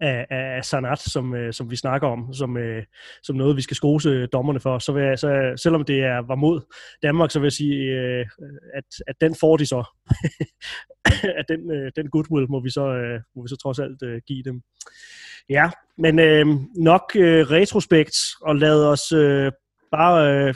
af, 0.00 0.26
af 0.30 0.64
Sanat, 0.64 0.98
som, 0.98 1.34
øh, 1.34 1.52
som 1.52 1.70
vi 1.70 1.76
snakker 1.76 2.08
om, 2.08 2.34
som, 2.34 2.56
øh, 2.56 2.84
som 3.22 3.36
noget, 3.36 3.56
vi 3.56 3.62
skal 3.62 3.76
skose 3.76 4.08
øh, 4.08 4.28
dommerne 4.32 4.60
for. 4.60 4.78
Så, 4.78 4.92
vil 4.92 5.02
jeg, 5.02 5.18
så 5.18 5.52
selvom 5.56 5.84
det 5.84 6.00
er, 6.00 6.18
var 6.18 6.34
mod 6.34 6.60
Danmark, 7.02 7.30
så 7.30 7.38
vil 7.38 7.46
jeg 7.46 7.52
sige, 7.52 7.76
øh, 7.76 8.26
at, 8.74 8.84
at 9.06 9.16
den 9.20 9.34
får 9.40 9.56
de 9.56 9.66
så. 9.66 9.84
at 11.40 11.44
den, 11.48 11.70
øh, 11.70 11.92
den 11.96 12.10
goodwill 12.10 12.50
må 12.50 12.60
vi, 12.60 12.70
så, 12.70 12.86
øh, 12.86 13.20
må 13.36 13.42
vi 13.42 13.48
så 13.48 13.56
trods 13.56 13.78
alt 13.78 14.02
øh, 14.02 14.20
give 14.26 14.42
dem. 14.42 14.62
Ja, 15.48 15.70
men 15.98 16.18
øh, 16.18 16.46
nok 16.76 17.12
øh, 17.16 17.50
retrospekt, 17.50 18.16
og 18.42 18.56
lad 18.56 18.84
os 18.84 19.12
øh, 19.12 19.52
bare 19.92 20.32
øh, 20.32 20.54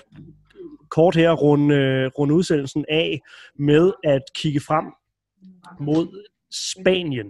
kort 0.90 1.16
her 1.16 1.32
runde, 1.32 1.74
øh, 1.74 2.10
runde 2.18 2.34
udsendelsen 2.34 2.84
af 2.88 3.20
med 3.58 3.92
at 4.04 4.22
kigge 4.34 4.60
frem 4.60 4.84
mod 5.80 6.26
Spanien. 6.56 7.26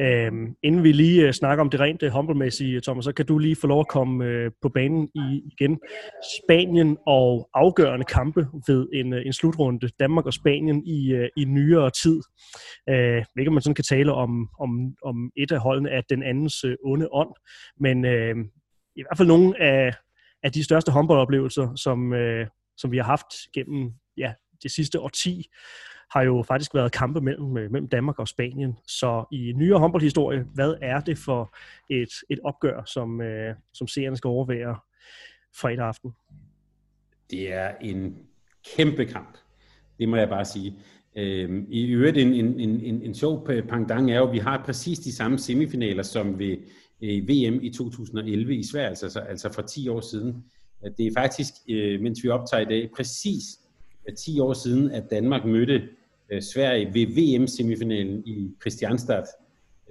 Øhm, 0.00 0.56
inden 0.62 0.82
vi 0.84 0.92
lige 0.92 1.26
uh, 1.26 1.30
snakker 1.30 1.64
om 1.64 1.70
det 1.70 1.80
rent 1.80 2.02
øh, 2.02 2.06
uh, 2.06 2.12
håndboldmæssige, 2.12 2.80
Thomas, 2.80 3.04
så 3.04 3.12
kan 3.12 3.26
du 3.26 3.38
lige 3.38 3.56
få 3.56 3.66
lov 3.66 3.80
at 3.80 3.88
komme 3.88 4.44
uh, 4.46 4.52
på 4.62 4.68
banen 4.68 5.08
i, 5.14 5.42
igen. 5.52 5.78
Spanien 6.38 6.96
og 7.06 7.48
afgørende 7.54 8.04
kampe 8.04 8.46
ved 8.66 8.88
en, 8.92 9.12
uh, 9.12 9.18
en 9.26 9.32
slutrunde. 9.32 9.88
Danmark 10.00 10.26
og 10.26 10.34
Spanien 10.34 10.86
i, 10.86 11.14
uh, 11.14 11.26
i 11.36 11.44
nyere 11.44 11.90
tid. 12.02 12.20
Uh, 12.90 13.40
ikke 13.40 13.50
man 13.50 13.62
sådan 13.62 13.74
kan 13.74 13.84
tale 13.84 14.12
om, 14.12 14.48
om, 14.60 14.94
om 15.04 15.32
et 15.36 15.52
af 15.52 15.60
holdene 15.60 15.90
af 15.90 16.04
den 16.10 16.22
andens 16.22 16.64
uh, 16.64 16.72
onde 16.84 17.08
ånd, 17.12 17.30
men 17.80 18.04
uh, 18.04 18.44
i 18.96 19.02
hvert 19.02 19.16
fald 19.16 19.28
nogle 19.28 19.62
af, 19.62 19.94
af 20.42 20.52
de 20.52 20.64
største 20.64 20.92
håndboldoplevelser, 20.92 21.74
som, 21.76 22.12
uh, 22.12 22.46
som 22.76 22.92
vi 22.92 22.96
har 22.96 23.04
haft 23.04 23.26
gennem 23.54 23.92
ja, 24.16 24.32
det 24.62 24.70
sidste 24.70 25.00
årti 25.00 25.44
har 26.12 26.22
jo 26.22 26.44
faktisk 26.48 26.74
været 26.74 26.92
kampe 26.92 27.20
mellem, 27.20 27.56
øh, 27.56 27.70
mellem 27.72 27.88
Danmark 27.88 28.18
og 28.18 28.28
Spanien. 28.28 28.76
Så 28.86 29.24
i 29.32 29.52
nyere 29.56 29.78
håndboldhistorie, 29.78 30.46
hvad 30.54 30.74
er 30.80 31.00
det 31.00 31.18
for 31.18 31.56
et, 31.90 32.08
et 32.30 32.38
opgør, 32.44 32.84
som, 32.84 33.20
øh, 33.20 33.54
som 33.72 33.88
seerne 33.88 34.16
skal 34.16 34.28
overvære 34.28 34.78
fredag 35.56 35.86
aften? 35.86 36.10
Det 37.30 37.52
er 37.52 37.70
en 37.80 38.16
kæmpe 38.76 39.04
kamp. 39.04 39.38
Det 39.98 40.08
må 40.08 40.16
jeg 40.16 40.28
bare 40.28 40.44
sige. 40.44 40.78
Øhm, 41.16 41.66
I 41.70 41.92
øvrigt 41.92 42.16
en, 42.16 42.34
en, 42.34 42.60
en, 42.60 43.02
en 43.02 43.14
sjov 43.14 43.46
pangdang 43.68 44.10
er 44.10 44.16
jo, 44.16 44.26
at 44.26 44.32
vi 44.32 44.38
har 44.38 44.62
præcis 44.64 44.98
de 44.98 45.12
samme 45.12 45.38
semifinaler 45.38 46.02
som 46.02 46.38
ved 46.38 46.56
øh, 47.02 47.28
VM 47.28 47.60
i 47.62 47.72
2011 47.72 48.56
i 48.56 48.62
Sverige, 48.62 48.88
altså, 48.88 49.20
altså 49.20 49.52
for 49.52 49.62
10 49.62 49.88
år 49.88 50.00
siden. 50.00 50.44
Det 50.98 51.06
er 51.06 51.10
faktisk, 51.16 51.54
øh, 51.68 52.00
mens 52.00 52.24
vi 52.24 52.28
optager 52.28 52.60
i 52.60 52.64
dag, 52.64 52.90
præcis 52.96 53.42
10 54.18 54.40
år 54.40 54.52
siden, 54.52 54.90
at 54.90 55.10
Danmark 55.10 55.44
mødte 55.44 55.88
øh, 56.32 56.42
Sverige 56.42 56.94
ved 56.94 57.06
VM-semifinalen 57.06 58.22
i 58.26 58.54
Kristianstad. 58.60 59.22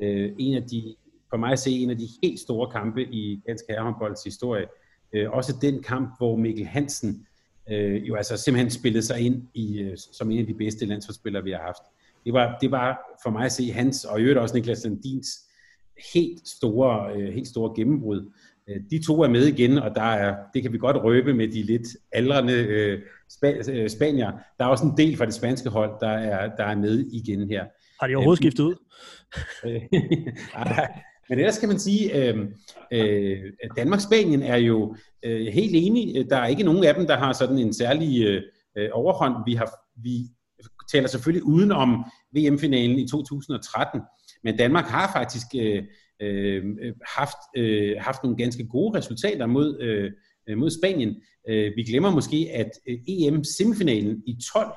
Øh, 0.01 0.31
en 0.37 0.55
af 0.55 0.63
de, 0.63 0.95
for 1.29 1.37
mig 1.37 1.51
at 1.51 1.59
se, 1.59 1.71
en 1.71 1.89
af 1.89 1.97
de 1.97 2.07
helt 2.23 2.39
store 2.39 2.71
kampe 2.71 3.03
i 3.03 3.41
dansk 3.47 3.63
herrehåndbolds 3.69 4.23
historie. 4.23 4.65
Øh, 5.13 5.31
også 5.31 5.55
den 5.61 5.83
kamp, 5.83 6.17
hvor 6.17 6.35
Mikkel 6.35 6.65
Hansen 6.65 7.27
øh, 7.69 8.07
jo 8.07 8.15
altså 8.15 8.37
simpelthen 8.37 8.71
spillede 8.71 9.03
sig 9.03 9.19
ind 9.19 9.43
i, 9.53 9.79
øh, 9.79 9.97
som 9.97 10.31
en 10.31 10.39
af 10.39 10.45
de 10.45 10.53
bedste 10.53 10.85
landsholdsspillere, 10.85 11.43
vi 11.43 11.51
har 11.51 11.59
haft. 11.59 11.81
Det 12.25 12.33
var, 12.33 12.57
det 12.61 12.71
var 12.71 12.99
for 13.23 13.29
mig 13.29 13.45
at 13.45 13.51
se 13.51 13.71
hans, 13.71 14.05
og 14.05 14.19
i 14.19 14.21
øvrigt 14.21 14.39
også 14.39 14.55
Niklas 14.55 14.83
Landins, 14.83 15.48
helt 16.13 16.47
store, 16.47 17.13
øh, 17.15 17.33
helt 17.33 17.47
store 17.47 17.73
gennembrud. 17.75 18.31
Øh, 18.69 18.75
de 18.91 19.03
to 19.05 19.21
er 19.21 19.27
med 19.27 19.45
igen, 19.45 19.77
og 19.77 19.95
der 19.95 20.01
er, 20.01 20.35
det 20.53 20.61
kan 20.61 20.73
vi 20.73 20.77
godt 20.77 21.03
røbe 21.03 21.33
med 21.33 21.47
de 21.47 21.63
lidt 21.63 21.87
aldrende 22.11 22.53
øh, 22.53 23.01
øh, 23.43 23.89
spanier. 23.89 24.31
Der 24.57 24.65
er 24.65 24.69
også 24.69 24.85
en 24.85 24.97
del 24.97 25.17
fra 25.17 25.25
det 25.25 25.33
spanske 25.33 25.69
hold, 25.69 25.91
der 26.01 26.09
er, 26.09 26.55
der 26.55 26.63
er 26.63 26.75
med 26.75 27.05
igen 27.11 27.49
her. 27.49 27.65
Har 28.01 28.07
de 28.07 28.15
overhovedet 28.15 28.43
skiftet 28.43 28.63
ud? 28.63 28.75
Men 31.29 31.39
ellers 31.39 31.59
kan 31.59 31.69
man 31.69 31.79
sige, 31.79 32.29
øh, 32.29 32.47
øh, 32.91 33.37
Danmark-Spanien 33.77 34.43
er 34.43 34.57
jo 34.57 34.95
øh, 35.25 35.47
helt 35.47 35.75
enige. 35.75 36.23
Der 36.29 36.37
er 36.37 36.47
ikke 36.47 36.63
nogen 36.63 36.83
af 36.83 36.95
dem, 36.95 37.07
der 37.07 37.17
har 37.17 37.33
sådan 37.33 37.57
en 37.57 37.73
særlig 37.73 38.41
øh, 38.75 38.89
overhånd. 38.93 39.33
Vi, 39.45 39.53
har, 39.53 39.69
vi 40.03 40.29
taler 40.91 41.07
selvfølgelig 41.07 41.43
uden 41.43 41.71
om 41.71 42.05
VM-finalen 42.35 42.99
i 42.99 43.07
2013, 43.07 44.01
men 44.43 44.57
Danmark 44.57 44.85
har 44.85 45.11
faktisk 45.13 45.45
øh, 45.55 45.83
øh, 46.21 46.63
haft, 47.17 47.37
øh, 47.57 47.95
haft 47.99 48.23
nogle 48.23 48.37
ganske 48.37 48.67
gode 48.67 48.97
resultater 48.97 49.45
mod, 49.45 49.79
øh, 49.81 50.11
mod 50.57 50.69
Spanien. 50.69 51.15
Øh, 51.49 51.71
vi 51.75 51.83
glemmer 51.83 52.11
måske, 52.11 52.49
at 52.53 52.71
øh, 52.89 52.97
EM-semifinalen 53.07 54.23
i 54.27 54.37
12 54.53 54.71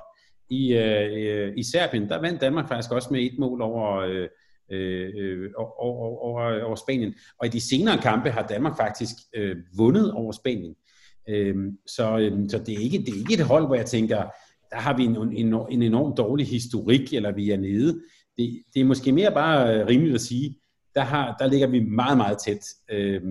i, 0.50 0.72
øh, 0.72 1.52
i 1.56 1.62
Serbien, 1.62 2.08
der 2.08 2.20
vandt 2.20 2.40
Danmark 2.40 2.68
faktisk 2.68 2.92
også 2.92 3.08
med 3.10 3.20
et 3.20 3.38
mål 3.38 3.62
over, 3.62 3.96
øh, 3.96 4.28
øh, 4.72 5.50
over, 5.56 6.22
over, 6.22 6.64
over 6.64 6.74
Spanien. 6.74 7.14
Og 7.38 7.46
i 7.46 7.50
de 7.50 7.60
senere 7.60 7.98
kampe 7.98 8.30
har 8.30 8.46
Danmark 8.46 8.76
faktisk 8.76 9.14
øh, 9.34 9.56
vundet 9.76 10.12
over 10.12 10.32
Spanien. 10.32 10.74
Øh, 11.28 11.56
så, 11.86 12.18
øh, 12.18 12.50
så 12.50 12.58
det, 12.58 12.74
er 12.74 12.78
ikke, 12.78 12.98
det 12.98 13.08
er 13.08 13.18
ikke 13.18 13.34
et 13.34 13.46
hold, 13.46 13.66
hvor 13.66 13.74
jeg 13.74 13.86
tænker, 13.86 14.24
der 14.70 14.76
har 14.76 14.96
vi 14.96 15.04
en, 15.04 15.16
en, 15.32 15.54
en 15.70 15.82
enorm 15.82 16.16
dårlig 16.16 16.46
historik, 16.46 17.14
eller 17.14 17.32
vi 17.32 17.50
er 17.50 17.56
nede. 17.56 18.00
Det, 18.38 18.62
det 18.74 18.80
er 18.80 18.84
måske 18.84 19.12
mere 19.12 19.32
bare 19.32 19.74
øh, 19.74 19.86
rimeligt 19.86 20.14
at 20.14 20.20
sige, 20.20 20.58
der, 20.94 21.00
har, 21.00 21.36
der 21.38 21.46
ligger 21.46 21.66
vi 21.66 21.80
meget, 21.80 22.16
meget 22.16 22.38
tæt. 22.38 22.66
Øh, 22.90 23.22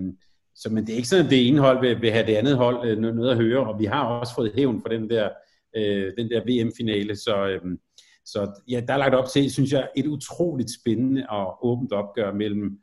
så, 0.55 0.69
men 0.69 0.85
det 0.85 0.93
er 0.93 0.95
ikke 0.95 1.07
sådan, 1.07 1.25
at 1.25 1.31
det 1.31 1.47
ene 1.47 1.59
hold 1.59 1.79
vil, 1.79 2.01
vil 2.01 2.11
have 2.11 2.25
det 2.25 2.35
andet 2.35 2.57
hold 2.57 2.89
øh, 2.89 2.97
noget 2.97 3.31
at 3.31 3.37
høre, 3.37 3.67
og 3.67 3.79
vi 3.79 3.85
har 3.85 4.05
også 4.05 4.35
fået 4.35 4.51
hævn 4.55 4.81
for 4.81 4.89
den 4.89 5.09
der, 5.09 5.29
øh, 5.75 6.13
den 6.17 6.29
der 6.29 6.41
VM-finale, 6.41 7.15
så, 7.15 7.47
øh, 7.47 7.77
så 8.25 8.61
ja, 8.67 8.81
der 8.87 8.93
er 8.93 8.97
lagt 8.97 9.15
op 9.15 9.29
til, 9.29 9.51
synes 9.51 9.71
jeg, 9.71 9.89
et 9.97 10.07
utroligt 10.07 10.69
spændende 10.81 11.25
og 11.29 11.65
åbent 11.65 11.93
opgør 11.93 12.33
mellem 12.33 12.79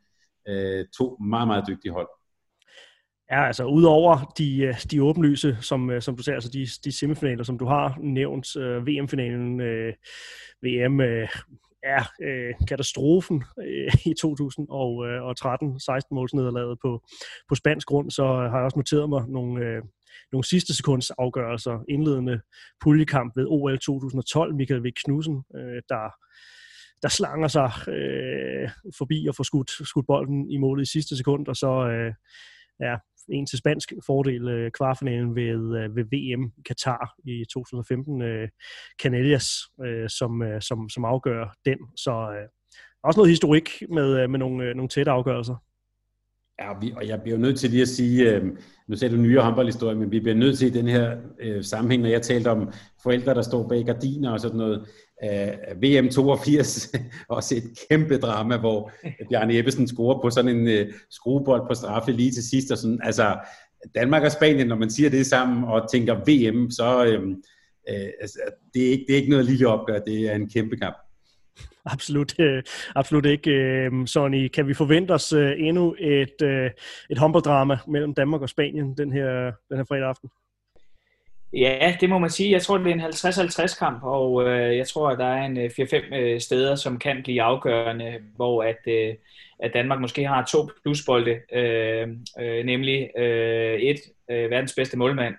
øh, 0.47 0.85
to 0.97 1.17
meget, 1.17 1.47
meget 1.47 1.67
dygtige 1.67 1.91
hold. 1.91 2.07
Ja, 3.31 3.47
altså 3.47 3.63
udover 3.63 4.33
de, 4.37 4.57
øh, 4.57 4.81
de 4.91 5.03
åbenlyse, 5.03 5.57
som, 5.61 5.89
øh, 5.89 6.01
som 6.01 6.17
du 6.17 6.23
ser, 6.23 6.33
altså 6.33 6.49
de, 6.49 6.67
de 6.83 6.91
semifinaler, 6.91 7.43
som 7.43 7.57
du 7.57 7.65
har 7.65 7.97
nævnt, 7.99 8.55
øh, 8.55 8.87
VM-finalen, 8.87 9.61
øh, 9.61 9.93
VM, 10.63 11.01
øh, 11.01 11.29
er 11.83 12.03
øh, 12.21 12.53
katastrofen 12.67 13.43
øh, 13.67 13.93
i 14.11 14.13
2013, 14.21 15.79
16 15.79 16.15
måls 16.15 16.33
nederlaget 16.33 16.77
på, 16.81 17.03
på 17.49 17.55
spansk 17.55 17.87
grund, 17.87 18.11
så 18.11 18.25
har 18.25 18.57
jeg 18.57 18.65
også 18.65 18.79
noteret 18.79 19.09
mig 19.09 19.23
nogle, 19.27 19.65
øh, 19.65 19.81
nogle 20.31 20.45
sidste 20.45 20.75
sekunds 20.75 21.11
afgørelser. 21.11 21.83
Indledende 21.89 22.41
puljekamp 22.83 23.37
ved 23.37 23.45
OL 23.47 23.77
2012, 23.77 24.55
Michael 24.55 24.83
Vik 24.83 24.93
Knudsen, 25.05 25.43
øh, 25.55 25.81
der 25.89 26.15
der 27.01 27.09
slanger 27.09 27.47
sig 27.47 27.71
øh, 27.87 28.69
forbi 28.97 29.27
og 29.27 29.35
får 29.35 29.43
skudt, 29.43 29.87
skudt 29.87 30.07
bolden 30.07 30.51
i 30.51 30.57
målet 30.57 30.83
i 30.87 30.91
sidste 30.91 31.17
sekund, 31.17 31.47
og 31.47 31.55
så 31.55 31.71
øh, 31.93 32.13
ja, 32.79 32.95
en 33.31 33.45
til 33.45 33.57
spansk 33.57 33.93
fordel 34.05 34.47
øh, 34.47 34.71
kvartfinalen 34.71 35.35
ved, 35.35 35.77
øh, 35.79 35.95
ved 35.95 36.03
VM 36.03 36.51
Katar 36.65 37.15
i 37.25 37.45
2015. 37.53 38.21
Øh, 38.21 38.49
Canellas, 39.01 39.49
øh, 39.85 40.09
som, 40.09 40.41
øh, 40.41 40.61
som, 40.61 40.89
som 40.89 41.05
afgør 41.05 41.55
den. 41.65 41.77
Så 41.95 42.11
øh, 42.11 42.47
også 43.03 43.19
noget 43.19 43.29
historik 43.29 43.69
med, 43.89 44.23
øh, 44.23 44.29
med 44.29 44.39
nogle, 44.39 44.63
øh, 44.63 44.75
nogle 44.75 44.89
tætte 44.89 45.11
afgørelser. 45.11 45.55
Ja, 46.61 46.73
vi, 46.81 46.93
og 46.95 47.07
jeg 47.07 47.21
bliver 47.21 47.37
nødt 47.37 47.59
til 47.59 47.69
lige 47.69 47.81
at 47.81 47.87
sige, 47.87 48.29
øh, 48.29 48.45
nu 48.87 48.95
sagde 48.95 49.15
du 49.15 49.21
nyere 49.21 49.43
håndboldhistorie, 49.43 49.95
men 49.95 50.11
vi 50.11 50.19
bliver 50.19 50.35
nødt 50.35 50.57
til 50.57 50.67
i 50.67 50.77
den 50.79 50.87
her 50.87 51.15
øh, 51.39 51.63
sammenhæng, 51.63 52.01
når 52.01 52.09
jeg 52.09 52.21
talte 52.21 52.47
om 52.47 52.71
forældre, 53.03 53.33
der 53.33 53.41
står 53.41 53.67
bag 53.67 53.85
gardiner 53.85 54.31
og 54.31 54.39
sådan 54.39 54.57
noget, 54.57 54.85
øh, 55.23 55.83
VM 55.83 56.09
82, 56.09 56.91
også 57.29 57.55
et 57.55 57.63
kæmpe 57.89 58.17
drama, 58.17 58.57
hvor 58.57 58.91
Bjarne 59.29 59.57
Ebbesen 59.57 59.87
scorer 59.87 60.21
på 60.21 60.29
sådan 60.29 60.57
en 60.57 60.67
øh, 60.67 60.93
skruebold 61.09 61.67
på 61.67 61.73
straffe 61.73 62.11
lige 62.11 62.31
til 62.31 62.49
sidst, 62.49 62.71
og 62.71 62.77
sådan, 62.77 62.99
altså 63.03 63.37
Danmark 63.95 64.23
og 64.23 64.31
Spanien, 64.31 64.67
når 64.67 64.75
man 64.75 64.89
siger 64.89 65.09
det 65.09 65.25
sammen 65.25 65.63
og 65.63 65.91
tænker 65.91 66.15
VM, 66.15 66.71
så 66.71 67.05
øh, 67.05 67.29
øh, 67.89 68.09
altså, 68.21 68.39
det, 68.73 68.87
er 68.87 68.91
ikke, 68.91 69.05
det 69.07 69.13
er 69.13 69.17
ikke 69.17 69.29
noget 69.29 69.45
lille 69.45 69.67
opgør, 69.67 69.99
det 69.99 70.31
er 70.31 70.35
en 70.35 70.49
kæmpe 70.49 70.77
kamp. 70.77 70.95
Absolut, 71.93 72.39
øh, 72.39 72.63
absolut 72.95 73.25
ikke. 73.25 73.51
Øh, 73.51 74.07
Sonny, 74.07 74.47
kan 74.47 74.67
vi 74.67 74.73
forvente 74.73 75.11
os 75.11 75.33
øh, 75.33 75.51
endnu 75.57 75.95
et, 75.99 76.41
øh, 76.43 76.71
et 77.09 77.17
håndbolddrama 77.17 77.77
mellem 77.87 78.13
Danmark 78.13 78.41
og 78.41 78.49
Spanien 78.49 78.97
den 78.97 79.11
her, 79.11 79.51
den 79.69 79.77
her 79.77 79.83
fredag 79.83 80.07
aften? 80.07 80.29
Ja, 81.53 81.97
det 82.01 82.09
må 82.09 82.19
man 82.19 82.29
sige. 82.29 82.51
Jeg 82.51 82.61
tror, 82.61 82.77
det 82.77 82.87
er 82.87 82.93
en 82.93 83.01
50-50 83.01 83.79
kamp, 83.79 84.03
og 84.03 84.47
øh, 84.47 84.77
jeg 84.77 84.87
tror, 84.87 85.09
at 85.09 85.19
der 85.19 85.25
er 85.25 85.45
en 85.45 85.57
øh, 85.57 85.71
4-5 85.79 86.15
øh, 86.15 86.41
steder, 86.41 86.75
som 86.75 86.99
kan 86.99 87.21
blive 87.23 87.41
afgørende, 87.41 88.19
hvor 88.35 88.63
at, 88.63 88.77
øh, 88.87 89.15
at 89.59 89.71
Danmark 89.73 90.01
måske 90.01 90.27
har 90.27 90.45
to 90.45 90.69
plusbolde, 90.83 91.39
øh, 91.53 92.07
øh, 92.39 92.65
nemlig 92.65 93.09
øh, 93.17 93.79
et, 93.79 93.99
øh, 94.31 94.49
verdens 94.49 94.73
bedste 94.75 94.97
målmand, 94.97 95.35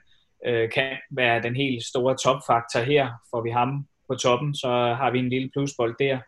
øh, 0.46 0.70
kan 0.70 0.96
være 1.10 1.42
den 1.42 1.56
helt 1.56 1.84
store 1.84 2.16
topfaktor 2.24 2.80
her. 2.80 3.08
Får 3.30 3.42
vi 3.42 3.50
ham 3.50 3.86
på 4.10 4.14
toppen, 4.14 4.54
så 4.54 4.68
har 5.00 5.10
vi 5.10 5.18
en 5.18 5.28
lille 5.28 5.50
plusbold 5.54 5.94
der. 5.98 6.18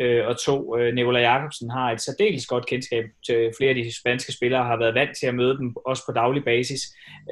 Øh, 0.00 0.26
og 0.26 0.44
to, 0.44 0.78
øh, 0.78 0.94
Nikolaj 0.94 1.22
Jakobsen 1.22 1.70
har 1.70 1.90
et 1.90 2.00
særdeles 2.00 2.46
godt 2.46 2.66
kendskab 2.66 3.04
til 3.26 3.50
flere 3.58 3.68
af 3.68 3.74
de 3.74 3.98
spanske 4.00 4.32
spillere, 4.32 4.64
har 4.64 4.76
været 4.76 4.94
vant 4.94 5.16
til 5.20 5.26
at 5.26 5.34
møde 5.34 5.56
dem, 5.58 5.76
også 5.86 6.02
på 6.06 6.12
daglig 6.12 6.44
basis, 6.44 6.80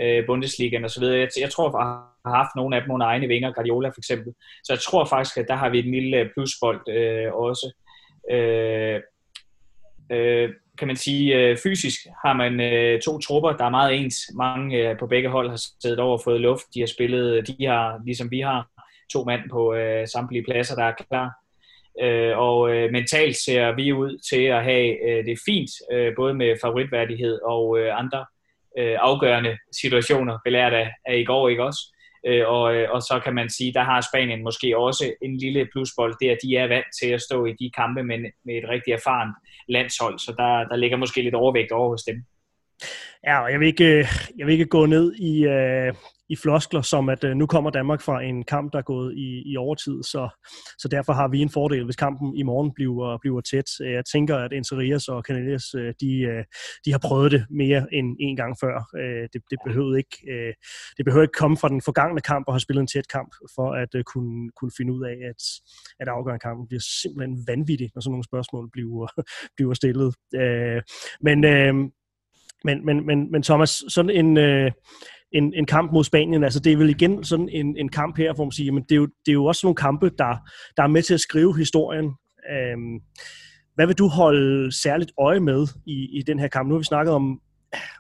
øh, 0.02 0.26
Bundesligaen 0.26 0.84
og 0.84 0.90
så 0.90 1.00
videre. 1.00 1.18
Jeg, 1.18 1.28
jeg 1.40 1.50
tror, 1.50 1.68
at 1.68 2.06
har 2.26 2.36
haft 2.36 2.56
nogle 2.56 2.76
af 2.76 2.82
dem 2.82 2.90
under 2.90 3.06
egne 3.06 3.26
vinger, 3.26 3.52
Guardiola 3.52 3.88
for 3.88 4.00
eksempel. 4.00 4.32
Så 4.64 4.72
jeg 4.72 4.80
tror 4.80 5.04
faktisk, 5.04 5.36
at 5.36 5.48
der 5.48 5.54
har 5.54 5.68
vi 5.68 5.78
en 5.78 5.90
lille 5.90 6.16
øh, 6.16 6.30
plusbold 6.34 6.88
øh, 6.88 7.34
også. 7.34 7.72
Øh, 8.30 9.00
øh, 10.12 10.48
kan 10.78 10.86
man 10.86 10.96
sige, 10.96 11.36
øh, 11.36 11.56
fysisk 11.62 12.00
har 12.24 12.32
man 12.32 12.60
øh, 12.60 13.00
to 13.00 13.18
trupper, 13.18 13.52
der 13.52 13.64
er 13.64 13.70
meget 13.70 13.94
ens. 13.94 14.16
Mange 14.34 14.90
øh, 14.90 14.98
på 14.98 15.06
begge 15.06 15.28
hold 15.28 15.50
har 15.50 15.62
siddet 15.82 15.98
over 15.98 16.18
og 16.18 16.24
fået 16.24 16.40
luft. 16.40 16.64
De 16.74 16.80
har 16.80 16.86
spillet, 16.86 17.46
de 17.46 17.66
har, 17.66 18.00
ligesom 18.04 18.30
vi 18.30 18.40
har, 18.40 18.68
to 19.12 19.24
mand 19.24 19.40
på 19.50 19.74
øh, 19.74 20.08
samtlige 20.08 20.44
pladser, 20.44 20.74
der 20.74 20.84
er 20.84 20.92
klar. 20.92 21.30
Øh, 22.02 22.38
og 22.38 22.74
øh, 22.74 22.92
mentalt 22.92 23.36
ser 23.36 23.74
vi 23.74 23.92
ud 23.92 24.18
til 24.30 24.42
at 24.42 24.64
have 24.64 25.08
øh, 25.08 25.24
det 25.24 25.38
fint, 25.46 25.70
øh, 25.92 26.12
både 26.16 26.34
med 26.34 26.56
favoritværdighed 26.62 27.40
og 27.42 27.78
øh, 27.78 27.98
andre 27.98 28.26
øh, 28.78 28.96
afgørende 29.00 29.58
situationer, 29.80 30.38
belært 30.44 30.72
af, 30.72 30.90
af 31.06 31.16
i 31.16 31.24
går, 31.24 31.48
ikke 31.48 31.64
også? 31.64 31.80
Øh, 32.26 32.44
og, 32.46 32.74
øh, 32.74 32.90
og 32.90 33.02
så 33.02 33.20
kan 33.24 33.34
man 33.34 33.50
sige, 33.50 33.72
der 33.72 33.82
har 33.82 34.00
Spanien 34.00 34.42
måske 34.42 34.78
også 34.78 35.12
en 35.22 35.38
lille 35.38 35.68
plusbold, 35.72 36.14
det 36.20 36.28
at 36.30 36.38
de 36.42 36.56
er 36.56 36.68
vant 36.68 36.86
til 37.00 37.10
at 37.10 37.22
stå 37.22 37.46
i 37.46 37.52
de 37.60 37.70
kampe 37.76 38.02
med, 38.02 38.18
med 38.44 38.54
et 38.54 38.68
rigtig 38.68 38.92
erfarent 38.92 39.34
landshold, 39.68 40.18
så 40.18 40.34
der, 40.36 40.68
der 40.68 40.76
ligger 40.76 40.96
måske 40.96 41.22
lidt 41.22 41.34
overvægt 41.34 41.72
over 41.72 41.88
hos 41.88 42.02
dem. 42.02 42.24
Ja, 43.26 43.42
og 43.42 43.52
jeg 43.52 43.60
vil 43.60 43.66
ikke, 43.66 43.98
øh, 43.98 44.06
jeg 44.38 44.46
vil 44.46 44.52
ikke 44.52 44.66
gå 44.66 44.86
ned 44.86 45.14
i, 45.14 45.46
uh, 45.46 45.96
i 46.28 46.36
floskler, 46.36 46.82
som 46.82 47.08
at 47.08 47.24
øh, 47.24 47.36
nu 47.36 47.46
kommer 47.46 47.70
Danmark 47.70 48.00
fra 48.00 48.22
en 48.22 48.44
kamp, 48.44 48.72
der 48.72 48.78
er 48.78 48.82
gået 48.82 49.14
i, 49.16 49.52
i 49.52 49.56
overtid, 49.56 50.02
så, 50.02 50.28
så 50.78 50.88
derfor 50.88 51.12
har 51.12 51.28
vi 51.28 51.40
en 51.40 51.50
fordel, 51.50 51.84
hvis 51.84 51.96
kampen 51.96 52.36
i 52.36 52.42
morgen 52.42 52.72
bliver, 52.74 53.18
bliver 53.18 53.40
tæt. 53.40 53.70
Øh, 53.82 53.92
jeg 53.92 54.04
tænker, 54.04 54.36
at 54.36 54.52
Interias 54.52 55.08
og 55.08 55.22
Canelias, 55.22 55.74
øh, 55.74 55.94
de, 56.00 56.20
øh, 56.20 56.44
de 56.84 56.92
har 56.92 56.98
prøvet 56.98 57.32
det 57.32 57.46
mere 57.50 57.86
end 57.94 58.16
en 58.20 58.36
gang 58.36 58.56
før. 58.60 58.90
Øh, 58.96 59.28
det, 59.32 59.42
det, 59.50 59.58
behøvede 59.66 59.98
ikke, 59.98 60.16
øh, 60.32 60.54
det 60.96 61.04
behøver 61.04 61.22
ikke 61.22 61.38
komme 61.38 61.56
fra 61.56 61.68
den 61.68 61.82
forgangne 61.82 62.20
kamp 62.20 62.44
og 62.48 62.54
have 62.54 62.60
spillet 62.60 62.80
en 62.80 62.86
tæt 62.86 63.08
kamp, 63.08 63.34
for 63.54 63.72
at 63.72 63.94
øh, 63.94 64.04
kunne, 64.04 64.50
kunne 64.56 64.70
finde 64.76 64.92
ud 64.92 65.04
af, 65.04 65.16
at, 65.30 65.42
at 66.00 66.08
afgørende 66.08 66.40
kampen 66.40 66.68
bliver 66.68 66.84
simpelthen 67.02 67.44
vanvittig, 67.46 67.90
når 67.94 68.00
sådan 68.00 68.10
nogle 68.10 68.24
spørgsmål 68.24 68.68
bliver, 68.72 69.06
bliver 69.56 69.74
stillet. 69.74 70.14
Øh, 70.34 70.82
men 71.20 71.44
øh, 71.44 71.74
men, 72.64 72.86
men, 72.86 73.06
men, 73.06 73.32
men 73.32 73.42
Thomas, 73.42 73.84
sådan 73.88 74.10
en, 74.10 74.36
øh, 74.36 74.70
en, 75.32 75.54
en 75.54 75.66
kamp 75.66 75.92
mod 75.92 76.04
Spanien, 76.04 76.44
altså 76.44 76.60
det 76.60 76.72
er 76.72 76.76
vel 76.76 76.90
igen 76.90 77.24
sådan 77.24 77.48
en, 77.48 77.76
en 77.76 77.88
kamp 77.88 78.16
her, 78.18 78.34
hvor 78.34 78.44
man 78.44 78.52
siger, 78.52 78.72
men 78.72 78.82
det 78.82 78.92
er, 78.92 78.96
jo, 78.96 79.06
det 79.06 79.28
er 79.28 79.32
jo 79.32 79.44
også 79.44 79.66
nogle 79.66 79.76
kampe, 79.76 80.10
der, 80.18 80.36
der 80.76 80.82
er 80.82 80.86
med 80.86 81.02
til 81.02 81.14
at 81.14 81.20
skrive 81.20 81.56
historien. 81.56 82.04
Øhm, 82.52 83.00
hvad 83.74 83.86
vil 83.86 83.98
du 83.98 84.08
holde 84.08 84.72
særligt 84.82 85.12
øje 85.18 85.40
med 85.40 85.66
i, 85.86 86.18
i 86.18 86.22
den 86.22 86.38
her 86.38 86.48
kamp? 86.48 86.68
Nu 86.68 86.74
har 86.74 86.78
vi 86.78 86.84
snakket 86.84 87.14
om, 87.14 87.40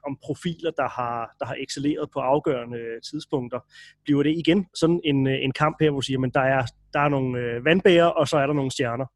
om 0.06 0.18
profiler, 0.24 0.70
der 0.70 0.88
har, 0.88 1.30
der 1.40 1.46
har 1.46 1.56
excelleret 1.60 2.08
på 2.12 2.18
afgørende 2.20 2.78
tidspunkter. 3.10 3.60
Bliver 4.04 4.22
det 4.22 4.34
igen 4.38 4.66
sådan 4.74 5.00
en, 5.04 5.26
en 5.26 5.52
kamp 5.52 5.76
her, 5.80 5.90
hvor 5.90 6.00
du 6.00 6.04
siger, 6.04 6.18
men 6.18 6.30
der 6.30 6.40
er, 6.40 6.66
der 6.92 7.00
er 7.00 7.08
nogle 7.08 7.38
øh, 7.38 7.64
vandbærer, 7.64 8.06
og 8.06 8.28
så 8.28 8.36
er 8.36 8.46
der 8.46 8.54
nogle 8.54 8.70
stjerner? 8.70 9.06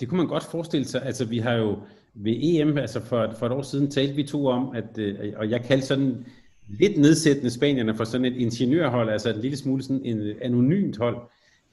Det 0.00 0.08
kunne 0.08 0.18
man 0.18 0.26
godt 0.26 0.44
forestille 0.44 0.86
sig. 0.86 1.02
Altså, 1.02 1.24
vi 1.24 1.38
har 1.38 1.52
jo 1.52 1.82
ved 2.14 2.36
EM, 2.42 2.78
altså 2.78 3.00
for, 3.00 3.34
for 3.38 3.46
et 3.46 3.52
år 3.52 3.62
siden, 3.62 3.90
talte 3.90 4.14
vi 4.14 4.22
to 4.22 4.46
om, 4.46 4.76
at, 4.76 4.98
øh, 4.98 5.32
og 5.36 5.50
jeg 5.50 5.64
kaldte 5.64 5.86
sådan 5.86 6.24
lidt 6.68 6.98
nedsættende 6.98 7.50
spanierne 7.50 7.94
for 7.94 8.04
sådan 8.04 8.24
et 8.24 8.36
ingeniørhold, 8.36 9.10
altså 9.10 9.32
en 9.32 9.40
lille 9.40 9.56
smule 9.56 9.82
sådan 9.82 10.04
en 10.04 10.32
anonymt 10.42 10.96
hold. 10.96 11.16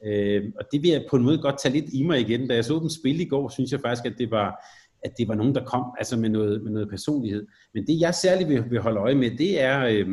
Øh, 0.04 0.52
og 0.60 0.64
det 0.72 0.82
vil 0.82 0.90
jeg 0.90 1.04
på 1.10 1.16
en 1.16 1.22
måde 1.22 1.38
godt 1.38 1.62
tage 1.62 1.72
lidt 1.72 1.92
i 1.92 2.02
mig 2.02 2.20
igen. 2.20 2.48
Da 2.48 2.54
jeg 2.54 2.64
så 2.64 2.78
dem 2.78 2.88
spille 2.88 3.22
i 3.22 3.28
går, 3.28 3.48
synes 3.48 3.72
jeg 3.72 3.80
faktisk, 3.80 4.06
at 4.06 4.18
det 4.18 4.30
var, 4.30 4.64
at 5.04 5.12
det 5.18 5.28
var 5.28 5.34
nogen, 5.34 5.54
der 5.54 5.64
kom 5.64 5.84
altså 5.98 6.16
med, 6.16 6.28
noget, 6.28 6.62
med 6.62 6.72
noget 6.72 6.88
personlighed. 6.90 7.46
Men 7.74 7.86
det, 7.86 8.00
jeg 8.00 8.14
særligt 8.14 8.48
vil, 8.48 8.70
vil 8.70 8.80
holde 8.80 9.00
øje 9.00 9.14
med, 9.14 9.30
det 9.38 9.62
er, 9.62 9.86
øh, 9.86 10.06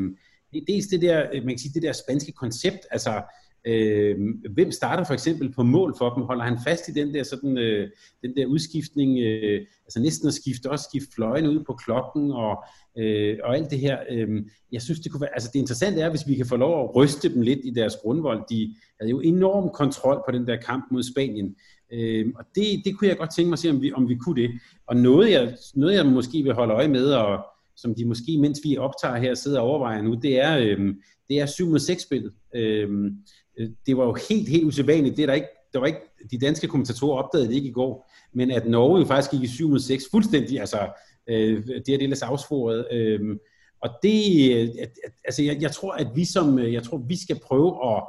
det 0.53 0.64
dels 0.68 0.88
det 0.88 1.01
der, 1.01 1.26
øh, 1.34 1.43
man 1.43 1.49
kan 1.49 1.60
sige, 1.60 1.73
det 1.73 1.84
der 1.84 1.91
spanske 1.91 2.31
koncept, 2.31 2.80
altså 2.91 3.22
Øh, 3.68 4.18
hvem 4.53 4.72
starter 4.72 5.03
for 5.03 5.14
eksempel 5.14 5.53
på 5.53 5.64
mål 5.64 5.95
for 5.98 6.14
dem? 6.14 6.23
Holder 6.23 6.44
han 6.44 6.57
fast 6.68 6.88
i 6.88 6.91
den 6.91 7.14
der, 7.14 7.23
sådan, 7.23 7.57
øh, 7.57 7.90
den 8.22 8.36
der 8.36 8.45
udskiftning, 8.45 9.19
øh, 9.19 9.65
altså 9.86 9.99
næsten 10.02 10.27
at 10.27 10.34
skifte, 10.34 10.72
også 10.72 10.88
skifte 10.90 11.15
fløjen 11.15 11.48
ud 11.48 11.64
på 11.64 11.73
klokken 11.73 12.31
og, 12.31 12.64
øh, 12.98 13.38
og 13.44 13.56
alt 13.56 13.72
det 13.72 13.80
her. 13.80 13.98
Øh, 14.11 14.27
jeg 14.72 14.81
synes, 14.81 14.99
det 14.99 15.11
kunne 15.11 15.22
være, 15.22 15.34
altså 15.34 15.49
det 15.53 15.60
interessante 15.60 16.02
er, 16.02 16.10
hvis 16.10 16.27
vi 16.27 16.36
kan 16.36 16.45
få 16.45 16.56
lov 16.56 16.84
at 16.84 16.95
ryste 16.95 17.34
dem 17.34 17.41
lidt 17.41 17.60
i 17.64 17.69
deres 17.69 17.95
grundvold. 18.03 18.44
De 18.49 18.76
havde 18.99 19.11
jo 19.11 19.19
enorm 19.19 19.69
kontrol 19.69 20.23
på 20.27 20.31
den 20.31 20.48
der 20.48 20.56
kamp 20.56 20.86
mod 20.91 21.03
Spanien. 21.03 21.56
Øh, 21.94 22.26
og 22.36 22.45
det, 22.56 22.81
det 22.86 22.98
kunne 22.98 23.07
jeg 23.07 23.18
godt 23.18 23.36
tænke 23.36 23.49
mig 23.49 23.56
at 23.56 23.60
se, 23.60 23.69
om 23.69 23.81
vi, 23.81 23.94
om 23.94 24.10
vi 24.10 24.15
kunne 24.15 24.41
det. 24.41 24.52
Og 24.88 24.95
noget 24.95 25.31
jeg, 25.31 25.57
noget, 25.76 25.95
jeg 25.95 26.06
måske 26.06 26.44
vil 26.44 26.53
holde 26.53 26.73
øje 26.73 26.88
med, 26.88 27.06
og 27.14 27.45
som 27.81 27.95
de 27.95 28.06
måske, 28.06 28.38
mens 28.38 28.60
vi 28.64 28.77
optager 28.77 29.18
her, 29.18 29.34
sidder 29.34 29.60
og 29.60 29.68
overvejer 29.68 30.01
nu, 30.01 30.14
det 30.14 30.39
er, 30.39 30.57
øh, 30.57 30.95
det 31.30 31.39
er 31.39 31.45
7 31.45 31.68
mod 31.68 31.80
6 31.80 32.03
spillet. 32.03 32.34
Øhm, 32.56 33.11
øh, 33.60 33.69
det 33.85 33.97
var 33.97 34.06
jo 34.06 34.18
helt, 34.30 34.49
helt 34.49 34.65
usædvanligt. 34.65 35.18
Det 35.18 35.23
er 35.23 35.27
der 35.27 35.34
ikke, 35.34 35.47
der 35.73 35.80
var 35.80 35.88
ikke, 35.88 35.99
de 36.31 36.39
danske 36.39 36.68
kommentatorer 36.68 37.23
opdagede 37.23 37.47
det 37.47 37.56
ikke 37.56 37.68
i 37.68 37.72
går, 37.72 38.11
men 38.34 38.51
at 38.51 38.68
Norge 38.68 38.99
jo 38.99 39.06
faktisk 39.06 39.31
gik 39.31 39.43
i 39.43 39.47
7 39.47 39.69
mod 39.69 39.80
6 39.80 40.03
fuldstændig, 40.11 40.60
altså 40.60 40.89
øh, 41.30 41.68
det 41.68 41.77
er 41.77 41.97
det 41.97 42.03
ellers 42.03 42.22
afsforet. 42.22 42.88
Øh, 42.91 43.38
og 43.81 43.89
det, 44.03 44.51
øh, 44.56 44.69
altså 45.26 45.43
jeg, 45.43 45.61
jeg 45.61 45.72
tror, 45.72 45.91
at 45.91 46.07
vi 46.15 46.26
som, 46.26 46.60
øh, 46.60 46.73
jeg 46.73 46.84
tror, 46.84 46.97
vi 46.97 47.18
skal 47.23 47.39
prøve 47.39 47.95
at, 47.95 48.03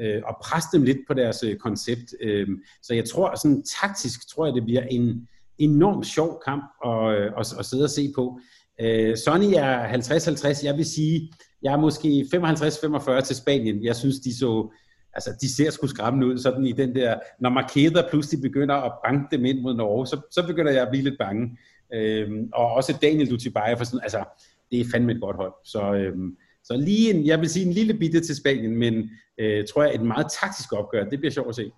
øh, 0.00 0.22
at 0.28 0.34
presse 0.42 0.68
dem 0.72 0.82
lidt 0.82 0.98
på 1.08 1.14
deres 1.14 1.42
øh, 1.42 1.56
koncept. 1.56 2.14
Øh, 2.20 2.48
så 2.82 2.94
jeg 2.94 3.04
tror, 3.08 3.34
sådan 3.34 3.64
taktisk 3.80 4.28
tror 4.28 4.46
jeg, 4.46 4.54
det 4.54 4.64
bliver 4.64 4.82
en 4.82 5.28
enormt 5.58 6.06
sjov 6.06 6.42
kamp 6.44 6.64
at, 6.84 7.18
øh, 7.18 7.32
at, 7.38 7.54
at 7.58 7.66
sidde 7.66 7.84
og 7.84 7.90
se 7.90 8.12
på. 8.14 8.40
Øh, 8.80 9.16
Sonny 9.16 9.54
er 9.56 9.88
50-50. 9.88 10.66
Jeg 10.66 10.76
vil 10.76 10.84
sige, 10.84 11.32
jeg 11.62 11.72
er 11.72 11.76
måske 11.76 12.26
55-45 12.34 13.20
til 13.20 13.36
Spanien. 13.36 13.84
Jeg 13.84 13.96
synes, 13.96 14.18
de 14.18 14.38
så 14.38 14.70
altså 15.16 15.38
de 15.40 15.54
ser 15.54 15.70
sgu 15.70 15.86
skræmmende 15.86 16.26
ud, 16.26 16.38
sådan 16.38 16.66
i 16.66 16.72
den 16.72 16.94
der, 16.94 17.14
når 17.40 17.50
Markeder 17.50 18.08
pludselig 18.10 18.42
begynder 18.42 18.74
at 18.74 18.92
banke 19.04 19.36
dem 19.36 19.44
ind 19.44 19.60
mod 19.60 19.74
Norge, 19.74 20.06
så, 20.06 20.20
så 20.30 20.46
begynder 20.46 20.72
jeg 20.72 20.82
at 20.82 20.88
blive 20.90 21.04
lidt 21.04 21.18
bange. 21.18 21.58
Øhm, 21.94 22.48
og 22.54 22.72
også 22.72 22.98
Daniel 23.02 23.30
Dutibaya, 23.30 23.74
for 23.74 23.84
sådan, 23.84 24.00
altså, 24.02 24.24
det 24.70 24.80
er 24.80 24.84
fandme 24.92 25.12
et 25.12 25.20
godt 25.20 25.36
hold. 25.36 25.52
Så, 25.64 25.94
øhm, 25.94 26.36
så 26.64 26.76
lige 26.76 27.14
en, 27.14 27.26
jeg 27.26 27.40
vil 27.40 27.48
sige 27.48 27.66
en 27.66 27.72
lille 27.72 27.94
bitte 27.94 28.20
til 28.20 28.36
Spanien, 28.36 28.76
men 28.76 29.10
øh, 29.38 29.64
tror 29.66 29.82
jeg 29.82 29.94
et 29.94 30.02
meget 30.02 30.26
taktisk 30.40 30.72
opgør, 30.72 31.04
det 31.04 31.18
bliver 31.18 31.32
sjovt 31.32 31.48
at 31.48 31.54
se. 31.54 31.70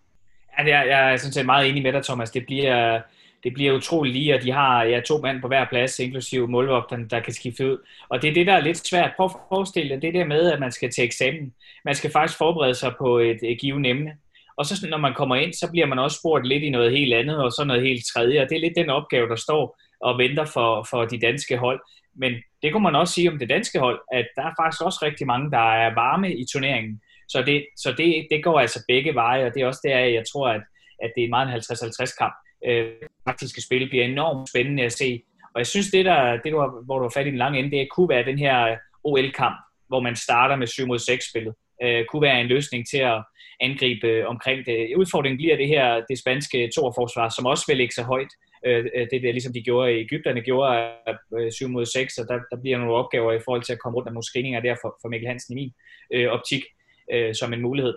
Ja, 0.59 0.65
det 0.65 0.71
jeg 0.71 1.13
er 1.13 1.17
sådan 1.17 1.33
set 1.33 1.47
meget 1.47 1.69
enig 1.69 1.83
med 1.83 1.93
dig, 1.93 2.05
Thomas. 2.05 2.31
Det 2.31 2.45
bliver, 2.47 3.01
det 3.45 3.55
bliver 3.55 3.73
utroligt 3.73 4.17
lige, 4.17 4.35
at 4.35 4.43
de 4.43 4.53
har 4.53 4.83
ja, 4.83 5.01
to 5.01 5.19
mand 5.19 5.41
på 5.41 5.49
hver 5.49 5.67
plads, 5.71 5.99
inklusive 5.99 6.49
målvogteren, 6.49 7.11
der 7.11 7.21
kan 7.21 7.33
skifte 7.33 7.73
ud. 7.73 7.79
Og 8.09 8.23
det 8.23 8.31
er 8.31 8.35
det, 8.35 8.47
der 8.47 8.53
er 8.53 8.61
lidt 8.61 8.87
svært. 8.87 9.13
Prøv 9.17 9.25
at 9.25 9.33
forestille 9.49 9.95
dig 9.95 10.03
det 10.03 10.15
der 10.15 10.25
med, 10.25 10.53
at 10.53 10.61
man 10.61 10.73
skal 10.73 10.91
til 10.91 11.05
eksamen. 11.05 11.55
Man 11.85 11.95
skal 11.95 12.11
faktisk 12.11 12.39
forberede 12.39 12.75
sig 12.75 12.95
på 12.99 13.19
et, 13.19 13.39
et 13.43 13.59
givet 13.61 13.87
emne. 13.87 14.13
Og 14.57 14.67
så 14.67 14.87
når 14.91 14.99
man 14.99 15.15
kommer 15.15 15.37
ind, 15.37 15.53
så 15.53 15.71
bliver 15.71 15.87
man 15.87 15.99
også 15.99 16.19
spurgt 16.19 16.47
lidt 16.47 16.63
i 16.63 16.71
noget 16.71 16.93
helt 16.93 17.15
andet, 17.15 17.45
og 17.45 17.53
så 17.53 17.65
noget 17.65 17.83
helt 17.83 18.05
tredje. 18.15 18.43
Og 18.43 18.49
det 18.49 18.57
er 18.57 18.61
lidt 18.61 18.77
den 18.77 18.91
opgave, 18.91 19.29
der 19.29 19.37
står 19.37 19.81
og 20.01 20.19
venter 20.19 20.45
for, 20.45 20.87
for 20.91 21.05
de 21.05 21.21
danske 21.21 21.57
hold. 21.57 21.81
Men 22.17 22.33
det 22.63 22.73
kunne 22.73 22.83
man 22.83 22.97
også 22.97 23.15
sige 23.15 23.31
om 23.31 23.39
det 23.39 23.49
danske 23.49 23.79
hold, 23.79 24.01
at 24.13 24.27
der 24.37 24.43
er 24.43 24.55
faktisk 24.61 24.83
også 24.83 24.99
rigtig 25.03 25.27
mange, 25.27 25.51
der 25.51 25.73
er 25.75 25.95
varme 25.95 26.35
i 26.35 26.45
turneringen. 26.53 27.01
Så 27.29 27.43
det, 27.43 27.67
så 27.77 27.93
det, 27.93 28.27
det 28.31 28.45
går 28.45 28.61
altså 28.61 28.85
begge 28.89 29.15
veje, 29.15 29.47
og 29.47 29.55
det 29.55 29.63
er 29.63 29.67
også 29.67 29.81
der, 29.85 29.99
jeg 29.99 30.25
tror, 30.33 30.49
at, 30.49 30.63
at 31.03 31.13
det 31.17 31.25
er 31.25 31.29
meget 31.29 31.49
en 31.49 31.55
50-50 31.55 32.19
kamp 32.19 32.35
øh, 32.67 32.93
praktiske 33.25 33.63
spil 33.63 33.89
bliver 33.89 34.05
enormt 34.05 34.49
spændende 34.49 34.83
at 34.83 34.93
se. 34.93 35.23
Og 35.55 35.59
jeg 35.59 35.67
synes, 35.67 35.91
det, 35.91 36.05
der, 36.05 36.37
det 36.43 36.53
du 36.53 36.59
har, 36.59 36.85
hvor 36.85 36.99
du 36.99 37.05
har 37.05 37.11
fat 37.15 37.27
i 37.27 37.31
den 37.31 37.39
lange 37.39 37.59
ende, 37.59 37.71
det 37.71 37.89
kunne 37.91 38.09
være 38.09 38.25
den 38.25 38.39
her 38.39 38.67
øh, 38.67 38.77
OL-kamp, 39.05 39.57
hvor 39.89 40.01
man 40.01 40.17
starter 40.17 40.57
med 40.57 40.67
7 40.67 40.87
mod 40.87 40.99
6 40.99 41.31
spillet. 41.31 41.55
Øh, 41.83 42.05
kunne 42.05 42.23
være 42.23 42.41
en 42.41 42.47
løsning 42.47 42.89
til 42.89 42.99
at 42.99 43.25
angribe 43.61 44.07
øh, 44.07 44.27
omkring 44.27 44.67
det. 44.67 44.97
Udfordringen 44.97 45.39
bliver 45.39 45.57
det 45.57 45.69
her, 45.69 46.05
det 46.09 46.19
spanske 46.19 46.71
toerforsvar, 46.75 47.29
som 47.29 47.47
også 47.47 47.65
vil 47.69 47.77
ligge 47.77 47.95
så 47.95 48.03
højt. 48.03 48.33
Øh, 48.67 48.85
øh 48.95 49.07
det 49.11 49.25
er 49.25 49.33
ligesom 49.33 49.53
de 49.53 49.63
gjorde 49.63 49.95
i 49.95 50.01
Ægypterne, 50.01 50.41
gjorde 50.41 50.91
øh, 51.09 51.47
øh 51.47 51.53
7 51.53 51.69
mod 51.69 51.87
6, 51.87 52.19
og 52.19 52.29
der, 52.29 52.39
der 52.51 52.61
bliver 52.63 52.79
nogle 52.79 52.95
opgaver 52.95 53.33
i 53.33 53.45
forhold 53.45 53.63
til 53.63 53.73
at 53.73 53.79
komme 53.79 53.97
rundt 53.97 54.09
af 54.09 54.13
nogle 54.13 54.29
screeninger 54.31 54.61
der 54.61 54.77
for, 54.83 54.99
for 55.03 55.09
Mikkel 55.09 55.29
Hansen 55.29 55.59
i 55.59 55.61
min 55.61 55.73
øh, 56.15 56.29
optik 56.29 56.63
øh, 57.13 57.35
som 57.35 57.53
en 57.53 57.63
mulighed. 57.63 57.95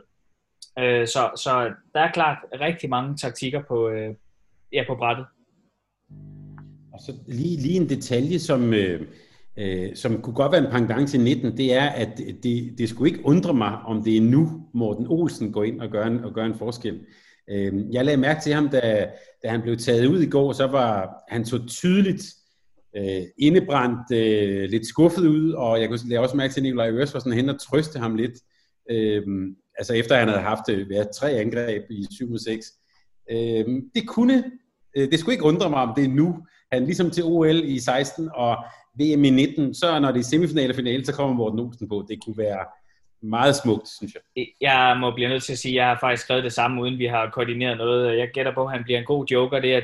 Øh, 0.79 1.07
så, 1.07 1.31
så 1.35 1.73
der 1.93 1.99
er 1.99 2.11
klart 2.11 2.37
rigtig 2.53 2.89
mange 2.89 3.17
taktikker 3.17 3.61
på, 3.67 3.89
øh, 3.89 4.15
ja, 4.73 4.83
på 4.87 4.95
brættet. 4.95 5.25
Og 6.93 6.99
så 7.05 7.13
lige, 7.27 7.57
lige 7.61 7.75
en 7.75 7.89
detalje, 7.89 8.39
som, 8.39 8.73
øh, 8.73 9.07
øh, 9.57 9.95
som 9.95 10.21
kunne 10.21 10.35
godt 10.35 10.51
være 10.51 10.65
en 10.65 10.71
pangdang 10.71 11.07
til 11.07 11.19
19, 11.19 11.57
det 11.57 11.73
er, 11.73 11.89
at 11.89 12.17
det, 12.43 12.73
det 12.77 12.89
skulle 12.89 13.11
ikke 13.11 13.25
undre 13.25 13.53
mig, 13.53 13.77
om 13.85 14.03
det 14.03 14.17
er 14.17 14.21
nu, 14.21 14.67
Morten 14.73 15.07
Olsen 15.07 15.51
går 15.51 15.63
ind 15.63 15.81
og 15.81 15.89
gør 15.89 16.05
en, 16.05 16.23
og 16.23 16.33
gør 16.33 16.45
en 16.45 16.55
forskel. 16.55 16.99
Øh, 17.49 17.73
jeg 17.91 18.05
lagde 18.05 18.21
mærke 18.21 18.41
til 18.41 18.53
ham, 18.53 18.69
da, 18.69 19.09
da 19.43 19.49
han 19.49 19.61
blev 19.61 19.77
taget 19.77 20.05
ud 20.05 20.21
i 20.21 20.29
går, 20.29 20.53
så 20.53 20.67
var 20.67 21.23
han 21.29 21.45
så 21.45 21.65
tydeligt 21.67 22.23
øh, 22.95 23.21
indebrændt, 23.37 24.11
øh, 24.13 24.69
lidt 24.69 24.87
skuffet 24.87 25.27
ud, 25.27 25.51
og 25.51 25.81
jeg 25.81 25.89
kunne 25.89 25.99
lade 26.09 26.19
også 26.21 26.37
mærke 26.37 26.53
til, 26.53 26.59
at 26.59 26.63
Nikolaj 26.63 26.91
Øres 26.91 27.13
var 27.13 27.19
sådan 27.19 27.37
hen 27.37 27.49
og 27.49 27.59
trøste 27.59 27.99
ham 27.99 28.15
lidt. 28.15 28.33
Øh, 28.91 29.23
altså 29.77 29.93
efter 29.93 30.15
han 30.15 30.27
havde 30.27 30.41
haft 30.41 30.69
øh, 30.69 30.89
været 30.89 31.07
tre 31.15 31.31
angreb 31.31 31.83
i 31.91 32.07
7 32.11 32.37
6 32.37 32.65
Øh, 33.31 33.65
det 33.95 34.07
kunne, 34.07 34.43
Øh, 34.97 35.11
det 35.11 35.19
skulle 35.19 35.33
ikke 35.33 35.45
undre 35.45 35.69
mig, 35.69 35.79
om 35.79 35.93
det 35.95 36.03
er 36.05 36.09
nu. 36.09 36.45
Han 36.71 36.85
ligesom 36.85 37.11
til 37.11 37.23
OL 37.23 37.61
i 37.63 37.79
16 37.79 38.29
og 38.33 38.57
VM 38.99 39.23
i 39.23 39.29
19, 39.29 39.73
så 39.73 39.99
når 39.99 40.11
det 40.11 40.19
er 40.19 40.23
semifinale 40.23 40.71
og 40.71 40.75
finale, 40.75 41.05
så 41.05 41.13
kommer 41.13 41.35
Morten 41.35 41.59
Olsen 41.59 41.89
på. 41.89 42.05
Det 42.09 42.23
kunne 42.25 42.37
være 42.37 42.65
meget 43.23 43.55
smukt, 43.55 43.87
synes 43.87 44.13
jeg. 44.13 44.45
Jeg 44.61 44.97
må 44.99 45.11
blive 45.11 45.29
nødt 45.29 45.43
til 45.43 45.51
at 45.51 45.59
sige, 45.59 45.71
at 45.71 45.75
jeg 45.75 45.87
har 45.87 45.97
faktisk 45.99 46.23
skrevet 46.23 46.43
det 46.43 46.53
samme, 46.53 46.81
uden 46.81 46.99
vi 46.99 47.05
har 47.05 47.29
koordineret 47.29 47.77
noget. 47.77 48.17
Jeg 48.17 48.29
gætter 48.33 48.53
på, 48.53 48.63
at 48.65 48.71
han 48.71 48.83
bliver 48.83 48.99
en 48.99 49.05
god 49.05 49.25
joker, 49.25 49.59
der 49.59 49.81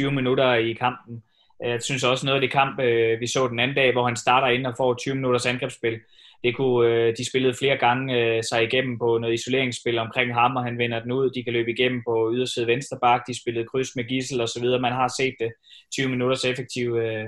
10-20 0.00 0.06
øh, 0.06 0.12
minutter 0.12 0.54
i 0.54 0.72
kampen. 0.72 1.22
Jeg 1.64 1.82
synes 1.82 2.04
også 2.04 2.26
noget 2.26 2.36
af 2.36 2.40
det 2.40 2.52
kamp, 2.52 2.80
øh, 2.80 3.20
vi 3.20 3.26
så 3.26 3.48
den 3.48 3.60
anden 3.60 3.76
dag, 3.76 3.92
hvor 3.92 4.06
han 4.06 4.16
starter 4.16 4.46
ind 4.46 4.66
og 4.66 4.74
får 4.76 4.94
20 4.94 5.14
minutters 5.14 5.46
angrebsspil. 5.46 5.98
Det 6.44 6.56
kunne, 6.56 6.88
øh, 6.88 7.16
de 7.18 7.28
spillede 7.30 7.54
flere 7.54 7.76
gange 7.76 8.14
øh, 8.18 8.42
sig 8.42 8.62
igennem 8.64 8.98
på 8.98 9.18
noget 9.18 9.34
isoleringsspil 9.34 9.98
omkring 9.98 10.34
ham, 10.34 10.56
og 10.56 10.64
han 10.64 10.78
vender 10.78 11.00
den 11.00 11.12
ud. 11.12 11.30
De 11.30 11.44
kan 11.44 11.52
løbe 11.52 11.70
igennem 11.70 12.02
på 12.08 12.32
yderside 12.34 12.66
venstre 12.66 12.98
bak. 13.02 13.20
De 13.26 13.40
spillede 13.40 13.66
kryds 13.66 13.96
med 13.96 14.04
Gissel 14.04 14.40
og 14.40 14.48
så 14.48 14.60
videre. 14.60 14.80
Man 14.80 14.92
har 14.92 15.08
set 15.18 15.34
det 15.40 15.52
20 15.92 16.08
minutters 16.08 16.44
effektiv 16.44 16.96
øh, 16.96 17.24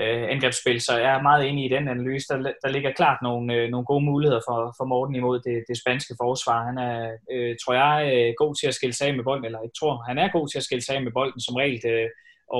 øh, 0.00 0.22
angrebsspil, 0.34 0.80
så 0.80 0.98
jeg 0.98 1.14
er 1.14 1.22
meget 1.22 1.48
enig 1.48 1.64
i 1.64 1.74
den 1.76 1.88
analyse. 1.88 2.26
Der, 2.28 2.52
der 2.62 2.68
ligger 2.68 2.92
klart 2.92 3.18
nogle, 3.22 3.54
øh, 3.54 3.68
nogle 3.70 3.86
gode 3.86 4.04
muligheder 4.04 4.40
for, 4.48 4.74
for 4.78 4.84
Morten 4.84 5.14
imod 5.14 5.40
det, 5.40 5.64
det 5.68 5.80
spanske 5.82 6.14
forsvar. 6.22 6.66
Han 6.68 6.78
er, 6.78 7.16
øh, 7.32 7.56
tror 7.64 7.74
jeg, 7.74 8.34
god 8.36 8.54
til 8.54 8.66
at 8.66 8.74
skille 8.74 8.94
sig 8.94 9.06
af 9.08 9.14
med 9.16 9.24
bolden, 9.24 9.44
eller 9.44 9.60
jeg 9.60 9.74
tror, 9.78 9.94
han 10.08 10.18
er 10.18 10.28
god 10.36 10.48
til 10.48 10.58
at 10.58 10.64
skille 10.64 10.84
sig 10.84 10.96
af 10.96 11.02
med 11.02 11.12
bolden 11.12 11.40
som 11.40 11.54
regel. 11.54 11.86
øh, 11.86 12.08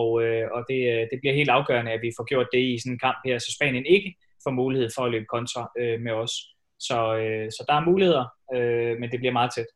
og, 0.01 0.23
øh, 0.25 0.45
og 0.55 0.61
det, 0.71 0.81
øh, 0.93 1.03
det 1.11 1.19
bliver 1.21 1.35
helt 1.41 1.53
afgørende, 1.59 1.93
at 1.93 2.03
vi 2.03 2.11
får 2.17 2.25
gjort 2.31 2.49
det 2.55 2.63
i 2.73 2.79
sådan 2.79 2.93
en 2.93 3.05
kamp 3.07 3.19
her, 3.27 3.39
så 3.39 3.51
Spanien 3.57 3.87
ikke 3.87 4.11
får 4.45 4.51
mulighed 4.51 4.89
for 4.97 5.05
at 5.05 5.11
løbe 5.11 5.25
kontra 5.25 5.71
øh, 5.79 6.01
med 6.01 6.13
os. 6.13 6.33
Så, 6.81 7.17
øh, 7.17 7.51
så 7.51 7.65
der 7.69 7.75
er 7.75 7.85
muligheder, 7.85 8.25
øh, 8.55 8.99
men 9.01 9.11
det 9.11 9.19
bliver 9.19 9.33
meget 9.33 9.51
tæt. 9.57 9.67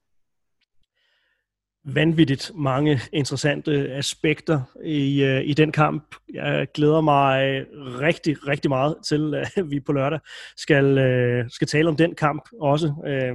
Vanvittigt 1.85 2.53
mange 2.55 3.01
interessante 3.13 3.93
aspekter 3.93 4.63
i, 4.85 5.23
øh, 5.23 5.43
i 5.45 5.55
den 5.55 5.73
kamp. 5.73 6.15
Jeg 6.33 6.67
glæder 6.75 7.01
mig 7.01 7.45
øh, 7.45 7.67
rigtig, 8.01 8.49
rigtig 8.49 8.69
meget 8.69 8.97
til, 9.09 9.35
at 9.35 9.71
vi 9.71 9.81
på 9.81 9.93
lørdag 9.93 10.21
skal, 10.57 10.99
øh, 10.99 11.51
skal 11.51 11.67
tale 11.67 11.89
om 11.89 11.97
den 11.97 12.15
kamp 12.15 12.43
også. 12.61 12.95
Øh, 13.07 13.35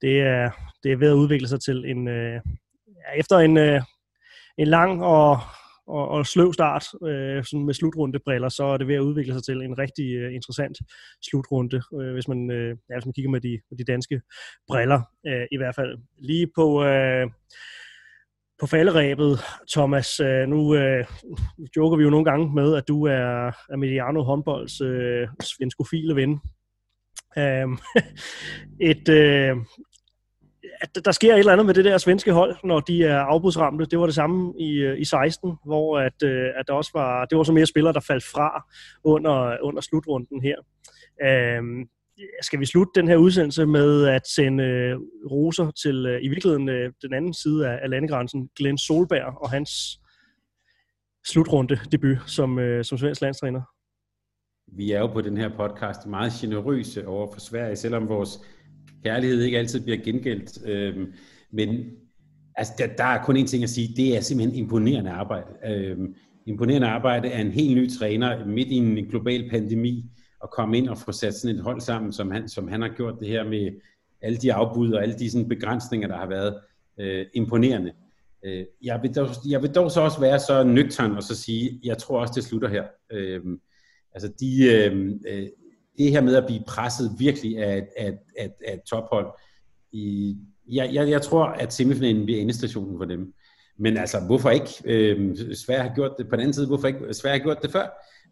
det, 0.00 0.20
er, 0.20 0.50
det 0.82 0.92
er 0.92 0.96
ved 0.96 1.10
at 1.10 1.14
udvikle 1.14 1.48
sig 1.48 1.60
til 1.60 1.84
en, 1.90 2.08
øh, 2.08 2.40
efter 3.16 3.38
en, 3.38 3.56
øh, 3.56 3.82
en 4.58 4.66
lang 4.68 5.04
og 5.04 5.38
og, 5.86 6.08
og 6.08 6.26
sløv 6.26 6.52
start 6.52 6.84
øh, 7.06 7.44
sådan 7.44 7.66
med 7.66 7.74
slutrundebriller, 7.74 8.48
så 8.48 8.64
er 8.64 8.76
det 8.76 8.88
ved 8.88 8.94
at 8.94 9.00
udvikle 9.00 9.32
sig 9.32 9.44
til 9.44 9.62
en 9.62 9.78
rigtig 9.78 10.14
øh, 10.14 10.34
interessant 10.34 10.78
slutrunde, 11.22 11.82
øh, 12.00 12.12
hvis, 12.12 12.28
man, 12.28 12.50
øh, 12.50 12.68
ja, 12.68 12.94
hvis 12.94 13.06
man 13.06 13.12
kigger 13.12 13.30
med 13.30 13.40
de, 13.40 13.60
med 13.70 13.78
de 13.78 13.84
danske 13.84 14.20
briller 14.68 15.00
øh, 15.26 15.46
i 15.52 15.56
hvert 15.56 15.74
fald. 15.74 15.98
Lige 16.18 16.46
på... 16.56 16.84
Øh, 16.84 17.30
på 18.60 18.66
falderæbet, 18.66 19.38
Thomas. 19.70 20.20
Øh, 20.20 20.48
nu 20.48 20.74
øh, 20.74 21.04
joker 21.76 21.96
vi 21.96 22.02
jo 22.02 22.10
nogle 22.10 22.24
gange 22.24 22.54
med, 22.54 22.74
at 22.74 22.88
du 22.88 23.04
er, 23.04 23.46
er 23.46 23.76
Mediano 23.76 24.22
håndbolds 24.22 24.80
øh, 24.80 25.28
svenskofile 25.42 26.16
ven. 26.16 26.40
Øh, 27.38 27.68
et, 28.90 29.08
øh, 29.08 29.56
at 30.80 31.04
der 31.04 31.12
sker 31.12 31.34
et 31.34 31.38
eller 31.38 31.52
andet 31.52 31.66
med 31.66 31.74
det 31.74 31.84
der 31.84 31.98
svenske 31.98 32.32
hold, 32.32 32.56
når 32.64 32.80
de 32.80 33.04
er 33.04 33.18
afbudsramte. 33.18 33.86
Det 33.86 33.98
var 33.98 34.06
det 34.06 34.14
samme 34.14 34.54
i, 34.58 34.72
øh, 34.72 35.00
i 35.00 35.04
16, 35.04 35.52
hvor 35.64 35.98
at, 35.98 36.22
øh, 36.22 36.48
at 36.56 36.64
der 36.68 36.74
også 36.74 36.90
var, 36.94 37.24
det 37.24 37.38
var 37.38 37.44
så 37.44 37.52
mere 37.52 37.66
spillere, 37.66 37.92
der 37.92 38.00
faldt 38.00 38.24
fra 38.24 38.64
under, 39.04 39.56
under 39.62 39.80
slutrunden 39.80 40.42
her. 40.42 40.56
Øhm, 41.22 41.88
skal 42.42 42.60
vi 42.60 42.66
slutte 42.66 43.00
den 43.00 43.08
her 43.08 43.16
udsendelse 43.16 43.66
med 43.66 44.06
at 44.06 44.26
sende 44.26 44.64
øh, 44.64 44.96
roser 45.30 45.70
til 45.70 46.06
øh, 46.06 46.22
i 46.22 46.28
virkeligheden 46.28 46.68
øh, 46.68 46.92
den 47.02 47.14
anden 47.14 47.34
side 47.34 47.68
af, 47.68 47.78
af 47.82 47.90
landegrænsen, 47.90 48.48
Glenn 48.56 48.78
Solberg 48.78 49.42
og 49.42 49.50
hans 49.50 50.00
slutrunde 51.26 51.78
debut 51.92 52.18
som, 52.26 52.58
øh, 52.58 52.84
som 52.84 52.98
svensk 52.98 53.20
landstræner? 53.20 53.62
Vi 54.72 54.92
er 54.92 55.00
jo 55.00 55.06
på 55.06 55.20
den 55.20 55.36
her 55.36 55.48
podcast 55.56 56.06
meget 56.06 56.32
generøse 56.40 57.08
over 57.08 57.32
for 57.32 57.40
Sverige, 57.40 57.76
selvom 57.76 58.08
vores 58.08 58.38
kærlighed 59.06 59.42
ikke 59.42 59.58
altid 59.58 59.80
bliver 59.80 59.98
gengældt. 59.98 60.66
Øh, 60.66 61.08
men 61.50 61.84
altså, 62.56 62.72
der, 62.78 62.86
der 62.86 63.04
er 63.04 63.24
kun 63.24 63.36
én 63.36 63.46
ting 63.46 63.62
at 63.62 63.70
sige, 63.70 63.94
det 63.96 64.16
er 64.16 64.20
simpelthen 64.20 64.58
imponerende 64.58 65.10
arbejde. 65.10 65.46
Øh, 65.66 65.98
imponerende 66.46 66.86
arbejde 66.86 67.30
af 67.30 67.40
en 67.40 67.50
helt 67.50 67.76
ny 67.76 67.90
træner 67.90 68.46
midt 68.46 68.68
i 68.68 68.76
en 68.76 69.06
global 69.06 69.50
pandemi, 69.50 70.04
at 70.42 70.50
komme 70.50 70.78
ind 70.78 70.88
og 70.88 70.98
få 70.98 71.12
sat 71.12 71.34
sådan 71.34 71.56
et 71.56 71.62
hold 71.62 71.80
sammen, 71.80 72.12
som 72.12 72.30
han, 72.30 72.48
som 72.48 72.68
han 72.68 72.82
har 72.82 72.88
gjort 72.88 73.14
det 73.20 73.28
her 73.28 73.44
med 73.44 73.70
alle 74.22 74.38
de 74.38 74.52
afbud 74.52 74.92
og 74.92 75.02
alle 75.02 75.18
de 75.18 75.30
sådan, 75.30 75.48
begrænsninger, 75.48 76.08
der 76.08 76.16
har 76.16 76.28
været 76.28 76.54
øh, 77.00 77.26
imponerende. 77.34 77.92
Øh, 78.44 78.64
jeg, 78.82 79.02
vil 79.02 79.14
dog, 79.14 79.28
jeg 79.48 79.62
vil 79.62 79.70
dog 79.70 79.90
så 79.90 80.00
også 80.00 80.20
være 80.20 80.38
så 80.38 80.62
nøgtern 80.62 81.10
og 81.10 81.22
så 81.22 81.36
sige, 81.36 81.80
jeg 81.84 81.98
tror 81.98 82.20
også, 82.20 82.32
det 82.36 82.44
slutter 82.44 82.68
her. 82.68 82.84
Øh, 83.12 83.40
altså 84.14 84.32
de, 84.40 84.74
øhm, 84.74 85.20
øh, 85.28 85.42
øh 85.42 85.48
det 85.98 86.10
her 86.10 86.20
med 86.20 86.36
at 86.36 86.46
blive 86.46 86.62
presset 86.66 87.10
virkelig 87.18 87.58
af, 87.58 87.86
af, 87.96 88.12
af, 88.38 88.50
af 88.66 88.80
tophold, 88.90 89.26
i, 89.92 90.36
jeg, 90.68 90.90
jeg, 90.92 91.10
jeg 91.10 91.22
tror, 91.22 91.44
at 91.44 91.72
semifinalen 91.72 92.24
bliver 92.24 92.40
endestationen 92.40 92.98
for 92.98 93.04
dem. 93.04 93.32
Men 93.78 93.96
altså, 93.96 94.20
hvorfor 94.20 94.50
ikke? 94.50 94.70
Øh, 94.84 95.36
Sverige 95.54 95.82
har 95.82 95.94
gjort 95.94 96.12
det 96.18 96.28
på 96.28 96.36
den 96.36 96.40
anden 96.40 96.54
side. 96.54 96.66
Hvorfor 96.66 96.88
ikke? 96.88 97.04
Øh, 97.04 97.14
Sverige 97.14 97.38
har 97.38 97.44
gjort 97.44 97.62
det 97.62 97.72
før. 97.72 97.86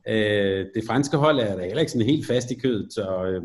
Øh, 0.09 0.67
det 0.75 0.85
franske 0.87 1.17
hold 1.17 1.39
er 1.39 1.57
da 1.57 1.63
heller 1.63 1.81
ikke 1.81 1.93
sådan 1.93 2.07
helt 2.07 2.27
fast 2.27 2.51
i 2.51 2.55
kødet, 2.55 2.93
så, 2.93 3.25
øh, 3.25 3.43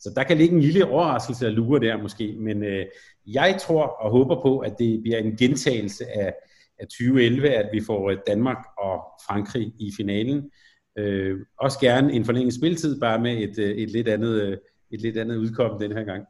så 0.00 0.12
der 0.16 0.22
kan 0.22 0.38
ligge 0.38 0.54
en 0.54 0.60
lille 0.60 0.86
overraskelse 0.86 1.46
at 1.46 1.52
lure 1.52 1.80
der 1.80 2.02
måske. 2.02 2.36
Men 2.38 2.62
øh, 2.64 2.86
jeg 3.26 3.58
tror 3.60 3.86
og 3.86 4.10
håber 4.10 4.42
på, 4.42 4.58
at 4.58 4.78
det 4.78 5.02
bliver 5.02 5.18
en 5.18 5.36
gentagelse 5.36 6.04
af, 6.06 6.34
af 6.78 6.86
2011, 6.86 7.48
at 7.48 7.68
vi 7.72 7.80
får 7.86 8.10
øh, 8.10 8.16
Danmark 8.26 8.66
og 8.78 9.00
Frankrig 9.26 9.72
i 9.78 9.92
finalen. 9.96 10.50
Øh, 10.98 11.38
også 11.60 11.80
gerne 11.80 12.12
en 12.12 12.24
forlænget 12.24 12.54
spiltid, 12.54 13.00
bare 13.00 13.20
med 13.20 13.36
et, 13.36 13.58
øh, 13.58 13.70
et, 13.70 13.90
lidt, 13.90 14.08
andet, 14.08 14.42
øh, 14.42 14.56
et 14.90 15.00
lidt 15.00 15.16
andet 15.16 15.36
udkom 15.36 15.78
den 15.78 15.92
her 15.92 16.04
gang. 16.04 16.24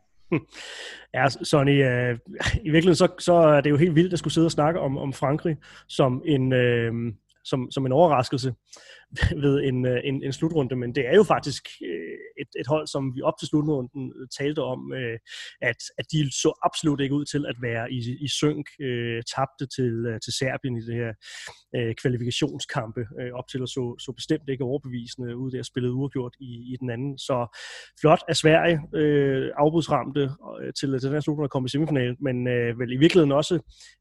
Ja, 1.14 1.28
Sonny, 1.28 1.84
øh, 1.84 2.18
i 2.62 2.70
virkeligheden 2.70 2.94
så, 2.94 3.08
så 3.18 3.32
er 3.32 3.60
det 3.60 3.70
jo 3.70 3.76
helt 3.76 3.94
vildt 3.94 4.12
at 4.12 4.18
skulle 4.18 4.34
sidde 4.34 4.46
og 4.46 4.50
snakke 4.50 4.80
om, 4.80 4.98
om 4.98 5.12
Frankrig 5.12 5.56
som 5.88 6.22
en, 6.24 6.52
øh, 6.52 6.92
som, 7.44 7.70
som 7.70 7.86
en 7.86 7.92
overraskelse 7.92 8.54
ved 9.42 9.62
en, 9.62 9.86
øh, 9.86 10.00
en, 10.04 10.22
en 10.22 10.32
slutrunde, 10.32 10.76
men 10.76 10.94
det 10.94 11.08
er 11.08 11.14
jo 11.14 11.22
faktisk 11.22 11.68
et, 12.46 12.60
et 12.60 12.66
hold, 12.66 12.86
som 12.86 13.02
vi 13.14 13.20
op 13.22 13.38
til 13.38 13.48
slutrunden 13.48 14.12
øh, 14.16 14.28
talte 14.38 14.62
om, 14.74 14.92
øh, 14.92 15.18
at, 15.70 15.80
at 15.98 16.06
de 16.12 16.18
så 16.42 16.50
absolut 16.68 17.00
ikke 17.00 17.14
ud 17.14 17.24
til 17.24 17.42
at 17.46 17.56
være 17.62 17.92
i, 17.92 17.98
i 18.26 18.28
synk, 18.28 18.66
øh, 18.80 19.22
tabte 19.34 19.66
til, 19.76 19.94
til 20.24 20.32
Serbien 20.38 20.76
i 20.76 20.86
det 20.88 20.94
her 20.94 21.12
kvalifikationskampe, 22.02 23.02
op 23.34 23.48
til 23.48 23.62
at 23.62 23.68
så, 23.68 23.84
så 24.04 24.12
bestemt 24.12 24.48
ikke 24.48 24.64
overbevisende 24.64 25.36
ud, 25.36 25.50
der 25.50 25.62
spillede 25.62 25.94
uafgjort 25.94 26.34
i, 26.40 26.52
i 26.72 26.76
den 26.80 26.90
anden. 26.90 27.18
Så 27.18 27.58
flot 28.00 28.22
af 28.28 28.36
Sverige, 28.36 28.80
øh, 28.94 29.50
afbudsramte 29.56 30.30
til, 30.78 30.88
til 31.00 31.02
den 31.02 31.12
her 31.12 31.20
slutrunde 31.20 31.44
at 31.44 31.50
komme 31.50 31.66
i 31.66 31.68
semifinalen, 31.68 32.16
men 32.20 32.48
øh, 32.48 32.78
vel 32.78 32.92
i 32.92 32.96
virkeligheden 32.96 33.32
også 33.32 33.54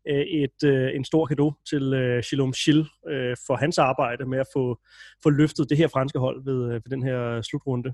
øh, 0.10 0.26
et, 0.44 0.60
øh, 0.66 0.96
en 0.96 1.06
stor 1.06 1.26
gave 1.36 1.54
til 1.70 1.94
øh, 1.94 2.24
Shilom 2.24 2.54
Shil 2.54 2.80
øh, 3.10 3.36
for 3.48 3.56
hans 3.56 3.78
arbejde 3.78 4.26
med 4.26 4.40
at 4.40 4.48
få 4.54 4.80
få 5.24 5.30
løftet 5.30 5.70
det 5.70 5.78
her 5.78 5.88
franske 5.88 6.20
hold 6.20 6.44
ved, 6.46 6.68
ved 6.68 6.90
den 6.90 7.04
her 7.04 7.42
slutrunde. 7.42 7.94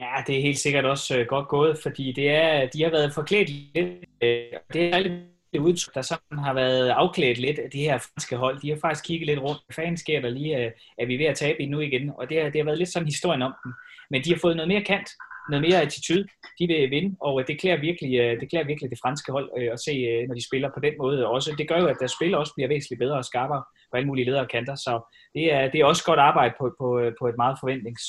Ja, 0.00 0.22
det 0.26 0.36
er 0.38 0.42
helt 0.42 0.58
sikkert 0.58 0.84
også 0.84 1.18
øh, 1.18 1.26
godt 1.26 1.48
gået, 1.48 1.78
fordi 1.82 2.12
det 2.12 2.30
er, 2.30 2.66
de 2.66 2.82
har 2.82 2.90
været 2.90 3.14
forklædt 3.14 3.48
lidt. 3.50 3.86
Øh, 4.22 4.44
det 4.72 4.88
er 4.88 4.96
alt 4.96 5.12
det 5.52 5.58
udtryk, 5.58 5.94
der 5.94 6.02
sådan 6.02 6.38
har 6.38 6.54
været 6.54 6.88
afklædt 6.88 7.38
lidt 7.38 7.58
af 7.58 7.70
de 7.70 7.80
her 7.80 7.98
franske 7.98 8.36
hold. 8.36 8.60
De 8.60 8.68
har 8.70 8.78
faktisk 8.80 9.04
kigget 9.04 9.26
lidt 9.26 9.40
rundt. 9.40 9.60
Hvad 9.66 9.74
fanden 9.74 9.96
sker 9.96 10.20
der 10.20 10.28
lige? 10.30 10.58
Øh, 10.58 10.70
er 10.98 11.06
vi 11.06 11.18
ved 11.18 11.26
at 11.26 11.36
tabe 11.36 11.66
nu 11.66 11.80
igen? 11.80 12.10
Og 12.18 12.28
det 12.28 12.42
har, 12.42 12.50
det 12.50 12.60
har 12.60 12.64
været 12.64 12.78
lidt 12.78 12.92
sådan 12.92 13.08
historien 13.08 13.42
om 13.42 13.54
dem. 13.64 13.72
Men 14.10 14.24
de 14.24 14.30
har 14.30 14.38
fået 14.38 14.56
noget 14.56 14.68
mere 14.68 14.84
kant 14.84 15.08
noget 15.50 15.62
mere 15.68 15.82
attitude. 15.82 16.26
De 16.58 16.66
vil 16.66 16.90
vinde, 16.90 17.16
og 17.20 17.44
det 17.48 17.60
klæder 17.60 17.80
virkelig 17.80 18.18
øh, 18.20 18.40
det, 18.40 18.50
klæder 18.50 18.66
virkelig 18.66 18.90
det 18.90 18.98
franske 19.02 19.32
hold 19.32 19.50
øh, 19.58 19.72
at 19.72 19.80
se, 19.80 19.90
øh, 19.90 20.28
når 20.28 20.34
de 20.34 20.46
spiller 20.48 20.70
på 20.74 20.80
den 20.80 20.94
måde. 20.98 21.26
Også, 21.26 21.54
det 21.58 21.68
gør 21.68 21.78
jo, 21.78 21.86
at 21.86 21.96
deres 22.00 22.12
spil 22.12 22.34
også 22.34 22.52
bliver 22.54 22.68
væsentligt 22.68 22.98
bedre 22.98 23.16
og 23.16 23.24
skarpere 23.24 23.62
på 23.90 23.96
alle 23.96 24.06
mulige 24.06 24.24
ledere 24.24 24.46
kanter. 24.46 24.74
Så 24.74 25.12
det 25.34 25.52
er, 25.52 25.70
det 25.70 25.80
er 25.80 25.84
også 25.84 26.04
godt 26.04 26.18
arbejde 26.18 26.54
på, 26.60 26.74
på, 26.80 27.10
på 27.20 27.28
et 27.28 27.36
meget 27.36 27.56
forventnings, 27.60 28.04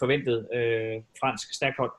forventet 0.00 0.48
øh, 0.54 0.96
fransk 1.20 1.54
stærkt 1.54 1.76
hold. 1.78 1.92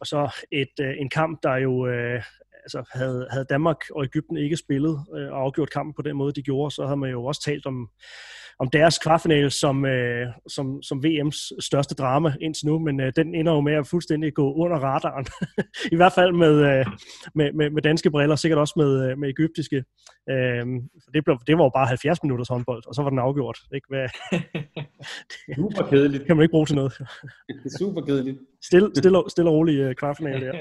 Og 0.00 0.06
så 0.06 0.20
et, 0.52 0.76
en 0.98 1.10
kamp, 1.10 1.42
der 1.42 1.56
jo 1.56 1.86
øh, 1.86 2.22
altså 2.68 2.98
havde, 2.98 3.26
havde 3.30 3.46
Danmark 3.50 3.76
og 3.94 4.04
Ægypten 4.04 4.36
ikke 4.36 4.56
spillet 4.56 5.06
øh, 5.16 5.32
og 5.32 5.40
afgjort 5.40 5.70
kampen 5.70 5.94
på 5.94 6.02
den 6.02 6.16
måde, 6.16 6.32
de 6.32 6.42
gjorde, 6.42 6.74
så 6.74 6.82
havde 6.84 6.96
man 6.96 7.10
jo 7.10 7.24
også 7.24 7.42
talt 7.44 7.66
om, 7.66 7.88
om 8.58 8.70
deres 8.70 8.98
kvartfinale 8.98 9.50
som, 9.50 9.86
øh, 9.86 10.26
som, 10.48 10.82
som 10.82 11.02
VM's 11.06 11.60
største 11.60 11.94
drama 11.94 12.34
indtil 12.40 12.66
nu, 12.66 12.78
men 12.78 13.00
øh, 13.00 13.12
den 13.16 13.34
ender 13.34 13.52
jo 13.52 13.60
med 13.60 13.72
at 13.72 13.86
fuldstændig 13.86 14.34
gå 14.34 14.54
under 14.54 14.76
radaren. 14.76 15.26
I 15.94 15.96
hvert 15.96 16.12
fald 16.12 16.32
med, 16.32 16.54
øh, 16.70 16.86
med, 17.34 17.52
med, 17.52 17.70
med 17.70 17.82
danske 17.82 18.10
briller, 18.10 18.36
sikkert 18.36 18.58
også 18.58 18.74
med, 18.76 19.10
øh, 19.10 19.18
med 19.18 19.28
egyptiske. 19.28 19.84
Øh, 20.30 20.66
det, 21.14 21.24
blev, 21.24 21.38
det 21.46 21.58
var 21.58 21.64
jo 21.64 21.70
bare 21.74 21.86
70 21.86 22.22
minutters 22.22 22.48
håndbold, 22.48 22.82
og 22.86 22.94
så 22.94 23.02
var 23.02 23.10
den 23.10 23.18
afgjort. 23.18 23.58
Ikke? 23.74 23.86
Hvad, 23.88 24.08
Super 25.56 25.82
kedeligt. 25.90 26.26
kan 26.26 26.36
man 26.36 26.42
ikke 26.42 26.50
bruge 26.50 26.66
til 26.66 26.76
noget. 26.76 26.92
Super 27.78 28.00
kedeligt. 28.00 28.38
Stille, 28.64 28.90
stille, 28.94 29.18
stille 29.28 29.50
og 29.50 29.54
rolig 29.54 29.78
øh, 29.78 29.94
kvartfinale 29.94 30.46
der. 30.46 30.54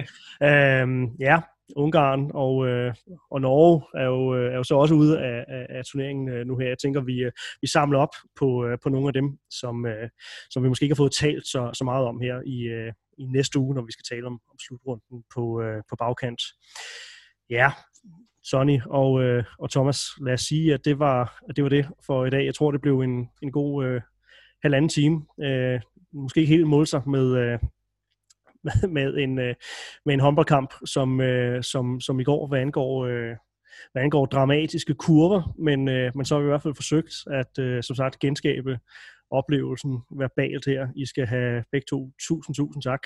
øh, 0.48 1.08
ja, 1.20 1.40
Ungarn 1.76 2.32
og, 2.34 2.68
øh, 2.68 2.94
og 3.32 3.42
Norge 3.42 4.02
er 4.02 4.06
jo, 4.06 4.36
øh, 4.36 4.52
er 4.52 4.56
jo 4.56 4.64
så 4.64 4.76
også 4.76 4.96
ude 4.96 5.20
af, 5.20 5.46
af, 5.48 5.66
af 5.70 5.86
turneringen 5.86 6.30
øh, 6.30 6.48
nu 6.48 6.58
her. 6.58 6.68
Jeg 6.68 6.78
tænker, 6.78 7.02
vi, 7.02 7.24
øh, 7.24 7.32
vi 7.62 7.68
samler 7.68 8.00
op 8.00 8.16
på, 8.36 8.66
øh, 8.66 8.78
på 8.84 8.90
nogle 8.90 9.08
af 9.08 9.14
dem, 9.14 9.38
som, 9.50 9.86
øh, 9.86 10.10
som 10.50 10.64
vi 10.64 10.70
måske 10.70 10.84
ikke 10.84 10.94
har 10.94 11.04
fået 11.04 11.12
talt 11.12 11.48
så, 11.48 11.70
så 11.74 11.84
meget 11.84 12.06
om 12.06 12.22
her 12.22 12.42
i, 12.46 12.62
øh, 12.62 12.94
i 13.18 13.26
næste 13.26 13.60
uge, 13.60 13.76
når 13.76 13.82
vi 13.82 13.92
skal 13.92 14.06
tale 14.16 14.28
om, 14.28 14.34
om 14.52 14.60
slutrunden 14.68 15.24
på, 15.36 15.62
øh, 15.62 15.84
på 15.90 15.96
bagkant. 15.96 16.42
Ja, 17.50 17.72
Sonny 18.44 18.80
og, 18.86 19.24
øh, 19.24 19.44
og 19.60 19.72
Thomas, 19.72 20.00
lad 20.22 20.34
os 20.34 20.42
sige, 20.42 20.74
at 20.74 20.86
det, 20.86 21.00
var, 21.00 21.44
at 21.50 21.56
det 21.56 21.64
var 21.64 21.70
det 21.70 21.88
for 22.06 22.26
i 22.26 22.30
dag. 22.30 22.46
Jeg 22.46 22.56
tror, 22.56 22.72
det 22.72 22.82
blev 22.82 23.02
en, 23.02 23.30
en 23.42 23.52
god 23.52 23.86
øh, 23.86 24.02
halvanden 24.62 24.90
time. 24.90 25.26
Øh, 25.42 25.82
måske 26.14 26.40
ikke 26.40 26.54
helt 26.54 26.68
måle 26.68 26.86
sig 26.86 27.02
med, 27.10 27.36
øh, 27.38 27.60
med 28.98 29.18
en, 29.18 29.40
øh, 29.40 29.56
med 30.06 30.14
en 30.14 30.20
håndboldkamp, 30.20 30.74
som, 30.86 31.22
øh, 31.22 31.64
som, 31.64 32.00
som 32.00 32.20
i 32.20 32.24
går, 32.24 32.48
hvad 32.48 32.60
angår, 32.60 33.06
øh, 33.06 33.36
hvad 33.92 34.04
angår 34.04 34.26
dramatiske 34.26 34.94
kurver, 34.94 35.54
men, 35.60 35.90
øh, 35.90 36.12
men 36.16 36.26
så 36.26 36.36
har 36.36 36.42
vi 36.42 36.46
i 36.46 36.50
hvert 36.50 36.62
fald 36.62 36.76
forsøgt 36.76 37.14
at, 37.32 37.60
øh, 37.60 37.84
som 37.84 37.96
sagt, 37.96 38.20
genskabe 38.20 38.80
oplevelsen 39.32 40.00
verbalt 40.12 40.66
her. 40.66 40.88
I 40.96 41.06
skal 41.06 41.26
have 41.26 41.64
begge 41.72 41.86
to 41.90 42.12
tusind, 42.28 42.56
tusind 42.56 42.84
tak 42.84 43.04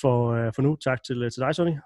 for, 0.00 0.32
øh, 0.32 0.52
for 0.54 0.62
nu. 0.62 0.76
Tak 0.76 1.02
til, 1.02 1.30
til 1.30 1.40
dig, 1.40 1.54
Sonny. 1.54 1.76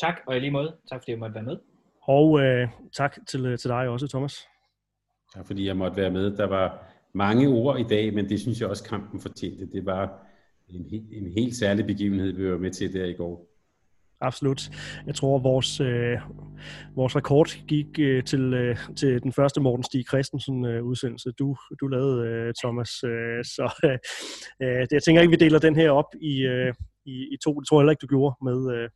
Tak, 0.00 0.20
og 0.26 0.36
i 0.36 0.40
lige 0.40 0.50
måde. 0.50 0.76
Tak 0.90 1.00
fordi 1.00 1.10
jeg 1.10 1.18
måtte 1.18 1.34
være 1.34 1.44
med. 1.44 1.56
Og 2.02 2.40
øh, 2.40 2.68
tak 2.96 3.18
til, 3.28 3.58
til 3.58 3.70
dig 3.70 3.88
også, 3.88 4.08
Thomas. 4.08 4.46
Tak 5.34 5.46
fordi 5.46 5.66
jeg 5.66 5.76
måtte 5.76 5.96
være 5.96 6.10
med. 6.10 6.36
Der 6.36 6.46
var 6.46 6.94
mange 7.14 7.48
ord 7.48 7.78
i 7.80 7.82
dag, 7.82 8.14
men 8.14 8.28
det 8.28 8.40
synes 8.40 8.60
jeg 8.60 8.68
også 8.68 8.84
kampen 8.84 9.20
fortjente. 9.20 9.66
Det 9.72 9.86
var 9.86 10.23
en, 10.68 11.06
en 11.12 11.32
helt 11.36 11.56
særlig 11.56 11.86
begivenhed, 11.86 12.32
vi 12.32 12.50
var 12.50 12.58
med 12.58 12.70
til 12.70 12.92
der 12.92 13.04
i 13.04 13.12
går. 13.12 13.54
Absolut. 14.20 14.70
Jeg 15.06 15.14
tror, 15.14 15.38
vores, 15.38 15.80
øh, 15.80 16.18
vores 16.96 17.16
rekord 17.16 17.48
gik 17.68 17.98
øh, 17.98 18.24
til, 18.24 18.54
øh, 18.54 18.76
til 18.96 19.22
den 19.22 19.32
første 19.32 19.60
Morten 19.60 19.84
Stig 19.84 20.06
Christensen 20.08 20.64
øh, 20.64 20.84
udsendelse, 20.84 21.32
du, 21.32 21.56
du 21.80 21.86
lavede, 21.86 22.28
øh, 22.28 22.54
Thomas. 22.62 23.04
Øh, 23.04 23.44
så 23.44 23.74
øh, 23.84 23.98
øh 24.62 24.86
jeg 24.92 25.02
tænker 25.02 25.22
ikke, 25.22 25.30
vi 25.30 25.44
deler 25.44 25.58
den 25.58 25.76
her 25.76 25.90
op 25.90 26.10
i, 26.20 26.42
øh, 26.42 26.74
i, 27.06 27.12
i 27.34 27.36
to. 27.44 27.60
Det 27.60 27.68
tror 27.68 27.78
jeg 27.78 27.82
heller 27.82 27.92
ikke, 27.92 28.06
du 28.06 28.06
gjorde 28.06 28.36
med, 28.42 28.76
øh, 28.76 28.88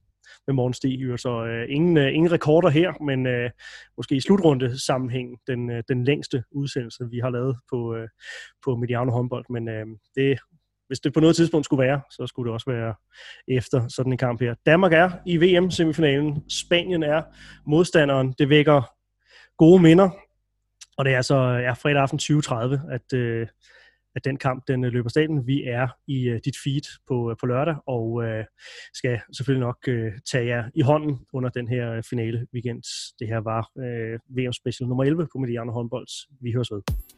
med 0.46 0.54
Morten 0.54 0.74
Stig. 0.74 1.20
Så 1.20 1.44
øh, 1.44 1.66
ingen, 1.68 1.96
øh, 1.96 2.14
ingen 2.14 2.32
rekorder 2.32 2.68
her, 2.68 3.04
men 3.04 3.26
øh, 3.26 3.50
måske 3.96 4.16
i 4.16 4.20
slutrunde 4.20 4.84
sammenhæng 4.86 5.38
den, 5.46 5.70
øh, 5.70 5.82
den 5.88 6.04
længste 6.04 6.44
udsendelse, 6.50 7.04
vi 7.10 7.18
har 7.18 7.30
lavet 7.30 7.56
på, 7.70 7.94
øh, 7.96 8.08
på 8.64 8.76
Mediano 8.76 9.10
håndbold. 9.10 9.44
Men 9.50 9.68
øh, 9.68 9.86
det 10.16 10.38
hvis 10.88 11.00
det 11.00 11.12
på 11.12 11.20
noget 11.20 11.36
tidspunkt 11.36 11.64
skulle 11.64 11.82
være, 11.82 12.00
så 12.10 12.26
skulle 12.26 12.46
det 12.48 12.54
også 12.54 12.70
være 12.70 12.94
efter 13.48 13.88
sådan 13.88 14.12
en 14.12 14.18
kamp 14.18 14.40
her. 14.40 14.54
Danmark 14.66 14.92
er 14.92 15.10
i 15.26 15.36
VM-semifinalen. 15.36 16.50
Spanien 16.50 17.02
er 17.02 17.22
modstanderen. 17.66 18.34
Det 18.38 18.48
vækker 18.48 18.82
gode 19.56 19.82
minder. 19.82 20.10
Og 20.98 21.04
det 21.04 21.12
er 21.12 21.16
altså 21.16 21.36
ja, 21.36 21.72
fredag 21.72 22.02
aften 22.02 22.18
2030, 22.18 22.80
at, 22.90 23.12
øh, 23.12 23.46
at 24.16 24.24
den 24.24 24.36
kamp 24.36 24.64
den 24.68 24.84
øh, 24.84 24.92
løber 24.92 25.08
staten. 25.08 25.46
Vi 25.46 25.64
er 25.64 25.88
i 26.06 26.28
øh, 26.28 26.40
dit 26.44 26.56
feed 26.64 27.00
på, 27.08 27.30
øh, 27.30 27.36
på 27.40 27.46
lørdag, 27.46 27.76
og 27.86 28.24
øh, 28.24 28.44
skal 28.94 29.20
selvfølgelig 29.36 29.66
nok 29.66 29.78
øh, 29.88 30.12
tage 30.30 30.46
jer 30.46 30.64
i 30.74 30.82
hånden 30.82 31.18
under 31.32 31.48
den 31.48 31.68
her 31.68 31.92
øh, 31.92 32.02
finale 32.10 32.46
weekend. 32.54 32.82
Det 33.18 33.28
her 33.28 33.38
var 33.38 33.70
øh, 33.78 34.18
VM 34.28 34.52
Special 34.52 34.88
nummer 34.88 35.04
11 35.04 35.28
på 35.32 35.38
Mediano 35.38 35.72
Håndbolds. 35.72 36.12
Vi 36.40 36.52
høres 36.52 36.70
ved. 36.70 37.17